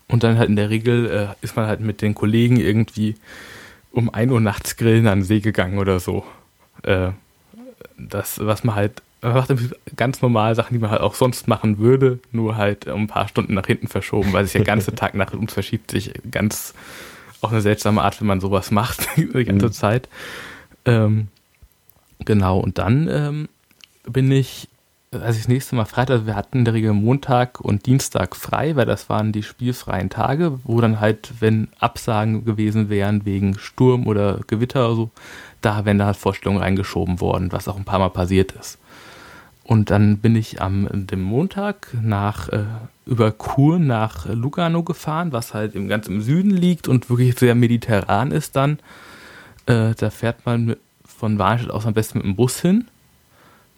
Und 0.07 0.23
dann 0.23 0.37
halt 0.37 0.49
in 0.49 0.55
der 0.55 0.69
Regel 0.69 1.09
äh, 1.09 1.27
ist 1.41 1.55
man 1.55 1.67
halt 1.67 1.81
mit 1.81 2.01
den 2.01 2.15
Kollegen 2.15 2.57
irgendwie 2.57 3.15
um 3.91 4.09
1 4.09 4.31
Uhr 4.31 4.39
nachts 4.39 4.77
grillen 4.77 5.07
an 5.07 5.19
den 5.19 5.25
See 5.25 5.41
gegangen 5.41 5.79
oder 5.79 5.99
so. 5.99 6.23
Äh, 6.83 7.09
das, 7.97 8.39
was 8.39 8.63
man 8.63 8.75
halt, 8.75 9.01
man 9.21 9.33
macht 9.33 9.53
ganz 9.95 10.21
normal 10.21 10.55
Sachen, 10.55 10.73
die 10.73 10.79
man 10.79 10.91
halt 10.91 11.01
auch 11.01 11.15
sonst 11.15 11.47
machen 11.47 11.77
würde, 11.77 12.19
nur 12.31 12.55
halt 12.55 12.87
um 12.87 13.03
ein 13.03 13.07
paar 13.07 13.27
Stunden 13.27 13.53
nach 13.53 13.67
hinten 13.67 13.87
verschoben, 13.87 14.33
weil 14.33 14.45
sich 14.45 14.53
der 14.53 14.63
ganze 14.63 14.95
Tag 14.95 15.13
nach 15.13 15.33
uns 15.33 15.53
verschiebt 15.53 15.91
sich 15.91 16.13
ganz 16.31 16.73
auch 17.41 17.51
eine 17.51 17.61
seltsame 17.61 18.01
Art, 18.01 18.19
wenn 18.19 18.27
man 18.27 18.39
sowas 18.39 18.71
macht 18.71 19.07
die 19.17 19.45
ganze 19.45 19.67
mhm. 19.67 19.71
Zeit. 19.71 20.09
Ähm, 20.85 21.27
genau, 22.25 22.59
und 22.59 22.77
dann 22.77 23.07
ähm, 23.09 23.49
bin 24.07 24.31
ich, 24.31 24.69
als 25.11 25.35
ich 25.35 25.43
das 25.43 25.47
nächste 25.47 25.75
Mal 25.75 25.85
Freitag, 25.85 26.15
also 26.15 26.25
wir 26.27 26.35
hatten 26.35 26.59
in 26.59 26.65
der 26.65 26.73
Regel 26.73 26.93
Montag 26.93 27.59
und 27.61 27.85
Dienstag 27.85 28.35
frei, 28.35 28.75
weil 28.75 28.85
das 28.85 29.09
waren 29.09 29.31
die 29.31 29.43
spielfreien 29.43 30.09
Tage, 30.09 30.59
wo 30.63 30.79
dann 30.81 30.99
halt, 30.99 31.33
wenn 31.39 31.69
Absagen 31.79 32.45
gewesen 32.45 32.89
wären 32.89 33.25
wegen 33.25 33.57
Sturm 33.59 34.07
oder 34.07 34.39
Gewitter 34.47 34.87
oder 34.87 34.95
so, 34.95 35.11
da 35.61 35.85
wären 35.85 35.97
da 35.97 36.05
halt 36.05 36.17
Vorstellungen 36.17 36.61
reingeschoben 36.61 37.19
worden, 37.19 37.51
was 37.51 37.67
auch 37.67 37.77
ein 37.77 37.85
paar 37.85 37.99
Mal 37.99 38.09
passiert 38.09 38.53
ist. 38.53 38.77
Und 39.67 39.91
dann 39.91 40.19
bin 40.19 40.37
ich 40.37 40.61
am 40.61 40.87
dem 40.93 41.21
Montag 41.21 41.89
nach 42.01 42.47
äh, 42.47 42.63
über 43.05 43.33
Kur 43.33 43.79
nach 43.79 44.25
Lugano 44.25 44.81
gefahren, 44.81 45.33
was 45.33 45.53
halt 45.53 45.75
im 45.75 45.89
ganz 45.89 46.07
im 46.07 46.21
Süden 46.21 46.51
liegt 46.51 46.87
und 46.87 47.09
wirklich 47.09 47.37
sehr 47.37 47.53
mediterran 47.53 48.31
ist 48.31 48.55
dann. 48.55 48.79
Äh, 49.65 49.93
da 49.95 50.09
fährt 50.09 50.45
man 50.45 50.65
mit, 50.65 50.79
von 51.03 51.37
Warnstedt 51.37 51.69
aus 51.69 51.85
am 51.85 51.93
besten 51.93 52.19
mit 52.19 52.25
dem 52.25 52.37
Bus 52.37 52.61
hin. 52.61 52.87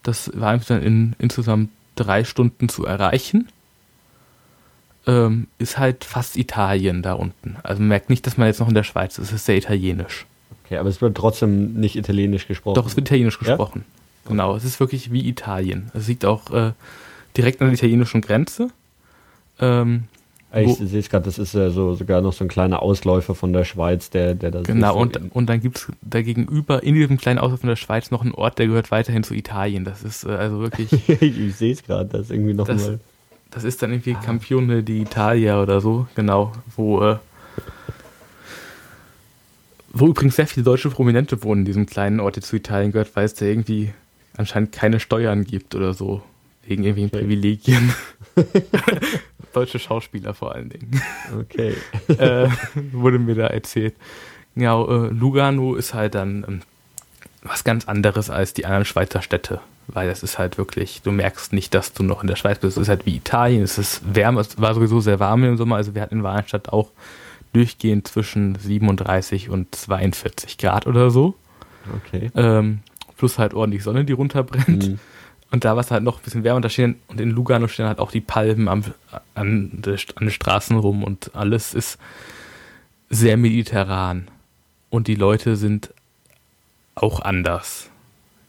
Das 0.04 0.32
war 0.36 0.56
dann 0.60 0.84
in 0.84 1.16
insgesamt 1.18 1.72
drei 1.96 2.24
Stunden 2.24 2.70
zu 2.70 2.86
erreichen. 2.86 3.48
Ähm, 5.08 5.48
ist 5.58 5.80
halt 5.80 6.06
fast 6.06 6.38
Italien 6.38 7.02
da 7.02 7.14
unten. 7.14 7.58
Also 7.64 7.80
man 7.80 7.90
merkt 7.90 8.12
nicht, 8.12 8.28
dass 8.28 8.38
man 8.38 8.46
jetzt 8.46 8.60
noch 8.60 8.68
in 8.68 8.76
der 8.76 8.84
Schweiz 8.84 9.18
ist. 9.18 9.30
Es 9.30 9.34
ist 9.34 9.46
sehr 9.48 9.58
italienisch. 9.58 10.28
Okay, 10.66 10.78
aber 10.78 10.90
es 10.90 11.02
wird 11.02 11.18
trotzdem 11.18 11.74
nicht 11.74 11.96
italienisch 11.96 12.48
gesprochen. 12.48 12.76
Doch, 12.76 12.86
es 12.86 12.96
wird 12.96 13.08
italienisch 13.08 13.40
gesprochen. 13.40 13.86
Ja? 13.88 13.99
Genau, 14.28 14.56
es 14.56 14.64
ist 14.64 14.80
wirklich 14.80 15.12
wie 15.12 15.28
Italien. 15.28 15.92
Es 15.94 16.08
liegt 16.08 16.26
auch 16.26 16.52
äh, 16.52 16.72
direkt 17.36 17.62
an 17.62 17.68
der 17.68 17.76
italienischen 17.76 18.22
Grenze. 18.22 18.70
Ähm, 19.60 20.04
ich 20.56 20.78
sehe 20.78 21.00
es 21.00 21.10
gerade, 21.10 21.26
das 21.26 21.38
ist 21.38 21.54
ja 21.54 21.70
so 21.70 21.94
sogar 21.94 22.22
noch 22.22 22.34
so 22.34 22.44
ein 22.44 22.48
kleiner 22.48 22.82
Ausläufer 22.82 23.36
von 23.36 23.54
der 23.54 23.66
Schweiz, 23.66 24.10
der, 24.10 24.34
der 24.34 24.50
das 24.50 24.64
Genau, 24.64 24.98
und, 24.98 25.32
und 25.32 25.48
dann 25.48 25.62
gibt 25.62 25.78
es 25.78 25.88
da 26.02 26.24
gegenüber 26.24 26.82
in 26.82 26.96
diesem 26.96 27.18
kleinen 27.18 27.38
Ausläufer 27.38 27.62
von 27.62 27.70
der 27.70 27.76
Schweiz 27.76 28.10
noch 28.10 28.24
einen 28.24 28.34
Ort, 28.34 28.58
der 28.58 28.66
gehört 28.66 28.90
weiterhin 28.90 29.24
zu 29.24 29.36
Italien. 29.36 29.86
Das 29.86 30.04
ist 30.04 30.24
äh, 30.26 30.30
also 30.30 30.60
wirklich. 30.60 30.92
ich 31.22 31.56
sehe 31.56 31.74
es 31.74 31.84
gerade, 31.84 32.10
das 32.10 32.22
ist 32.22 32.32
irgendwie 32.32 32.54
noch 32.54 32.68
das. 32.68 32.94
Das 33.52 33.64
ist 33.64 33.82
dann 33.82 33.92
irgendwie 33.92 34.16
ah. 34.16 34.22
Campione 34.24 34.82
d'Italia 34.82 35.62
oder 35.62 35.82
so, 35.82 36.08
genau, 36.16 36.52
wo 36.76 37.02
äh, 37.02 37.18
wo 39.92 40.08
übrigens 40.08 40.36
sehr 40.36 40.48
viele 40.48 40.64
deutsche 40.64 40.90
Prominente 40.90 41.44
wohnen 41.44 41.62
in 41.62 41.66
diesem 41.66 41.86
kleinen 41.86 42.20
Ort, 42.20 42.36
der 42.36 42.44
zu 42.44 42.56
Italien 42.56 42.92
gehört, 42.92 43.16
weil 43.16 43.26
es 43.26 43.34
da 43.34 43.46
irgendwie 43.46 43.92
anscheinend 44.38 44.72
keine 44.72 45.00
Steuern 45.00 45.44
gibt 45.44 45.76
oder 45.76 45.94
so. 45.94 46.22
Wegen 46.66 46.84
irgendwelchen 46.84 47.18
okay. 47.18 47.26
Privilegien. 47.26 47.94
Deutsche 49.54 49.80
Schauspieler 49.80 50.34
vor 50.34 50.54
allen 50.54 50.70
Dingen. 50.70 51.02
Okay. 51.40 51.76
äh, 52.08 52.50
wurde 52.92 53.20
mir 53.20 53.36
da 53.36 53.48
erzählt. 53.48 53.96
Genau, 54.56 54.88
äh, 54.88 55.08
Lugano 55.08 55.76
ist 55.76 55.94
halt 55.94 56.16
dann 56.16 56.46
ähm, 56.48 56.62
was 57.42 57.64
ganz 57.64 57.88
anderes 57.88 58.30
als 58.30 58.54
die 58.54 58.66
anderen 58.66 58.86
Schweizer 58.86 59.22
Städte. 59.22 59.62
Weil 59.88 60.08
das 60.08 60.22
ist 60.22 60.38
halt 60.38 60.60
wirklich, 60.60 61.02
du 61.02 61.12
merkst 61.12 61.52
nicht, 61.52 61.74
dass 61.74 61.94
du 61.94 62.04
noch 62.04 62.22
in 62.22 62.28
der 62.28 62.36
Schweiz 62.36 62.60
bist. 62.60 62.78
Es 62.78 62.84
ist 62.84 62.90
halt 62.90 63.08
wie 63.08 63.16
Italien, 63.16 63.64
es 63.64 63.80
ist 63.80 64.02
wärmer, 64.14 64.42
es 64.42 64.62
war 64.62 64.76
sowieso 64.76 65.00
sehr 65.00 65.20
warm 65.20 65.44
im 65.44 65.58
Sommer. 65.58 65.78
Also 65.78 65.96
wir 65.96 66.02
hatten 66.04 66.18
in 66.18 66.24
Warenstadt 66.24 66.70
auch 66.70 66.92
durchgehend 67.54 68.08
zwischen 68.08 68.56
37 68.56 69.50
und 69.50 69.74
42 69.74 70.60
Grad 70.60 70.86
oder 70.86 71.10
so. 71.10 71.34
Okay. 72.06 72.30
Ähm, 72.36 72.82
plus 73.20 73.38
halt 73.38 73.54
ordentlich 73.54 73.84
Sonne, 73.84 74.06
die 74.06 74.14
runterbrennt. 74.14 74.90
Mhm. 74.90 75.00
Und 75.52 75.66
da 75.66 75.76
war 75.76 75.82
es 75.82 75.92
halt 75.92 76.04
noch 76.04 76.20
ein 76.20 76.24
bisschen 76.24 76.44
wärmer. 76.44 76.58
Und, 76.58 76.66
da 76.66 76.70
stehen, 76.70 76.96
und 77.08 77.20
in 77.20 77.32
Lugano 77.32 77.68
stehen 77.68 77.86
halt 77.86 78.00
auch 78.00 78.12
die 78.12 78.22
Palmen 78.22 78.68
am, 78.68 78.84
an, 79.36 79.82
an 79.84 79.84
den 79.84 80.32
Straßen 80.32 80.78
rum 80.78 81.04
und 81.04 81.32
alles 81.36 81.74
ist 81.74 82.00
sehr 83.10 83.36
mediterran. 83.36 84.30
Und 84.90 85.08
die 85.08 85.16
Leute 85.16 85.56
sind 85.56 85.94
auch 86.96 87.20
anders. 87.20 87.90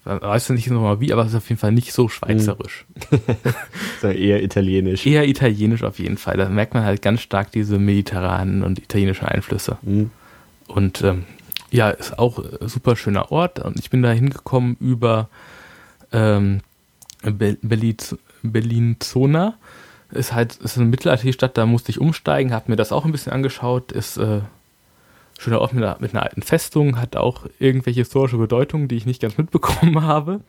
Weißt 0.05 0.49
du 0.49 0.55
nicht 0.55 0.71
nochmal 0.71 1.01
wie, 1.01 1.13
aber 1.13 1.23
es 1.23 1.29
ist 1.29 1.35
auf 1.35 1.49
jeden 1.49 1.61
Fall 1.61 1.73
nicht 1.73 1.93
so 1.93 2.09
schweizerisch. 2.09 2.87
so 4.01 4.09
eher 4.09 4.43
italienisch. 4.43 5.07
Eher 5.07 5.29
italienisch 5.29 5.83
auf 5.83 5.99
jeden 5.99 6.17
Fall. 6.17 6.37
Da 6.37 6.49
merkt 6.49 6.75
man 6.75 6.85
halt 6.85 7.03
ganz 7.03 7.21
stark 7.21 7.53
diese 7.53 7.79
mediterranen 7.79 8.63
und 8.63 8.79
italienischen 8.79 9.27
Einflüsse. 9.27 9.79
Mhm. 9.83 10.11
Und 10.69 11.03
ähm, 11.03 11.25
ja, 11.71 11.91
ist 11.91 12.19
auch 12.19 12.39
ein 12.39 12.69
super 12.69 12.97
schöner 12.97 13.31
Ort. 13.31 13.59
Und 13.61 13.79
ich 13.79 13.91
bin 13.91 14.03
da 14.03 14.11
hingekommen 14.11 14.77
über 14.81 15.29
ähm, 16.13 16.61
Berlin-Zona. 18.43 19.55
Ist 20.11 20.33
halt 20.33 20.57
ist 20.57 20.77
eine 20.77 20.87
mittelalterliche 20.87 21.35
Stadt, 21.35 21.57
da 21.57 21.67
musste 21.67 21.91
ich 21.91 22.01
umsteigen, 22.01 22.53
habe 22.53 22.71
mir 22.71 22.77
das 22.77 22.91
auch 22.91 23.05
ein 23.05 23.13
bisschen 23.13 23.33
angeschaut. 23.33 23.93
Ist 23.93 24.17
äh, 24.17 24.41
schöner 25.39 25.61
Ort 25.61 25.73
mit 25.73 25.85
einer, 25.85 25.97
mit 26.01 26.15
einer 26.15 26.25
alten 26.25 26.43
Festung, 26.43 27.01
hat 27.01 27.17
auch 27.17 27.47
irgendwelche 27.59 28.01
historische 28.01 28.37
Bedeutungen, 28.37 28.89
die 28.89 28.97
ich 28.97 29.07
nicht 29.07 29.23
ganz 29.23 29.39
mitbekommen 29.39 30.03
habe. 30.03 30.41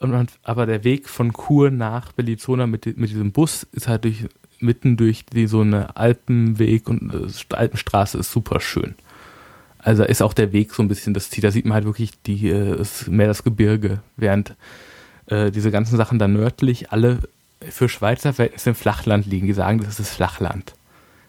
Man, 0.00 0.28
aber 0.44 0.66
der 0.66 0.84
Weg 0.84 1.08
von 1.08 1.32
Chur 1.32 1.70
nach 1.70 2.12
Bellizona 2.12 2.66
mit, 2.66 2.86
mit 2.96 3.10
diesem 3.10 3.32
Bus 3.32 3.66
ist 3.72 3.88
halt 3.88 4.04
durch, 4.04 4.26
mitten 4.60 4.96
durch 4.96 5.26
die, 5.26 5.48
so 5.48 5.60
eine 5.60 5.96
Alpenweg 5.96 6.88
und 6.88 7.12
äh, 7.12 7.54
Alpenstraße 7.54 8.18
ist 8.18 8.30
super 8.30 8.60
schön. 8.60 8.94
Also 9.78 10.04
ist 10.04 10.22
auch 10.22 10.34
der 10.34 10.52
Weg 10.52 10.74
so 10.74 10.82
ein 10.82 10.88
bisschen 10.88 11.14
das 11.14 11.30
Ziel. 11.30 11.42
Da 11.42 11.50
sieht 11.50 11.64
man 11.64 11.74
halt 11.74 11.84
wirklich 11.84 12.20
die, 12.22 12.48
äh, 12.48 12.80
ist 12.80 13.08
mehr 13.08 13.28
das 13.28 13.44
Gebirge, 13.44 14.00
während 14.16 14.54
äh, 15.26 15.50
diese 15.50 15.70
ganzen 15.70 15.96
Sachen 15.96 16.18
da 16.18 16.28
nördlich 16.28 16.90
alle 16.90 17.20
für 17.60 17.88
Schweizer 17.88 18.32
Verhältnisse 18.32 18.70
im 18.70 18.76
Flachland 18.76 19.26
liegen. 19.26 19.46
Die 19.46 19.52
sagen, 19.52 19.78
das 19.78 19.88
ist 19.88 20.00
das 20.00 20.14
Flachland. 20.14 20.74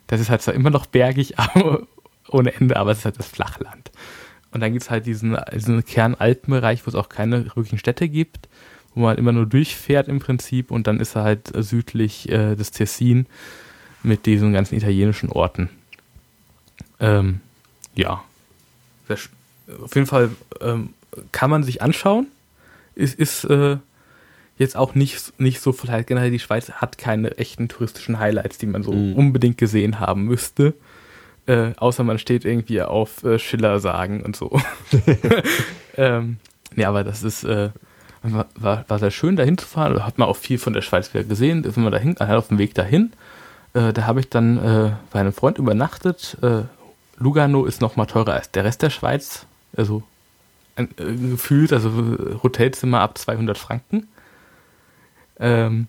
Das 0.08 0.20
ist 0.20 0.30
halt 0.30 0.41
zwar 0.41 0.56
immer 0.56 0.70
noch 0.72 0.86
bergig, 0.88 1.38
aber 1.39 1.84
ohne 2.30 2.54
Ende, 2.54 2.78
aber 2.78 2.91
es 2.91 3.00
ist 3.00 3.06
halt 3.06 3.20
das 3.20 3.28
Flachland. 3.28 3.91
Und 4.52 4.62
dann 4.62 4.72
gibt 4.72 4.84
es 4.84 4.89
halt 4.89 5.06
diesen, 5.06 5.38
diesen 5.54 5.86
Kernalpenbereich, 5.86 6.86
wo 6.86 6.89
es 6.89 6.95
auch 6.95 7.10
keine 7.10 7.45
wirklichen 7.45 7.78
Städte 7.78 8.10
gibt, 8.10 8.50
wo 8.95 9.02
man 9.02 9.18
immer 9.18 9.32
nur 9.32 9.45
durchfährt 9.45 10.08
im 10.08 10.20
Prinzip 10.20 10.72
und 10.72 10.88
dann 10.88 11.00
ist 11.00 11.16
er 11.16 11.24
halt 11.24 11.52
südlich 11.56 12.30
äh, 12.30 12.56
des 12.56 12.72
Tessin 12.72 13.28
mit 14.02 14.26
diesen 14.26 14.54
ganzen 14.54 14.76
italienischen 14.76 15.30
Orten. 15.30 15.70
Ähm, 17.00 17.41
ja. 17.95 18.24
Auf 19.84 19.95
jeden 19.95 20.07
Fall 20.07 20.30
ähm, 20.62 20.93
kann 21.32 21.49
man 21.49 21.64
sich 21.64 21.82
anschauen. 21.82 22.28
Es 22.95 23.14
ist, 23.14 23.43
äh, 23.45 23.78
jetzt 24.60 24.76
auch 24.76 24.93
nicht, 24.93 25.39
nicht 25.39 25.62
so 25.62 25.72
vielleicht 25.72 26.07
generell 26.07 26.32
die 26.32 26.39
Schweiz 26.39 26.70
hat 26.70 26.97
keine 26.97 27.38
echten 27.38 27.70
touristischen 27.70 28.20
Highlights, 28.20 28.57
die 28.57 28.68
man 28.68 28.84
so 28.84 28.91
mhm. 28.91 29.14
unbedingt 29.14 29.57
gesehen 29.57 29.99
haben 29.99 30.26
müsste. 30.26 30.74
Äh, 31.47 31.72
außer 31.78 32.03
man 32.03 32.20
steht 32.20 32.45
irgendwie 32.45 32.82
auf 32.82 33.24
äh, 33.24 33.39
Schiller 33.39 33.80
sagen 33.80 34.22
und 34.22 34.36
so. 34.36 34.60
ähm, 35.97 36.38
nee, 36.76 36.86
aber 36.86 37.03
das 37.03 37.24
ist, 37.24 37.45
äh, 37.45 37.70
war, 38.22 38.86
war 38.88 38.99
sehr 38.99 39.12
schön 39.12 39.38
dahin 39.38 39.57
zu 39.57 39.66
fahren. 39.66 39.95
Da 39.95 40.05
hat 40.05 40.18
man 40.18 40.28
auch 40.28 40.36
viel 40.36 40.57
von 40.57 40.74
der 40.74 40.82
Schweiz 40.82 41.14
wieder 41.14 41.24
gesehen. 41.24 41.64
Da 41.64 41.72
sind 41.72 41.84
wir 41.84 41.91
dahin, 41.91 42.16
halt 42.20 42.32
auf 42.32 42.49
dem 42.49 42.57
Weg 42.57 42.74
dahin. 42.76 43.14
Äh, 43.74 43.93
da 43.93 44.05
habe 44.05 44.20
ich 44.20 44.30
dann 44.30 44.57
äh, 44.57 44.91
bei 45.12 45.22
einem 45.22 45.34
Freund 45.34 45.57
übernachtet. 45.57 46.38
Äh, 47.20 47.24
Lugano 47.24 47.65
ist 47.65 47.82
noch 47.82 47.95
mal 47.95 48.05
teurer 48.05 48.34
als 48.34 48.51
der 48.51 48.63
Rest 48.63 48.82
der 48.82 48.89
Schweiz. 48.89 49.45
Also 49.76 50.03
gefühlt, 50.76 51.74
also 51.74 51.91
Hotelzimmer 52.41 53.01
ab 53.01 53.17
200 53.17 53.57
Franken. 53.57 54.07
Ähm, 55.39 55.88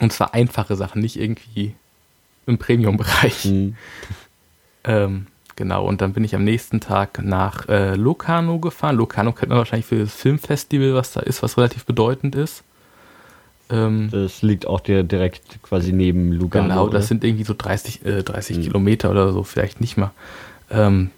und 0.00 0.12
zwar 0.12 0.34
einfache 0.34 0.76
Sachen, 0.76 1.00
nicht 1.00 1.18
irgendwie 1.18 1.74
im 2.46 2.58
Premium-Bereich. 2.58 3.44
Mhm. 3.46 3.76
Ähm, 4.86 5.28
genau, 5.56 5.86
und 5.86 6.02
dann 6.02 6.12
bin 6.12 6.24
ich 6.24 6.34
am 6.34 6.44
nächsten 6.44 6.78
Tag 6.78 7.22
nach 7.24 7.66
äh, 7.70 7.94
Locarno 7.94 8.58
gefahren. 8.58 8.96
Locarno 8.96 9.32
kennt 9.32 9.48
man 9.48 9.56
wahrscheinlich 9.56 9.86
für 9.86 9.98
das 9.98 10.12
Filmfestival, 10.12 10.92
was 10.92 11.12
da 11.12 11.20
ist, 11.20 11.42
was 11.42 11.56
relativ 11.56 11.86
bedeutend 11.86 12.34
ist. 12.34 12.64
Ähm, 13.70 14.08
das 14.10 14.42
liegt 14.42 14.66
auch 14.66 14.80
direkt 14.80 15.62
quasi 15.62 15.92
neben 15.92 16.32
Lugano. 16.32 16.68
Genau, 16.68 16.86
das 16.86 16.94
oder? 16.94 17.02
sind 17.02 17.24
irgendwie 17.24 17.44
so 17.44 17.54
30, 17.56 18.04
äh, 18.04 18.22
30 18.22 18.58
mhm. 18.58 18.62
Kilometer 18.62 19.10
oder 19.10 19.32
so, 19.32 19.42
vielleicht 19.42 19.80
nicht 19.80 19.96
mal. 19.96 20.12
Ähm, 20.70 21.10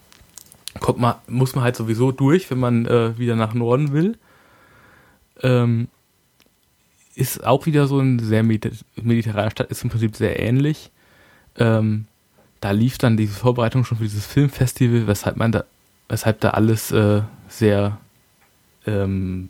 kommt 0.80 0.98
man, 0.98 1.14
muss 1.26 1.54
man 1.54 1.64
halt 1.64 1.76
sowieso 1.76 2.12
durch, 2.12 2.50
wenn 2.50 2.58
man 2.58 2.86
äh, 2.86 3.18
wieder 3.18 3.36
nach 3.36 3.54
Norden 3.54 3.92
will. 3.92 4.16
Ähm, 5.42 5.88
ist 7.14 7.44
auch 7.44 7.66
wieder 7.66 7.86
so 7.86 7.98
eine 7.98 8.22
sehr 8.22 8.42
mediterrane 8.42 9.50
Stadt, 9.50 9.70
ist 9.70 9.82
im 9.82 9.90
Prinzip 9.90 10.16
sehr 10.16 10.38
ähnlich. 10.38 10.90
Ähm, 11.56 12.06
da 12.60 12.70
lief 12.70 12.98
dann 12.98 13.16
diese 13.16 13.34
Vorbereitung 13.34 13.84
schon 13.84 13.98
für 13.98 14.04
dieses 14.04 14.26
Filmfestival, 14.26 15.06
weshalb 15.06 15.36
man 15.36 15.52
da, 15.52 15.64
weshalb 16.08 16.40
da 16.40 16.50
alles 16.50 16.92
äh, 16.92 17.22
sehr 17.48 17.98
ähm, 18.86 19.48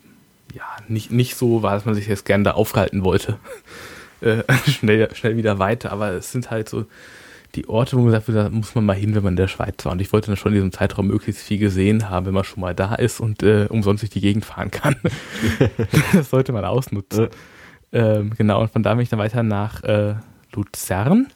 ja, 0.56 0.64
nicht, 0.88 1.12
nicht 1.12 1.36
so 1.36 1.62
war, 1.62 1.74
dass 1.74 1.84
man 1.84 1.94
sich 1.94 2.06
jetzt 2.06 2.24
gerne 2.24 2.44
da 2.44 2.50
aufhalten 2.52 3.04
wollte. 3.04 3.38
äh, 4.22 4.42
schnell, 4.66 5.14
schnell 5.14 5.36
wieder 5.36 5.58
weiter, 5.58 5.92
aber 5.92 6.12
es 6.12 6.32
sind 6.32 6.50
halt 6.50 6.68
so 6.68 6.86
die 7.54 7.68
Orte, 7.68 7.96
wo 7.96 8.02
man 8.02 8.12
sagt, 8.12 8.28
da 8.28 8.48
muss 8.48 8.74
man 8.74 8.86
mal 8.86 8.96
hin, 8.96 9.14
wenn 9.14 9.22
man 9.22 9.34
in 9.34 9.38
der 9.38 9.48
Schweiz 9.48 9.84
war. 9.84 9.92
Und 9.92 10.00
ich 10.00 10.12
wollte 10.12 10.28
dann 10.28 10.36
schon 10.36 10.52
in 10.52 10.56
diesem 10.56 10.72
Zeitraum 10.72 11.06
möglichst 11.06 11.42
viel 11.42 11.58
gesehen 11.58 12.08
haben, 12.08 12.26
wenn 12.26 12.34
man 12.34 12.44
schon 12.44 12.60
mal 12.60 12.74
da 12.74 12.94
ist 12.94 13.20
und 13.20 13.42
äh, 13.42 13.66
umsonst 13.68 14.02
durch 14.02 14.10
die 14.10 14.20
Gegend 14.20 14.44
fahren 14.44 14.70
kann. 14.70 14.96
das 16.12 16.30
sollte 16.30 16.52
man 16.52 16.64
ausnutzen. 16.64 17.28
Ähm, 17.92 18.32
genau, 18.36 18.60
und 18.60 18.70
von 18.70 18.82
da 18.82 18.94
bin 18.94 19.02
ich 19.02 19.08
dann 19.08 19.18
weiter 19.18 19.42
nach 19.42 19.82
äh, 19.84 20.14
Luzern, 20.52 21.28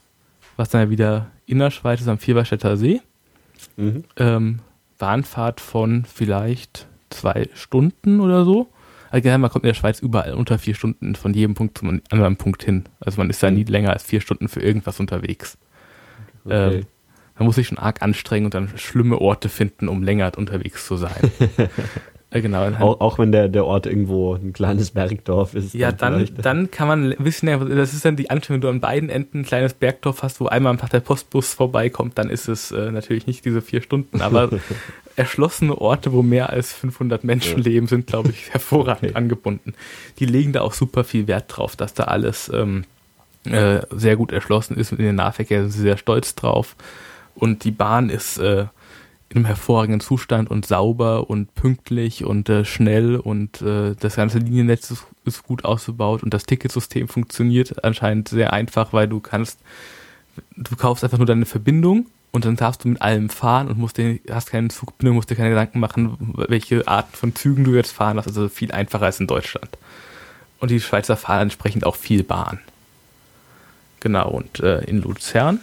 was 0.56 0.70
dann 0.70 0.82
ja 0.82 0.90
wieder 0.90 1.30
innerschweiz 1.46 2.00
ist 2.00 2.08
am 2.08 2.18
Vierberstädter 2.18 2.76
See. 2.76 3.00
Mhm. 3.76 4.04
Ähm, 4.16 4.58
Bahnfahrt 4.98 5.60
von 5.60 6.04
vielleicht 6.04 6.86
zwei 7.10 7.48
Stunden 7.54 8.20
oder 8.20 8.44
so. 8.44 8.68
Also 9.10 9.28
man 9.38 9.50
kommt 9.50 9.64
in 9.64 9.68
der 9.68 9.74
Schweiz 9.74 10.00
überall 10.00 10.34
unter 10.34 10.58
vier 10.58 10.74
Stunden 10.74 11.14
von 11.14 11.34
jedem 11.34 11.54
Punkt 11.54 11.78
zum 11.78 12.00
anderen 12.10 12.36
Punkt 12.36 12.62
hin. 12.62 12.84
Also 13.00 13.20
man 13.20 13.28
ist 13.28 13.42
da 13.42 13.50
nie 13.50 13.64
länger 13.64 13.92
als 13.92 14.04
vier 14.04 14.20
Stunden 14.20 14.48
für 14.48 14.60
irgendwas 14.60 15.00
unterwegs. 15.00 15.58
Okay. 16.44 16.78
Ähm, 16.78 16.86
man 17.36 17.46
muss 17.46 17.56
sich 17.56 17.68
schon 17.68 17.78
arg 17.78 18.02
anstrengen 18.02 18.46
und 18.46 18.54
dann 18.54 18.70
schlimme 18.76 19.18
Orte 19.18 19.48
finden, 19.48 19.88
um 19.88 20.02
länger 20.02 20.32
unterwegs 20.36 20.86
zu 20.86 20.96
sein. 20.96 21.30
Äh, 22.32 22.42
genau. 22.42 22.68
Auch, 22.78 23.00
auch, 23.00 23.18
wenn 23.18 23.32
der, 23.32 23.48
der 23.48 23.66
Ort 23.66 23.86
irgendwo 23.86 24.34
ein 24.34 24.52
kleines 24.52 24.92
Bergdorf 24.92 25.54
ist. 25.54 25.74
Ja, 25.74 25.90
dann, 25.90 26.18
dann, 26.18 26.42
dann 26.42 26.70
kann 26.70 26.86
man 26.86 27.12
ein 27.12 27.24
bisschen, 27.24 27.76
das 27.76 27.92
ist 27.92 28.04
dann 28.04 28.14
die 28.14 28.30
Anstrengung, 28.30 28.62
wenn 28.62 28.68
du 28.68 28.68
an 28.68 28.80
beiden 28.80 29.10
Enden 29.10 29.40
ein 29.40 29.44
kleines 29.44 29.74
Bergdorf 29.74 30.22
hast, 30.22 30.40
wo 30.40 30.46
einmal 30.46 30.70
am 30.70 30.78
Tag 30.78 30.90
der 30.90 31.00
Postbus 31.00 31.54
vorbeikommt, 31.54 32.18
dann 32.18 32.30
ist 32.30 32.48
es 32.48 32.70
äh, 32.70 32.92
natürlich 32.92 33.26
nicht 33.26 33.44
diese 33.44 33.60
vier 33.62 33.82
Stunden, 33.82 34.20
aber 34.20 34.48
erschlossene 35.16 35.76
Orte, 35.76 36.12
wo 36.12 36.22
mehr 36.22 36.50
als 36.50 36.72
500 36.72 37.24
Menschen 37.24 37.58
ja. 37.58 37.64
leben, 37.64 37.86
sind, 37.86 38.06
glaube 38.06 38.30
ich, 38.30 38.50
hervorragend 38.50 39.10
okay. 39.10 39.14
angebunden. 39.14 39.74
Die 40.18 40.26
legen 40.26 40.52
da 40.52 40.62
auch 40.62 40.72
super 40.72 41.04
viel 41.04 41.26
Wert 41.26 41.44
drauf, 41.48 41.76
dass 41.76 41.94
da 41.94 42.04
alles 42.04 42.50
ähm, 42.52 42.84
äh, 43.44 43.80
sehr 43.90 44.16
gut 44.16 44.32
erschlossen 44.32 44.76
ist. 44.76 44.92
Mit 44.92 45.00
dem 45.00 45.16
Nahverkehr 45.16 45.62
sind 45.62 45.72
sie 45.72 45.82
sehr 45.82 45.96
stolz 45.96 46.34
drauf. 46.34 46.76
Und 47.34 47.64
die 47.64 47.70
Bahn 47.70 48.10
ist 48.10 48.38
äh, 48.38 48.66
in 49.30 49.36
einem 49.36 49.44
hervorragenden 49.46 50.00
Zustand 50.00 50.50
und 50.50 50.66
sauber 50.66 51.30
und 51.30 51.54
pünktlich 51.54 52.24
und 52.24 52.48
äh, 52.48 52.64
schnell 52.64 53.16
und 53.16 53.62
äh, 53.62 53.94
das 53.98 54.16
ganze 54.16 54.38
Liniennetz 54.38 54.90
ist, 54.90 55.06
ist, 55.24 55.44
gut 55.44 55.64
ausgebaut 55.64 56.24
und 56.24 56.34
das 56.34 56.46
Ticketsystem 56.46 57.06
funktioniert 57.06 57.84
anscheinend 57.84 58.28
sehr 58.28 58.52
einfach, 58.52 58.92
weil 58.92 59.06
du 59.06 59.20
kannst, 59.20 59.60
du 60.56 60.74
kaufst 60.74 61.04
einfach 61.04 61.18
nur 61.18 61.26
deine 61.26 61.46
Verbindung 61.46 62.06
und 62.32 62.44
dann 62.44 62.56
darfst 62.56 62.84
du 62.84 62.88
mit 62.88 63.02
allem 63.02 63.28
fahren 63.28 63.68
und 63.68 63.78
musst 63.78 63.96
dir, 63.96 64.20
hast 64.30 64.50
keine 64.50 64.68
Zugbindung, 64.68 65.16
musst 65.16 65.30
dir 65.30 65.36
keine 65.36 65.50
Gedanken 65.50 65.80
machen, 65.80 66.34
welche 66.48 66.86
Arten 66.86 67.16
von 67.16 67.34
Zügen 67.34 67.64
du 67.64 67.74
jetzt 67.74 67.92
fahren 67.92 68.18
hast, 68.18 68.28
also 68.28 68.48
viel 68.48 68.72
einfacher 68.72 69.06
als 69.06 69.20
in 69.20 69.26
Deutschland. 69.26 69.70
Und 70.60 70.70
die 70.70 70.80
Schweizer 70.80 71.16
fahren 71.16 71.42
entsprechend 71.42 71.84
auch 71.84 71.96
viel 71.96 72.22
Bahn. 72.22 72.60
Genau, 74.00 74.30
und 74.30 74.60
äh, 74.60 74.84
in 74.84 75.02
Luzern 75.02 75.60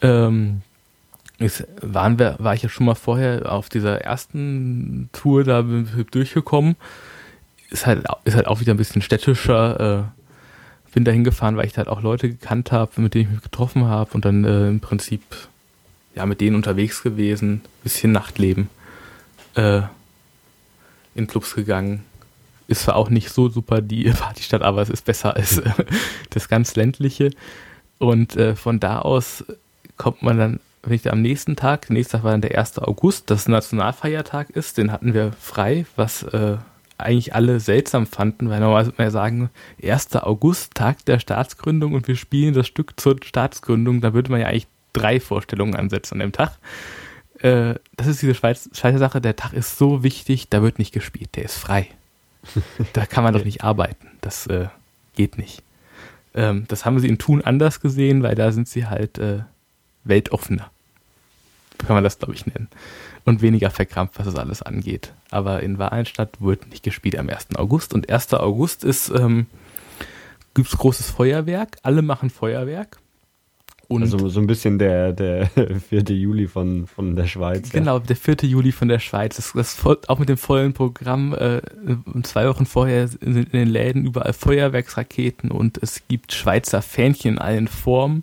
ähm, 0.00 0.62
ist, 1.38 1.66
waren 1.80 2.18
wir, 2.18 2.36
war 2.38 2.54
ich 2.54 2.62
ja 2.62 2.68
schon 2.68 2.86
mal 2.86 2.94
vorher 2.94 3.52
auf 3.52 3.68
dieser 3.68 4.00
ersten 4.00 5.10
Tour 5.12 5.44
da 5.44 5.62
durchgekommen. 5.62 6.76
Ist 7.70 7.86
halt, 7.86 8.04
ist 8.24 8.34
halt 8.34 8.46
auch 8.46 8.60
wieder 8.60 8.74
ein 8.74 8.78
bisschen 8.78 9.02
städtischer. 9.02 10.10
Äh, 10.16 10.19
bin 10.90 11.04
da 11.04 11.12
hingefahren, 11.12 11.56
weil 11.56 11.66
ich 11.66 11.72
da 11.72 11.78
halt 11.78 11.88
auch 11.88 12.02
Leute 12.02 12.28
gekannt 12.28 12.72
habe, 12.72 13.00
mit 13.00 13.14
denen 13.14 13.24
ich 13.26 13.30
mich 13.30 13.42
getroffen 13.42 13.84
habe 13.86 14.10
und 14.12 14.24
dann 14.24 14.44
äh, 14.44 14.68
im 14.68 14.80
Prinzip 14.80 15.22
ja 16.14 16.26
mit 16.26 16.40
denen 16.40 16.56
unterwegs 16.56 17.02
gewesen, 17.02 17.62
bisschen 17.82 18.12
Nachtleben, 18.12 18.68
äh, 19.54 19.82
in 21.14 21.26
Clubs 21.26 21.54
gegangen. 21.54 22.04
Ist 22.66 22.82
zwar 22.82 22.96
auch 22.96 23.10
nicht 23.10 23.30
so 23.30 23.48
super 23.48 23.80
die 23.80 24.04
Partystadt, 24.10 24.62
aber 24.62 24.82
es 24.82 24.90
ist 24.90 25.04
besser 25.04 25.36
als 25.36 25.58
äh, 25.58 25.70
das 26.30 26.48
ganz 26.48 26.76
ländliche. 26.76 27.30
Und 27.98 28.36
äh, 28.36 28.56
von 28.56 28.80
da 28.80 29.00
aus 29.00 29.44
kommt 29.96 30.22
man 30.22 30.38
dann 30.38 30.60
wenn 30.82 30.94
ich 30.94 31.12
am 31.12 31.20
nächsten 31.20 31.56
Tag, 31.56 31.90
nächster 31.90 32.18
Tag 32.18 32.24
war 32.24 32.32
dann 32.32 32.40
der 32.40 32.58
1. 32.58 32.78
August, 32.78 33.30
das 33.30 33.48
Nationalfeiertag 33.48 34.50
ist, 34.50 34.78
den 34.78 34.92
hatten 34.92 35.12
wir 35.12 35.32
frei, 35.32 35.84
was 35.96 36.22
äh, 36.22 36.56
eigentlich 37.02 37.34
alle 37.34 37.60
seltsam 37.60 38.06
fanden, 38.06 38.48
weil 38.50 38.60
normalerweise 38.60 38.88
würde 38.88 38.98
man 38.98 39.06
ja 39.06 39.10
sagen, 39.10 39.50
1. 39.82 40.16
August, 40.16 40.74
Tag 40.74 41.04
der 41.04 41.18
Staatsgründung 41.18 41.94
und 41.94 42.08
wir 42.08 42.16
spielen 42.16 42.54
das 42.54 42.66
Stück 42.66 42.98
zur 42.98 43.16
Staatsgründung, 43.22 44.00
da 44.00 44.14
würde 44.14 44.30
man 44.30 44.40
ja 44.40 44.46
eigentlich 44.46 44.66
drei 44.92 45.20
Vorstellungen 45.20 45.76
ansetzen 45.76 46.14
an 46.14 46.20
dem 46.20 46.32
Tag. 46.32 46.58
Äh, 47.38 47.74
das 47.96 48.06
ist 48.06 48.22
diese 48.22 48.34
Schweizer 48.34 48.98
Sache, 48.98 49.20
der 49.20 49.36
Tag 49.36 49.52
ist 49.52 49.78
so 49.78 50.02
wichtig, 50.02 50.48
da 50.50 50.62
wird 50.62 50.78
nicht 50.78 50.92
gespielt, 50.92 51.30
der 51.36 51.44
ist 51.44 51.56
frei. 51.56 51.88
da 52.92 53.06
kann 53.06 53.24
man 53.24 53.34
doch 53.34 53.44
nicht 53.44 53.64
arbeiten, 53.64 54.08
das 54.20 54.46
äh, 54.46 54.68
geht 55.14 55.38
nicht. 55.38 55.62
Ähm, 56.34 56.64
das 56.68 56.84
haben 56.84 56.98
sie 56.98 57.08
in 57.08 57.18
Thun 57.18 57.42
anders 57.42 57.80
gesehen, 57.80 58.22
weil 58.22 58.34
da 58.34 58.52
sind 58.52 58.68
sie 58.68 58.86
halt 58.86 59.18
äh, 59.18 59.40
weltoffener. 60.04 60.70
Kann 61.78 61.94
man 61.94 62.04
das, 62.04 62.18
glaube 62.18 62.34
ich, 62.34 62.46
nennen. 62.46 62.68
Und 63.24 63.42
weniger 63.42 63.70
verkrampft, 63.70 64.18
was 64.18 64.26
das 64.26 64.36
alles 64.36 64.62
angeht. 64.62 65.12
Aber 65.30 65.62
in 65.62 65.78
Wahlenstadt 65.78 66.40
wird 66.40 66.68
nicht 66.68 66.82
gespielt 66.82 67.18
am 67.18 67.28
1. 67.28 67.54
August. 67.56 67.94
Und 67.94 68.10
1. 68.10 68.34
August 68.34 68.84
ist, 68.84 69.10
ähm, 69.10 69.46
gibt 70.54 70.68
es 70.68 70.78
großes 70.78 71.10
Feuerwerk. 71.10 71.76
Alle 71.82 72.02
machen 72.02 72.30
Feuerwerk. 72.30 72.98
Und 73.90 74.02
also 74.02 74.28
so 74.28 74.38
ein 74.38 74.46
bisschen 74.46 74.78
der, 74.78 75.12
der 75.12 75.46
4. 75.88 76.02
Juli 76.10 76.46
von, 76.46 76.86
von 76.86 77.16
der 77.16 77.26
Schweiz. 77.26 77.70
Genau, 77.70 77.98
ja. 77.98 78.04
der 78.04 78.14
4. 78.14 78.36
Juli 78.42 78.70
von 78.70 78.86
der 78.86 79.00
Schweiz. 79.00 79.34
Das, 79.34 79.52
das 79.52 79.84
auch 80.06 80.18
mit 80.20 80.28
dem 80.28 80.36
vollen 80.36 80.72
Programm. 80.74 81.34
Äh, 81.34 81.60
zwei 82.22 82.48
Wochen 82.48 82.66
vorher 82.66 83.08
sind 83.08 83.22
in 83.22 83.50
den 83.50 83.68
Läden 83.68 84.06
überall 84.06 84.32
Feuerwerksraketen 84.32 85.50
und 85.50 85.78
es 85.82 86.02
gibt 86.06 86.32
Schweizer 86.32 86.82
Fähnchen 86.82 87.32
in 87.32 87.38
allen 87.38 87.66
Formen. 87.66 88.22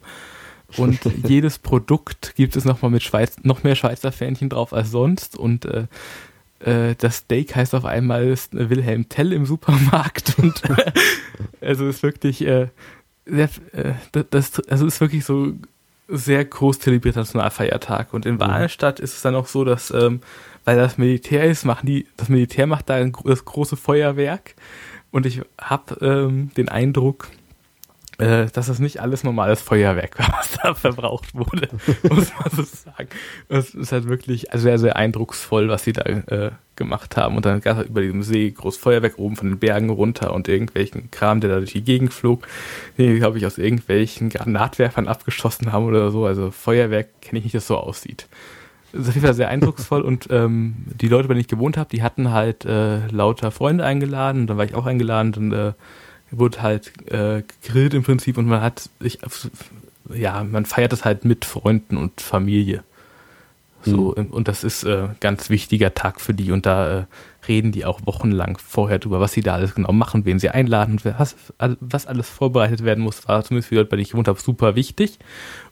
Und 0.76 1.00
jedes 1.28 1.60
Produkt 1.60 2.36
gibt 2.36 2.56
es 2.56 2.66
nochmal 2.66 2.92
mit 2.92 3.04
Schweiz, 3.04 3.38
noch 3.44 3.64
mehr 3.64 3.76
Schweizer 3.76 4.12
Fähnchen 4.12 4.50
drauf 4.50 4.74
als 4.74 4.92
sonst. 4.92 5.38
Und 5.38 5.66
äh, 5.66 5.88
äh, 6.60 6.96
das 6.98 7.18
Steak 7.18 7.56
heißt 7.56 7.76
auf 7.76 7.86
einmal 7.86 8.36
Wilhelm 8.52 9.10
Tell 9.10 9.34
im 9.34 9.46
Supermarkt. 9.46 10.36
Und 10.40 10.64
äh, 10.70 10.92
also 11.62 11.88
ist 11.88 12.04
wirklich, 12.04 12.46
äh, 12.46 12.68
sehr, 13.26 13.50
äh, 13.74 13.94
das, 14.30 14.60
also 14.68 14.86
ist 14.86 15.02
wirklich 15.02 15.26
so 15.26 15.54
sehr 16.08 16.46
groß 16.46 16.80
zelebrierter 16.80 17.22
Nationalfeiertag. 17.22 18.14
Und 18.14 18.26
in 18.26 18.36
mhm. 18.36 18.40
Wahlstadt 18.40 19.00
ist 19.00 19.16
es 19.16 19.22
dann 19.22 19.36
auch 19.36 19.48
so, 19.48 19.64
dass, 19.64 19.92
ähm, 19.92 20.22
weil 20.66 20.78
das 20.78 20.98
Militär 20.98 21.46
ist, 21.46 21.66
machen 21.66 21.86
die, 21.86 22.08
das 22.18 22.30
Militär 22.30 22.68
macht 22.68 22.90
da 22.90 22.96
ein, 22.96 23.14
das 23.24 23.46
große 23.46 23.78
Feuerwerk. 23.78 24.56
Und 25.12 25.26
ich 25.26 25.42
habe 25.60 25.98
ähm, 26.02 26.52
den 26.58 26.70
Eindruck, 26.70 27.30
äh, 28.20 28.48
dass 28.48 28.68
das 28.68 28.80
nicht 28.80 29.00
alles 29.00 29.24
normales 29.24 29.62
Feuerwerk 29.62 30.18
war, 30.18 30.34
was 30.40 30.58
da 30.62 30.74
verbraucht 30.74 31.36
wurde, 31.36 31.70
muss 32.04 32.32
man 32.40 32.50
so 32.52 32.64
sagen. 32.64 33.10
Es 33.48 33.76
ist 33.76 33.92
halt 33.92 34.08
wirklich 34.08 34.48
sehr, 34.54 34.80
sehr 34.80 34.96
eindrucksvoll, 34.96 35.70
was 35.70 35.84
sie 35.84 35.94
da 35.94 36.02
äh, 36.04 36.52
gemacht 36.76 37.18
haben. 37.18 37.36
Und 37.36 37.46
dann 37.46 37.62
gab 37.62 37.74
es 37.74 37.78
halt 37.78 37.90
über 37.90 38.02
diesem 38.02 38.24
See 38.24 38.50
groß 38.50 38.78
Feuerwerk 38.78 39.20
oben 39.20 39.36
von 39.36 39.50
den 39.50 39.60
Bergen 39.60 39.90
runter 39.90 40.34
und 40.34 40.48
irgendwelchen 40.48 41.12
Kram, 41.12 41.42
der 41.42 41.50
da 41.52 41.58
durch 41.58 41.74
die 41.74 41.84
Gegend 41.84 42.14
flog, 42.14 42.48
den, 42.98 43.18
glaube 43.18 43.38
ich, 43.38 43.46
aus 43.46 43.58
irgendwelchen 43.58 44.30
Granatwerfern 44.30 45.08
abgeschossen 45.08 45.72
haben 45.72 45.86
oder 45.86 46.10
so. 46.12 46.26
Also 46.26 46.52
Feuerwerk 46.52 47.22
kenne 47.22 47.40
ich 47.40 47.46
nicht, 47.46 47.56
das 47.56 47.68
so 47.68 47.78
aussieht. 47.78 48.28
Das 48.94 49.02
ist 49.02 49.10
auf 49.10 49.16
jeden 49.16 49.28
Fall 49.28 49.36
sehr 49.36 49.50
eindrucksvoll 49.50 50.02
und 50.02 50.28
ähm, 50.32 50.86
die 51.00 51.10
Leute, 51.10 51.28
bei 51.28 51.34
denen 51.34 51.42
ich 51.42 51.50
gewohnt 51.50 51.78
habe, 51.78 51.90
die 51.90 52.02
hatten 52.02 52.32
halt 52.32 52.66
äh, 52.66 53.06
lauter 53.08 53.52
Freunde 53.52 53.84
eingeladen 53.84 54.42
und 54.42 54.48
dann 54.48 54.58
war 54.58 54.66
ich 54.66 54.76
auch 54.76 54.86
eingeladen 54.86 55.34
und 55.36 55.52
äh, 55.52 55.74
wurde 56.32 56.62
halt 56.62 56.92
äh, 57.12 57.44
gegrillt 57.62 57.94
im 57.94 58.04
Prinzip 58.04 58.38
und 58.38 58.48
man 58.48 58.62
hat 58.62 58.90
sich, 59.00 59.20
ja, 60.14 60.44
man 60.44 60.66
feiert 60.66 60.92
das 60.92 61.06
halt 61.06 61.26
mit 61.26 61.46
Freunden 61.46 61.98
und 61.98 62.22
Familie. 62.22 62.84
So, 63.84 64.14
mhm. 64.18 64.28
und 64.28 64.48
das 64.48 64.64
ist 64.64 64.84
äh, 64.84 65.08
ganz 65.20 65.50
wichtiger 65.50 65.94
Tag 65.94 66.20
für 66.20 66.34
die 66.34 66.52
und 66.52 66.66
da 66.66 67.00
äh, 67.00 67.06
reden 67.48 67.72
die 67.72 67.86
auch 67.86 68.02
wochenlang 68.06 68.58
vorher 68.58 69.00
drüber, 69.00 69.20
was 69.20 69.32
sie 69.32 69.42
da 69.42 69.54
alles 69.54 69.76
genau 69.76 69.94
machen, 69.94 70.26
wen 70.26 70.40
sie 70.40 70.50
einladen, 70.50 71.00
was, 71.04 71.36
was 71.80 72.06
alles 72.06 72.30
vorbereitet 72.30 72.84
werden 72.84 73.04
muss, 73.04 73.28
war 73.28 73.44
zumindest 73.44 73.70
für 73.70 73.76
die 73.76 73.80
Leute, 73.80 73.90
bei 73.90 73.98
denen 73.98 74.04
ich 74.04 74.12
gewohnt 74.12 74.28
habe, 74.28 74.40
super 74.40 74.76
wichtig. 74.76 75.20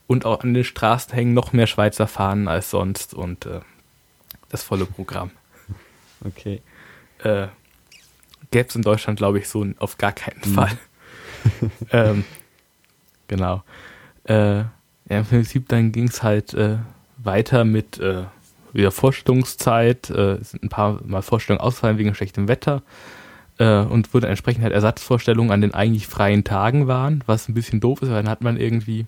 Und 0.06 0.24
auch 0.24 0.42
an 0.42 0.54
den 0.54 0.64
Straßen 0.64 1.12
hängen 1.12 1.34
noch 1.34 1.52
mehr 1.52 1.66
Schweizer 1.66 2.06
Fahnen 2.06 2.48
als 2.48 2.70
sonst 2.70 3.12
und 3.12 3.44
äh, 3.44 3.60
das 4.48 4.62
volle 4.62 4.86
Programm. 4.86 5.30
Okay. 6.24 6.62
Äh, 7.22 7.48
gäbe 8.50 8.68
es 8.68 8.76
in 8.76 8.82
Deutschland, 8.82 9.18
glaube 9.18 9.38
ich, 9.38 9.48
so 9.48 9.66
auf 9.78 9.98
gar 9.98 10.12
keinen 10.12 10.40
mhm. 10.44 10.54
Fall. 10.54 10.78
ähm, 11.92 12.24
genau. 13.28 13.62
Äh, 14.24 14.58
ja, 15.08 15.18
im 15.18 15.24
Prinzip 15.24 15.68
dann 15.68 15.92
ging 15.92 16.08
es 16.08 16.22
halt 16.22 16.54
äh, 16.54 16.78
weiter 17.18 17.64
mit 17.64 17.98
äh, 17.98 18.24
wieder 18.72 18.90
Vorstellungszeit, 18.90 20.10
äh, 20.10 20.38
sind 20.42 20.64
ein 20.64 20.68
paar 20.68 21.00
Mal 21.04 21.22
Vorstellungen 21.22 21.60
ausfallen 21.60 21.98
wegen 21.98 22.14
schlechtem 22.14 22.48
Wetter 22.48 22.82
äh, 23.58 23.80
und 23.80 24.12
wurde 24.12 24.28
entsprechend 24.28 24.62
halt 24.62 24.72
Ersatzvorstellungen 24.72 25.52
an 25.52 25.60
den 25.60 25.74
eigentlich 25.74 26.06
freien 26.06 26.44
Tagen 26.44 26.86
waren, 26.86 27.22
was 27.26 27.48
ein 27.48 27.54
bisschen 27.54 27.80
doof 27.80 28.02
ist, 28.02 28.08
weil 28.08 28.22
dann 28.22 28.30
hat 28.30 28.42
man 28.42 28.58
irgendwie 28.58 29.06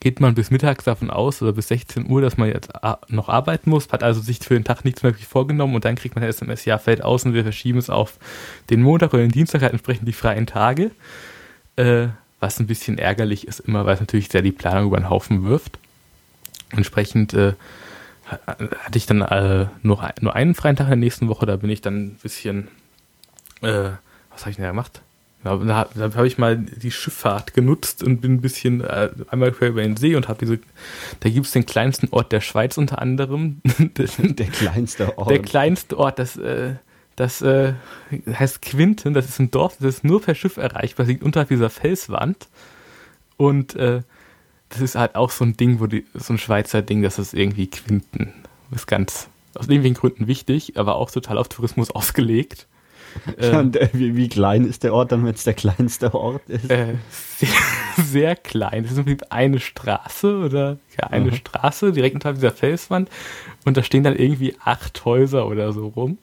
geht 0.00 0.20
man 0.20 0.34
bis 0.34 0.50
mittags 0.50 0.84
davon 0.84 1.10
aus 1.10 1.42
oder 1.42 1.52
bis 1.52 1.68
16 1.68 2.08
Uhr, 2.08 2.20
dass 2.20 2.36
man 2.36 2.48
jetzt 2.48 2.70
noch 3.08 3.28
arbeiten 3.28 3.70
muss, 3.70 3.90
hat 3.90 4.02
also 4.02 4.20
sich 4.20 4.38
für 4.38 4.54
den 4.54 4.64
Tag 4.64 4.84
nichts 4.84 5.02
mehr 5.02 5.14
vorgenommen 5.14 5.74
und 5.74 5.84
dann 5.84 5.96
kriegt 5.96 6.14
man 6.14 6.24
SMS, 6.24 6.64
ja, 6.64 6.78
fällt 6.78 7.02
aus 7.02 7.24
und 7.24 7.34
wir 7.34 7.42
verschieben 7.42 7.78
es 7.78 7.90
auf 7.90 8.18
den 8.70 8.82
Montag 8.82 9.12
oder 9.12 9.22
den 9.22 9.32
Dienstag, 9.32 9.62
halt 9.62 9.72
entsprechend 9.72 10.06
die 10.06 10.12
freien 10.12 10.46
Tage. 10.46 10.92
Äh, 11.76 12.08
was 12.40 12.60
ein 12.60 12.68
bisschen 12.68 12.98
ärgerlich 12.98 13.48
ist 13.48 13.60
immer, 13.60 13.84
weil 13.84 13.94
es 13.94 14.00
natürlich 14.00 14.28
sehr 14.28 14.42
die 14.42 14.52
Planung 14.52 14.86
über 14.86 14.98
den 14.98 15.10
Haufen 15.10 15.44
wirft. 15.44 15.78
Entsprechend 16.70 17.34
äh, 17.34 17.54
hatte 18.28 18.98
ich 18.98 19.06
dann 19.06 19.22
äh, 19.22 19.66
nur, 19.82 20.08
nur 20.20 20.34
einen 20.34 20.54
freien 20.54 20.76
Tag 20.76 20.86
in 20.86 20.90
der 20.90 20.96
nächsten 20.96 21.28
Woche, 21.28 21.46
da 21.46 21.56
bin 21.56 21.70
ich 21.70 21.80
dann 21.80 22.06
ein 22.06 22.18
bisschen, 22.22 22.68
äh, 23.62 23.90
was 24.30 24.42
habe 24.42 24.50
ich 24.50 24.56
denn 24.56 24.64
da 24.64 24.70
gemacht? 24.70 25.02
Da, 25.44 25.56
da, 25.56 25.88
da 25.94 26.14
habe 26.14 26.26
ich 26.26 26.36
mal 26.36 26.56
die 26.56 26.90
Schifffahrt 26.90 27.54
genutzt 27.54 28.02
und 28.02 28.20
bin 28.20 28.34
ein 28.34 28.40
bisschen 28.40 28.80
äh, 28.80 29.10
einmal 29.28 29.52
quer 29.52 29.68
über 29.68 29.82
den 29.82 29.96
See 29.96 30.16
und 30.16 30.28
habe 30.28 30.40
diese, 30.40 30.58
da 31.20 31.28
gibt 31.28 31.46
es 31.46 31.52
den 31.52 31.64
kleinsten 31.64 32.08
Ort 32.10 32.32
der 32.32 32.40
Schweiz 32.40 32.76
unter 32.76 33.00
anderem. 33.00 33.60
der 33.96 34.46
kleinste 34.48 35.16
Ort. 35.16 35.30
Der 35.30 35.40
kleinste 35.40 35.96
Ort, 35.96 36.18
das, 36.18 36.36
äh, 36.36 36.74
das 37.14 37.40
äh, 37.42 37.74
heißt 38.26 38.62
Quinten, 38.62 39.14
das 39.14 39.28
ist 39.28 39.38
ein 39.38 39.50
Dorf, 39.50 39.76
das 39.78 39.96
ist 39.96 40.04
nur 40.04 40.20
per 40.20 40.34
Schiff 40.34 40.56
erreichbar, 40.56 41.06
liegt 41.06 41.22
unterhalb 41.22 41.48
dieser 41.48 41.70
Felswand. 41.70 42.48
Und 43.36 43.76
äh, 43.76 44.02
das 44.68 44.80
ist 44.80 44.96
halt 44.96 45.14
auch 45.14 45.30
so 45.30 45.44
ein 45.44 45.56
Ding, 45.56 45.80
wo 45.80 45.86
die, 45.86 46.04
so 46.14 46.32
ein 46.32 46.38
Schweizer 46.38 46.82
Ding, 46.82 47.02
das 47.02 47.18
ist 47.18 47.32
irgendwie 47.32 47.68
Quinten. 47.68 48.32
Das 48.70 48.82
ist 48.82 48.86
ganz, 48.86 49.28
aus 49.54 49.66
irgendwelchen 49.66 49.94
Gründen 49.94 50.26
wichtig, 50.26 50.76
aber 50.76 50.96
auch 50.96 51.10
total 51.10 51.38
auf 51.38 51.48
Tourismus 51.48 51.90
ausgelegt. 51.90 52.66
Ähm, 53.38 53.72
wie, 53.92 54.16
wie, 54.16 54.28
klein 54.28 54.64
ist 54.64 54.82
der 54.82 54.92
Ort, 54.92 55.12
damit 55.12 55.36
es 55.36 55.44
der 55.44 55.54
kleinste 55.54 56.12
Ort 56.14 56.42
ist? 56.48 56.70
Äh, 56.70 56.94
sehr, 57.10 57.48
sehr, 58.04 58.36
klein. 58.36 58.82
Das 58.82 58.92
ist 58.92 58.98
im 58.98 59.04
Prinzip 59.04 59.26
eine 59.30 59.60
Straße 59.60 60.38
oder 60.38 60.78
ja, 61.00 61.08
eine 61.08 61.30
mhm. 61.30 61.34
Straße 61.34 61.92
direkt 61.92 62.14
unter 62.14 62.32
dieser 62.32 62.50
Felswand 62.50 63.08
und 63.64 63.76
da 63.76 63.82
stehen 63.82 64.02
dann 64.02 64.16
irgendwie 64.16 64.56
acht 64.64 65.04
Häuser 65.04 65.46
oder 65.46 65.72
so 65.72 65.88
rum. 65.88 66.18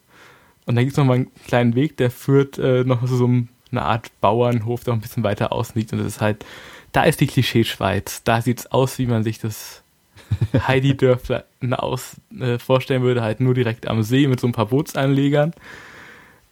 Und 0.65 0.75
da 0.75 0.81
gibt 0.81 0.93
es 0.93 0.97
nochmal 0.97 1.17
einen 1.17 1.31
kleinen 1.47 1.75
Weg, 1.75 1.97
der 1.97 2.11
führt 2.11 2.57
äh, 2.57 2.83
noch 2.83 3.05
so 3.07 3.25
eine 3.25 3.81
Art 3.81 4.09
Bauernhof, 4.19 4.83
der 4.83 4.93
noch 4.93 4.99
ein 4.99 5.01
bisschen 5.01 5.23
weiter 5.23 5.51
außen 5.51 5.75
liegt. 5.75 5.93
Und 5.93 5.99
das 5.99 6.07
ist 6.07 6.21
halt, 6.21 6.45
da 6.91 7.03
ist 7.03 7.21
die 7.21 7.27
Klischee-Schweiz. 7.27 8.23
Da 8.23 8.41
sieht 8.41 8.59
es 8.59 8.71
aus, 8.71 8.97
wie 8.97 9.05
man 9.05 9.23
sich 9.23 9.39
das 9.39 9.83
Heidi-Dörfler 10.67 11.45
aus 11.71 12.15
äh, 12.39 12.57
vorstellen 12.57 13.03
würde, 13.03 13.21
halt 13.21 13.39
nur 13.39 13.53
direkt 13.53 13.87
am 13.87 14.03
See 14.03 14.27
mit 14.27 14.39
so 14.39 14.47
ein 14.47 14.53
paar 14.53 14.67
Bootsanlegern. 14.67 15.53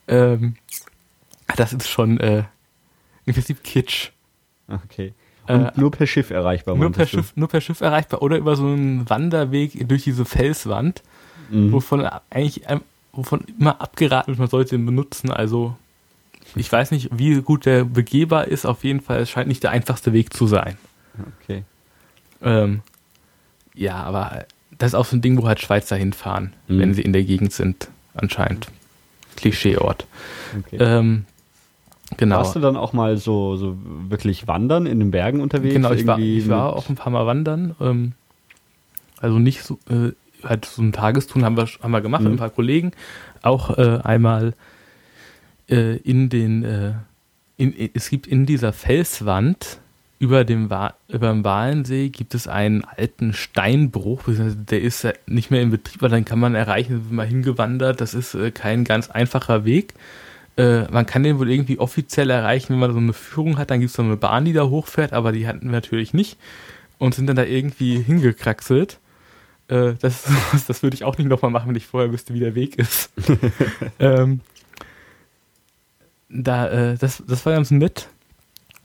Ähm, 0.07 0.55
das 1.55 1.73
ist 1.73 1.87
schon 1.87 2.19
äh, 2.19 2.43
im 3.25 3.33
Prinzip 3.33 3.63
Kitsch. 3.63 4.09
Okay. 4.67 5.13
Und 5.47 5.65
äh, 5.65 5.71
nur 5.75 5.91
per 5.91 6.07
Schiff 6.07 6.29
erreichbar. 6.29 6.75
Nur 6.75 6.91
per 6.91 7.05
Schiff, 7.05 7.33
nur 7.35 7.49
per 7.49 7.61
Schiff 7.61 7.81
erreichbar 7.81 8.21
oder 8.21 8.37
über 8.37 8.55
so 8.55 8.65
einen 8.65 9.09
Wanderweg 9.09 9.87
durch 9.87 10.03
diese 10.03 10.25
Felswand, 10.25 11.03
mhm. 11.49 11.71
wovon 11.71 12.07
eigentlich 12.29 12.63
wovon 13.11 13.41
immer 13.59 13.81
abgeraten 13.81 14.29
wird, 14.31 14.39
man 14.39 14.49
sollte 14.49 14.75
ihn 14.75 14.85
benutzen. 14.85 15.31
Also 15.31 15.75
ich 16.55 16.71
weiß 16.71 16.91
nicht, 16.91 17.09
wie 17.11 17.41
gut 17.41 17.65
der 17.65 17.83
begehbar 17.83 18.47
ist. 18.47 18.65
Auf 18.65 18.83
jeden 18.83 19.01
Fall, 19.01 19.21
es 19.21 19.29
scheint 19.29 19.47
nicht 19.47 19.63
der 19.63 19.71
einfachste 19.71 20.13
Weg 20.13 20.33
zu 20.33 20.47
sein. 20.47 20.77
Okay. 21.41 21.63
Ähm, 22.41 22.81
ja, 23.73 23.95
aber 23.95 24.45
das 24.77 24.89
ist 24.89 24.95
auch 24.95 25.05
so 25.05 25.15
ein 25.15 25.21
Ding, 25.21 25.41
wo 25.41 25.47
halt 25.47 25.61
Schweizer 25.61 25.95
hinfahren, 25.95 26.53
mhm. 26.67 26.79
wenn 26.79 26.93
sie 26.93 27.01
in 27.01 27.13
der 27.13 27.23
Gegend 27.23 27.53
sind, 27.53 27.89
anscheinend. 28.13 28.67
Klischeeort. 29.43 30.07
Okay. 30.57 30.77
Ähm, 30.79 31.25
genau. 32.15 32.37
Warst 32.37 32.55
du 32.55 32.61
dann 32.61 32.77
auch 32.77 32.93
mal 32.93 33.17
so, 33.17 33.57
so 33.57 33.77
wirklich 34.07 34.47
wandern 34.47 34.85
in 34.85 34.99
den 34.99 35.11
Bergen 35.11 35.41
unterwegs? 35.41 35.73
Genau, 35.73 35.91
ich 35.91 36.07
war, 36.07 36.17
ich 36.17 36.47
war 36.47 36.73
auch 36.73 36.87
ein 36.87 36.95
paar 36.95 37.11
Mal 37.11 37.25
wandern. 37.25 37.75
Ähm, 37.81 38.13
also 39.19 39.39
nicht 39.39 39.63
so, 39.63 39.77
äh, 39.89 40.13
halt 40.47 40.63
so 40.63 40.81
ein 40.81 40.93
Tagestun 40.93 41.43
haben 41.43 41.57
wir, 41.57 41.67
haben 41.81 41.91
wir 41.91 41.99
gemacht 41.99 42.21
mhm. 42.21 42.29
mit 42.29 42.35
ein 42.35 42.39
paar 42.39 42.51
Kollegen. 42.51 42.91
Auch 43.41 43.77
äh, 43.77 43.99
einmal 44.01 44.53
äh, 45.69 45.97
in 45.97 46.29
den, 46.29 46.63
äh, 46.63 46.93
in, 47.57 47.73
es 47.93 48.09
gibt 48.09 48.27
in 48.27 48.45
dieser 48.45 48.71
Felswand 48.71 49.79
über 50.24 50.45
dem, 50.45 50.69
über 51.09 51.30
dem 51.30 51.43
Walensee 51.43 52.07
gibt 52.07 52.34
es 52.34 52.47
einen 52.47 52.86
alten 52.86 53.34
Steinbruch, 53.34 54.21
der 54.26 54.82
ist 54.82 55.05
nicht 55.28 55.51
mehr 55.51 55.61
in 55.61 55.69
Betrieb, 55.69 56.01
weil 56.01 56.09
dann 56.09 56.24
kann 56.24 56.39
man 56.39 56.55
erreichen, 56.55 57.07
wenn 57.09 57.17
man 57.17 57.28
hingewandert, 57.28 57.99
das 57.99 58.13
ist 58.13 58.34
äh, 58.34 58.51
kein 58.51 58.86
ganz 58.86 59.09
einfacher 59.09 59.65
Weg. 59.65 59.93
Äh, 60.55 60.84
man 60.84 61.05
kann 61.05 61.24
den 61.24 61.39
wohl 61.39 61.51
irgendwie 61.51 61.78
offiziell 61.78 62.30
erreichen, 62.30 62.71
wenn 62.71 62.80
man 62.80 62.93
so 62.93 62.99
eine 62.99 63.11
Führung 63.11 63.57
hat, 63.57 63.69
dann 63.69 63.82
gibt 63.82 63.89
es 63.89 63.97
so 63.97 64.01
eine 64.01 64.15
Bahn, 64.15 64.45
die 64.45 64.53
da 64.53 64.63
hochfährt, 64.63 65.11
aber 65.11 65.34
die 65.34 65.45
hatten 65.45 65.65
wir 65.65 65.74
natürlich 65.74 66.13
nicht 66.13 66.38
und 66.99 67.13
sind 67.13 67.28
dann 67.28 67.36
da 67.36 67.43
irgendwie 67.43 68.01
hingekraxelt. 68.01 68.99
Äh, 69.67 69.95
das, 69.99 70.24
das 70.67 70.84
würde 70.84 70.95
ich 70.95 71.03
auch 71.03 71.17
nicht 71.17 71.28
nochmal 71.28 71.51
machen, 71.51 71.67
wenn 71.67 71.76
ich 71.76 71.88
vorher 71.88 72.13
wüsste, 72.13 72.34
wie 72.34 72.39
der 72.39 72.55
Weg 72.55 72.78
ist. 72.78 73.11
ähm, 73.99 74.39
da, 76.30 76.69
äh, 76.69 76.97
das, 76.97 77.21
das 77.28 77.45
war 77.45 77.55
ganz 77.55 77.71
nett. 77.71 78.07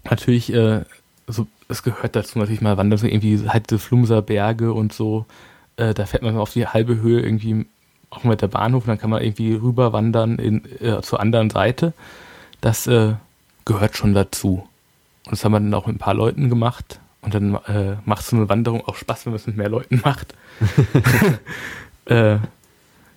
Natürlich 0.02 0.52
äh, 0.52 0.82
so, 1.28 1.46
es 1.68 1.82
gehört 1.82 2.16
dazu 2.16 2.38
natürlich 2.38 2.60
mal 2.60 2.76
wandern, 2.76 2.98
irgendwie 3.02 3.48
halt 3.48 3.70
die 3.70 3.78
Flumser 3.78 4.22
Berge 4.22 4.72
und 4.72 4.92
so. 4.92 5.26
Äh, 5.76 5.94
da 5.94 6.06
fährt 6.06 6.22
man 6.22 6.36
auf 6.36 6.52
die 6.52 6.66
halbe 6.66 6.96
Höhe 6.96 7.20
irgendwie 7.20 7.66
auch 8.10 8.24
mit 8.24 8.40
der 8.40 8.48
Bahnhof, 8.48 8.86
dann 8.86 8.98
kann 8.98 9.10
man 9.10 9.22
irgendwie 9.22 9.54
rüber 9.54 9.92
wandern 9.92 10.38
in, 10.38 10.64
äh, 10.80 11.02
zur 11.02 11.20
anderen 11.20 11.50
Seite. 11.50 11.92
Das 12.60 12.86
äh, 12.86 13.14
gehört 13.64 13.96
schon 13.96 14.14
dazu. 14.14 14.66
Und 15.26 15.32
das 15.32 15.44
haben 15.44 15.52
wir 15.52 15.60
dann 15.60 15.74
auch 15.74 15.86
mit 15.86 15.96
ein 15.96 16.00
paar 16.00 16.14
Leuten 16.14 16.48
gemacht. 16.48 17.00
Und 17.20 17.34
dann 17.34 17.54
äh, 17.66 17.96
macht 18.06 18.24
so 18.24 18.36
eine 18.36 18.48
Wanderung 18.48 18.86
auch 18.86 18.96
Spaß, 18.96 19.26
wenn 19.26 19.32
man 19.32 19.40
es 19.40 19.46
mit 19.46 19.56
mehr 19.56 19.68
Leuten 19.68 20.00
macht. 20.02 20.34
Äh, 22.08 22.38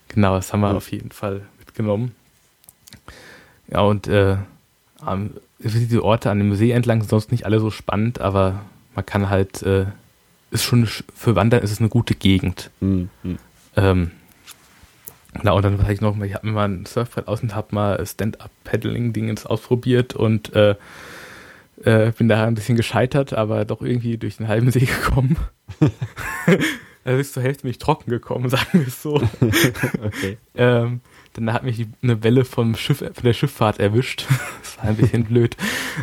genau, 0.09 0.36
das 0.36 0.51
haben 0.51 0.59
wir 0.59 0.76
auf 0.76 0.91
jeden 0.91 1.12
Fall 1.12 1.43
mitgenommen. 1.59 2.14
Ja, 3.70 3.82
und 3.82 4.07
äh, 4.07 4.36
diese 5.59 6.03
Orte 6.03 6.29
an 6.29 6.39
dem 6.39 6.55
See 6.55 6.71
entlang 6.71 7.01
sind 7.01 7.09
sonst 7.09 7.31
nicht 7.31 7.45
alle 7.45 7.59
so 7.59 7.71
spannend, 7.71 8.19
aber 8.21 8.61
man 8.95 9.05
kann 9.05 9.29
halt, 9.29 9.63
äh, 9.63 9.85
ist 10.51 10.63
schon 10.63 10.85
für 10.85 11.35
Wandern 11.35 11.63
ist 11.63 11.71
es 11.71 11.79
eine 11.79 11.89
gute 11.89 12.15
Gegend. 12.15 12.71
Mhm. 12.79 13.09
Ähm, 13.75 14.11
na, 15.43 15.51
und 15.51 15.63
dann 15.63 15.81
habe 15.81 15.93
ich 15.93 16.01
noch 16.01 16.15
mal, 16.15 16.25
ich 16.25 16.33
habe 16.33 16.47
mir 16.47 16.53
mal 16.53 16.67
ein 16.67 16.85
Surfbrett 16.85 17.27
aus 17.27 17.41
und 17.41 17.55
habe 17.55 17.73
mal 17.73 18.05
Stand-Up-Paddling-Dingens 18.05 19.45
ausprobiert 19.45 20.13
und 20.13 20.53
äh, 20.53 20.75
äh, 21.83 22.11
bin 22.11 22.27
da 22.27 22.45
ein 22.45 22.55
bisschen 22.55 22.75
gescheitert, 22.75 23.33
aber 23.33 23.65
doch 23.65 23.81
irgendwie 23.81 24.17
durch 24.17 24.37
den 24.37 24.47
halben 24.47 24.71
See 24.71 24.79
gekommen. 24.85 25.37
da 27.03 27.11
ist 27.17 27.33
zur 27.33 27.43
Hälfte 27.43 27.65
mich 27.65 27.77
trocken 27.77 28.09
gekommen, 28.09 28.49
sagen 28.49 28.79
wir 28.79 28.87
es 28.87 29.01
so. 29.01 29.21
okay. 30.03 30.37
ähm, 30.55 31.01
dann 31.33 31.53
hat 31.53 31.63
mich 31.63 31.77
die, 31.77 31.87
eine 32.03 32.23
Welle 32.23 32.43
vom 32.43 32.75
Schiff, 32.75 32.97
von 32.99 33.23
der 33.23 33.33
Schifffahrt 33.33 33.79
erwischt. 33.79 34.27
War 34.82 34.89
ein 34.89 34.97
bisschen 34.97 35.25
blöd. 35.25 35.55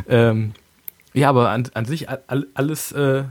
Ähm, 0.08 0.52
ja, 1.14 1.28
aber 1.28 1.50
an, 1.50 1.68
an 1.74 1.84
sich 1.84 2.08
all, 2.08 2.46
alles 2.54 2.92
äh, 2.92 3.24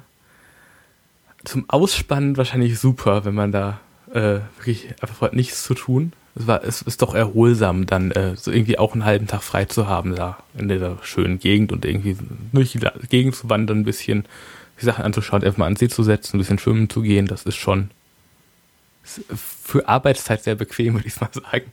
zum 1.43 1.69
Ausspannen 1.69 2.37
wahrscheinlich 2.37 2.79
super, 2.79 3.25
wenn 3.25 3.35
man 3.35 3.51
da 3.51 3.79
äh, 4.11 4.39
wirklich 4.57 4.89
einfach 5.01 5.31
nichts 5.31 5.63
zu 5.63 5.73
tun. 5.73 6.13
Es, 6.35 6.47
war, 6.47 6.63
es 6.63 6.81
ist 6.81 7.01
doch 7.01 7.15
erholsam, 7.15 7.85
dann 7.85 8.11
äh, 8.11 8.35
so 8.35 8.51
irgendwie 8.51 8.77
auch 8.77 8.93
einen 8.93 9.05
halben 9.05 9.27
Tag 9.27 9.41
frei 9.43 9.65
zu 9.65 9.87
haben 9.87 10.15
da 10.15 10.37
in 10.57 10.69
dieser 10.69 10.97
schönen 11.01 11.39
Gegend 11.39 11.71
und 11.71 11.83
irgendwie 11.85 12.17
durch 12.51 12.73
die 12.73 12.79
Gegend 13.09 13.35
zu 13.35 13.49
wandern, 13.49 13.79
ein 13.79 13.85
bisschen 13.85 14.25
die 14.79 14.85
Sachen 14.85 15.03
anzuschauen, 15.03 15.43
einfach 15.43 15.57
mal 15.57 15.65
an 15.65 15.73
den 15.73 15.79
See 15.79 15.87
zu 15.89 16.03
setzen, 16.03 16.35
ein 16.35 16.39
bisschen 16.39 16.59
schwimmen 16.59 16.89
zu 16.89 17.01
gehen, 17.01 17.25
das 17.25 17.43
ist 17.43 17.55
schon 17.55 17.89
für 19.03 19.87
Arbeitszeit 19.87 20.43
sehr 20.43 20.55
bequem, 20.55 20.93
würde 20.95 21.07
ich 21.07 21.19
mal 21.19 21.29
sagen. 21.31 21.71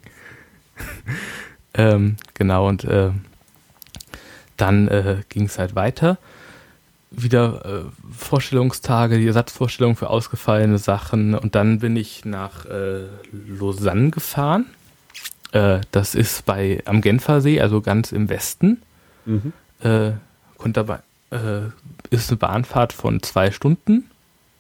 ähm, 1.75 2.17
genau, 2.35 2.69
und 2.69 2.85
äh, 2.85 3.11
dann 4.57 4.89
äh, 4.89 5.17
ging 5.29 5.45
es 5.45 5.59
halt 5.59 5.75
weiter. 5.75 6.19
Wieder 7.11 7.65
äh, 7.65 8.15
Vorstellungstage, 8.17 9.19
die 9.19 9.27
Ersatzvorstellungen 9.27 9.97
für 9.97 10.11
ausgefallene 10.11 10.79
Sachen. 10.79 11.35
Und 11.35 11.55
dann 11.55 11.81
bin 11.81 11.97
ich 11.97 12.25
nach 12.25 12.67
äh, 12.67 13.05
Lausanne 13.47 14.11
gefahren. 14.11 14.67
Äh, 15.53 15.81
das 15.93 16.15
ist 16.15 16.45
bei 16.45 16.83
am 16.85 17.01
Genfersee, 17.01 17.61
also 17.61 17.81
ganz 17.81 18.13
im 18.13 18.29
Westen. 18.29 18.83
Mhm. 19.27 19.53
Äh, 19.81 20.13
konnte 20.59 20.81
dabei, 20.81 20.99
ist 22.11 22.31
eine 22.31 22.39
Bahnfahrt 22.39 22.93
von 22.93 23.23
zwei 23.23 23.51
Stunden, 23.51 24.05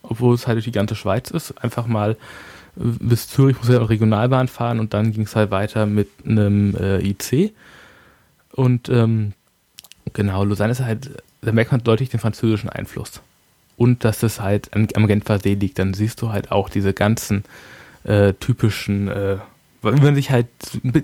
obwohl 0.02 0.34
es 0.34 0.46
halt 0.46 0.56
durch 0.56 0.64
die 0.64 0.72
ganze 0.72 0.96
Schweiz 0.96 1.30
ist. 1.30 1.52
Einfach 1.62 1.86
mal 1.86 2.16
bis 2.76 3.28
Zürich 3.28 3.56
muss 3.58 3.68
ich 3.68 3.76
auch 3.76 3.90
Regionalbahn 3.90 4.48
fahren 4.48 4.80
und 4.80 4.94
dann 4.94 5.12
ging 5.12 5.22
es 5.22 5.36
halt 5.36 5.50
weiter 5.50 5.86
mit 5.86 6.08
einem 6.26 6.74
äh, 6.76 7.00
IC. 7.00 7.52
Und 8.52 8.88
ähm, 8.88 9.32
genau, 10.12 10.44
Lausanne 10.44 10.72
ist 10.72 10.80
halt, 10.80 11.10
da 11.42 11.52
merkt 11.52 11.72
man 11.72 11.82
deutlich 11.82 12.10
den 12.10 12.20
französischen 12.20 12.68
Einfluss. 12.68 13.20
Und 13.76 14.04
dass 14.04 14.22
es 14.22 14.40
halt 14.40 14.70
am, 14.74 15.06
Genfer 15.06 15.38
See 15.40 15.54
liegt, 15.54 15.78
dann 15.78 15.94
siehst 15.94 16.22
du 16.22 16.30
halt 16.30 16.52
auch 16.52 16.68
diese 16.68 16.92
ganzen 16.92 17.44
äh, 18.04 18.32
typischen, 18.34 19.08
äh, 19.08 19.38
wenn 19.82 20.02
man 20.02 20.14
sich 20.14 20.30
halt, 20.30 20.46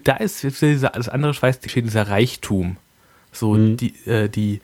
da 0.04 0.16
ist 0.16 0.42
dieser, 0.60 0.90
das 0.90 1.08
andere 1.08 1.34
Schweiz 1.34 1.58
steht 1.66 1.84
dieser 1.84 2.08
Reichtum. 2.08 2.76
So 3.32 3.54
mhm. 3.54 3.76
die, 3.76 3.94
äh, 4.06 4.28
die, 4.28 4.60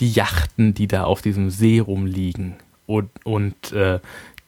die 0.00 0.10
Yachten, 0.10 0.74
die 0.74 0.86
da 0.86 1.04
auf 1.04 1.22
diesem 1.22 1.50
See 1.50 1.80
rumliegen 1.80 2.56
und, 2.86 3.10
und 3.24 3.72
äh, 3.72 4.00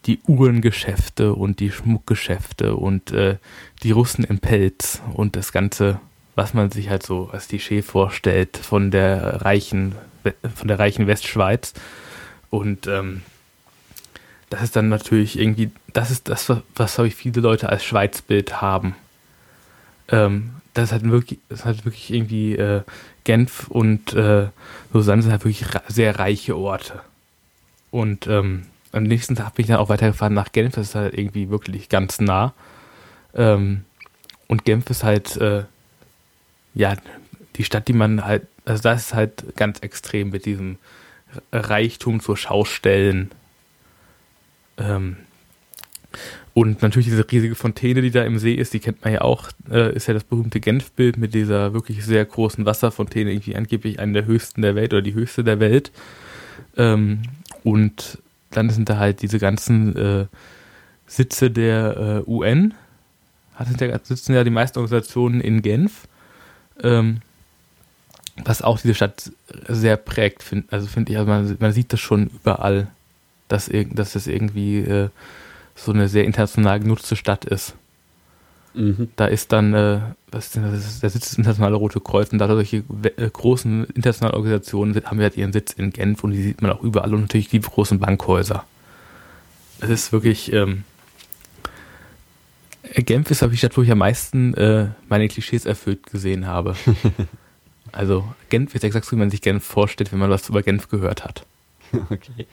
die 0.05 0.19
Uhrengeschäfte 0.27 1.33
und 1.33 1.59
die 1.59 1.71
Schmuckgeschäfte 1.71 2.75
und 2.75 3.11
äh, 3.11 3.37
die 3.83 3.91
Russen 3.91 4.23
im 4.23 4.39
Pelz 4.39 5.01
und 5.13 5.35
das 5.35 5.51
Ganze, 5.51 5.99
was 6.35 6.53
man 6.53 6.71
sich 6.71 6.89
halt 6.89 7.03
so 7.03 7.29
als 7.31 7.47
Klischee 7.47 7.81
vorstellt 7.81 8.57
von 8.57 8.91
der 8.91 9.41
reichen, 9.43 9.95
von 10.55 10.67
der 10.67 10.79
reichen 10.79 11.07
Westschweiz. 11.07 11.73
Und 12.49 12.87
ähm, 12.87 13.21
das 14.49 14.63
ist 14.63 14.75
dann 14.75 14.89
natürlich 14.89 15.39
irgendwie, 15.39 15.71
das 15.93 16.11
ist 16.11 16.29
das, 16.29 16.49
was, 16.75 16.95
glaube 16.95 17.07
ich 17.07 17.15
viele 17.15 17.41
Leute 17.41 17.69
als 17.69 17.83
Schweizbild 17.83 18.61
haben. 18.61 18.95
Ähm, 20.09 20.51
das 20.73 20.91
halt 20.91 21.03
wirklich, 21.09 21.39
das 21.49 21.65
halt 21.65 21.85
wirklich 21.85 22.11
irgendwie 22.11 22.55
äh, 22.55 22.81
Genf 23.23 23.67
und 23.67 24.13
äh, 24.13 24.47
Lausanne 24.91 25.21
sind 25.21 25.31
halt 25.31 25.45
wirklich 25.45 25.65
sehr 25.87 26.19
reiche 26.19 26.57
Orte. 26.57 27.01
Und 27.91 28.27
ähm, 28.27 28.63
am 28.91 29.03
nächsten 29.03 29.35
Tag 29.35 29.55
bin 29.55 29.63
ich 29.63 29.69
dann 29.69 29.79
auch 29.79 29.89
weitergefahren 29.89 30.33
nach 30.33 30.51
Genf, 30.51 30.75
das 30.75 30.89
ist 30.89 30.95
halt 30.95 31.17
irgendwie 31.17 31.49
wirklich 31.49 31.89
ganz 31.89 32.19
nah. 32.19 32.53
Ähm, 33.35 33.85
und 34.47 34.65
Genf 34.65 34.89
ist 34.89 35.03
halt, 35.03 35.37
äh, 35.37 35.63
ja, 36.73 36.95
die 37.55 37.63
Stadt, 37.63 37.87
die 37.87 37.93
man 37.93 38.25
halt, 38.25 38.47
also 38.65 38.81
das 38.81 39.07
ist 39.07 39.13
halt 39.13 39.55
ganz 39.55 39.79
extrem 39.79 40.29
mit 40.29 40.45
diesem 40.45 40.77
Reichtum 41.51 42.19
zur 42.19 42.37
Schaustellen. 42.37 43.31
Ähm, 44.77 45.17
und 46.53 46.83
natürlich 46.83 47.07
diese 47.07 47.29
riesige 47.29 47.55
Fontäne, 47.55 48.01
die 48.01 48.11
da 48.11 48.23
im 48.23 48.37
See 48.37 48.53
ist, 48.53 48.73
die 48.73 48.79
kennt 48.79 49.03
man 49.03 49.13
ja 49.13 49.21
auch, 49.21 49.49
äh, 49.71 49.95
ist 49.95 50.07
ja 50.07 50.13
das 50.13 50.23
berühmte 50.23 50.59
Genf-Bild 50.59 51.17
mit 51.17 51.33
dieser 51.33 51.73
wirklich 51.73 52.05
sehr 52.05 52.23
großen 52.23 52.65
Wasserfontäne, 52.65 53.31
irgendwie 53.31 53.55
angeblich 53.55 53.99
eine 53.99 54.13
der 54.13 54.25
höchsten 54.25 54.61
der 54.61 54.75
Welt 54.75 54.93
oder 54.93 55.01
die 55.01 55.15
höchste 55.15 55.43
der 55.43 55.59
Welt. 55.59 55.91
Ähm, 56.77 57.23
und 57.63 58.19
dann 58.51 58.69
sind 58.69 58.89
da 58.89 58.97
halt 58.97 59.23
diese 59.23 59.39
ganzen 59.39 59.95
äh, 59.95 60.25
Sitze 61.07 61.49
der 61.49 62.23
äh, 62.27 62.29
UN. 62.29 62.75
Sitzen 64.03 64.33
ja 64.33 64.43
die 64.43 64.49
meisten 64.49 64.79
Organisationen 64.79 65.41
in 65.41 65.61
Genf. 65.61 66.07
Ähm, 66.81 67.21
was 68.43 68.61
auch 68.61 68.79
diese 68.79 68.95
Stadt 68.95 69.31
sehr 69.67 69.97
prägt, 69.97 70.41
find, 70.41 70.71
also 70.73 70.87
finde 70.87 71.11
ich, 71.11 71.17
also 71.17 71.29
man, 71.29 71.57
man, 71.59 71.71
sieht 71.71 71.93
das 71.93 71.99
schon 71.99 72.27
überall, 72.27 72.87
dass, 73.47 73.69
dass 73.91 74.13
das 74.13 74.27
irgendwie 74.27 74.79
äh, 74.79 75.09
so 75.75 75.91
eine 75.91 76.07
sehr 76.07 76.25
international 76.25 76.79
genutzte 76.79 77.15
Stadt 77.15 77.45
ist. 77.45 77.75
Mhm. 78.73 79.09
Da 79.15 79.25
ist 79.25 79.51
dann, 79.51 79.73
äh, 79.73 79.99
was 80.31 80.47
ist 80.47 80.55
denn 80.55 80.63
das? 80.63 80.99
da 80.99 81.09
sitzt 81.09 81.31
das 81.31 81.37
Internationale 81.37 81.75
Rote 81.75 81.99
Kreuz 81.99 82.31
und 82.31 82.39
da 82.39 82.47
solche 82.47 82.77
äh, 83.17 83.29
großen 83.29 83.85
internationalen 83.85 84.35
Organisationen 84.35 84.99
haben 85.05 85.19
halt 85.19 85.37
ihren 85.37 85.53
Sitz 85.53 85.73
in 85.73 85.91
Genf 85.91 86.23
und 86.23 86.31
die 86.31 86.41
sieht 86.41 86.61
man 86.61 86.71
auch 86.71 86.81
überall 86.81 87.13
und 87.13 87.21
natürlich 87.21 87.49
die 87.49 87.61
großen 87.61 87.99
Bankhäuser. 87.99 88.65
Es 89.79 89.89
ist 89.89 90.11
wirklich, 90.11 90.51
ähm, 90.53 90.85
Genf 93.01 93.31
ist, 93.31 93.39
glaube 93.39 93.53
ich, 93.53 93.59
die 93.59 93.65
Stadt, 93.65 93.77
wo 93.77 93.81
ich 93.81 93.91
am 93.91 93.97
meisten 93.97 94.53
äh, 94.53 94.89
meine 95.09 95.27
Klischees 95.27 95.65
erfüllt 95.65 96.05
gesehen 96.11 96.47
habe. 96.47 96.75
also 97.91 98.23
Genf 98.49 98.75
ist 98.75 98.83
exakt 98.83 99.05
so, 99.05 99.11
wie 99.13 99.19
man 99.19 99.29
sich 99.29 99.41
Genf 99.41 99.63
vorstellt, 99.63 100.11
wenn 100.11 100.19
man 100.19 100.29
was 100.29 100.49
über 100.49 100.61
Genf 100.61 100.89
gehört 100.89 101.23
hat. 101.23 101.45
Okay. 102.09 102.47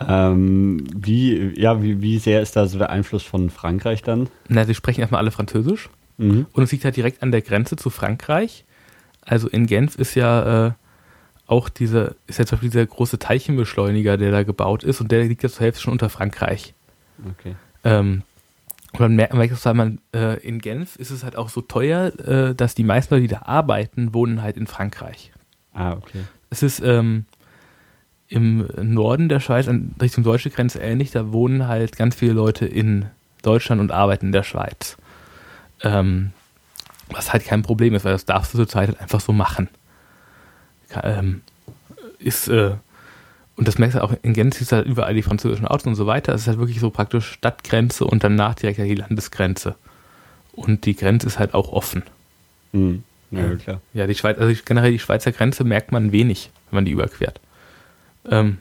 Ähm, 0.00 0.84
wie, 0.92 1.52
ja, 1.60 1.80
wie, 1.80 2.02
wie 2.02 2.18
sehr 2.18 2.42
ist 2.42 2.56
da 2.56 2.66
so 2.66 2.78
der 2.78 2.90
Einfluss 2.90 3.22
von 3.22 3.50
Frankreich 3.50 4.02
dann? 4.02 4.28
Na, 4.48 4.64
sie 4.64 4.74
sprechen 4.74 5.00
erstmal 5.00 5.20
alle 5.20 5.30
Französisch. 5.30 5.88
Mhm. 6.16 6.46
Und 6.52 6.62
es 6.64 6.72
liegt 6.72 6.84
halt 6.84 6.96
direkt 6.96 7.22
an 7.22 7.30
der 7.30 7.42
Grenze 7.42 7.76
zu 7.76 7.90
Frankreich. 7.90 8.64
Also 9.22 9.48
in 9.48 9.66
Genf 9.66 9.96
ist 9.96 10.16
ja 10.16 10.66
äh, 10.66 10.72
auch 11.46 11.68
dieser, 11.68 12.14
ist 12.26 12.38
ja 12.38 12.46
zum 12.46 12.56
Beispiel 12.56 12.70
dieser 12.70 12.86
große 12.86 13.18
Teilchenbeschleuniger, 13.18 14.16
der 14.16 14.30
da 14.30 14.42
gebaut 14.42 14.82
ist 14.82 15.00
und 15.00 15.12
der 15.12 15.24
liegt 15.24 15.42
ja 15.42 15.48
zur 15.48 15.62
Hälfte 15.62 15.82
schon 15.82 15.92
unter 15.92 16.08
Frankreich. 16.08 16.74
Okay. 17.38 17.54
Ähm, 17.84 18.22
und 18.94 19.00
dann 19.00 19.16
merkt 19.16 19.34
man, 19.34 19.76
man 19.76 20.00
äh, 20.14 20.38
in 20.46 20.60
Genf 20.60 20.94
ist 20.96 21.10
es 21.10 21.24
halt 21.24 21.34
auch 21.34 21.48
so 21.48 21.60
teuer, 21.60 22.12
äh, 22.20 22.54
dass 22.54 22.76
die 22.76 22.84
meisten 22.84 23.14
Leute, 23.14 23.22
die 23.22 23.34
da 23.34 23.42
arbeiten, 23.42 24.14
wohnen 24.14 24.40
halt 24.40 24.56
in 24.56 24.68
Frankreich. 24.68 25.32
Ah, 25.72 25.94
okay. 25.94 26.22
Es 26.50 26.62
ist 26.62 26.80
ähm, 26.80 27.24
im 28.28 28.68
Norden 28.80 29.28
der 29.28 29.40
Schweiz, 29.40 29.66
an 29.66 29.96
Richtung 30.00 30.22
deutsche 30.22 30.50
Grenze 30.50 30.78
ähnlich, 30.78 31.10
da 31.10 31.32
wohnen 31.32 31.66
halt 31.66 31.96
ganz 31.96 32.14
viele 32.14 32.34
Leute 32.34 32.66
in 32.66 33.06
Deutschland 33.42 33.80
und 33.80 33.90
arbeiten 33.90 34.26
in 34.26 34.32
der 34.32 34.44
Schweiz. 34.44 34.96
Ähm, 35.82 36.30
was 37.10 37.32
halt 37.32 37.44
kein 37.44 37.62
Problem 37.62 37.94
ist, 37.94 38.04
weil 38.04 38.12
das 38.12 38.24
darfst 38.24 38.54
du 38.54 38.58
zurzeit 38.58 38.90
halt 38.90 39.00
einfach 39.00 39.20
so 39.20 39.32
machen. 39.32 39.68
Ähm, 41.02 41.42
ist, 42.20 42.46
äh, 42.46 42.76
und 43.56 43.68
das 43.68 43.78
merkst 43.78 43.96
du 43.96 44.02
auch 44.02 44.12
in 44.22 44.34
Genf, 44.34 44.60
ist 44.60 44.72
halt 44.72 44.86
überall 44.86 45.14
die 45.14 45.22
französischen 45.22 45.66
Autos 45.66 45.86
und 45.86 45.94
so 45.94 46.06
weiter. 46.06 46.34
Es 46.34 46.42
ist 46.42 46.48
halt 46.48 46.58
wirklich 46.58 46.80
so 46.80 46.90
praktisch 46.90 47.32
Stadtgrenze 47.32 48.04
und 48.04 48.24
danach 48.24 48.54
direkt 48.54 48.78
die 48.78 48.94
Landesgrenze. 48.94 49.76
Und 50.52 50.86
die 50.86 50.96
Grenze 50.96 51.26
ist 51.26 51.38
halt 51.38 51.54
auch 51.54 51.72
offen. 51.72 52.02
Mhm. 52.72 53.04
Ja, 53.30 53.54
klar. 53.56 53.80
Ja, 53.92 54.06
die 54.06 54.14
Schweiz, 54.14 54.38
also 54.38 54.54
generell 54.64 54.92
die 54.92 54.98
Schweizer 54.98 55.32
Grenze 55.32 55.64
merkt 55.64 55.92
man 55.92 56.12
wenig, 56.12 56.50
wenn 56.70 56.78
man 56.78 56.84
die 56.84 56.92
überquert. 56.92 57.40
Ähm, 58.28 58.58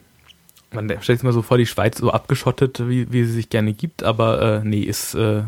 man 0.71 0.89
stellt 1.01 1.19
sich 1.19 1.23
mal 1.23 1.33
so 1.33 1.41
vor, 1.41 1.57
die 1.57 1.67
Schweiz 1.67 1.97
so 1.97 2.11
abgeschottet, 2.11 2.87
wie, 2.87 3.11
wie 3.11 3.23
sie 3.23 3.33
sich 3.33 3.49
gerne 3.49 3.73
gibt, 3.73 4.03
aber 4.03 4.41
äh, 4.41 4.67
nee, 4.67 4.81
ist, 4.81 5.13
äh, 5.13 5.43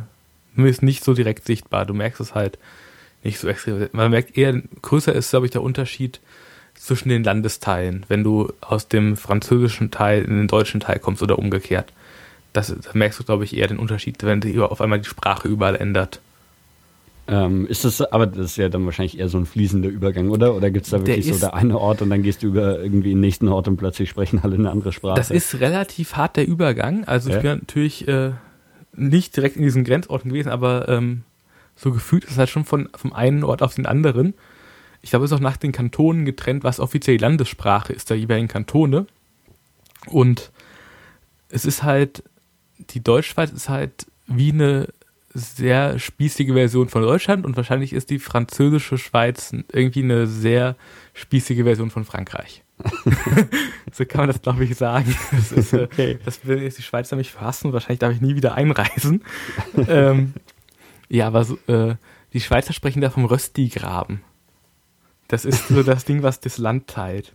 ist 0.58 0.84
nicht 0.84 1.04
so 1.04 1.14
direkt 1.14 1.46
sichtbar. 1.46 1.86
Du 1.86 1.94
merkst 1.94 2.22
es 2.22 2.36
halt 2.36 2.60
nicht 3.24 3.40
so 3.40 3.48
extrem. 3.48 3.90
Man 3.92 4.12
merkt 4.12 4.38
eher, 4.38 4.62
größer 4.82 5.14
ist, 5.14 5.32
glaube 5.32 5.48
ich, 5.48 5.52
der 5.52 5.64
Unterschied 5.64 6.20
zwischen 6.76 7.10
den 7.10 7.24
Landesteilen, 7.24 8.06
wenn 8.08 8.24
du 8.24 8.52
aus 8.62 8.88
dem 8.88 9.18
französischen 9.18 9.92
Teil 9.92 10.24
in 10.24 10.38
den 10.38 10.48
deutschen 10.48 10.80
Teil 10.80 11.00
kommst 11.00 11.24
oder 11.24 11.40
umgekehrt. 11.40 11.92
Das, 12.54 12.68
da 12.68 12.90
merkst 12.94 13.20
du, 13.20 13.24
glaube 13.24 13.44
ich, 13.44 13.56
eher 13.58 13.68
den 13.68 13.80
Unterschied, 13.80 14.24
wenn 14.24 14.42
sich 14.42 14.58
auf 14.60 14.82
einmal 14.82 15.00
die 15.00 15.10
Sprache 15.10 15.48
überall 15.48 15.76
ändert. 15.76 16.22
Ähm, 17.28 17.66
ist 17.66 17.84
das, 17.84 18.02
aber 18.02 18.28
das 18.28 18.52
ist 18.52 18.58
ja 18.58 18.70
dann 18.70 18.86
wahrscheinlich 18.86 19.18
eher 19.18 19.30
so 19.30 19.40
ein 19.40 19.48
fließender 19.48 19.90
Übergang, 19.90 20.30
oder? 20.30 20.54
Oder 20.54 20.70
gibt 20.70 20.86
es 20.86 20.92
da 20.92 21.00
wirklich 21.00 21.26
Der 21.26 21.34
so 21.34 21.40
der 21.40 21.56
eine 21.56 21.80
Ort 21.80 22.04
und 22.04 22.12
dann 22.12 22.22
gehst 22.22 22.44
du 22.44 22.48
über 22.48 22.80
irgendwie 22.80 23.12
in 23.12 23.18
den 23.18 23.22
nächsten 23.22 23.48
Ort 23.48 23.68
und 23.68 23.78
plötzlich 23.78 24.10
sprechen 24.10 24.42
alle 24.44 24.56
eine 24.56 24.70
andere 24.70 24.94
Sprache? 24.94 25.16
Das 25.16 25.32
ist 25.32 25.60
relativ 25.60 26.16
hart 26.16 26.38
der 26.38 26.48
Übergang. 26.48 27.04
Also 27.06 27.32
Ja. 27.32 27.38
ich 27.38 27.42
bin 27.42 27.52
natürlich 27.52 28.08
äh, 28.08 28.32
nicht 28.94 29.36
direkt 29.36 29.56
in 29.58 29.64
diesen 29.64 29.84
Grenzorten 29.84 30.30
gewesen, 30.30 30.50
aber 30.50 30.88
ähm, 30.88 31.24
so 31.76 31.92
gefühlt 31.92 32.26
ist 32.26 32.32
es 32.34 32.38
halt 32.38 32.50
schon 32.50 32.64
von 32.64 32.90
vom 32.96 33.12
einen 33.12 33.44
Ort 33.44 33.64
auf 33.64 33.74
den 33.74 33.88
anderen. 33.88 34.36
Ich 35.06 35.12
glaube, 35.12 35.24
es 35.24 35.32
ist 35.32 35.38
auch 35.38 35.40
nach 35.40 35.58
den 35.58 35.72
Kantonen 35.72 36.26
getrennt, 36.26 36.64
was 36.64 36.80
offiziell 36.80 37.18
die 37.18 37.22
Landessprache 37.22 37.94
ist 37.94 38.10
der 38.10 38.18
jeweiligen 38.18 38.48
Kantone. 38.48 39.06
Und 40.08 40.52
es 41.48 41.64
ist 41.64 41.84
halt, 41.84 42.24
die 42.90 43.04
Deutschschweiz 43.04 43.52
ist 43.52 43.70
halt 43.70 44.08
wie 44.26 44.52
eine 44.52 44.88
sehr 45.32 46.00
spießige 46.00 46.54
Version 46.54 46.90
von 46.90 47.04
Deutschland 47.04 47.46
und 47.46 47.56
wahrscheinlich 47.56 47.94
ist 47.94 48.10
die 48.10 48.18
französische 48.18 48.98
Schweiz 48.98 49.54
irgendwie 49.72 50.02
eine 50.02 50.26
sehr 50.26 50.76
spießige 51.14 51.66
Version 51.66 51.92
von 51.92 52.04
Frankreich. 52.04 52.64
so 53.92 54.06
kann 54.06 54.22
man 54.22 54.30
das, 54.30 54.42
glaube 54.42 54.64
ich, 54.64 54.76
sagen. 54.76 55.16
Das, 55.32 55.52
ist, 55.52 55.74
äh, 55.74 55.84
Okay. 55.84 56.18
das 56.26 56.44
will 56.48 56.64
jetzt 56.64 56.80
die 56.80 56.84
Schweizer 56.84 57.16
mich 57.16 57.32
verhassen. 57.32 57.74
Wahrscheinlich 57.74 58.00
darf 58.00 58.12
ich 58.12 58.22
nie 58.22 58.36
wieder 58.36 58.56
einreisen. 58.56 59.24
ähm, 59.88 60.34
ja, 61.10 61.28
aber 61.28 61.44
so, 61.44 61.60
äh, 61.68 61.94
die 62.34 62.42
Schweizer 62.42 62.74
sprechen 62.74 63.02
da 63.02 63.12
vom 63.12 63.26
Röstigraben. 63.26 64.22
Das 65.28 65.46
ist 65.46 65.68
so 65.70 65.84
das 65.84 66.06
Ding, 66.06 66.24
was 66.24 66.40
das 66.40 66.58
Land 66.58 66.88
teilt. 66.88 67.34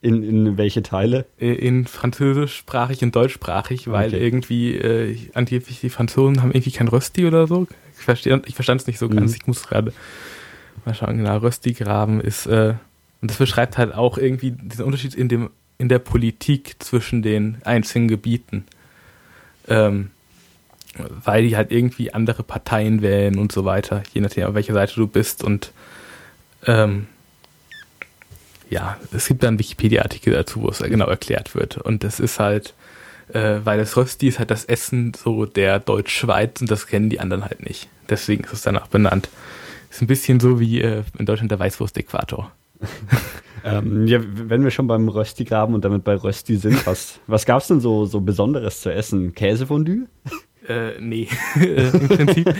In, 0.00 0.22
in 0.22 0.56
welche 0.58 0.82
Teile? 0.82 1.26
Äh, 1.40 1.52
In 1.54 1.86
französischsprachig 1.86 3.02
und 3.02 3.16
deutschsprachig, 3.16 3.88
weil 3.88 4.08
Okay. 4.08 4.24
irgendwie 4.24 4.74
äh, 4.76 5.16
angeblich 5.34 5.80
die 5.80 5.90
Franzosen 5.90 6.40
haben 6.40 6.52
irgendwie 6.52 6.70
kein 6.70 6.86
Rösti 6.88 7.26
oder 7.26 7.46
so. 7.48 7.66
Ich 7.98 8.04
verstehe, 8.04 8.40
ich 8.46 8.54
verstand 8.54 8.80
es 8.80 8.86
nicht 8.86 8.98
so 8.98 9.08
ganz. 9.08 9.32
Mhm. 9.32 9.36
Ich 9.40 9.46
muss 9.48 9.66
gerade 9.66 9.92
mal 10.84 10.94
schauen. 10.94 11.16
Genau, 11.18 11.38
Röstigraben 11.38 12.20
ist 12.20 12.46
äh, 12.46 12.74
und 13.20 13.30
das 13.30 13.38
beschreibt 13.38 13.76
halt 13.76 13.92
auch 13.92 14.18
irgendwie 14.18 14.52
diesen 14.52 14.84
Unterschied 14.84 15.14
in 15.14 15.28
dem 15.28 15.50
in 15.78 15.88
der 15.88 15.98
Politik 16.00 16.76
zwischen 16.80 17.22
den 17.22 17.58
einzelnen 17.64 18.08
Gebieten, 18.08 18.64
ähm, 19.68 20.10
weil 21.24 21.44
die 21.44 21.56
halt 21.56 21.70
irgendwie 21.70 22.12
andere 22.12 22.42
Parteien 22.42 23.00
wählen 23.02 23.38
und 23.38 23.52
so 23.52 23.64
weiter, 23.64 24.02
je 24.12 24.20
nachdem 24.20 24.46
auf 24.46 24.54
welcher 24.54 24.74
Seite 24.74 24.94
du 24.96 25.06
bist 25.06 25.44
und 25.44 25.72
ähm, 26.68 27.06
ja, 28.70 28.98
es 29.12 29.26
gibt 29.26 29.42
da 29.42 29.48
einen 29.48 29.58
Wikipedia-Artikel 29.58 30.34
dazu, 30.34 30.62
wo 30.62 30.68
es 30.68 30.78
genau 30.78 31.06
erklärt 31.06 31.54
wird. 31.54 31.78
Und 31.78 32.04
das 32.04 32.20
ist 32.20 32.38
halt, 32.38 32.74
äh, 33.32 33.60
weil 33.64 33.78
das 33.78 33.96
Rösti 33.96 34.28
ist 34.28 34.38
halt 34.38 34.50
das 34.50 34.64
Essen 34.66 35.14
so 35.14 35.46
der 35.46 35.80
Deutschschweiz 35.80 36.60
und 36.60 36.70
das 36.70 36.86
kennen 36.86 37.08
die 37.10 37.18
anderen 37.18 37.44
halt 37.44 37.64
nicht. 37.64 37.88
Deswegen 38.08 38.44
ist 38.44 38.52
es 38.52 38.62
danach 38.62 38.88
benannt. 38.88 39.28
Ist 39.90 40.02
ein 40.02 40.06
bisschen 40.06 40.38
so 40.38 40.60
wie 40.60 40.82
äh, 40.82 41.02
in 41.18 41.26
Deutschland 41.26 41.50
der 41.50 41.58
Weißwurst-Äquator. 41.58 42.52
Ähm, 43.64 44.06
ja, 44.06 44.20
wenn 44.22 44.62
wir 44.62 44.70
schon 44.70 44.86
beim 44.86 45.08
Rösti 45.08 45.44
graben 45.44 45.74
und 45.74 45.84
damit 45.84 46.04
bei 46.04 46.14
Rösti 46.14 46.56
sind, 46.56 46.86
was, 46.86 47.18
was 47.26 47.44
gab 47.44 47.60
es 47.60 47.66
denn 47.66 47.80
so, 47.80 48.06
so 48.06 48.20
Besonderes 48.20 48.80
zu 48.80 48.92
essen? 48.92 49.34
Käsefondue? 49.34 50.06
Äh, 50.68 51.00
nee. 51.00 51.28
Im 51.56 52.08
Prinzip, 52.08 52.54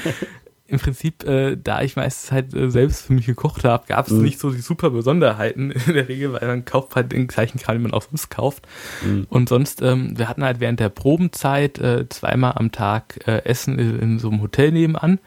im 0.68 0.78
Prinzip 0.78 1.24
äh, 1.24 1.56
da 1.56 1.80
ich 1.80 1.96
meistens 1.96 2.30
halt 2.30 2.54
äh, 2.54 2.70
selbst 2.70 3.06
für 3.06 3.14
mich 3.14 3.24
gekocht 3.24 3.64
habe, 3.64 3.86
gab 3.88 4.06
es 4.06 4.12
Mhm. 4.12 4.22
nicht 4.22 4.38
so 4.38 4.50
die 4.50 4.60
super 4.60 4.90
Besonderheiten 4.90 5.70
in 5.86 5.94
der 5.94 6.08
Regel, 6.08 6.34
weil 6.34 6.46
man 6.46 6.64
kauft 6.66 6.94
halt 6.94 7.10
den 7.12 7.26
gleichen 7.26 7.58
Kram, 7.58 7.76
den 7.76 7.82
man 7.82 7.94
auch 7.94 8.02
sonst 8.02 8.28
kauft. 8.28 8.68
Mhm. 9.02 9.26
Und 9.30 9.48
sonst, 9.48 9.80
ähm, 9.80 10.16
wir 10.18 10.28
hatten 10.28 10.44
halt 10.44 10.60
während 10.60 10.78
der 10.78 10.90
Probenzeit 10.90 11.78
äh, 11.78 12.06
zweimal 12.10 12.52
am 12.56 12.70
Tag 12.70 13.26
äh, 13.26 13.44
Essen 13.46 13.78
in, 13.78 13.98
in 13.98 14.18
so 14.18 14.28
einem 14.28 14.42
Hotel 14.42 14.70
nebenan, 14.70 15.18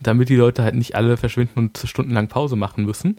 damit 0.00 0.28
die 0.28 0.36
Leute 0.36 0.62
halt 0.62 0.74
nicht 0.74 0.94
alle 0.96 1.16
verschwinden 1.16 1.58
und 1.58 1.78
stundenlang 1.84 2.28
Pause 2.28 2.56
machen 2.56 2.84
müssen. 2.84 3.18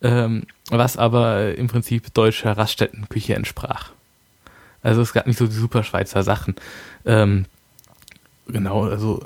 Ähm, 0.00 0.44
was 0.70 0.96
aber 0.96 1.54
im 1.56 1.68
Prinzip 1.68 2.12
deutscher 2.14 2.56
Raststättenküche 2.56 3.34
entsprach. 3.34 3.92
Also 4.82 5.02
es 5.02 5.12
gab 5.12 5.26
nicht 5.26 5.38
so 5.38 5.46
die 5.46 5.52
super 5.52 5.84
Schweizer 5.84 6.22
Sachen. 6.22 6.56
Ähm, 7.04 7.44
genau, 8.48 8.84
also 8.84 9.22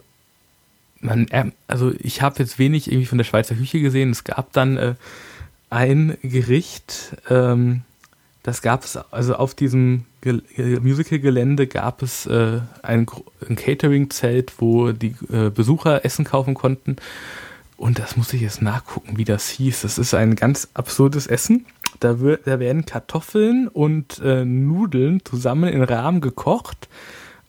man, 1.01 1.29
äh, 1.29 1.51
also 1.67 1.93
ich 1.99 2.23
habe 2.23 2.39
jetzt 2.39 2.59
wenig 2.59 2.91
irgendwie 2.91 3.07
von 3.07 3.19
der 3.19 3.25
Schweizer 3.25 3.55
Küche 3.55 3.81
gesehen. 3.81 4.11
Es 4.11 4.25
gab 4.25 4.53
dann 4.53 4.77
äh, 4.77 4.95
ein 5.71 6.17
Gericht, 6.23 7.17
ähm, 7.29 7.83
das 8.43 8.63
gab 8.63 8.85
es, 8.85 8.97
also 8.97 9.35
auf 9.35 9.55
diesem 9.55 10.05
Gel- 10.21 10.45
Musical-Gelände 10.57 11.67
gab 11.67 12.03
es 12.03 12.27
äh, 12.27 12.61
ein, 12.83 13.07
ein 13.49 13.57
Catering-Zelt, 13.57 14.55
wo 14.59 14.93
die 14.93 15.17
äh, 15.33 15.51
Besucher 15.51 16.05
Essen 16.05 16.25
kaufen 16.25 16.55
konnten. 16.55 16.97
Und 17.77 17.99
das 17.99 18.17
muss 18.17 18.33
ich 18.33 18.41
jetzt 18.41 18.63
nachgucken, 18.63 19.19
wie 19.19 19.25
das 19.25 19.49
hieß. 19.49 19.83
Das 19.83 19.99
ist 19.99 20.15
ein 20.15 20.37
ganz 20.37 20.69
absurdes 20.75 21.27
Essen. 21.27 21.67
Da, 22.01 22.15
da 22.15 22.59
werden 22.61 22.87
Kartoffeln 22.87 23.69
und 23.69 24.19
äh, 24.21 24.45
Nudeln 24.45 25.25
zusammen 25.25 25.73
in 25.73 25.83
Rahmen 25.83 26.21
gekocht. 26.21 26.89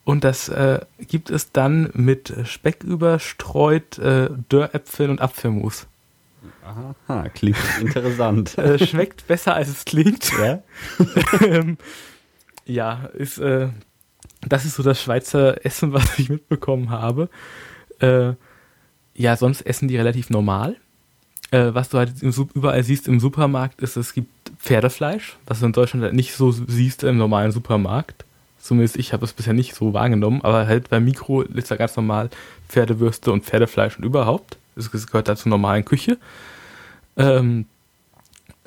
Und 0.07 0.23
das 0.23 0.47
äh, 0.47 0.79
gibt 0.99 1.29
es 1.29 1.51
dann 1.51 1.89
mit 1.93 2.33
Speck 2.45 2.85
überstreut, 2.85 3.99
äh, 3.99 4.29
Dörräpfeln 4.47 5.09
und 5.09 5.19
Apfelmus. 5.19 5.85
Aha, 6.63 7.27
klingt 7.27 7.57
interessant. 7.81 8.57
Äh, 8.57 8.79
schmeckt 8.79 9.27
besser, 9.27 9.55
als 9.55 9.67
es 9.67 9.83
klingt. 9.83 10.31
ja? 10.41 10.63
ähm, 11.45 11.77
ja, 12.65 13.09
ist, 13.15 13.37
äh, 13.39 13.67
das 14.47 14.63
ist 14.63 14.75
so 14.75 14.83
das 14.83 15.01
Schweizer 15.01 15.65
Essen, 15.65 15.91
was 15.91 16.17
ich 16.17 16.29
mitbekommen 16.29 16.89
habe. 16.89 17.27
Äh, 17.99 18.31
ja, 19.13 19.35
sonst 19.35 19.59
essen 19.63 19.89
die 19.89 19.97
relativ 19.97 20.29
normal. 20.29 20.77
Äh, 21.51 21.73
was 21.73 21.89
du 21.89 21.97
halt 21.97 22.13
überall 22.21 22.83
siehst 22.83 23.09
im 23.09 23.19
Supermarkt, 23.19 23.81
ist, 23.81 23.97
es 23.97 24.13
gibt 24.13 24.53
Pferdefleisch, 24.57 25.35
was 25.47 25.59
du 25.59 25.65
in 25.65 25.73
Deutschland 25.73 26.05
halt 26.05 26.13
nicht 26.13 26.33
so 26.33 26.53
siehst 26.53 27.03
im 27.03 27.17
normalen 27.17 27.51
Supermarkt. 27.51 28.23
Zumindest 28.67 28.97
ich 28.97 29.13
habe 29.13 29.23
es 29.23 29.31
bisher 29.31 29.53
nicht 29.53 29.75
so 29.75 29.93
wahrgenommen, 29.93 30.41
aber 30.43 30.67
halt 30.67 30.89
beim 30.89 31.05
Mikro 31.05 31.41
ist 31.43 31.71
da 31.71 31.77
ganz 31.77 31.95
normal 31.95 32.29
Pferdewürste 32.67 33.31
und 33.31 33.45
Pferdefleisch 33.45 33.97
und 33.97 34.03
überhaupt. 34.03 34.57
Es 34.75 34.91
gehört 34.91 35.29
da 35.29 35.37
zur 35.37 35.49
normalen 35.51 35.85
Küche. 35.85 36.17
Ähm, 37.15 37.65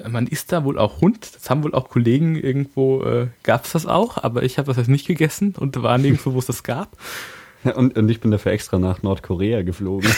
man 0.09 0.27
isst 0.27 0.53
da 0.53 0.65
wohl 0.65 0.79
auch 0.79 1.03
Hund. 1.03 1.35
Das 1.37 1.51
haben 1.51 1.63
wohl 1.63 1.75
auch 1.75 1.91
Kollegen 1.91 2.35
irgendwo, 2.35 3.03
äh, 3.03 3.27
gab 3.43 3.67
es 3.67 3.73
das 3.73 3.85
auch, 3.85 4.17
aber 4.17 4.43
ich 4.43 4.57
habe 4.57 4.69
das 4.69 4.79
jetzt 4.79 4.89
nicht 4.89 5.07
gegessen 5.07 5.55
und 5.59 5.81
war 5.83 5.99
nirgendwo, 5.99 6.33
wo 6.33 6.39
es 6.39 6.47
das 6.47 6.63
gab. 6.63 6.89
Und, 7.63 7.99
und 7.99 8.09
ich 8.09 8.21
bin 8.21 8.31
dafür 8.31 8.53
extra 8.53 8.79
nach 8.79 9.03
Nordkorea 9.03 9.61
geflogen. 9.61 10.11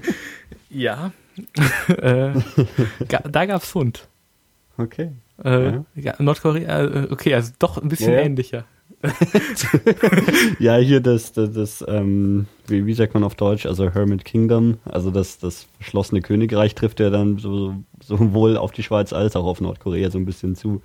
Ja. 0.70 1.12
äh, 1.88 2.30
ga, 3.06 3.18
da 3.30 3.44
gab 3.44 3.62
es 3.62 3.74
Hund. 3.74 4.08
Okay. 4.78 5.12
Äh, 5.44 5.64
Ja. 5.66 5.84
ja, 5.94 6.14
Nordkorea, 6.18 6.84
äh, 6.84 7.08
okay, 7.10 7.34
also 7.34 7.52
doch 7.58 7.76
ein 7.76 7.90
bisschen 7.90 8.14
Ja. 8.14 8.20
ähnlicher. 8.20 8.64
ja, 10.58 10.76
hier 10.76 11.00
das, 11.00 11.32
das, 11.32 11.52
das 11.52 11.84
ähm, 11.86 12.46
wie, 12.66 12.86
wie, 12.86 12.94
sagt 12.94 13.14
man 13.14 13.24
auf 13.24 13.34
Deutsch, 13.34 13.66
also 13.66 13.90
Hermit 13.90 14.24
Kingdom, 14.24 14.78
also 14.84 15.10
das, 15.10 15.38
das 15.38 15.66
verschlossene 15.78 16.22
Königreich 16.22 16.74
trifft 16.74 17.00
ja 17.00 17.10
dann 17.10 17.38
so, 17.38 17.74
sowohl 18.02 18.56
auf 18.56 18.72
die 18.72 18.82
Schweiz 18.82 19.12
als 19.12 19.36
auch 19.36 19.44
auf 19.44 19.60
Nordkorea 19.60 20.10
so 20.10 20.18
ein 20.18 20.24
bisschen 20.24 20.56
zu. 20.56 20.82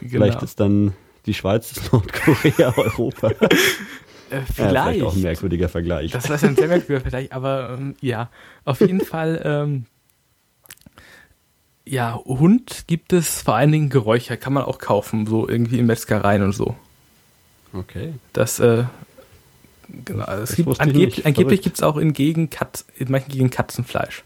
Genau. 0.00 0.10
Vielleicht 0.10 0.42
ist 0.42 0.60
dann 0.60 0.94
die 1.26 1.34
Schweiz 1.34 1.72
das 1.72 1.92
Nordkorea 1.92 2.74
Europa. 2.76 3.30
Äh, 3.30 4.40
vielleicht. 4.52 4.58
Ja, 4.58 4.66
vielleicht 4.68 5.02
auch 5.02 5.14
ein 5.14 5.22
merkwürdiger 5.22 5.68
Vergleich. 5.68 6.10
Das 6.10 6.28
war 6.28 6.42
ein 6.42 6.56
sehr 6.56 6.68
merkwürdiger 6.68 7.00
Vergleich, 7.00 7.32
aber 7.32 7.76
ähm, 7.78 7.94
ja, 8.00 8.30
auf 8.64 8.80
jeden 8.80 9.00
Fall. 9.04 9.40
Ähm, 9.44 9.86
ja, 11.86 12.18
Hund 12.24 12.84
gibt 12.86 13.12
es 13.12 13.42
vor 13.42 13.56
allen 13.56 13.70
Dingen 13.70 13.90
Geräucher, 13.90 14.38
kann 14.38 14.54
man 14.54 14.64
auch 14.64 14.78
kaufen, 14.78 15.26
so 15.26 15.46
irgendwie 15.46 15.78
in 15.78 15.86
Metzgereien 15.86 16.42
und 16.42 16.52
so. 16.52 16.76
Okay. 17.74 18.14
Das, 18.32 18.60
äh, 18.60 18.84
genau, 20.04 20.26
es 20.26 20.56
gibt, 20.56 20.80
angeb 20.80 21.20
angeblich 21.24 21.62
gibt 21.62 21.76
es 21.76 21.82
auch 21.82 21.96
in, 21.96 22.12
Gegend 22.12 22.50
Katz, 22.50 22.84
in 22.96 23.10
manchen 23.10 23.30
Gegenden 23.30 23.50
Katzenfleisch. 23.50 24.22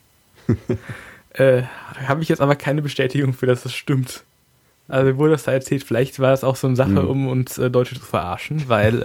äh, 1.34 1.62
Habe 2.06 2.22
ich 2.22 2.28
jetzt 2.28 2.40
aber 2.40 2.56
keine 2.56 2.82
Bestätigung 2.82 3.32
für, 3.32 3.46
dass 3.46 3.62
das 3.62 3.74
stimmt. 3.74 4.24
Also 4.88 5.16
wurde 5.18 5.32
das 5.32 5.44
da 5.44 5.52
erzählt, 5.52 5.84
vielleicht 5.84 6.18
war 6.18 6.30
das 6.30 6.44
auch 6.44 6.56
so 6.56 6.66
eine 6.66 6.76
Sache, 6.76 6.90
mhm. 6.90 7.08
um 7.08 7.28
uns 7.28 7.58
äh, 7.58 7.70
Deutsche 7.70 7.94
zu 7.94 8.04
verarschen, 8.04 8.68
weil 8.68 9.02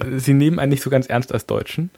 äh, 0.00 0.18
sie 0.18 0.34
nehmen 0.34 0.58
einen 0.58 0.70
nicht 0.70 0.82
so 0.82 0.90
ganz 0.90 1.06
ernst 1.06 1.32
als 1.32 1.46
Deutschen. 1.46 1.90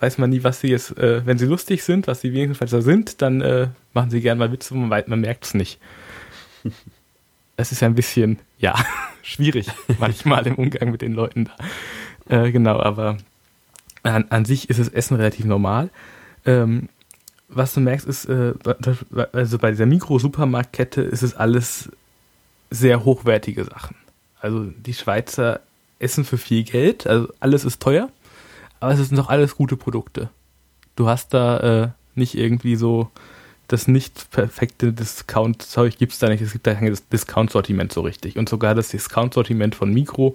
Weiß 0.00 0.18
man 0.18 0.30
nie, 0.30 0.42
was 0.42 0.60
sie 0.60 0.68
jetzt, 0.68 0.96
äh, 0.98 1.24
wenn 1.24 1.38
sie 1.38 1.46
lustig 1.46 1.84
sind, 1.84 2.08
was 2.08 2.20
sie 2.20 2.32
wenigstens 2.32 2.70
da 2.70 2.80
sind, 2.82 3.22
dann 3.22 3.40
äh, 3.40 3.68
machen 3.92 4.10
sie 4.10 4.20
gerne 4.20 4.38
mal 4.38 4.52
Witze, 4.52 4.74
man, 4.74 5.04
man 5.06 5.20
merkt 5.20 5.44
es 5.44 5.54
nicht. 5.54 5.78
es 7.56 7.72
ist 7.72 7.80
ja 7.80 7.88
ein 7.88 7.94
bisschen, 7.94 8.38
ja, 8.58 8.74
schwierig 9.22 9.68
manchmal 9.98 10.46
im 10.46 10.56
Umgang 10.56 10.90
mit 10.90 11.02
den 11.02 11.12
Leuten 11.12 11.46
da. 11.46 12.44
Äh, 12.44 12.52
genau, 12.52 12.80
aber 12.80 13.18
an, 14.02 14.26
an, 14.30 14.44
sich 14.44 14.70
ist 14.70 14.80
das 14.80 14.88
Essen 14.88 15.16
relativ 15.16 15.44
normal. 15.44 15.90
Ähm, 16.44 16.88
was 17.48 17.74
du 17.74 17.80
merkst, 17.80 18.06
ist, 18.06 18.26
äh, 18.26 18.54
also 19.32 19.58
bei 19.58 19.70
dieser 19.70 19.86
Mikro-Supermarktkette 19.86 21.02
ist 21.02 21.22
es 21.22 21.34
alles 21.34 21.90
sehr 22.70 23.04
hochwertige 23.04 23.64
Sachen. 23.64 23.96
Also 24.40 24.64
die 24.64 24.94
Schweizer 24.94 25.60
essen 25.98 26.24
für 26.24 26.38
viel 26.38 26.64
Geld, 26.64 27.06
also 27.06 27.28
alles 27.40 27.64
ist 27.64 27.80
teuer, 27.80 28.10
aber 28.80 28.92
es 28.92 29.08
sind 29.08 29.16
doch 29.16 29.28
alles 29.28 29.56
gute 29.56 29.76
Produkte. 29.76 30.28
Du 30.96 31.08
hast 31.08 31.32
da 31.32 31.84
äh, 31.84 31.88
nicht 32.14 32.34
irgendwie 32.34 32.76
so 32.76 33.10
das 33.68 33.88
nicht 33.88 34.30
perfekte 34.30 34.92
Discount-Zeug 34.92 35.96
gibt 35.96 36.12
es 36.12 36.18
da 36.18 36.28
nicht. 36.28 36.42
Es 36.42 36.52
gibt 36.52 36.66
da 36.66 36.74
kein 36.74 36.96
Discount-Sortiment 37.12 37.92
so 37.92 38.02
richtig. 38.02 38.36
Und 38.36 38.48
sogar 38.48 38.74
das 38.74 38.88
Discount-Sortiment 38.88 39.74
von 39.74 39.92
Mikro 39.92 40.34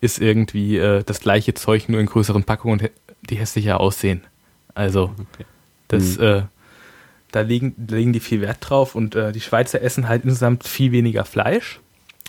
ist 0.00 0.18
irgendwie 0.18 0.78
äh, 0.78 1.02
das 1.04 1.20
gleiche 1.20 1.54
Zeug, 1.54 1.88
nur 1.88 2.00
in 2.00 2.06
größeren 2.06 2.44
Packungen 2.44 2.88
die 3.22 3.36
hässlicher 3.36 3.80
aussehen. 3.80 4.22
Also, 4.74 5.14
okay. 5.32 5.44
das, 5.88 6.16
mhm. 6.16 6.24
äh, 6.24 6.42
da 7.32 7.40
legen, 7.42 7.74
legen 7.88 8.12
die 8.12 8.20
viel 8.20 8.40
Wert 8.40 8.58
drauf 8.60 8.94
und 8.94 9.14
äh, 9.14 9.32
die 9.32 9.40
Schweizer 9.40 9.82
essen 9.82 10.08
halt 10.08 10.24
insgesamt 10.24 10.66
viel 10.66 10.92
weniger 10.92 11.24
Fleisch. 11.24 11.80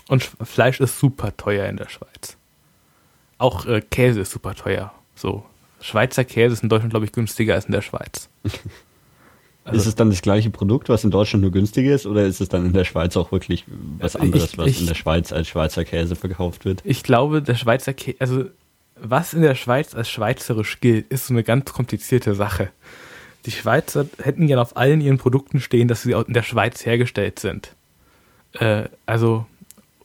Und 0.08 0.30
Fleisch 0.42 0.80
ist 0.80 0.98
super 0.98 1.36
teuer 1.36 1.66
in 1.66 1.76
der 1.76 1.88
Schweiz. 1.88 2.36
Auch 3.38 3.66
äh, 3.66 3.80
Käse 3.80 4.20
ist 4.20 4.32
super 4.32 4.54
teuer. 4.54 4.92
So, 5.14 5.44
Schweizer 5.80 6.24
Käse 6.24 6.52
ist 6.52 6.62
in 6.62 6.68
Deutschland, 6.68 6.92
glaube 6.92 7.06
ich, 7.06 7.12
günstiger 7.12 7.54
als 7.54 7.64
in 7.64 7.72
der 7.72 7.82
Schweiz. 7.82 8.28
Also, 9.64 9.78
ist 9.78 9.86
es 9.86 9.94
dann 9.94 10.10
das 10.10 10.22
gleiche 10.22 10.50
Produkt, 10.50 10.88
was 10.88 11.04
in 11.04 11.10
Deutschland 11.10 11.42
nur 11.42 11.52
günstiger 11.52 11.94
ist, 11.94 12.06
oder 12.06 12.24
ist 12.24 12.40
es 12.40 12.48
dann 12.48 12.66
in 12.66 12.72
der 12.72 12.84
Schweiz 12.84 13.16
auch 13.16 13.30
wirklich 13.30 13.64
was 13.98 14.16
anderes, 14.16 14.52
ich, 14.52 14.58
was 14.58 14.66
ich, 14.66 14.80
in 14.80 14.86
der 14.86 14.94
Schweiz 14.94 15.32
als 15.32 15.46
Schweizer 15.48 15.84
Käse 15.84 16.16
verkauft 16.16 16.64
wird? 16.64 16.82
Ich 16.84 17.04
glaube, 17.04 17.42
der 17.42 17.54
Schweizer 17.54 17.92
Käse, 17.92 18.16
also 18.18 18.44
was 18.96 19.34
in 19.34 19.42
der 19.42 19.54
Schweiz 19.54 19.94
als 19.94 20.10
schweizerisch 20.10 20.80
gilt, 20.80 21.08
ist 21.08 21.26
so 21.26 21.34
eine 21.34 21.44
ganz 21.44 21.72
komplizierte 21.72 22.34
Sache. 22.34 22.70
Die 23.46 23.50
Schweizer 23.50 24.06
hätten 24.22 24.46
gerne 24.46 24.62
auf 24.62 24.76
allen 24.76 25.00
ihren 25.00 25.18
Produkten 25.18 25.60
stehen, 25.60 25.88
dass 25.88 26.02
sie 26.02 26.12
in 26.12 26.34
der 26.34 26.42
Schweiz 26.42 26.86
hergestellt 26.86 27.38
sind. 27.38 27.74
Äh, 28.54 28.84
also, 29.06 29.46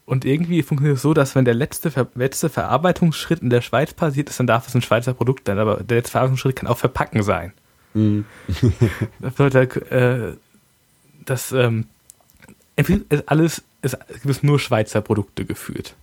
und 0.05 0.25
irgendwie 0.25 0.63
funktioniert 0.63 0.97
es 0.97 1.03
so, 1.03 1.13
dass 1.13 1.35
wenn 1.35 1.45
der 1.45 1.53
letzte, 1.53 1.91
letzte 2.15 2.49
Verarbeitungsschritt 2.49 3.41
in 3.41 3.49
der 3.49 3.61
Schweiz 3.61 3.93
passiert 3.93 4.29
ist, 4.29 4.39
dann 4.39 4.47
darf 4.47 4.67
es 4.67 4.73
ein 4.73 4.81
Schweizer 4.81 5.13
Produkt 5.13 5.47
sein, 5.47 5.59
aber 5.59 5.83
der 5.83 5.97
letzte 5.97 6.11
Verarbeitungsschritt 6.11 6.55
kann 6.55 6.67
auch 6.67 6.77
verpacken 6.77 7.23
sein. 7.23 7.53
Mhm. 7.93 8.25
das 9.19 9.33
bedeutet, 9.33 9.91
äh, 9.91 10.33
dass 11.25 11.51
ähm, 11.51 11.85
alles 13.25 13.63
ist, 13.81 13.97
ist 14.23 14.43
nur 14.43 14.59
Schweizer 14.59 15.01
Produkte 15.01 15.45
gefühlt. 15.45 15.95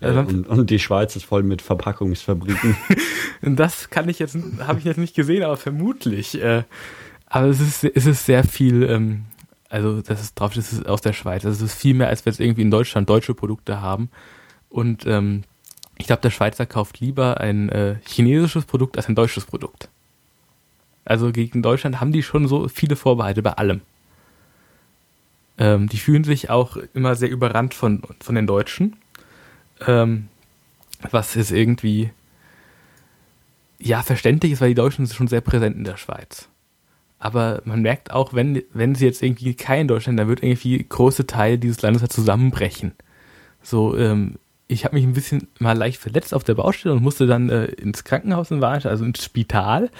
Also, 0.00 0.20
und, 0.20 0.48
und, 0.48 0.70
die 0.70 0.80
Schweiz 0.80 1.14
ist 1.14 1.24
voll 1.24 1.44
mit 1.44 1.62
Verpackungsfabriken. 1.62 2.76
das 3.42 3.88
kann 3.88 4.08
ich 4.08 4.18
jetzt, 4.18 4.36
habe 4.58 4.80
ich 4.80 4.84
jetzt 4.84 4.98
nicht 4.98 5.14
gesehen, 5.14 5.44
aber 5.44 5.56
vermutlich. 5.56 6.40
Äh, 6.42 6.64
aber 7.26 7.46
es 7.46 7.60
ist, 7.60 7.84
es 7.84 8.06
ist 8.06 8.26
sehr 8.26 8.42
viel, 8.42 8.82
ähm, 8.82 9.24
also 9.68 10.02
das 10.02 10.20
ist 10.20 10.34
drauf, 10.34 10.54
das 10.54 10.72
ist 10.72 10.86
aus 10.86 11.02
der 11.02 11.12
Schweiz. 11.12 11.44
Das 11.44 11.60
ist 11.60 11.74
viel 11.74 11.94
mehr, 11.94 12.08
als 12.08 12.26
wir 12.26 12.32
jetzt 12.32 12.40
irgendwie 12.40 12.62
in 12.62 12.70
Deutschland 12.70 13.08
deutsche 13.08 13.32
Produkte 13.32 13.80
haben. 13.80 14.10
Und 14.68 15.06
ähm, 15.06 15.44
ich 15.98 16.08
glaube, 16.08 16.22
der 16.22 16.30
Schweizer 16.30 16.66
kauft 16.66 16.98
lieber 16.98 17.40
ein 17.40 17.68
äh, 17.68 17.96
chinesisches 18.04 18.64
Produkt 18.64 18.96
als 18.96 19.08
ein 19.08 19.14
deutsches 19.14 19.44
Produkt. 19.44 19.88
Also 21.04 21.32
gegen 21.32 21.62
Deutschland 21.62 22.00
haben 22.00 22.12
die 22.12 22.22
schon 22.22 22.46
so 22.46 22.68
viele 22.68 22.96
Vorbehalte 22.96 23.42
bei 23.42 23.52
allem. 23.52 23.80
Ähm, 25.58 25.88
die 25.88 25.98
fühlen 25.98 26.24
sich 26.24 26.50
auch 26.50 26.76
immer 26.94 27.14
sehr 27.14 27.30
überrannt 27.30 27.74
von, 27.74 28.02
von 28.20 28.34
den 28.34 28.46
Deutschen. 28.46 28.96
Ähm, 29.86 30.28
was 31.10 31.36
ist 31.36 31.50
irgendwie 31.50 32.10
ja 33.78 34.02
verständlich 34.02 34.52
ist, 34.52 34.60
weil 34.60 34.68
die 34.68 34.74
Deutschen 34.74 35.06
sind 35.06 35.16
schon 35.16 35.28
sehr 35.28 35.40
präsent 35.40 35.76
in 35.76 35.84
der 35.84 35.96
Schweiz. 35.96 36.48
Aber 37.18 37.62
man 37.64 37.82
merkt 37.82 38.10
auch, 38.10 38.34
wenn, 38.34 38.62
wenn 38.72 38.94
sie 38.94 39.04
jetzt 39.04 39.22
irgendwie 39.22 39.54
kein 39.54 39.88
Deutschland, 39.88 40.18
dann 40.18 40.28
wird 40.28 40.42
irgendwie 40.42 40.84
große 40.88 41.26
Teil 41.26 41.58
dieses 41.58 41.82
Landes 41.82 42.02
halt 42.02 42.12
zusammenbrechen. 42.12 42.92
So, 43.62 43.96
ähm, 43.96 44.38
ich 44.66 44.84
habe 44.84 44.96
mich 44.96 45.04
ein 45.04 45.12
bisschen 45.12 45.48
mal 45.58 45.76
leicht 45.76 46.00
verletzt 46.00 46.34
auf 46.34 46.44
der 46.44 46.54
Baustelle 46.54 46.94
und 46.94 47.02
musste 47.02 47.26
dann 47.26 47.48
äh, 47.48 47.66
ins 47.66 48.04
Krankenhaus 48.04 48.50
in 48.50 48.60
Warnstein, 48.60 48.90
also 48.90 49.04
ins 49.04 49.24
Spital. 49.24 49.90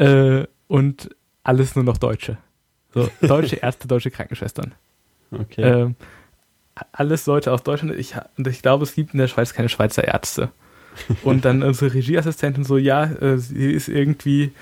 Äh, 0.00 0.46
und 0.66 1.10
alles 1.42 1.74
nur 1.74 1.84
noch 1.84 1.98
Deutsche. 1.98 2.38
So, 2.94 3.08
deutsche 3.20 3.56
Ärzte, 3.62 3.86
deutsche 3.86 4.10
Krankenschwestern. 4.10 4.72
Okay. 5.30 5.62
Äh, 5.62 5.94
alles 6.92 7.26
Leute 7.26 7.52
aus 7.52 7.62
Deutschland. 7.62 7.94
Ich, 7.98 8.14
und 8.36 8.46
ich 8.46 8.62
glaube, 8.62 8.84
es 8.84 8.94
gibt 8.94 9.12
in 9.12 9.18
der 9.18 9.28
Schweiz 9.28 9.52
keine 9.52 9.68
Schweizer 9.68 10.04
Ärzte. 10.04 10.50
Und 11.22 11.44
dann 11.44 11.62
unsere 11.62 11.92
Regieassistentin 11.92 12.64
so, 12.64 12.78
ja, 12.78 13.04
äh, 13.04 13.38
sie 13.38 13.70
ist 13.70 13.88
irgendwie 13.88 14.52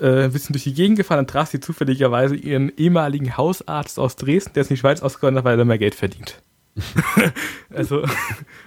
äh, 0.00 0.24
ein 0.24 0.32
bisschen 0.32 0.52
durch 0.52 0.64
die 0.64 0.74
Gegend 0.74 0.98
gefahren, 0.98 1.18
dann 1.18 1.26
traf 1.26 1.50
sie 1.50 1.60
zufälligerweise 1.60 2.34
ihren 2.34 2.72
ehemaligen 2.76 3.36
Hausarzt 3.36 3.98
aus 3.98 4.16
Dresden, 4.16 4.52
der 4.54 4.62
ist 4.62 4.70
in 4.70 4.74
die 4.74 4.80
Schweiz 4.80 5.00
ausgewandert, 5.00 5.44
weil 5.44 5.58
er 5.58 5.64
mehr 5.64 5.78
Geld 5.78 5.94
verdient. 5.94 6.42
also 7.74 8.04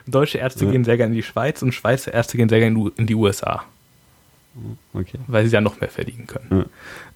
deutsche 0.07 0.39
Ärzte 0.39 0.65
ja. 0.65 0.71
gehen 0.71 0.83
sehr 0.83 0.97
gerne 0.97 1.11
in 1.11 1.17
die 1.17 1.23
Schweiz 1.23 1.61
und 1.61 1.73
Schweizer 1.73 2.13
Ärzte 2.13 2.37
gehen 2.37 2.49
sehr 2.49 2.59
gerne 2.59 2.91
in 2.95 3.05
die 3.05 3.13
USA. 3.13 3.65
Okay. 4.93 5.19
Weil 5.27 5.45
sie 5.45 5.53
ja 5.53 5.61
noch 5.61 5.79
mehr 5.79 5.89
verdienen 5.89 6.27
können. 6.27 6.65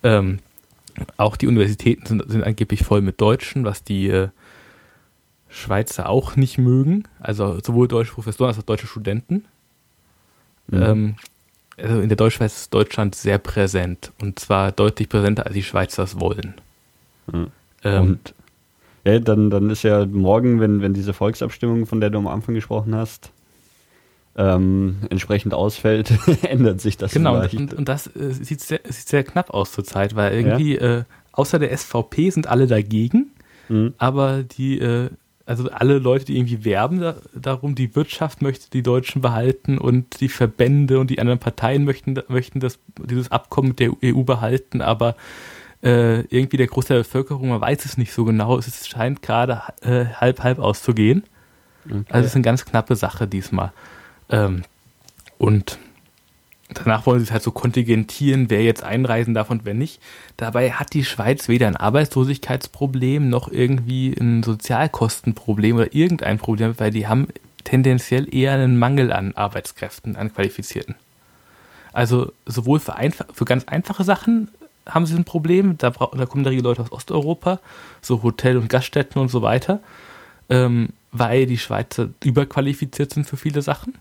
Ja. 0.04 0.18
Ähm, 0.18 0.40
auch 1.18 1.36
die 1.36 1.48
Universitäten 1.48 2.06
sind, 2.06 2.30
sind, 2.30 2.44
angeblich 2.44 2.84
voll 2.84 3.02
mit 3.02 3.20
Deutschen, 3.20 3.66
was 3.66 3.84
die 3.84 4.08
äh, 4.08 4.30
Schweizer 5.50 6.10
auch 6.10 6.36
nicht 6.36 6.58
mögen. 6.58 7.04
Also 7.20 7.60
sowohl 7.64 7.88
deutsche 7.88 8.14
Professoren 8.14 8.50
als 8.50 8.60
auch 8.60 8.64
deutsche 8.64 8.88
Studenten. 8.88 9.46
Mhm. 10.68 10.84
Ähm, 10.84 11.16
also 11.78 12.02
in 12.02 12.10
der 12.10 12.18
Deutschschweiz 12.18 12.62
ist 12.62 12.74
Deutschland 12.74 13.16
sehr 13.16 13.40
präsent 13.40 14.12
und 14.22 14.38
zwar 14.40 14.72
deutlich 14.72 15.10
präsenter, 15.10 15.46
als 15.46 15.56
die 15.56 15.64
Schweizer 15.64 16.04
es 16.04 16.20
wollen. 16.20 16.54
Mhm. 17.32 17.48
Ähm, 17.84 18.02
und 18.02 18.34
ja, 19.06 19.20
dann, 19.20 19.50
dann 19.50 19.70
ist 19.70 19.84
ja 19.84 20.06
morgen, 20.06 20.60
wenn, 20.60 20.82
wenn 20.82 20.94
diese 20.94 21.14
Volksabstimmung, 21.14 21.86
von 21.88 22.00
der 22.00 22.10
du 22.10 22.20
am 22.20 22.28
Anfang 22.28 22.56
gesprochen 22.56 22.96
hast, 22.96 23.32
ähm, 24.36 24.98
entsprechend 25.10 25.54
ausfällt, 25.54 26.14
ändert 26.44 26.82
sich 26.82 26.98
das 26.98 27.14
genau, 27.14 27.36
vielleicht. 27.36 27.52
Genau, 27.52 27.72
und, 27.72 27.74
und, 27.74 27.90
das 27.90 28.08
äh, 28.08 28.32
sieht, 28.32 28.62
sehr, 28.62 28.80
sieht 28.84 29.08
sehr 29.08 29.24
knapp 29.24 29.52
aus 29.52 29.72
zurzeit, 29.72 30.16
weil 30.16 30.34
irgendwie 30.34 30.76
ja? 30.76 31.00
äh, 31.00 31.04
außer 31.32 31.60
der 31.60 31.76
SVP 31.76 32.30
sind 32.32 32.48
alle 32.48 32.68
dagegen, 32.68 33.32
mhm. 33.70 33.94
aber 33.98 34.44
die, 34.44 34.80
äh, 34.80 35.10
also 35.46 35.70
alle 35.70 36.00
Leute, 36.00 36.26
die 36.26 36.38
irgendwie 36.38 36.66
werben 36.66 37.00
da, 37.00 37.18
darum, 37.36 37.76
die 37.76 37.96
Wirtschaft 37.96 38.42
möchte 38.42 38.72
die 38.72 38.82
Deutschen 38.82 39.22
behalten 39.22 39.78
und 39.78 40.20
die 40.20 40.30
Verbände 40.30 41.00
und 41.00 41.10
die 41.10 41.20
anderen 41.20 41.40
Parteien 41.40 41.84
möchten, 41.84 42.18
möchten 42.28 42.60
das, 42.60 42.80
dieses 43.00 43.32
Abkommen 43.32 43.70
mit 43.70 43.80
der 43.80 43.92
EU 44.04 44.24
behalten, 44.24 44.82
aber 44.82 45.16
äh, 45.84 46.22
irgendwie 46.22 46.58
der 46.58 46.68
Großteil 46.68 46.98
der 46.98 47.04
Bevölkerung, 47.04 47.50
man 47.50 47.62
weiß 47.62 47.86
es 47.86 47.98
nicht 47.98 48.14
so 48.14 48.26
genau, 48.26 48.58
es 48.58 48.88
scheint 48.88 49.22
gerade 49.22 49.62
äh, 49.82 50.06
halb 50.06 50.42
halb 50.42 50.60
auszugehen. 50.60 51.24
Okay. 51.86 52.04
Also 52.10 52.26
es 52.26 52.32
ist 52.32 52.36
eine 52.36 52.44
ganz 52.44 52.64
knappe 52.64 52.96
Sache 52.96 53.28
diesmal. 53.28 53.74
Ähm, 54.30 54.64
und 55.38 55.78
danach 56.74 57.06
wollen 57.06 57.20
sie 57.20 57.26
es 57.26 57.32
halt 57.32 57.44
so 57.44 57.52
kontingentieren, 57.52 58.50
wer 58.50 58.64
jetzt 58.64 58.84
einreisen 58.84 59.34
darf 59.34 59.50
und 59.50 59.66
wer 59.66 59.74
nicht. 59.74 60.02
Dabei 60.38 60.72
hat 60.72 60.94
die 60.94 61.04
Schweiz 61.04 61.48
weder 61.48 61.68
ein 61.68 61.76
Arbeitslosigkeitsproblem 61.76 63.30
noch 63.30 63.50
irgendwie 63.50 64.14
ein 64.14 64.44
Sozialkostenproblem 64.44 65.78
oder 65.78 65.94
irgendein 65.94 66.38
Problem, 66.38 66.74
weil 66.78 66.92
die 66.92 67.08
haben 67.08 67.28
tendenziell 67.64 68.34
eher 68.34 68.54
einen 68.54 68.78
Mangel 68.78 69.12
an 69.12 69.34
Arbeitskräften, 69.36 70.16
an 70.16 70.34
Qualifizierten. 70.34 70.96
Also 71.94 72.32
sowohl 72.46 72.80
für, 72.80 72.96
für 73.34 73.46
ganz 73.46 73.66
einfache 73.66 74.04
Sachen 74.04 74.50
haben 74.88 75.06
sie 75.06 75.16
ein 75.16 75.24
Problem, 75.24 75.78
da, 75.78 75.92
da 75.92 76.26
kommen 76.26 76.44
da 76.44 76.50
Leute 76.50 76.82
aus 76.82 76.92
Osteuropa, 76.92 77.60
so 78.02 78.22
Hotel- 78.24 78.58
und 78.58 78.68
Gaststätten 78.68 79.22
und 79.22 79.30
so 79.30 79.42
weiter, 79.42 79.80
ähm, 80.50 80.90
weil 81.12 81.46
die 81.46 81.58
Schweizer 81.58 82.10
überqualifiziert 82.24 83.14
sind 83.14 83.26
für 83.26 83.38
viele 83.38 83.62
Sachen 83.62 83.94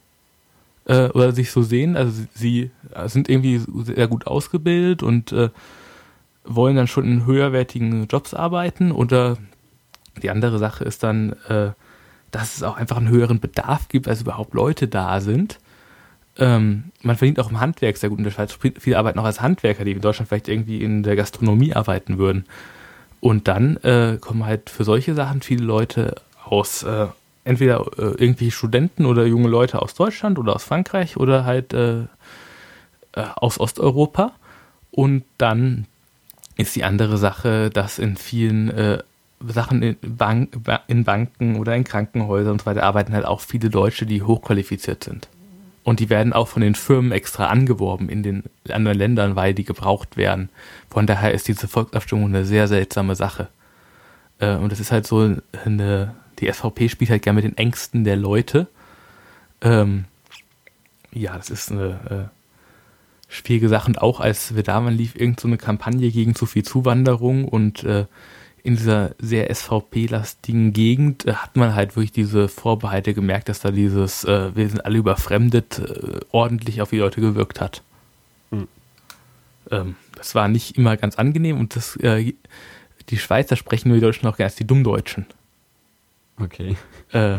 äh, 0.86 1.08
oder 1.08 1.32
sich 1.32 1.50
so 1.50 1.62
sehen. 1.62 1.96
Also 1.96 2.12
sie, 2.12 2.26
sie 2.34 2.70
sind 3.06 3.28
irgendwie 3.28 3.60
sehr 3.84 4.08
gut 4.08 4.26
ausgebildet 4.26 5.02
und 5.02 5.32
äh, 5.32 5.50
wollen 6.44 6.76
dann 6.76 6.88
schon 6.88 7.04
in 7.04 7.26
höherwertigen 7.26 8.06
Jobs 8.08 8.34
arbeiten 8.34 8.92
oder 8.92 9.36
die 10.20 10.30
andere 10.30 10.58
Sache 10.58 10.84
ist 10.84 11.02
dann, 11.02 11.32
äh, 11.48 11.70
dass 12.30 12.56
es 12.56 12.62
auch 12.62 12.76
einfach 12.76 12.96
einen 12.96 13.08
höheren 13.08 13.40
Bedarf 13.40 13.88
gibt, 13.88 14.08
als 14.08 14.22
überhaupt 14.22 14.54
Leute 14.54 14.88
da 14.88 15.20
sind. 15.20 15.58
Ähm, 16.38 16.84
man 17.02 17.16
verdient 17.16 17.38
auch 17.40 17.50
im 17.50 17.60
Handwerk 17.60 17.96
sehr 17.96 18.08
gut 18.08 18.18
in 18.18 18.24
der 18.24 18.30
Schweiz. 18.30 18.58
Viele 18.78 18.98
arbeiten 18.98 19.18
auch 19.18 19.24
als 19.24 19.40
Handwerker, 19.40 19.84
die 19.84 19.92
in 19.92 20.00
Deutschland 20.00 20.28
vielleicht 20.28 20.48
irgendwie 20.48 20.82
in 20.82 21.02
der 21.02 21.16
Gastronomie 21.16 21.74
arbeiten 21.74 22.18
würden. 22.18 22.46
Und 23.20 23.48
dann 23.48 23.76
äh, 23.78 24.18
kommen 24.20 24.44
halt 24.44 24.70
für 24.70 24.84
solche 24.84 25.14
Sachen 25.14 25.42
viele 25.42 25.64
Leute 25.64 26.16
aus, 26.44 26.82
äh, 26.82 27.06
entweder 27.44 27.86
äh, 27.98 28.14
irgendwie 28.16 28.50
Studenten 28.50 29.06
oder 29.06 29.26
junge 29.26 29.48
Leute 29.48 29.82
aus 29.82 29.94
Deutschland 29.94 30.38
oder 30.38 30.54
aus 30.54 30.64
Frankreich 30.64 31.16
oder 31.16 31.44
halt 31.44 31.72
äh, 31.72 32.02
äh, 32.02 32.06
aus 33.36 33.58
Osteuropa. 33.58 34.32
Und 34.90 35.24
dann 35.38 35.86
ist 36.56 36.76
die 36.76 36.84
andere 36.84 37.18
Sache, 37.18 37.70
dass 37.70 37.98
in 37.98 38.16
vielen 38.16 38.70
äh, 38.70 38.98
Sachen 39.46 39.82
in, 39.82 39.96
Bank, 40.02 40.56
in 40.86 41.04
Banken 41.04 41.56
oder 41.56 41.74
in 41.74 41.84
Krankenhäusern 41.84 42.52
und 42.52 42.60
so 42.60 42.66
weiter 42.66 42.84
arbeiten 42.84 43.12
halt 43.12 43.24
auch 43.24 43.40
viele 43.40 43.70
Deutsche, 43.70 44.06
die 44.06 44.22
hochqualifiziert 44.22 45.02
sind. 45.02 45.28
Und 45.84 45.98
die 45.98 46.10
werden 46.10 46.32
auch 46.32 46.46
von 46.46 46.62
den 46.62 46.76
Firmen 46.76 47.10
extra 47.10 47.46
angeworben 47.46 48.08
in 48.08 48.22
den 48.22 48.44
anderen 48.68 48.96
Ländern, 48.96 49.34
weil 49.34 49.52
die 49.52 49.64
gebraucht 49.64 50.16
werden. 50.16 50.48
Von 50.90 51.06
daher 51.06 51.32
ist 51.32 51.48
diese 51.48 51.66
Volksabstimmung 51.66 52.26
eine 52.26 52.44
sehr 52.44 52.68
seltsame 52.68 53.16
Sache. 53.16 53.48
Äh, 54.38 54.56
und 54.56 54.72
es 54.72 54.78
ist 54.78 54.92
halt 54.92 55.06
so 55.06 55.36
eine, 55.64 56.14
die 56.42 56.52
SVP 56.52 56.88
spielt 56.88 57.10
halt 57.10 57.22
gerne 57.22 57.40
mit 57.40 57.44
den 57.44 57.56
Ängsten 57.56 58.04
der 58.04 58.16
Leute. 58.16 58.66
Ähm, 59.60 60.04
ja, 61.12 61.36
das 61.36 61.50
ist 61.50 61.70
eine 61.70 62.30
äh, 62.30 63.32
schwierige 63.32 63.68
Sache. 63.68 63.86
Und 63.86 64.02
auch 64.02 64.20
als 64.20 64.54
wir 64.54 64.62
da 64.62 64.84
waren, 64.84 64.94
lief 64.94 65.14
irgend 65.14 65.40
so 65.40 65.48
eine 65.48 65.56
Kampagne 65.56 66.10
gegen 66.10 66.34
zu 66.34 66.46
viel 66.46 66.64
Zuwanderung 66.64 67.46
und 67.46 67.84
äh, 67.84 68.06
in 68.64 68.76
dieser 68.76 69.14
sehr 69.18 69.52
SVP-lastigen 69.54 70.72
Gegend 70.72 71.26
äh, 71.26 71.34
hat 71.34 71.56
man 71.56 71.74
halt 71.74 71.96
wirklich 71.96 72.12
diese 72.12 72.48
Vorbehalte 72.48 73.14
gemerkt, 73.14 73.48
dass 73.48 73.60
da 73.60 73.70
dieses 73.70 74.24
äh, 74.24 74.54
wir 74.54 74.68
sind 74.68 74.84
alle 74.84 74.98
überfremdet 74.98 75.78
äh, 75.78 76.20
ordentlich 76.30 76.82
auf 76.82 76.90
die 76.90 76.98
Leute 76.98 77.20
gewirkt 77.20 77.60
hat. 77.60 77.82
Mhm. 78.50 78.68
Ähm, 79.70 79.96
das 80.16 80.34
war 80.34 80.48
nicht 80.48 80.76
immer 80.76 80.96
ganz 80.96 81.16
angenehm 81.16 81.58
und 81.58 81.76
das, 81.76 81.96
äh, 81.96 82.34
die 83.08 83.18
Schweizer 83.18 83.56
sprechen 83.56 83.88
nur 83.88 83.96
die 83.96 84.04
Deutschen 84.04 84.28
auch 84.28 84.36
gerne 84.36 84.46
als 84.48 84.56
die 84.56 84.66
Dummdeutschen. 84.66 85.26
Okay. 86.40 86.76
Äh, 87.12 87.38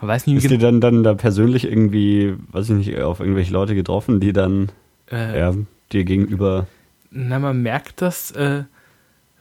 weiß 0.00 0.26
nicht, 0.26 0.44
Ist 0.44 0.50
dir 0.50 0.58
dann, 0.58 0.80
dann 0.80 1.02
da 1.02 1.14
persönlich 1.14 1.64
irgendwie, 1.64 2.34
weiß 2.50 2.70
ich 2.70 2.76
nicht, 2.76 3.00
auf 3.00 3.20
irgendwelche 3.20 3.52
Leute 3.52 3.74
getroffen, 3.74 4.20
die 4.20 4.32
dann 4.32 4.70
äh, 5.10 5.38
ja, 5.38 5.54
dir 5.92 6.04
gegenüber. 6.04 6.66
Na, 7.10 7.38
man 7.38 7.62
merkt 7.62 8.02
das, 8.02 8.30
äh, 8.32 8.64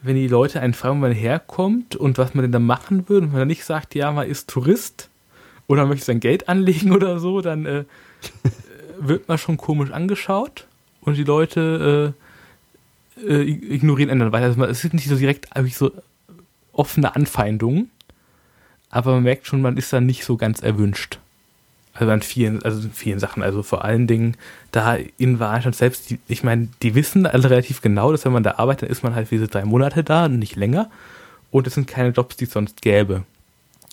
wenn 0.02 0.16
die 0.16 0.28
Leute 0.28 0.62
einen 0.62 0.74
fragen, 0.74 0.98
wo 0.98 1.02
man 1.02 1.12
herkommt 1.12 1.96
und 1.96 2.18
was 2.18 2.34
man 2.34 2.44
denn 2.44 2.52
da 2.52 2.60
machen 2.60 3.08
würde, 3.08 3.26
und 3.26 3.32
man 3.32 3.40
dann 3.40 3.48
nicht 3.48 3.66
sagt, 3.66 3.96
ja, 3.96 4.12
man 4.12 4.28
ist 4.28 4.50
Tourist 4.50 5.10
oder 5.68 5.86
möchte 5.86 6.06
sein 6.06 6.20
Geld 6.20 6.50
anlegen 6.50 6.92
oder 6.96 7.20
so, 7.20 7.42
dann 7.42 7.66
äh, 7.66 7.84
wird 9.00 9.28
man 9.28 9.38
schon 9.38 9.58
komisch 9.58 9.92
angeschaut 9.92 10.68
und 11.02 11.18
die 11.18 11.24
Leute 11.24 12.14
äh, 13.18 13.28
äh, 13.28 13.42
ignorieren 13.42 14.20
dann 14.20 14.32
weiter. 14.32 14.46
Also 14.46 14.64
es 14.66 14.82
sind 14.82 14.94
nicht 14.94 15.08
so 15.08 15.16
direkt 15.16 15.48
so 15.72 15.92
offene 16.74 17.16
Anfeindungen, 17.16 17.90
aber 18.92 19.14
man 19.14 19.24
merkt 19.24 19.48
schon, 19.48 19.62
man 19.62 19.78
ist 19.78 19.92
da 19.92 20.02
nicht 20.02 20.26
so 20.26 20.38
ganz 20.38 20.62
erwünscht. 20.62 21.20
Also 21.94 22.12
an 22.12 22.22
vielen, 22.22 22.64
also 22.64 22.82
in 22.82 22.94
vielen 22.94 23.20
Sachen. 23.20 23.44
Also 23.44 23.64
vor 23.64 23.84
allen 23.84 24.08
Dingen 24.08 24.38
da 24.72 24.98
in 25.18 25.40
Warnstadt 25.40 25.76
selbst, 25.76 26.10
die, 26.10 26.20
ich 26.28 26.44
meine, 26.44 26.70
die 26.82 26.96
wissen 26.96 27.26
also 27.26 27.48
relativ 27.48 27.82
genau, 27.82 28.12
dass 28.12 28.26
wenn 28.26 28.32
man 28.32 28.44
da 28.44 28.56
arbeitet, 28.58 28.84
dann 28.84 28.90
ist 28.90 29.04
man 29.04 29.16
halt 29.16 29.32
diese 29.32 29.48
drei 29.48 29.66
Monate 29.66 30.04
da 30.04 30.26
und 30.26 30.40
nicht 30.40 30.56
länger. 30.56 30.90
Und 31.52 31.68
es 31.68 31.74
sind 31.74 31.88
keine 31.88 32.10
Jobs, 32.10 32.38
die 32.38 32.46
es 32.46 32.52
sonst 32.52 32.82
gäbe. 32.82 33.24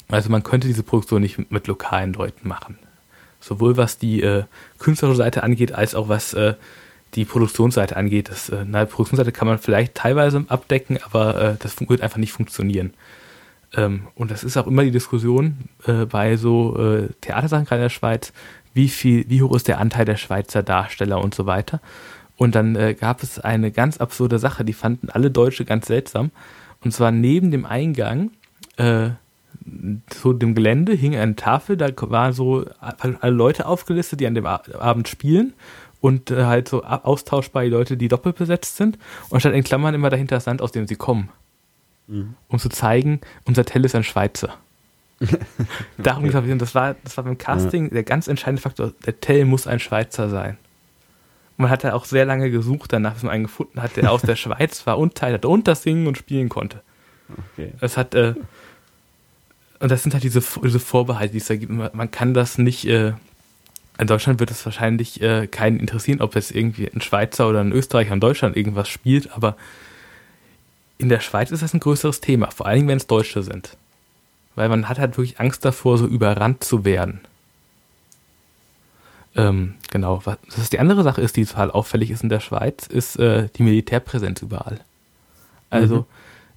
Also 0.08 0.30
man 0.30 0.42
könnte 0.42 0.68
diese 0.68 0.82
Produktion 0.82 1.22
nicht 1.22 1.50
mit 1.50 1.66
lokalen 1.66 2.12
Leuten 2.12 2.46
machen. 2.48 2.78
Sowohl 3.40 3.76
was 3.76 3.98
die 3.98 4.22
äh, 4.22 4.44
künstlerische 4.78 5.18
Seite 5.18 5.42
angeht, 5.42 5.72
als 5.72 5.94
auch 5.94 6.08
was 6.08 6.34
äh, 6.34 6.54
die 7.14 7.24
Produktionsseite 7.24 7.96
angeht. 7.96 8.30
Das, 8.30 8.48
äh, 8.48 8.64
na, 8.66 8.84
Produktionsseite 8.84 9.32
kann 9.32 9.48
man 9.48 9.58
vielleicht 9.58 9.94
teilweise 9.94 10.44
abdecken, 10.48 10.98
aber 11.04 11.40
äh, 11.40 11.56
das 11.58 11.76
wird 11.80 12.00
einfach 12.00 12.18
nicht 12.18 12.32
funktionieren. 12.32 12.94
Ähm, 13.76 14.08
und 14.14 14.30
das 14.30 14.44
ist 14.44 14.56
auch 14.56 14.66
immer 14.66 14.84
die 14.84 14.90
Diskussion 14.90 15.68
äh, 15.86 16.06
bei 16.06 16.36
so 16.36 16.76
äh, 16.78 17.08
Theatersachen 17.20 17.66
gerade 17.66 17.82
in 17.82 17.84
der 17.86 17.90
Schweiz, 17.90 18.32
wie 18.74 18.88
viel, 18.88 19.28
wie 19.28 19.42
hoch 19.42 19.54
ist 19.54 19.68
der 19.68 19.78
Anteil 19.80 20.04
der 20.04 20.16
Schweizer 20.16 20.62
Darsteller 20.62 21.22
und 21.22 21.34
so 21.34 21.46
weiter. 21.46 21.80
Und 22.36 22.54
dann 22.54 22.76
äh, 22.76 22.94
gab 22.94 23.22
es 23.22 23.38
eine 23.40 23.70
ganz 23.72 23.98
absurde 23.98 24.38
Sache, 24.38 24.64
die 24.64 24.72
fanden 24.72 25.10
alle 25.10 25.30
Deutsche 25.30 25.64
ganz 25.64 25.86
seltsam. 25.86 26.30
Und 26.82 26.92
zwar 26.92 27.10
neben 27.10 27.50
dem 27.50 27.66
Eingang 27.66 28.30
äh, 28.76 29.10
zu 30.08 30.32
dem 30.32 30.54
Gelände 30.54 30.92
hing 30.92 31.16
eine 31.16 31.36
Tafel, 31.36 31.76
da 31.76 31.88
waren 32.10 32.32
so 32.32 32.64
alle 32.80 33.34
Leute 33.34 33.66
aufgelistet, 33.66 34.20
die 34.20 34.26
an 34.26 34.34
dem 34.34 34.46
Abend 34.46 35.08
spielen 35.08 35.52
und 36.00 36.30
äh, 36.30 36.44
halt 36.44 36.68
so 36.68 36.84
austauschbar 36.84 37.64
die 37.64 37.70
Leute, 37.70 37.96
die 37.96 38.08
doppelt 38.08 38.36
besetzt 38.36 38.76
sind. 38.76 38.98
Und 39.28 39.40
statt 39.40 39.52
in 39.52 39.64
Klammern 39.64 39.94
immer 39.94 40.08
dahinter 40.08 40.36
das 40.36 40.46
Land, 40.46 40.62
aus 40.62 40.72
dem 40.72 40.86
sie 40.86 40.96
kommen 40.96 41.28
mhm. 42.08 42.34
um 42.48 42.58
zu 42.58 42.68
zeigen, 42.68 43.20
unser 43.44 43.64
Tell 43.64 43.84
ist 43.84 43.94
ein 43.94 44.04
Schweizer. 44.04 44.56
Darum 45.98 46.24
okay. 46.24 46.52
ich, 46.52 46.58
das 46.58 46.74
war, 46.74 46.94
das 47.04 47.16
war 47.16 47.24
beim 47.24 47.38
Casting 47.38 47.84
ja. 47.86 47.94
der 47.94 48.02
ganz 48.04 48.28
entscheidende 48.28 48.62
Faktor. 48.62 48.92
Der 49.04 49.20
Tell 49.20 49.44
muss 49.44 49.66
ein 49.66 49.80
Schweizer 49.80 50.28
sein. 50.28 50.56
Und 51.56 51.62
man 51.64 51.70
hat 51.70 51.82
ja 51.82 51.94
auch 51.94 52.04
sehr 52.04 52.24
lange 52.24 52.50
gesucht 52.50 52.92
danach, 52.92 53.14
bis 53.14 53.24
man 53.24 53.32
einen 53.32 53.44
gefunden 53.44 53.82
hat, 53.82 53.96
der 53.96 54.12
aus 54.12 54.22
der 54.22 54.36
Schweiz 54.36 54.86
war 54.86 54.98
und 54.98 55.14
Teil 55.14 55.34
hatte 55.34 55.48
und 55.48 55.66
das 55.66 55.82
singen 55.82 56.06
und 56.06 56.16
spielen 56.16 56.48
konnte. 56.48 56.82
Okay. 57.52 57.72
Es 57.80 57.96
hat, 57.96 58.14
äh, 58.14 58.34
und 59.80 59.90
das 59.90 60.02
sind 60.02 60.14
halt 60.14 60.24
diese, 60.24 60.42
diese 60.62 60.80
Vorbehalte, 60.80 61.32
die 61.32 61.38
es 61.38 61.46
da 61.46 61.56
gibt. 61.56 61.72
Man 61.72 62.10
kann 62.10 62.32
das 62.32 62.58
nicht, 62.58 62.86
äh, 62.86 63.12
in 63.98 64.06
Deutschland 64.06 64.38
wird 64.38 64.52
es 64.52 64.64
wahrscheinlich 64.64 65.20
äh, 65.20 65.48
keinen 65.48 65.80
interessieren, 65.80 66.20
ob 66.20 66.36
jetzt 66.36 66.52
irgendwie 66.52 66.88
ein 66.88 67.00
Schweizer 67.00 67.48
oder 67.48 67.60
ein 67.60 67.72
Österreicher 67.72 68.14
in 68.14 68.20
Deutschland 68.20 68.56
irgendwas 68.56 68.88
spielt, 68.88 69.32
aber 69.32 69.56
in 70.98 71.08
der 71.08 71.20
Schweiz 71.20 71.50
ist 71.50 71.62
das 71.62 71.74
ein 71.74 71.80
größeres 71.80 72.20
Thema, 72.20 72.50
vor 72.50 72.66
allem 72.66 72.88
wenn 72.88 72.98
es 72.98 73.06
Deutsche 73.06 73.42
sind. 73.42 73.76
Weil 74.56 74.68
man 74.68 74.88
hat 74.88 74.98
halt 74.98 75.16
wirklich 75.16 75.38
Angst 75.38 75.64
davor, 75.64 75.96
so 75.96 76.06
überrannt 76.06 76.64
zu 76.64 76.84
werden. 76.84 77.20
Ähm, 79.36 79.74
genau, 79.90 80.20
was 80.24 80.38
das 80.56 80.70
die 80.70 80.80
andere 80.80 81.04
Sache 81.04 81.20
ist, 81.20 81.36
die 81.36 81.46
total 81.46 81.70
auffällig 81.70 82.10
ist 82.10 82.24
in 82.24 82.28
der 82.28 82.40
Schweiz, 82.40 82.88
ist 82.88 83.16
äh, 83.16 83.48
die 83.56 83.62
Militärpräsenz 83.62 84.42
überall. 84.42 84.80
Also, 85.70 85.96
mhm. 85.96 86.04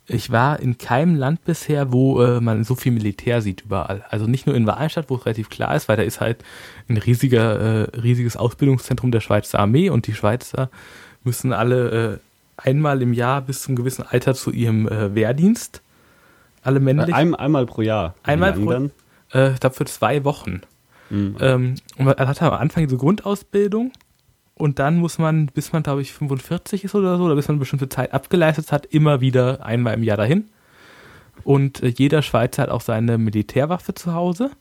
ich 0.07 0.31
war 0.31 0.59
in 0.59 0.79
keinem 0.79 1.15
Land 1.15 1.45
bisher, 1.45 1.91
wo 1.91 2.23
äh, 2.23 2.41
man 2.41 2.63
so 2.63 2.73
viel 2.73 2.91
Militär 2.91 3.43
sieht 3.43 3.61
überall. 3.61 4.03
Also 4.09 4.25
nicht 4.25 4.47
nur 4.47 4.55
in 4.55 4.65
Wahlstadt, 4.65 5.09
wo 5.09 5.17
es 5.17 5.25
relativ 5.25 5.49
klar 5.49 5.75
ist, 5.75 5.87
weil 5.87 5.97
da 5.97 6.03
ist 6.03 6.21
halt 6.21 6.43
ein 6.89 6.97
riesiger, 6.97 7.59
äh, 7.59 7.99
riesiges 7.99 8.35
Ausbildungszentrum 8.35 9.11
der 9.11 9.21
Schweizer 9.21 9.59
Armee 9.59 9.89
und 9.89 10.07
die 10.07 10.15
Schweizer 10.15 10.71
müssen 11.23 11.53
alle 11.53 12.13
äh, 12.13 12.30
einmal 12.63 13.01
im 13.01 13.13
Jahr 13.13 13.41
bis 13.41 13.63
zum 13.63 13.75
gewissen 13.75 14.03
Alter 14.03 14.33
zu 14.33 14.51
ihrem 14.51 14.87
äh, 14.87 15.13
Wehrdienst. 15.15 15.81
Alle 16.63 16.79
männlich. 16.79 17.13
Ein, 17.13 17.35
einmal 17.35 17.65
pro 17.65 17.81
Jahr. 17.81 18.15
Einmal 18.23 18.53
pro 18.53 18.71
Jahr. 18.71 18.89
Äh, 19.33 19.53
ich 19.53 19.59
glaube 19.59 19.75
für 19.75 19.85
zwei 19.85 20.23
Wochen. 20.23 20.61
Mhm. 21.09 21.37
Ähm, 21.39 21.75
und 21.97 22.05
man 22.05 22.15
hat 22.15 22.41
am 22.41 22.53
Anfang 22.53 22.85
diese 22.85 22.97
Grundausbildung 22.97 23.91
und 24.55 24.79
dann 24.79 24.97
muss 24.97 25.17
man, 25.17 25.47
bis 25.47 25.73
man 25.73 25.83
glaube 25.83 26.01
ich 26.01 26.13
45 26.13 26.83
ist 26.83 26.95
oder 26.95 27.17
so, 27.17 27.23
oder 27.23 27.35
bis 27.35 27.47
man 27.47 27.55
eine 27.55 27.59
bestimmte 27.59 27.89
Zeit 27.89 28.13
abgeleistet 28.13 28.71
hat, 28.71 28.85
immer 28.85 29.19
wieder 29.19 29.65
einmal 29.65 29.95
im 29.95 30.03
Jahr 30.03 30.17
dahin. 30.17 30.49
Und 31.43 31.81
äh, 31.81 31.87
jeder 31.87 32.21
Schweizer 32.21 32.63
hat 32.63 32.69
auch 32.69 32.81
seine 32.81 33.17
Militärwaffe 33.17 33.93
zu 33.93 34.13
Hause. 34.13 34.51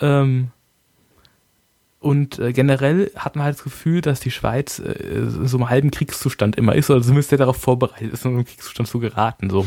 Ähm, 0.00 0.50
und 2.04 2.38
äh, 2.38 2.52
generell 2.52 3.10
hat 3.16 3.34
man 3.34 3.46
halt 3.46 3.56
das 3.56 3.64
Gefühl, 3.64 4.02
dass 4.02 4.20
die 4.20 4.30
Schweiz 4.30 4.78
äh, 4.78 4.92
in 4.92 5.48
so 5.48 5.56
einem 5.56 5.70
halben 5.70 5.90
Kriegszustand 5.90 6.54
immer 6.56 6.74
ist, 6.74 6.90
oder 6.90 7.00
zumindest 7.00 7.30
der 7.30 7.38
darauf 7.38 7.56
vorbereitet 7.56 8.12
ist, 8.12 8.26
in 8.26 8.32
so 8.32 8.36
einem 8.36 8.44
Kriegszustand 8.44 8.86
zu 8.90 9.00
geraten. 9.00 9.48
So. 9.48 9.64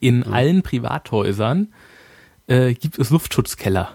In 0.00 0.20
mhm. 0.20 0.32
allen 0.32 0.62
Privathäusern 0.62 1.68
äh, 2.46 2.72
gibt 2.72 2.98
es 2.98 3.10
Luftschutzkeller. 3.10 3.90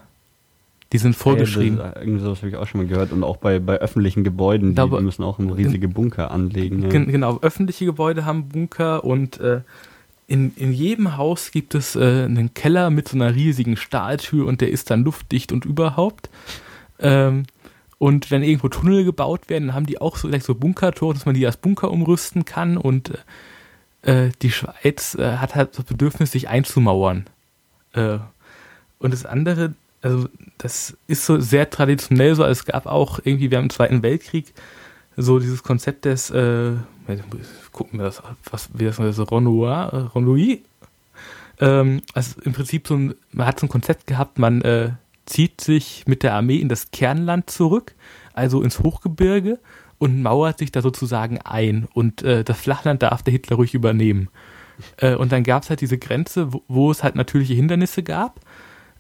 Die 0.94 1.00
sind 1.00 1.16
vorgeschrieben. 1.16 1.80
Ja, 1.80 1.90
das, 1.90 2.04
irgendwie 2.04 2.24
sowas 2.24 2.38
habe 2.38 2.50
ich 2.50 2.56
auch 2.58 2.68
schon 2.68 2.82
mal 2.82 2.88
gehört. 2.88 3.12
Und 3.12 3.24
auch 3.24 3.38
bei, 3.38 3.58
bei 3.58 3.78
öffentlichen 3.80 4.24
Gebäuden, 4.24 4.76
die, 4.76 4.82
die 4.82 5.02
müssen 5.02 5.24
auch 5.24 5.40
riesige 5.40 5.88
Bunker 5.88 6.30
anlegen. 6.30 6.84
Ja. 6.84 6.90
Genau, 6.90 7.40
öffentliche 7.42 7.86
Gebäude 7.86 8.24
haben 8.24 8.50
Bunker 8.50 9.04
und 9.04 9.40
äh, 9.40 9.62
in, 10.28 10.54
in 10.58 10.74
jedem 10.74 11.18
Haus 11.18 11.50
gibt 11.50 11.74
es 11.74 11.96
äh, 11.96 12.26
einen 12.26 12.54
Keller 12.54 12.92
mit 12.92 13.08
so 13.08 13.16
einer 13.18 13.34
riesigen 13.34 13.78
Stahltür 13.78 14.46
und 14.46 14.62
der 14.62 14.70
ist 14.70 14.92
dann 14.92 15.04
luftdicht 15.04 15.52
und 15.52 15.66
überhaupt. 15.66 16.30
Ähm, 17.00 17.46
und 18.00 18.30
wenn 18.30 18.44
irgendwo 18.44 18.70
Tunnel 18.70 19.04
gebaut 19.04 19.50
werden, 19.50 19.68
dann 19.68 19.76
haben 19.76 19.86
die 19.86 20.00
auch 20.00 20.18
so, 20.18 20.30
so 20.40 20.56
Bunkertore, 20.56 21.14
dass 21.14 21.26
man 21.26 21.36
die 21.36 21.46
als 21.46 21.58
Bunker 21.58 21.92
umrüsten 21.92 22.46
kann. 22.46 22.78
Und 22.78 23.12
äh, 24.04 24.30
die 24.42 24.52
Schweiz 24.52 25.16
äh, 25.16 25.38
hat 25.38 25.56
halt 25.56 25.78
das 25.78 25.86
Bedürfnis, 25.86 26.32
sich 26.32 26.48
einzumauern. 26.48 27.26
Äh, 27.94 28.20
und 29.00 29.14
das 29.14 29.26
andere, 29.26 29.74
also 30.02 30.30
das 30.58 30.96
ist 31.08 31.26
so 31.26 31.40
sehr 31.40 31.70
traditionell 31.70 32.36
so. 32.36 32.44
Es 32.44 32.66
gab 32.66 32.86
auch 32.86 33.20
irgendwie 33.24 33.50
während 33.50 33.72
dem 33.72 33.76
Zweiten 33.76 34.04
Weltkrieg 34.04 34.54
so 35.16 35.40
dieses 35.40 35.64
Konzept 35.64 36.06
des, 36.06 36.30
äh, 36.30 36.74
gucken 37.72 38.00
wir 38.00 38.06
das, 38.06 38.22
was, 38.52 38.70
wie 38.74 38.86
das 38.86 39.00
heißt, 39.00 39.32
Renoir, 39.32 40.12
Renouille. 40.14 40.60
Ähm, 41.60 42.04
also 42.14 42.40
im 42.42 42.54
Prinzip 42.54 42.88
so 42.88 42.96
ein, 42.96 43.16
man 43.32 43.48
hat 43.48 43.60
so 43.60 43.66
ein 43.66 43.70
Konzept 43.70 44.06
gehabt, 44.06 44.38
man 44.38 44.62
äh, 44.62 44.92
zieht 45.28 45.62
sich 45.62 46.06
mit 46.08 46.24
der 46.24 46.34
Armee 46.34 46.58
in 46.58 46.70
das 46.70 46.92
Kernland 46.92 47.50
zurück, 47.50 47.96
also 48.34 48.62
ins 48.62 48.80
Hochgebirge 48.80 49.60
und 50.00 50.22
mauert 50.22 50.60
sich 50.60 50.72
da 50.72 50.82
sozusagen 50.82 51.40
ein. 51.42 51.88
Und 51.94 52.24
äh, 52.24 52.44
das 52.44 52.60
Flachland 52.60 53.04
darf 53.04 53.24
der 53.24 53.34
Hitler 53.34 53.58
ruhig 53.58 53.74
übernehmen. 53.74 54.30
Äh, 54.98 55.16
und 55.16 55.32
dann 55.32 55.44
gab 55.44 55.64
es 55.64 55.70
halt 55.70 55.82
diese 55.82 55.98
Grenze, 55.98 56.54
wo, 56.54 56.64
wo, 56.68 56.92
es 56.92 57.04
halt 57.04 57.16
natürliche 57.16 57.54
Hindernisse 57.54 58.04
gab. 58.04 58.40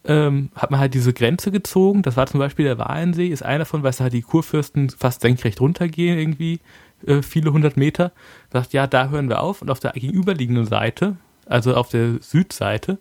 Ähm, 0.05 0.49
hat 0.55 0.71
man 0.71 0.79
halt 0.79 0.93
diese 0.93 1.13
Grenze 1.13 1.51
gezogen. 1.51 2.01
Das 2.01 2.15
war 2.15 2.27
zum 2.27 2.39
Beispiel 2.39 2.65
der 2.65 2.77
Walensee, 2.77 3.27
ist 3.27 3.43
einer 3.43 3.65
weil 3.71 3.89
es 3.89 3.99
halt 3.99 4.13
die 4.13 4.21
Kurfürsten 4.21 4.89
fast 4.89 5.21
senkrecht 5.21 5.59
runtergehen, 5.59 6.17
irgendwie 6.17 6.59
äh, 7.05 7.21
viele 7.21 7.51
hundert 7.51 7.77
Meter. 7.77 8.11
Sagt, 8.51 8.73
ja, 8.73 8.87
da 8.87 9.09
hören 9.09 9.29
wir 9.29 9.41
auf. 9.41 9.61
Und 9.61 9.69
auf 9.69 9.79
der 9.79 9.91
gegenüberliegenden 9.91 10.65
Seite, 10.65 11.17
also 11.45 11.75
auf 11.75 11.89
der 11.89 12.21
Südseite, 12.21 12.99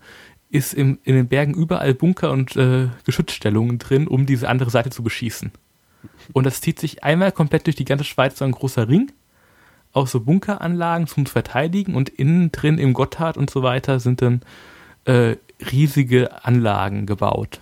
ist 0.50 0.74
im, 0.74 0.98
in 1.04 1.14
den 1.14 1.28
Bergen 1.28 1.54
überall 1.54 1.94
Bunker 1.94 2.30
und 2.30 2.56
äh, 2.56 2.88
Geschützstellungen 3.04 3.78
drin, 3.78 4.06
um 4.06 4.26
diese 4.26 4.48
andere 4.48 4.70
Seite 4.70 4.90
zu 4.90 5.02
beschießen. 5.02 5.50
Und 6.32 6.44
das 6.44 6.60
zieht 6.60 6.78
sich 6.78 7.04
einmal 7.04 7.32
komplett 7.32 7.66
durch 7.66 7.76
die 7.76 7.84
ganze 7.84 8.04
Schweiz 8.04 8.38
so 8.38 8.44
ein 8.44 8.52
großer 8.52 8.88
Ring 8.88 9.12
auch 9.96 10.06
so 10.06 10.20
Bunkeranlagen 10.20 11.06
zum 11.06 11.24
Verteidigen 11.24 11.94
und 11.94 12.10
innen 12.10 12.52
drin 12.52 12.78
im 12.78 12.92
Gotthard 12.92 13.38
und 13.38 13.48
so 13.48 13.62
weiter 13.62 13.98
sind 13.98 14.20
dann 14.20 14.42
äh, 15.06 15.36
riesige 15.72 16.44
Anlagen 16.44 17.06
gebaut. 17.06 17.60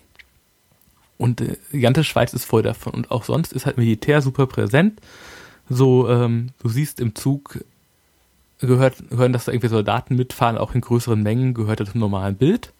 Und 1.16 1.40
äh, 1.40 1.56
die 1.72 1.80
ganze 1.80 2.02
Schweiz 2.02 2.34
ist 2.34 2.44
voll 2.44 2.62
davon. 2.62 2.92
Und 2.92 3.10
auch 3.12 3.22
sonst 3.22 3.52
ist 3.52 3.66
halt 3.66 3.78
Militär 3.78 4.20
super 4.20 4.48
präsent. 4.48 5.00
So, 5.68 6.08
ähm, 6.10 6.48
du 6.58 6.68
siehst 6.68 6.98
im 6.98 7.14
Zug, 7.14 7.64
gehört, 8.60 8.96
hören, 9.10 9.32
dass 9.32 9.46
da 9.46 9.52
irgendwie 9.52 9.68
Soldaten 9.68 10.16
mitfahren, 10.16 10.58
auch 10.58 10.74
in 10.74 10.80
größeren 10.80 11.22
Mengen, 11.22 11.54
gehört 11.54 11.80
das 11.80 11.92
zum 11.92 12.00
normalen 12.00 12.36
Bild. 12.36 12.72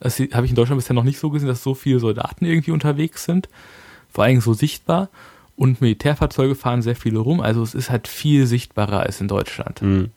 Das 0.00 0.18
habe 0.18 0.44
ich 0.44 0.50
in 0.50 0.56
Deutschland 0.56 0.78
bisher 0.78 0.94
noch 0.94 1.04
nicht 1.04 1.18
so 1.18 1.30
gesehen, 1.30 1.48
dass 1.48 1.62
so 1.62 1.74
viele 1.74 2.00
Soldaten 2.00 2.44
irgendwie 2.44 2.72
unterwegs 2.72 3.24
sind. 3.24 3.48
Vor 4.10 4.24
allem 4.24 4.40
so 4.40 4.52
sichtbar. 4.52 5.08
Und 5.56 5.80
Militärfahrzeuge 5.80 6.54
fahren 6.56 6.82
sehr 6.82 6.96
viele 6.96 7.20
rum, 7.20 7.40
also 7.40 7.62
es 7.62 7.74
ist 7.74 7.90
halt 7.90 8.08
viel 8.08 8.46
sichtbarer 8.46 9.00
als 9.00 9.20
in 9.20 9.28
Deutschland. 9.28 9.82
Mhm. 9.82 10.10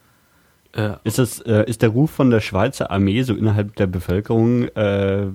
Äh, 0.74 0.94
ist, 1.04 1.20
das, 1.20 1.40
äh, 1.42 1.64
ist 1.68 1.84
der 1.84 1.90
Ruf 1.90 2.12
von 2.12 2.32
der 2.32 2.42
Schweizer 2.42 2.90
Armee 2.92 3.22
so 3.22 3.36
innerhalb 3.36 3.76
der 3.76 3.88
Bevölkerung 3.88 4.64
äh, 4.70 5.28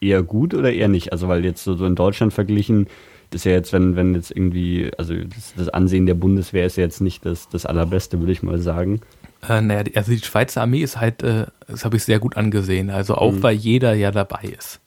eher 0.00 0.22
gut 0.22 0.54
oder 0.54 0.72
eher 0.72 0.88
nicht? 0.88 1.12
Also 1.12 1.28
weil 1.28 1.44
jetzt 1.44 1.64
so, 1.64 1.74
so 1.74 1.86
in 1.86 1.96
Deutschland 1.96 2.32
verglichen, 2.32 2.86
ist 3.34 3.44
ja 3.44 3.52
jetzt, 3.52 3.72
wenn, 3.72 3.96
wenn 3.96 4.14
jetzt 4.14 4.30
irgendwie, 4.30 4.90
also 4.98 5.14
das, 5.14 5.54
das 5.56 5.68
Ansehen 5.68 6.06
der 6.06 6.14
Bundeswehr 6.14 6.66
ist 6.66 6.76
ja 6.76 6.84
jetzt 6.84 7.00
nicht 7.00 7.24
das, 7.24 7.48
das 7.48 7.66
allerbeste, 7.66 8.18
würde 8.20 8.32
ich 8.32 8.42
mal 8.42 8.58
sagen. 8.58 9.00
Äh, 9.48 9.60
naja, 9.60 9.84
also 9.94 10.12
die 10.12 10.18
Schweizer 10.18 10.62
Armee 10.62 10.82
ist 10.82 10.98
halt, 10.98 11.22
äh, 11.22 11.46
das 11.66 11.84
habe 11.84 11.96
ich 11.96 12.04
sehr 12.04 12.18
gut 12.18 12.36
angesehen. 12.36 12.90
Also 12.90 13.16
auch, 13.16 13.32
mhm. 13.32 13.42
weil 13.42 13.56
jeder 13.56 13.94
ja 13.94 14.10
dabei 14.10 14.42
ist. 14.56 14.80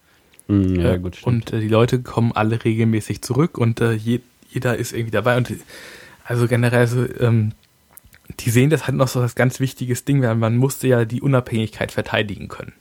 Mhm, 0.47 0.79
ja, 0.79 0.93
äh, 0.93 0.99
gut, 0.99 1.17
stimmt. 1.17 1.51
Und 1.51 1.53
äh, 1.53 1.59
die 1.59 1.67
Leute 1.67 2.01
kommen 2.01 2.31
alle 2.33 2.63
regelmäßig 2.63 3.21
zurück 3.21 3.57
und 3.57 3.81
äh, 3.81 3.93
je, 3.93 4.21
jeder 4.49 4.77
ist 4.77 4.93
irgendwie 4.93 5.11
dabei. 5.11 5.37
Und 5.37 5.51
also 6.23 6.47
generell 6.47 6.87
so, 6.87 7.05
ähm, 7.19 7.51
die 8.39 8.49
sehen 8.49 8.69
das 8.69 8.87
halt 8.87 8.97
noch 8.97 9.07
so 9.07 9.19
als 9.19 9.35
ganz 9.35 9.59
wichtiges 9.59 10.05
Ding, 10.05 10.21
weil 10.21 10.35
man 10.35 10.57
musste 10.57 10.87
ja 10.87 11.05
die 11.05 11.21
Unabhängigkeit 11.21 11.91
verteidigen 11.91 12.47
können. 12.47 12.73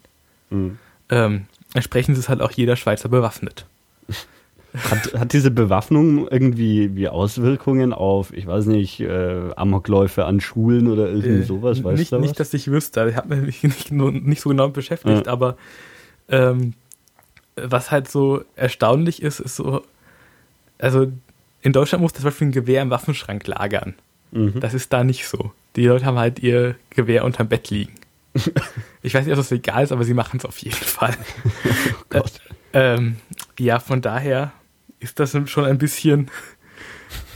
Mhm. 0.51 0.79
Ähm, 1.11 1.47
entsprechend 1.75 2.17
ist 2.17 2.29
halt 2.29 2.41
auch 2.41 2.53
jeder 2.53 2.77
Schweizer 2.77 3.09
bewaffnet. 3.09 3.67
Hat, 4.77 5.15
hat 5.15 5.33
diese 5.33 5.53
Bewaffnung 5.53 6.27
irgendwie 6.27 6.97
wie 6.97 7.09
Auswirkungen 7.09 7.93
auf, 7.93 8.33
ich 8.33 8.47
weiß 8.47 8.67
nicht, 8.67 8.99
äh, 9.01 9.51
Amokläufe 9.55 10.25
an 10.25 10.41
Schulen 10.41 10.89
oder 10.89 11.09
irgendwie 11.09 11.43
äh, 11.43 11.43
sowas? 11.43 11.85
Weißt 11.85 11.99
nicht, 11.99 12.11
du 12.11 12.17
was? 12.17 12.23
nicht, 12.23 12.41
dass 12.41 12.53
ich 12.55 12.69
wüsste. 12.69 13.09
Ich 13.09 13.17
habe 13.17 13.37
mich 13.37 13.63
nicht, 13.63 13.93
nicht, 13.93 14.41
so 14.41 14.49
genau 14.49 14.69
beschäftigt, 14.71 15.27
ja. 15.27 15.33
aber 15.33 15.57
ähm, 16.29 16.75
was 17.55 17.93
halt 17.93 18.11
so 18.11 18.43
erstaunlich 18.57 19.23
ist, 19.23 19.39
ist 19.39 19.55
so, 19.55 19.83
also 20.79 21.13
in 21.63 21.73
Deutschland 21.73 22.03
muss 22.03 22.13
das 22.13 22.25
Beispiel 22.25 22.49
ein 22.49 22.53
Gewehr 22.53 22.83
im 22.83 22.91
Waffenschrank 22.91 23.47
lagern. 23.47 23.95
Mhm. 24.33 24.59
Das 24.59 24.75
ist 24.75 24.93
da 24.93 25.05
nicht 25.05 25.29
so. 25.29 25.53
Die 25.77 25.87
Leute 25.87 26.05
haben 26.05 26.19
halt 26.19 26.41
ihr 26.41 26.75
Gewehr 26.91 27.25
unterm 27.25 27.49
Bett 27.49 27.71
liegen. 27.71 27.95
ich 29.03 29.15
weiß 29.15 29.25
nicht, 29.25 29.33
ob 29.33 29.39
das 29.39 29.53
egal 29.53 29.85
ist, 29.85 29.93
aber 29.93 30.03
sie 30.03 30.15
machen 30.15 30.39
es 30.39 30.45
auf 30.45 30.59
jeden 30.59 30.75
Fall. 30.75 31.17
oh 31.93 32.05
Gott. 32.11 32.33
Äh, 32.73 32.97
ähm, 32.97 33.17
ja, 33.57 33.79
von 33.79 34.03
daher 34.03 34.53
ist 35.05 35.21
das 35.21 35.37
schon 35.47 35.65
ein 35.65 35.79
bisschen 35.79 36.31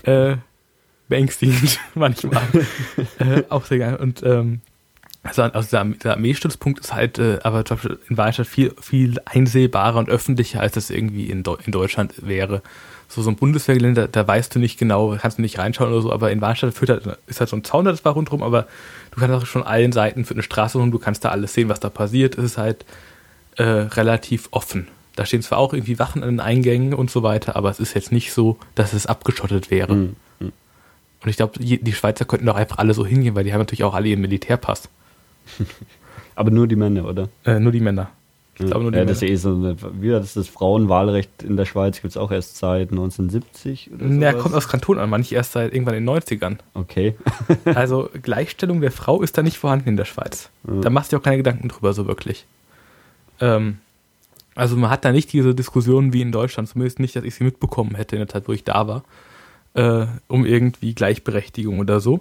äh, 0.02 0.36
beängstigend 1.08 1.78
manchmal. 1.94 2.42
äh, 3.18 3.44
auch 3.48 3.64
sehr 3.64 3.78
geil. 3.78 3.96
Und 3.96 4.22
ähm, 4.22 4.60
also, 5.22 5.42
also 5.42 5.68
der, 5.70 5.84
der 5.84 6.12
Armeestützpunkt 6.12 6.80
ist 6.80 6.94
halt 6.94 7.18
äh, 7.18 7.38
aber 7.42 7.64
zum 7.64 7.76
Beispiel 7.76 7.98
in 8.08 8.16
Walstadt 8.16 8.46
viel, 8.46 8.74
viel 8.80 9.20
einsehbarer 9.24 9.98
und 9.98 10.08
öffentlicher, 10.08 10.60
als 10.60 10.72
das 10.72 10.90
irgendwie 10.90 11.30
in, 11.30 11.44
in 11.64 11.72
Deutschland 11.72 12.14
wäre 12.26 12.62
so, 13.08 13.22
so 13.22 13.30
ein 13.30 13.36
Bundeswehrgelände, 13.36 14.02
da, 14.02 14.06
da 14.06 14.28
weißt 14.28 14.54
du 14.54 14.58
nicht 14.58 14.78
genau, 14.78 15.16
kannst 15.20 15.38
du 15.38 15.42
nicht 15.42 15.58
reinschauen 15.58 15.90
oder 15.90 16.02
so, 16.02 16.12
aber 16.12 16.30
in 16.30 16.40
Warnstadt 16.40 16.74
führt 16.74 16.90
halt, 16.90 17.18
ist 17.26 17.40
halt 17.40 17.48
so 17.48 17.56
ein 17.56 17.64
Zaun, 17.64 17.86
das 17.86 18.04
war 18.04 18.12
rundherum, 18.12 18.42
aber 18.42 18.66
du 19.10 19.20
kannst 19.20 19.34
auch 19.34 19.46
schon 19.46 19.62
allen 19.62 19.92
Seiten 19.92 20.26
für 20.26 20.34
eine 20.34 20.42
Straße 20.42 20.78
rum, 20.78 20.90
du 20.90 20.98
kannst 20.98 21.24
da 21.24 21.30
alles 21.30 21.54
sehen, 21.54 21.70
was 21.70 21.80
da 21.80 21.88
passiert. 21.88 22.36
Es 22.36 22.44
ist 22.44 22.58
halt 22.58 22.84
äh, 23.56 23.62
relativ 23.62 24.48
offen. 24.50 24.88
Da 25.18 25.26
stehen 25.26 25.42
zwar 25.42 25.58
auch 25.58 25.72
irgendwie 25.72 25.98
Wachen 25.98 26.22
an 26.22 26.28
den 26.28 26.38
Eingängen 26.38 26.94
und 26.94 27.10
so 27.10 27.24
weiter, 27.24 27.56
aber 27.56 27.70
es 27.70 27.80
ist 27.80 27.94
jetzt 27.94 28.12
nicht 28.12 28.32
so, 28.32 28.56
dass 28.76 28.92
es 28.92 29.06
abgeschottet 29.06 29.68
wäre. 29.68 29.92
Mhm. 29.92 30.16
Und 30.40 31.28
ich 31.28 31.36
glaube, 31.36 31.58
die 31.58 31.92
Schweizer 31.92 32.24
könnten 32.24 32.46
doch 32.46 32.54
einfach 32.54 32.78
alle 32.78 32.94
so 32.94 33.04
hingehen, 33.04 33.34
weil 33.34 33.42
die 33.42 33.52
haben 33.52 33.58
natürlich 33.58 33.82
auch 33.82 33.94
alle 33.94 34.06
ihren 34.06 34.20
Militärpass. 34.20 34.88
aber 36.36 36.52
nur 36.52 36.68
die 36.68 36.76
Männer, 36.76 37.04
oder? 37.04 37.28
Äh, 37.44 37.58
nur 37.58 37.72
die 37.72 37.80
Männer. 37.80 38.10
Ich 38.60 38.66
glaube 38.66 38.82
nur 38.82 38.92
die 38.92 38.98
ja, 38.98 39.04
das 39.04 39.22
ist 39.22 39.28
eh 39.28 39.34
so 39.34 39.54
eine, 39.54 39.76
wie 40.00 40.10
das, 40.10 40.34
das 40.34 40.46
Frauenwahlrecht 40.46 41.42
in 41.42 41.56
der 41.56 41.64
Schweiz 41.64 42.00
gibt 42.00 42.12
es 42.12 42.16
auch 42.16 42.30
erst 42.30 42.56
seit 42.56 42.92
1970 42.92 43.90
oder 43.92 44.08
so. 44.08 44.14
Ja, 44.14 44.32
kommt 44.34 44.54
aus 44.54 44.68
Kanton 44.68 45.00
an, 45.00 45.10
manche 45.10 45.34
erst 45.34 45.50
seit 45.50 45.72
irgendwann 45.72 45.94
in 45.94 46.06
den 46.06 46.16
90ern. 46.16 46.58
Okay. 46.74 47.16
also 47.64 48.08
Gleichstellung 48.22 48.80
der 48.80 48.92
Frau 48.92 49.20
ist 49.20 49.36
da 49.36 49.42
nicht 49.42 49.58
vorhanden 49.58 49.88
in 49.88 49.96
der 49.96 50.04
Schweiz. 50.04 50.50
Ja. 50.68 50.80
Da 50.80 50.90
machst 50.90 51.12
du 51.12 51.16
auch 51.16 51.22
keine 51.22 51.38
Gedanken 51.38 51.68
drüber, 51.68 51.92
so 51.92 52.06
wirklich. 52.06 52.46
Ähm, 53.40 53.78
also 54.58 54.76
man 54.76 54.90
hat 54.90 55.04
da 55.04 55.12
nicht 55.12 55.32
diese 55.32 55.54
Diskussionen 55.54 56.12
wie 56.12 56.20
in 56.20 56.32
Deutschland, 56.32 56.68
zumindest 56.68 56.98
nicht, 56.98 57.14
dass 57.14 57.22
ich 57.22 57.36
sie 57.36 57.44
mitbekommen 57.44 57.94
hätte 57.94 58.16
in 58.16 58.20
der 58.20 58.28
Zeit, 58.28 58.48
wo 58.48 58.52
ich 58.52 58.64
da 58.64 58.88
war, 58.88 59.04
äh, 59.74 60.06
um 60.26 60.44
irgendwie 60.44 60.94
Gleichberechtigung 60.94 61.78
oder 61.78 62.00
so. 62.00 62.20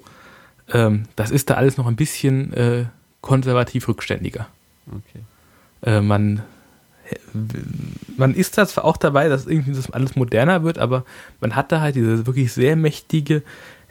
Ähm, 0.71 1.05
das 1.15 1.31
ist 1.31 1.49
da 1.49 1.55
alles 1.55 1.77
noch 1.77 1.87
ein 1.87 1.95
bisschen 1.95 2.53
äh, 2.53 2.85
konservativ 3.21 3.87
rückständiger. 3.87 4.47
Okay. 4.87 5.23
Äh, 5.81 6.01
man, 6.01 6.43
man 8.17 8.35
ist 8.35 8.55
da 8.59 8.67
zwar 8.67 8.85
auch 8.85 8.97
dabei, 8.97 9.29
dass 9.29 9.47
irgendwie 9.47 9.73
das 9.73 9.89
alles 9.89 10.15
moderner 10.15 10.63
wird, 10.63 10.77
aber 10.77 11.05
man 11.41 11.55
hat 11.55 11.71
da 11.71 11.81
halt 11.81 11.95
diese 11.95 12.27
wirklich 12.27 12.53
sehr 12.53 12.75
mächtige 12.75 13.41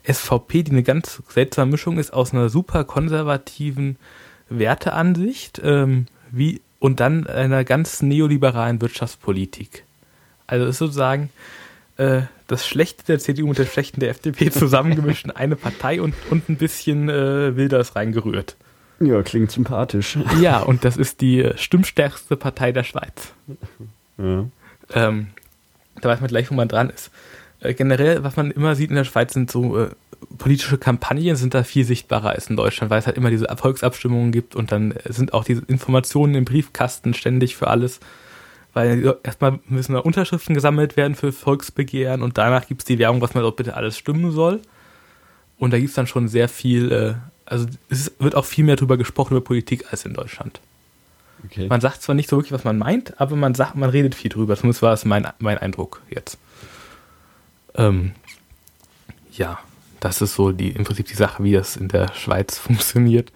SVP, 0.05 0.62
die 0.62 0.70
eine 0.70 0.85
ganz 0.85 1.20
seltsame 1.28 1.73
Mischung 1.73 1.98
ist 1.98 2.12
aus 2.12 2.32
einer 2.32 2.48
super 2.48 2.85
konservativen 2.85 3.97
Werteansicht 4.48 5.60
ähm, 5.64 6.06
wie, 6.31 6.60
und 6.86 7.00
dann 7.00 7.26
einer 7.26 7.64
ganz 7.64 8.00
neoliberalen 8.00 8.80
Wirtschaftspolitik. 8.80 9.82
Also 10.46 10.66
ist 10.66 10.78
sozusagen 10.78 11.30
äh, 11.96 12.22
das 12.46 12.64
Schlechte 12.64 13.04
der 13.06 13.18
CDU 13.18 13.48
mit 13.48 13.58
dem 13.58 13.66
Schlechten 13.66 13.98
der 13.98 14.10
FDP 14.10 14.50
zusammengemischt 14.52 15.24
in 15.24 15.32
eine 15.32 15.56
Partei 15.56 16.00
und, 16.00 16.14
und 16.30 16.48
ein 16.48 16.56
bisschen 16.56 17.08
äh, 17.08 17.56
Wilders 17.56 17.96
reingerührt. 17.96 18.54
Ja, 19.00 19.20
klingt 19.24 19.50
sympathisch. 19.50 20.16
Ja, 20.40 20.60
und 20.60 20.84
das 20.84 20.96
ist 20.96 21.20
die 21.20 21.50
stimmstärkste 21.56 22.36
Partei 22.36 22.70
der 22.70 22.84
Schweiz. 22.84 23.32
Ja. 24.16 24.46
Ähm, 24.94 25.26
da 26.00 26.08
weiß 26.08 26.20
man 26.20 26.28
gleich, 26.28 26.52
wo 26.52 26.54
man 26.54 26.68
dran 26.68 26.88
ist. 26.90 27.10
Äh, 27.58 27.74
generell, 27.74 28.22
was 28.22 28.36
man 28.36 28.52
immer 28.52 28.76
sieht 28.76 28.90
in 28.90 28.96
der 28.96 29.04
Schweiz, 29.04 29.32
sind 29.32 29.50
so 29.50 29.76
äh, 29.76 29.90
politische 30.38 30.78
Kampagnen 30.78 31.36
sind 31.36 31.54
da 31.54 31.62
viel 31.62 31.84
sichtbarer 31.84 32.30
als 32.30 32.48
in 32.48 32.56
Deutschland, 32.56 32.90
weil 32.90 32.98
es 32.98 33.06
halt 33.06 33.16
immer 33.16 33.30
diese 33.30 33.48
Erfolgsabstimmungen 33.48 34.32
gibt 34.32 34.54
und 34.54 34.72
dann 34.72 34.94
sind 35.04 35.32
auch 35.32 35.44
diese 35.44 35.62
Informationen 35.66 36.34
im 36.34 36.44
Briefkasten 36.44 37.14
ständig 37.14 37.56
für 37.56 37.68
alles. 37.68 38.00
Weil 38.72 39.16
erstmal 39.22 39.60
müssen 39.68 39.94
da 39.94 40.00
Unterschriften 40.00 40.54
gesammelt 40.54 40.96
werden 40.98 41.14
für 41.14 41.32
Volksbegehren 41.32 42.22
und 42.22 42.36
danach 42.36 42.66
gibt 42.66 42.82
es 42.82 42.84
die 42.84 42.98
Werbung, 42.98 43.22
was 43.22 43.32
man 43.32 43.42
dort 43.42 43.56
bitte 43.56 43.74
alles 43.74 43.96
stimmen 43.96 44.32
soll. 44.32 44.60
Und 45.58 45.72
da 45.72 45.78
gibt 45.78 45.88
es 45.88 45.94
dann 45.94 46.06
schon 46.06 46.28
sehr 46.28 46.48
viel 46.48 46.92
äh, 46.92 47.14
also 47.46 47.66
es 47.88 48.12
wird 48.18 48.34
auch 48.34 48.44
viel 48.44 48.64
mehr 48.64 48.76
darüber 48.76 48.96
gesprochen 48.96 49.34
über 49.34 49.44
Politik 49.44 49.86
als 49.90 50.04
in 50.04 50.14
Deutschland. 50.14 50.60
Okay. 51.44 51.68
Man 51.68 51.80
sagt 51.80 52.02
zwar 52.02 52.14
nicht 52.14 52.28
so 52.28 52.36
wirklich, 52.36 52.52
was 52.52 52.64
man 52.64 52.76
meint, 52.76 53.20
aber 53.20 53.36
man 53.36 53.54
sagt, 53.54 53.76
man 53.76 53.90
redet 53.90 54.14
viel 54.14 54.30
drüber. 54.30 54.56
Zumindest 54.56 54.82
war 54.82 54.92
es 54.92 55.04
mein, 55.04 55.28
mein 55.38 55.58
Eindruck 55.58 56.02
jetzt. 56.10 56.38
Ähm, 57.74 58.12
ja, 59.32 59.58
das 60.01 60.23
ist 60.23 60.35
so 60.35 60.52
die, 60.52 60.70
im 60.70 60.85
Prinzip 60.85 61.06
die 61.06 61.14
Sache, 61.14 61.43
wie 61.43 61.52
das 61.52 61.77
in 61.77 61.89
der 61.89 62.12
Schweiz 62.14 62.59
funktioniert. 62.59 63.32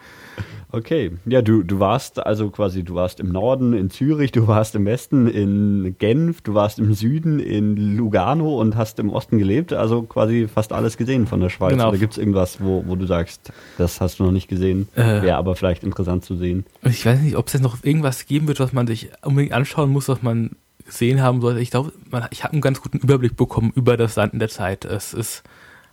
Okay, 0.72 1.10
ja, 1.26 1.42
du, 1.42 1.64
du 1.64 1.80
warst 1.80 2.24
also 2.24 2.48
quasi, 2.50 2.84
du 2.84 2.94
warst 2.94 3.18
im 3.18 3.30
Norden 3.30 3.72
in 3.72 3.90
Zürich, 3.90 4.30
du 4.30 4.46
warst 4.46 4.76
im 4.76 4.86
Westen 4.86 5.26
in 5.26 5.96
Genf, 5.98 6.42
du 6.42 6.54
warst 6.54 6.78
im 6.78 6.94
Süden 6.94 7.40
in 7.40 7.96
Lugano 7.96 8.60
und 8.60 8.76
hast 8.76 9.00
im 9.00 9.10
Osten 9.10 9.38
gelebt, 9.38 9.72
also 9.72 10.02
quasi 10.02 10.46
fast 10.46 10.72
alles 10.72 10.96
gesehen 10.96 11.26
von 11.26 11.40
der 11.40 11.48
Schweiz. 11.48 11.72
Genau. 11.72 11.88
Oder 11.88 11.98
gibt 11.98 12.12
es 12.12 12.18
irgendwas, 12.18 12.62
wo, 12.62 12.84
wo 12.86 12.94
du 12.94 13.06
sagst, 13.06 13.52
das 13.78 14.00
hast 14.00 14.20
du 14.20 14.24
noch 14.24 14.30
nicht 14.30 14.48
gesehen, 14.48 14.88
äh, 14.94 15.22
wäre 15.22 15.36
aber 15.36 15.56
vielleicht 15.56 15.82
interessant 15.82 16.24
zu 16.24 16.36
sehen? 16.36 16.64
Ich 16.82 17.04
weiß 17.04 17.20
nicht, 17.20 17.36
ob 17.36 17.48
es 17.48 17.54
jetzt 17.54 17.62
noch 17.62 17.82
irgendwas 17.82 18.26
geben 18.26 18.46
wird, 18.46 18.60
was 18.60 18.72
man 18.72 18.86
sich 18.86 19.10
unbedingt 19.22 19.52
anschauen 19.52 19.90
muss, 19.90 20.08
was 20.08 20.22
man 20.22 20.50
gesehen 20.86 21.20
haben 21.20 21.40
sollte. 21.40 21.60
Ich 21.60 21.70
glaube, 21.70 21.92
ich 22.30 22.44
habe 22.44 22.52
einen 22.52 22.62
ganz 22.62 22.80
guten 22.80 22.98
Überblick 22.98 23.36
bekommen 23.36 23.72
über 23.74 23.96
das 23.96 24.14
Land 24.14 24.34
in 24.34 24.38
der 24.38 24.48
Zeit. 24.48 24.84
Es 24.84 25.14
ist 25.14 25.42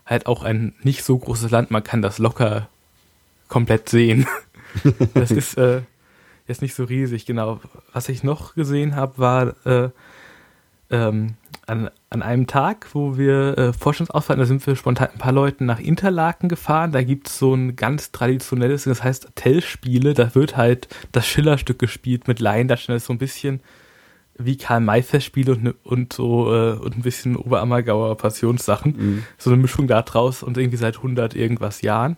halt 0.07 0.25
auch 0.25 0.43
ein 0.43 0.73
nicht 0.81 1.03
so 1.03 1.17
großes 1.17 1.51
Land, 1.51 1.69
man 1.69 1.83
kann 1.83 2.01
das 2.01 2.17
locker 2.17 2.67
komplett 3.47 3.89
sehen. 3.89 4.25
das 5.13 5.31
ist 5.31 5.57
äh, 5.57 5.81
jetzt 6.47 6.61
nicht 6.61 6.73
so 6.73 6.85
riesig, 6.85 7.25
genau. 7.25 7.59
Was 7.93 8.09
ich 8.09 8.23
noch 8.23 8.55
gesehen 8.55 8.95
habe, 8.95 9.17
war 9.17 9.65
äh, 9.65 9.89
ähm, 10.89 11.35
an, 11.65 11.89
an 12.09 12.21
einem 12.21 12.47
Tag, 12.47 12.87
wo 12.93 13.17
wir 13.17 13.57
äh, 13.57 13.73
Forschungsausfall, 13.73 14.37
da 14.37 14.45
sind 14.45 14.65
wir 14.65 14.75
spontan 14.77 15.09
ein 15.13 15.19
paar 15.19 15.33
Leuten 15.33 15.65
nach 15.65 15.79
Interlaken 15.79 16.47
gefahren. 16.47 16.93
Da 16.93 17.03
gibt 17.03 17.27
es 17.27 17.37
so 17.37 17.53
ein 17.53 17.75
ganz 17.75 18.13
traditionelles, 18.13 18.85
das 18.85 19.03
heißt 19.03 19.29
Tellspiele. 19.35 20.13
Da 20.13 20.33
wird 20.33 20.55
halt 20.55 20.87
das 21.11 21.27
Schillerstück 21.27 21.79
gespielt 21.79 22.27
mit 22.29 22.39
Laiendarstellern. 22.39 22.95
Das 22.95 23.03
ist 23.03 23.07
so 23.07 23.13
ein 23.13 23.19
bisschen 23.19 23.59
wie 24.37 24.57
Karl-May-Festspiele 24.57 25.53
und, 25.53 25.63
ne, 25.63 25.75
und 25.83 26.13
so 26.13 26.53
äh, 26.53 26.73
und 26.73 26.97
ein 26.97 27.01
bisschen 27.01 27.35
Oberammergauer 27.35 28.17
Passionssachen. 28.17 28.95
Mhm. 28.97 29.23
So 29.37 29.49
eine 29.49 29.61
Mischung 29.61 29.87
da 29.87 30.01
draus 30.01 30.43
und 30.43 30.57
irgendwie 30.57 30.77
seit 30.77 30.97
100 30.97 31.35
irgendwas 31.35 31.81
Jahren. 31.81 32.17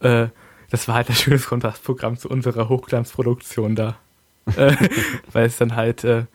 Äh, 0.00 0.28
das 0.70 0.88
war 0.88 0.96
halt 0.96 1.08
ein 1.08 1.14
schönes 1.14 1.46
Kontrastprogramm 1.46 2.16
zu 2.16 2.28
unserer 2.28 2.68
Hochglanzproduktion 2.68 3.76
da. 3.76 3.96
äh, 4.56 4.76
weil 5.32 5.46
es 5.46 5.56
dann 5.56 5.74
halt 5.74 6.04
äh, 6.04 6.26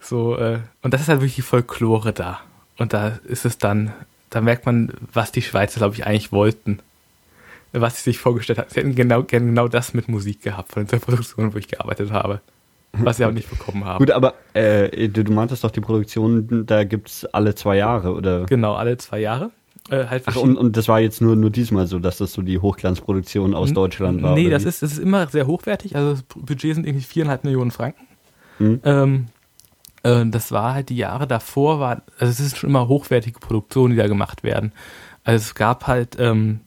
so, 0.00 0.36
äh, 0.36 0.58
und 0.82 0.92
das 0.92 1.02
ist 1.02 1.08
halt 1.08 1.20
wirklich 1.20 1.36
die 1.36 1.42
Folklore 1.42 2.12
da. 2.12 2.40
Und 2.78 2.92
da 2.92 3.18
ist 3.24 3.44
es 3.44 3.58
dann, 3.58 3.92
da 4.30 4.40
merkt 4.40 4.66
man, 4.66 4.92
was 5.12 5.32
die 5.32 5.42
Schweizer, 5.42 5.78
glaube 5.78 5.94
ich, 5.94 6.06
eigentlich 6.06 6.32
wollten. 6.32 6.80
Was 7.72 7.98
sie 7.98 8.10
sich 8.10 8.18
vorgestellt 8.18 8.58
hat. 8.58 8.70
Sie 8.70 8.80
hätten 8.80 8.96
genau, 8.96 9.22
genau 9.22 9.68
das 9.68 9.94
mit 9.94 10.08
Musik 10.08 10.42
gehabt 10.42 10.72
von 10.72 10.86
der 10.86 10.98
Produktion, 10.98 11.54
wo 11.54 11.58
ich 11.58 11.68
gearbeitet 11.68 12.10
habe. 12.10 12.40
Was 12.92 13.18
sie 13.18 13.24
auch 13.24 13.32
nicht 13.32 13.48
bekommen 13.48 13.84
haben. 13.84 13.98
Gut, 13.98 14.10
aber 14.10 14.34
äh, 14.52 15.08
du, 15.08 15.24
du 15.24 15.32
meintest 15.32 15.62
doch, 15.62 15.70
die 15.70 15.80
Produktion, 15.80 16.66
da 16.66 16.84
gibt 16.84 17.08
es 17.08 17.24
alle 17.26 17.54
zwei 17.54 17.76
Jahre, 17.76 18.14
oder? 18.14 18.46
Genau, 18.46 18.74
alle 18.74 18.96
zwei 18.98 19.20
Jahre. 19.20 19.50
Äh, 19.90 20.06
halt 20.06 20.24
Ach, 20.26 20.36
und, 20.36 20.56
und 20.56 20.76
das 20.76 20.88
war 20.88 21.00
jetzt 21.00 21.20
nur, 21.20 21.36
nur 21.36 21.50
diesmal 21.50 21.86
so, 21.86 21.98
dass 21.98 22.18
das 22.18 22.32
so 22.32 22.42
die 22.42 22.58
Hochglanzproduktion 22.58 23.54
aus 23.54 23.72
Deutschland 23.72 24.22
war? 24.22 24.34
Nee, 24.34 24.50
das 24.50 24.64
ist, 24.64 24.82
das 24.82 24.92
ist 24.92 24.98
immer 24.98 25.26
sehr 25.28 25.46
hochwertig. 25.46 25.96
Also 25.96 26.12
das 26.12 26.22
Budget 26.22 26.74
sind 26.74 26.86
irgendwie 26.86 27.04
viereinhalb 27.04 27.44
Millionen 27.44 27.70
Franken. 27.70 28.06
Hm. 28.58 28.80
Ähm, 28.84 29.26
äh, 30.02 30.26
das 30.26 30.52
war 30.52 30.74
halt 30.74 30.90
die 30.90 30.96
Jahre 30.96 31.26
davor, 31.26 31.80
war, 31.80 32.02
also 32.18 32.30
es 32.30 32.40
ist 32.40 32.58
schon 32.58 32.70
immer 32.70 32.88
hochwertige 32.88 33.38
Produktionen, 33.38 33.92
die 33.92 33.98
da 33.98 34.06
gemacht 34.06 34.42
werden. 34.42 34.72
Also 35.24 35.42
es 35.42 35.54
gab 35.54 35.86
halt 35.86 36.16
ähm, 36.18 36.60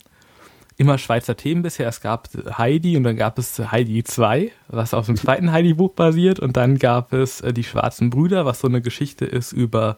immer 0.77 0.97
Schweizer 0.97 1.37
Themen 1.37 1.61
bisher. 1.61 1.87
Es 1.87 2.01
gab 2.01 2.29
Heidi 2.57 2.97
und 2.97 3.03
dann 3.03 3.15
gab 3.15 3.37
es 3.37 3.59
Heidi 3.59 4.03
2, 4.03 4.51
was 4.67 4.93
auf 4.93 5.05
dem 5.05 5.15
zweiten 5.15 5.51
Heidi-Buch 5.51 5.93
basiert. 5.93 6.39
Und 6.39 6.57
dann 6.57 6.79
gab 6.79 7.13
es 7.13 7.41
äh, 7.41 7.53
die 7.53 7.63
Schwarzen 7.63 8.09
Brüder, 8.09 8.45
was 8.45 8.59
so 8.59 8.67
eine 8.67 8.81
Geschichte 8.81 9.25
ist 9.25 9.51
über 9.51 9.97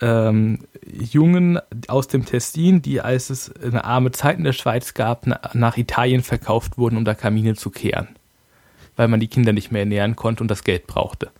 ähm, 0.00 0.60
Jungen 0.84 1.60
aus 1.88 2.08
dem 2.08 2.24
Tessin, 2.24 2.82
die, 2.82 3.00
als 3.00 3.30
es 3.30 3.52
eine 3.62 3.84
arme 3.84 4.10
Zeit 4.10 4.38
in 4.38 4.44
der 4.44 4.52
Schweiz 4.52 4.94
gab, 4.94 5.26
na, 5.26 5.40
nach 5.52 5.76
Italien 5.76 6.22
verkauft 6.22 6.76
wurden, 6.78 6.96
um 6.96 7.04
da 7.04 7.14
Kamine 7.14 7.54
zu 7.54 7.70
kehren. 7.70 8.08
Weil 8.96 9.08
man 9.08 9.20
die 9.20 9.28
Kinder 9.28 9.52
nicht 9.52 9.70
mehr 9.70 9.82
ernähren 9.82 10.16
konnte 10.16 10.42
und 10.42 10.50
das 10.50 10.64
Geld 10.64 10.86
brauchte. 10.86 11.30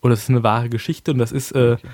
Und 0.00 0.10
das 0.10 0.20
ist 0.20 0.30
eine 0.30 0.42
wahre 0.42 0.68
Geschichte 0.68 1.12
und 1.12 1.18
das 1.18 1.30
ist 1.30 1.52
äh, 1.52 1.74
okay. 1.74 1.88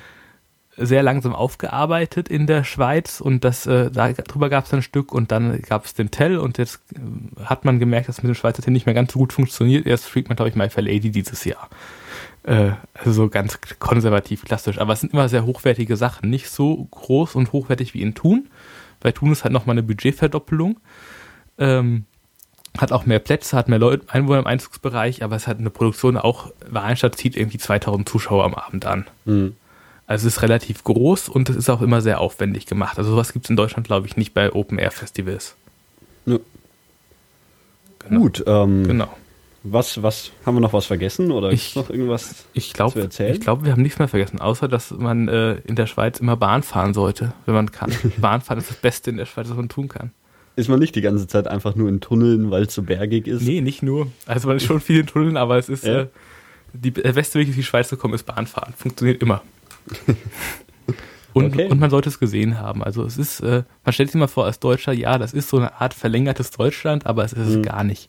Sehr 0.79 1.03
langsam 1.03 1.35
aufgearbeitet 1.35 2.29
in 2.29 2.47
der 2.47 2.65
Schweiz 2.65 3.21
und 3.21 3.45
das, 3.45 3.67
äh, 3.67 3.91
darüber 3.91 4.49
gab 4.49 4.67
es 4.67 4.75
ein 4.75 4.83
Stück 4.83 5.13
und 5.13 5.33
dann 5.33 5.61
gab 5.63 5.85
es 5.85 5.95
den 5.95 6.11
Tell 6.11 6.39
und 6.39 6.59
jetzt 6.59 6.81
äh, 6.95 7.45
hat 7.45 7.65
man 7.65 7.79
gemerkt, 7.79 8.09
dass 8.09 8.23
mit 8.23 8.29
dem 8.29 8.35
Schweizer 8.35 8.63
Tell 8.63 8.73
nicht 8.73 8.87
mehr 8.87 8.95
ganz 8.95 9.13
so 9.13 9.19
gut 9.19 9.33
funktioniert. 9.33 9.87
Erst 9.87 10.07
fliegt 10.07 10.29
man, 10.29 10.37
glaube 10.37 10.49
ich, 10.51 10.57
My 10.57 10.71
Fair 10.71 10.85
Lady 10.85 11.11
dieses 11.11 11.45
Jahr. 11.45 11.69
Äh, 12.45 12.73
also 12.95 13.13
so 13.13 13.29
ganz 13.29 13.59
konservativ, 13.79 14.45
klassisch. 14.45 14.79
Aber 14.79 14.93
es 14.93 15.01
sind 15.01 15.13
immer 15.13 15.29
sehr 15.29 15.45
hochwertige 15.45 15.97
Sachen. 15.97 16.31
Nicht 16.31 16.49
so 16.49 16.87
groß 16.91 17.35
und 17.35 17.53
hochwertig 17.53 17.95
wie 17.95 18.03
in 18.03 18.15
Thun. 18.15 18.49
Bei 19.01 19.13
Thun 19.13 19.33
ist 19.33 19.45
halt 19.45 19.53
nochmal 19.53 19.75
eine 19.75 19.83
Budgetverdoppelung. 19.83 20.81
Ähm, 21.59 22.05
hat 22.77 22.93
auch 22.93 23.07
mehr 23.07 23.19
Plätze, 23.19 23.57
hat 23.57 23.69
mehr 23.69 23.79
Leute, 23.79 24.07
Einwohner 24.09 24.41
im 24.41 24.47
Einzugsbereich, 24.47 25.23
aber 25.23 25.37
es 25.37 25.47
hat 25.47 25.59
eine 25.59 25.71
Produktion 25.71 26.17
auch, 26.17 26.53
Warenstadt 26.69 27.17
zieht 27.17 27.37
irgendwie 27.37 27.59
2000 27.59 28.09
Zuschauer 28.09 28.45
am 28.45 28.55
Abend 28.55 28.87
an. 28.87 29.07
Mhm. 29.25 29.57
Also 30.09 30.27
es 30.27 30.37
ist 30.37 30.43
relativ 30.43 30.85
groß 30.85 31.29
und 31.29 31.51
es 31.51 31.57
ist 31.57 31.69
auch 31.69 31.83
immer 31.83 32.01
sehr 32.01 32.19
aufwendig 32.21 32.65
gemacht. 32.65 32.97
Also 32.97 33.11
sowas 33.11 33.35
gibt 33.35 33.45
es 33.45 33.51
in 33.51 33.57
Deutschland, 33.57 33.87
glaube 33.87 34.07
ich, 34.07 34.17
nicht 34.17 34.33
bei 34.33 34.51
Open-Air-Festivals. 34.51 35.55
Ja. 36.25 36.39
Genau. 37.99 38.21
Gut, 38.21 38.43
ähm, 38.47 38.85
genau. 38.85 39.15
Was, 39.65 40.03
was, 40.03 40.31
haben 40.47 40.57
wir 40.57 40.61
noch 40.61 40.73
was 40.73 40.87
vergessen 40.87 41.31
oder 41.31 41.51
ich, 41.51 41.77
noch 41.77 41.91
irgendwas 41.91 42.47
ich 42.55 42.73
glaub, 42.73 42.95
zu 42.95 43.01
erzählen? 43.01 43.35
Ich 43.35 43.41
glaube, 43.41 43.67
wir 43.67 43.73
haben 43.73 43.83
nichts 43.83 43.99
mehr 43.99 44.09
vergessen, 44.09 44.41
außer 44.41 44.67
dass 44.67 44.93
man 44.93 45.29
äh, 45.29 45.57
in 45.67 45.77
der 45.77 45.87
Schweiz 45.87 46.21
immer 46.21 46.39
Bahn 46.39 46.63
fahren 46.63 46.95
sollte, 46.95 47.35
wenn 47.45 47.55
man 47.55 47.71
kann. 47.71 47.93
Bahnfahren 48.17 48.63
ist 48.63 48.71
das 48.71 48.79
Beste 48.79 49.11
in 49.11 49.19
der 49.19 49.27
Schweiz, 49.27 49.51
was 49.51 49.57
man 49.57 49.69
tun 49.69 49.89
kann. 49.89 50.13
Ist 50.57 50.71
man 50.71 50.79
nicht 50.79 50.95
die 50.95 51.03
ganze 51.03 51.27
Zeit 51.27 51.47
einfach 51.47 51.75
nur 51.75 51.91
in 51.91 52.01
Tunneln, 52.01 52.51
weil 52.51 52.63
es 52.63 52.73
so 52.73 52.83
bergig 52.83 53.27
ist? 53.27 53.43
Nee, 53.43 53.61
nicht 53.61 53.83
nur. 53.83 54.07
Also 54.25 54.49
man 54.49 54.57
ist 54.57 54.65
schon 54.65 54.81
viel 54.81 55.01
in 55.01 55.07
Tunneln, 55.07 55.37
aber 55.37 55.59
es 55.59 55.69
ist 55.69 55.85
ja. 55.85 56.01
äh, 56.01 56.07
die, 56.73 56.93
der 56.93 57.13
beste 57.13 57.39
Weg, 57.39 57.49
in 57.49 57.55
die 57.55 57.63
Schweiz 57.63 57.91
zu 57.91 57.99
kommen, 57.99 58.15
ist 58.15 58.25
Bahnfahren. 58.25 58.73
Funktioniert 58.73 59.21
immer. 59.21 59.43
Und, 61.35 61.55
okay. 61.55 61.69
und, 61.69 61.79
man 61.79 61.91
sollte 61.91 62.09
es 62.09 62.19
gesehen 62.19 62.59
haben. 62.59 62.83
Also 62.83 63.05
es 63.05 63.17
ist, 63.17 63.41
äh, 63.41 63.63
man 63.85 63.93
stellt 63.93 64.11
sich 64.11 64.19
mal 64.19 64.27
vor 64.27 64.47
als 64.47 64.59
Deutscher, 64.59 64.93
ja, 64.93 65.19
das 65.19 65.35
ist 65.35 65.49
so 65.49 65.59
eine 65.59 65.81
Art 65.81 65.95
verlängertes 65.95 66.51
Deutschland, 66.51 67.07
aber 67.07 67.25
es 67.25 67.33
ist 67.33 67.49
mhm. 67.49 67.61
es 67.61 67.63
gar 67.63 67.85
nicht. 67.85 68.09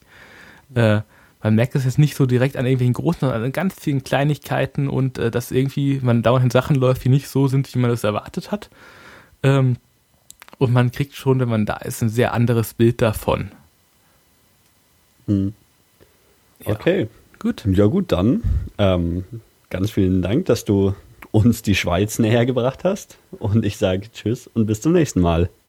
Äh, 0.73 1.01
man 1.43 1.55
merkt 1.55 1.75
es 1.75 1.85
jetzt 1.85 1.99
nicht 1.99 2.15
so 2.15 2.25
direkt 2.25 2.57
an 2.57 2.65
irgendwelchen 2.65 2.93
großen, 2.93 3.21
sondern 3.21 3.43
an 3.43 3.51
ganz 3.51 3.75
vielen 3.79 4.03
Kleinigkeiten 4.03 4.87
und 4.87 5.17
äh, 5.17 5.31
dass 5.31 5.51
irgendwie 5.51 5.99
man 6.01 6.23
dauernd 6.23 6.45
in 6.45 6.49
Sachen 6.49 6.75
läuft, 6.75 7.03
die 7.03 7.09
nicht 7.09 7.27
so 7.27 7.47
sind, 7.47 7.73
wie 7.73 7.79
man 7.79 7.91
das 7.91 8.03
erwartet 8.03 8.51
hat. 8.51 8.69
Ähm, 9.43 9.77
und 10.57 10.73
man 10.73 10.91
kriegt 10.91 11.13
schon, 11.13 11.39
wenn 11.39 11.49
man 11.49 11.65
da 11.65 11.77
ist, 11.77 12.01
ein 12.01 12.09
sehr 12.09 12.33
anderes 12.33 12.73
Bild 12.73 13.01
davon. 13.01 13.51
Hm. 15.27 15.53
Ja. 16.65 16.73
Okay. 16.73 17.07
Gut. 17.37 17.63
Ja, 17.71 17.85
gut, 17.85 18.11
dann 18.11 18.43
ähm, 18.77 19.23
ganz 19.69 19.91
vielen 19.91 20.21
Dank, 20.21 20.45
dass 20.47 20.65
du 20.65 20.93
uns 21.31 21.61
die 21.61 21.75
Schweiz 21.75 22.19
näher 22.19 22.45
gebracht 22.45 22.83
hast. 22.83 23.17
Und 23.31 23.65
ich 23.65 23.77
sage 23.77 24.11
Tschüss 24.11 24.47
und 24.47 24.65
bis 24.65 24.81
zum 24.81 24.93
nächsten 24.93 25.21
Mal. 25.21 25.49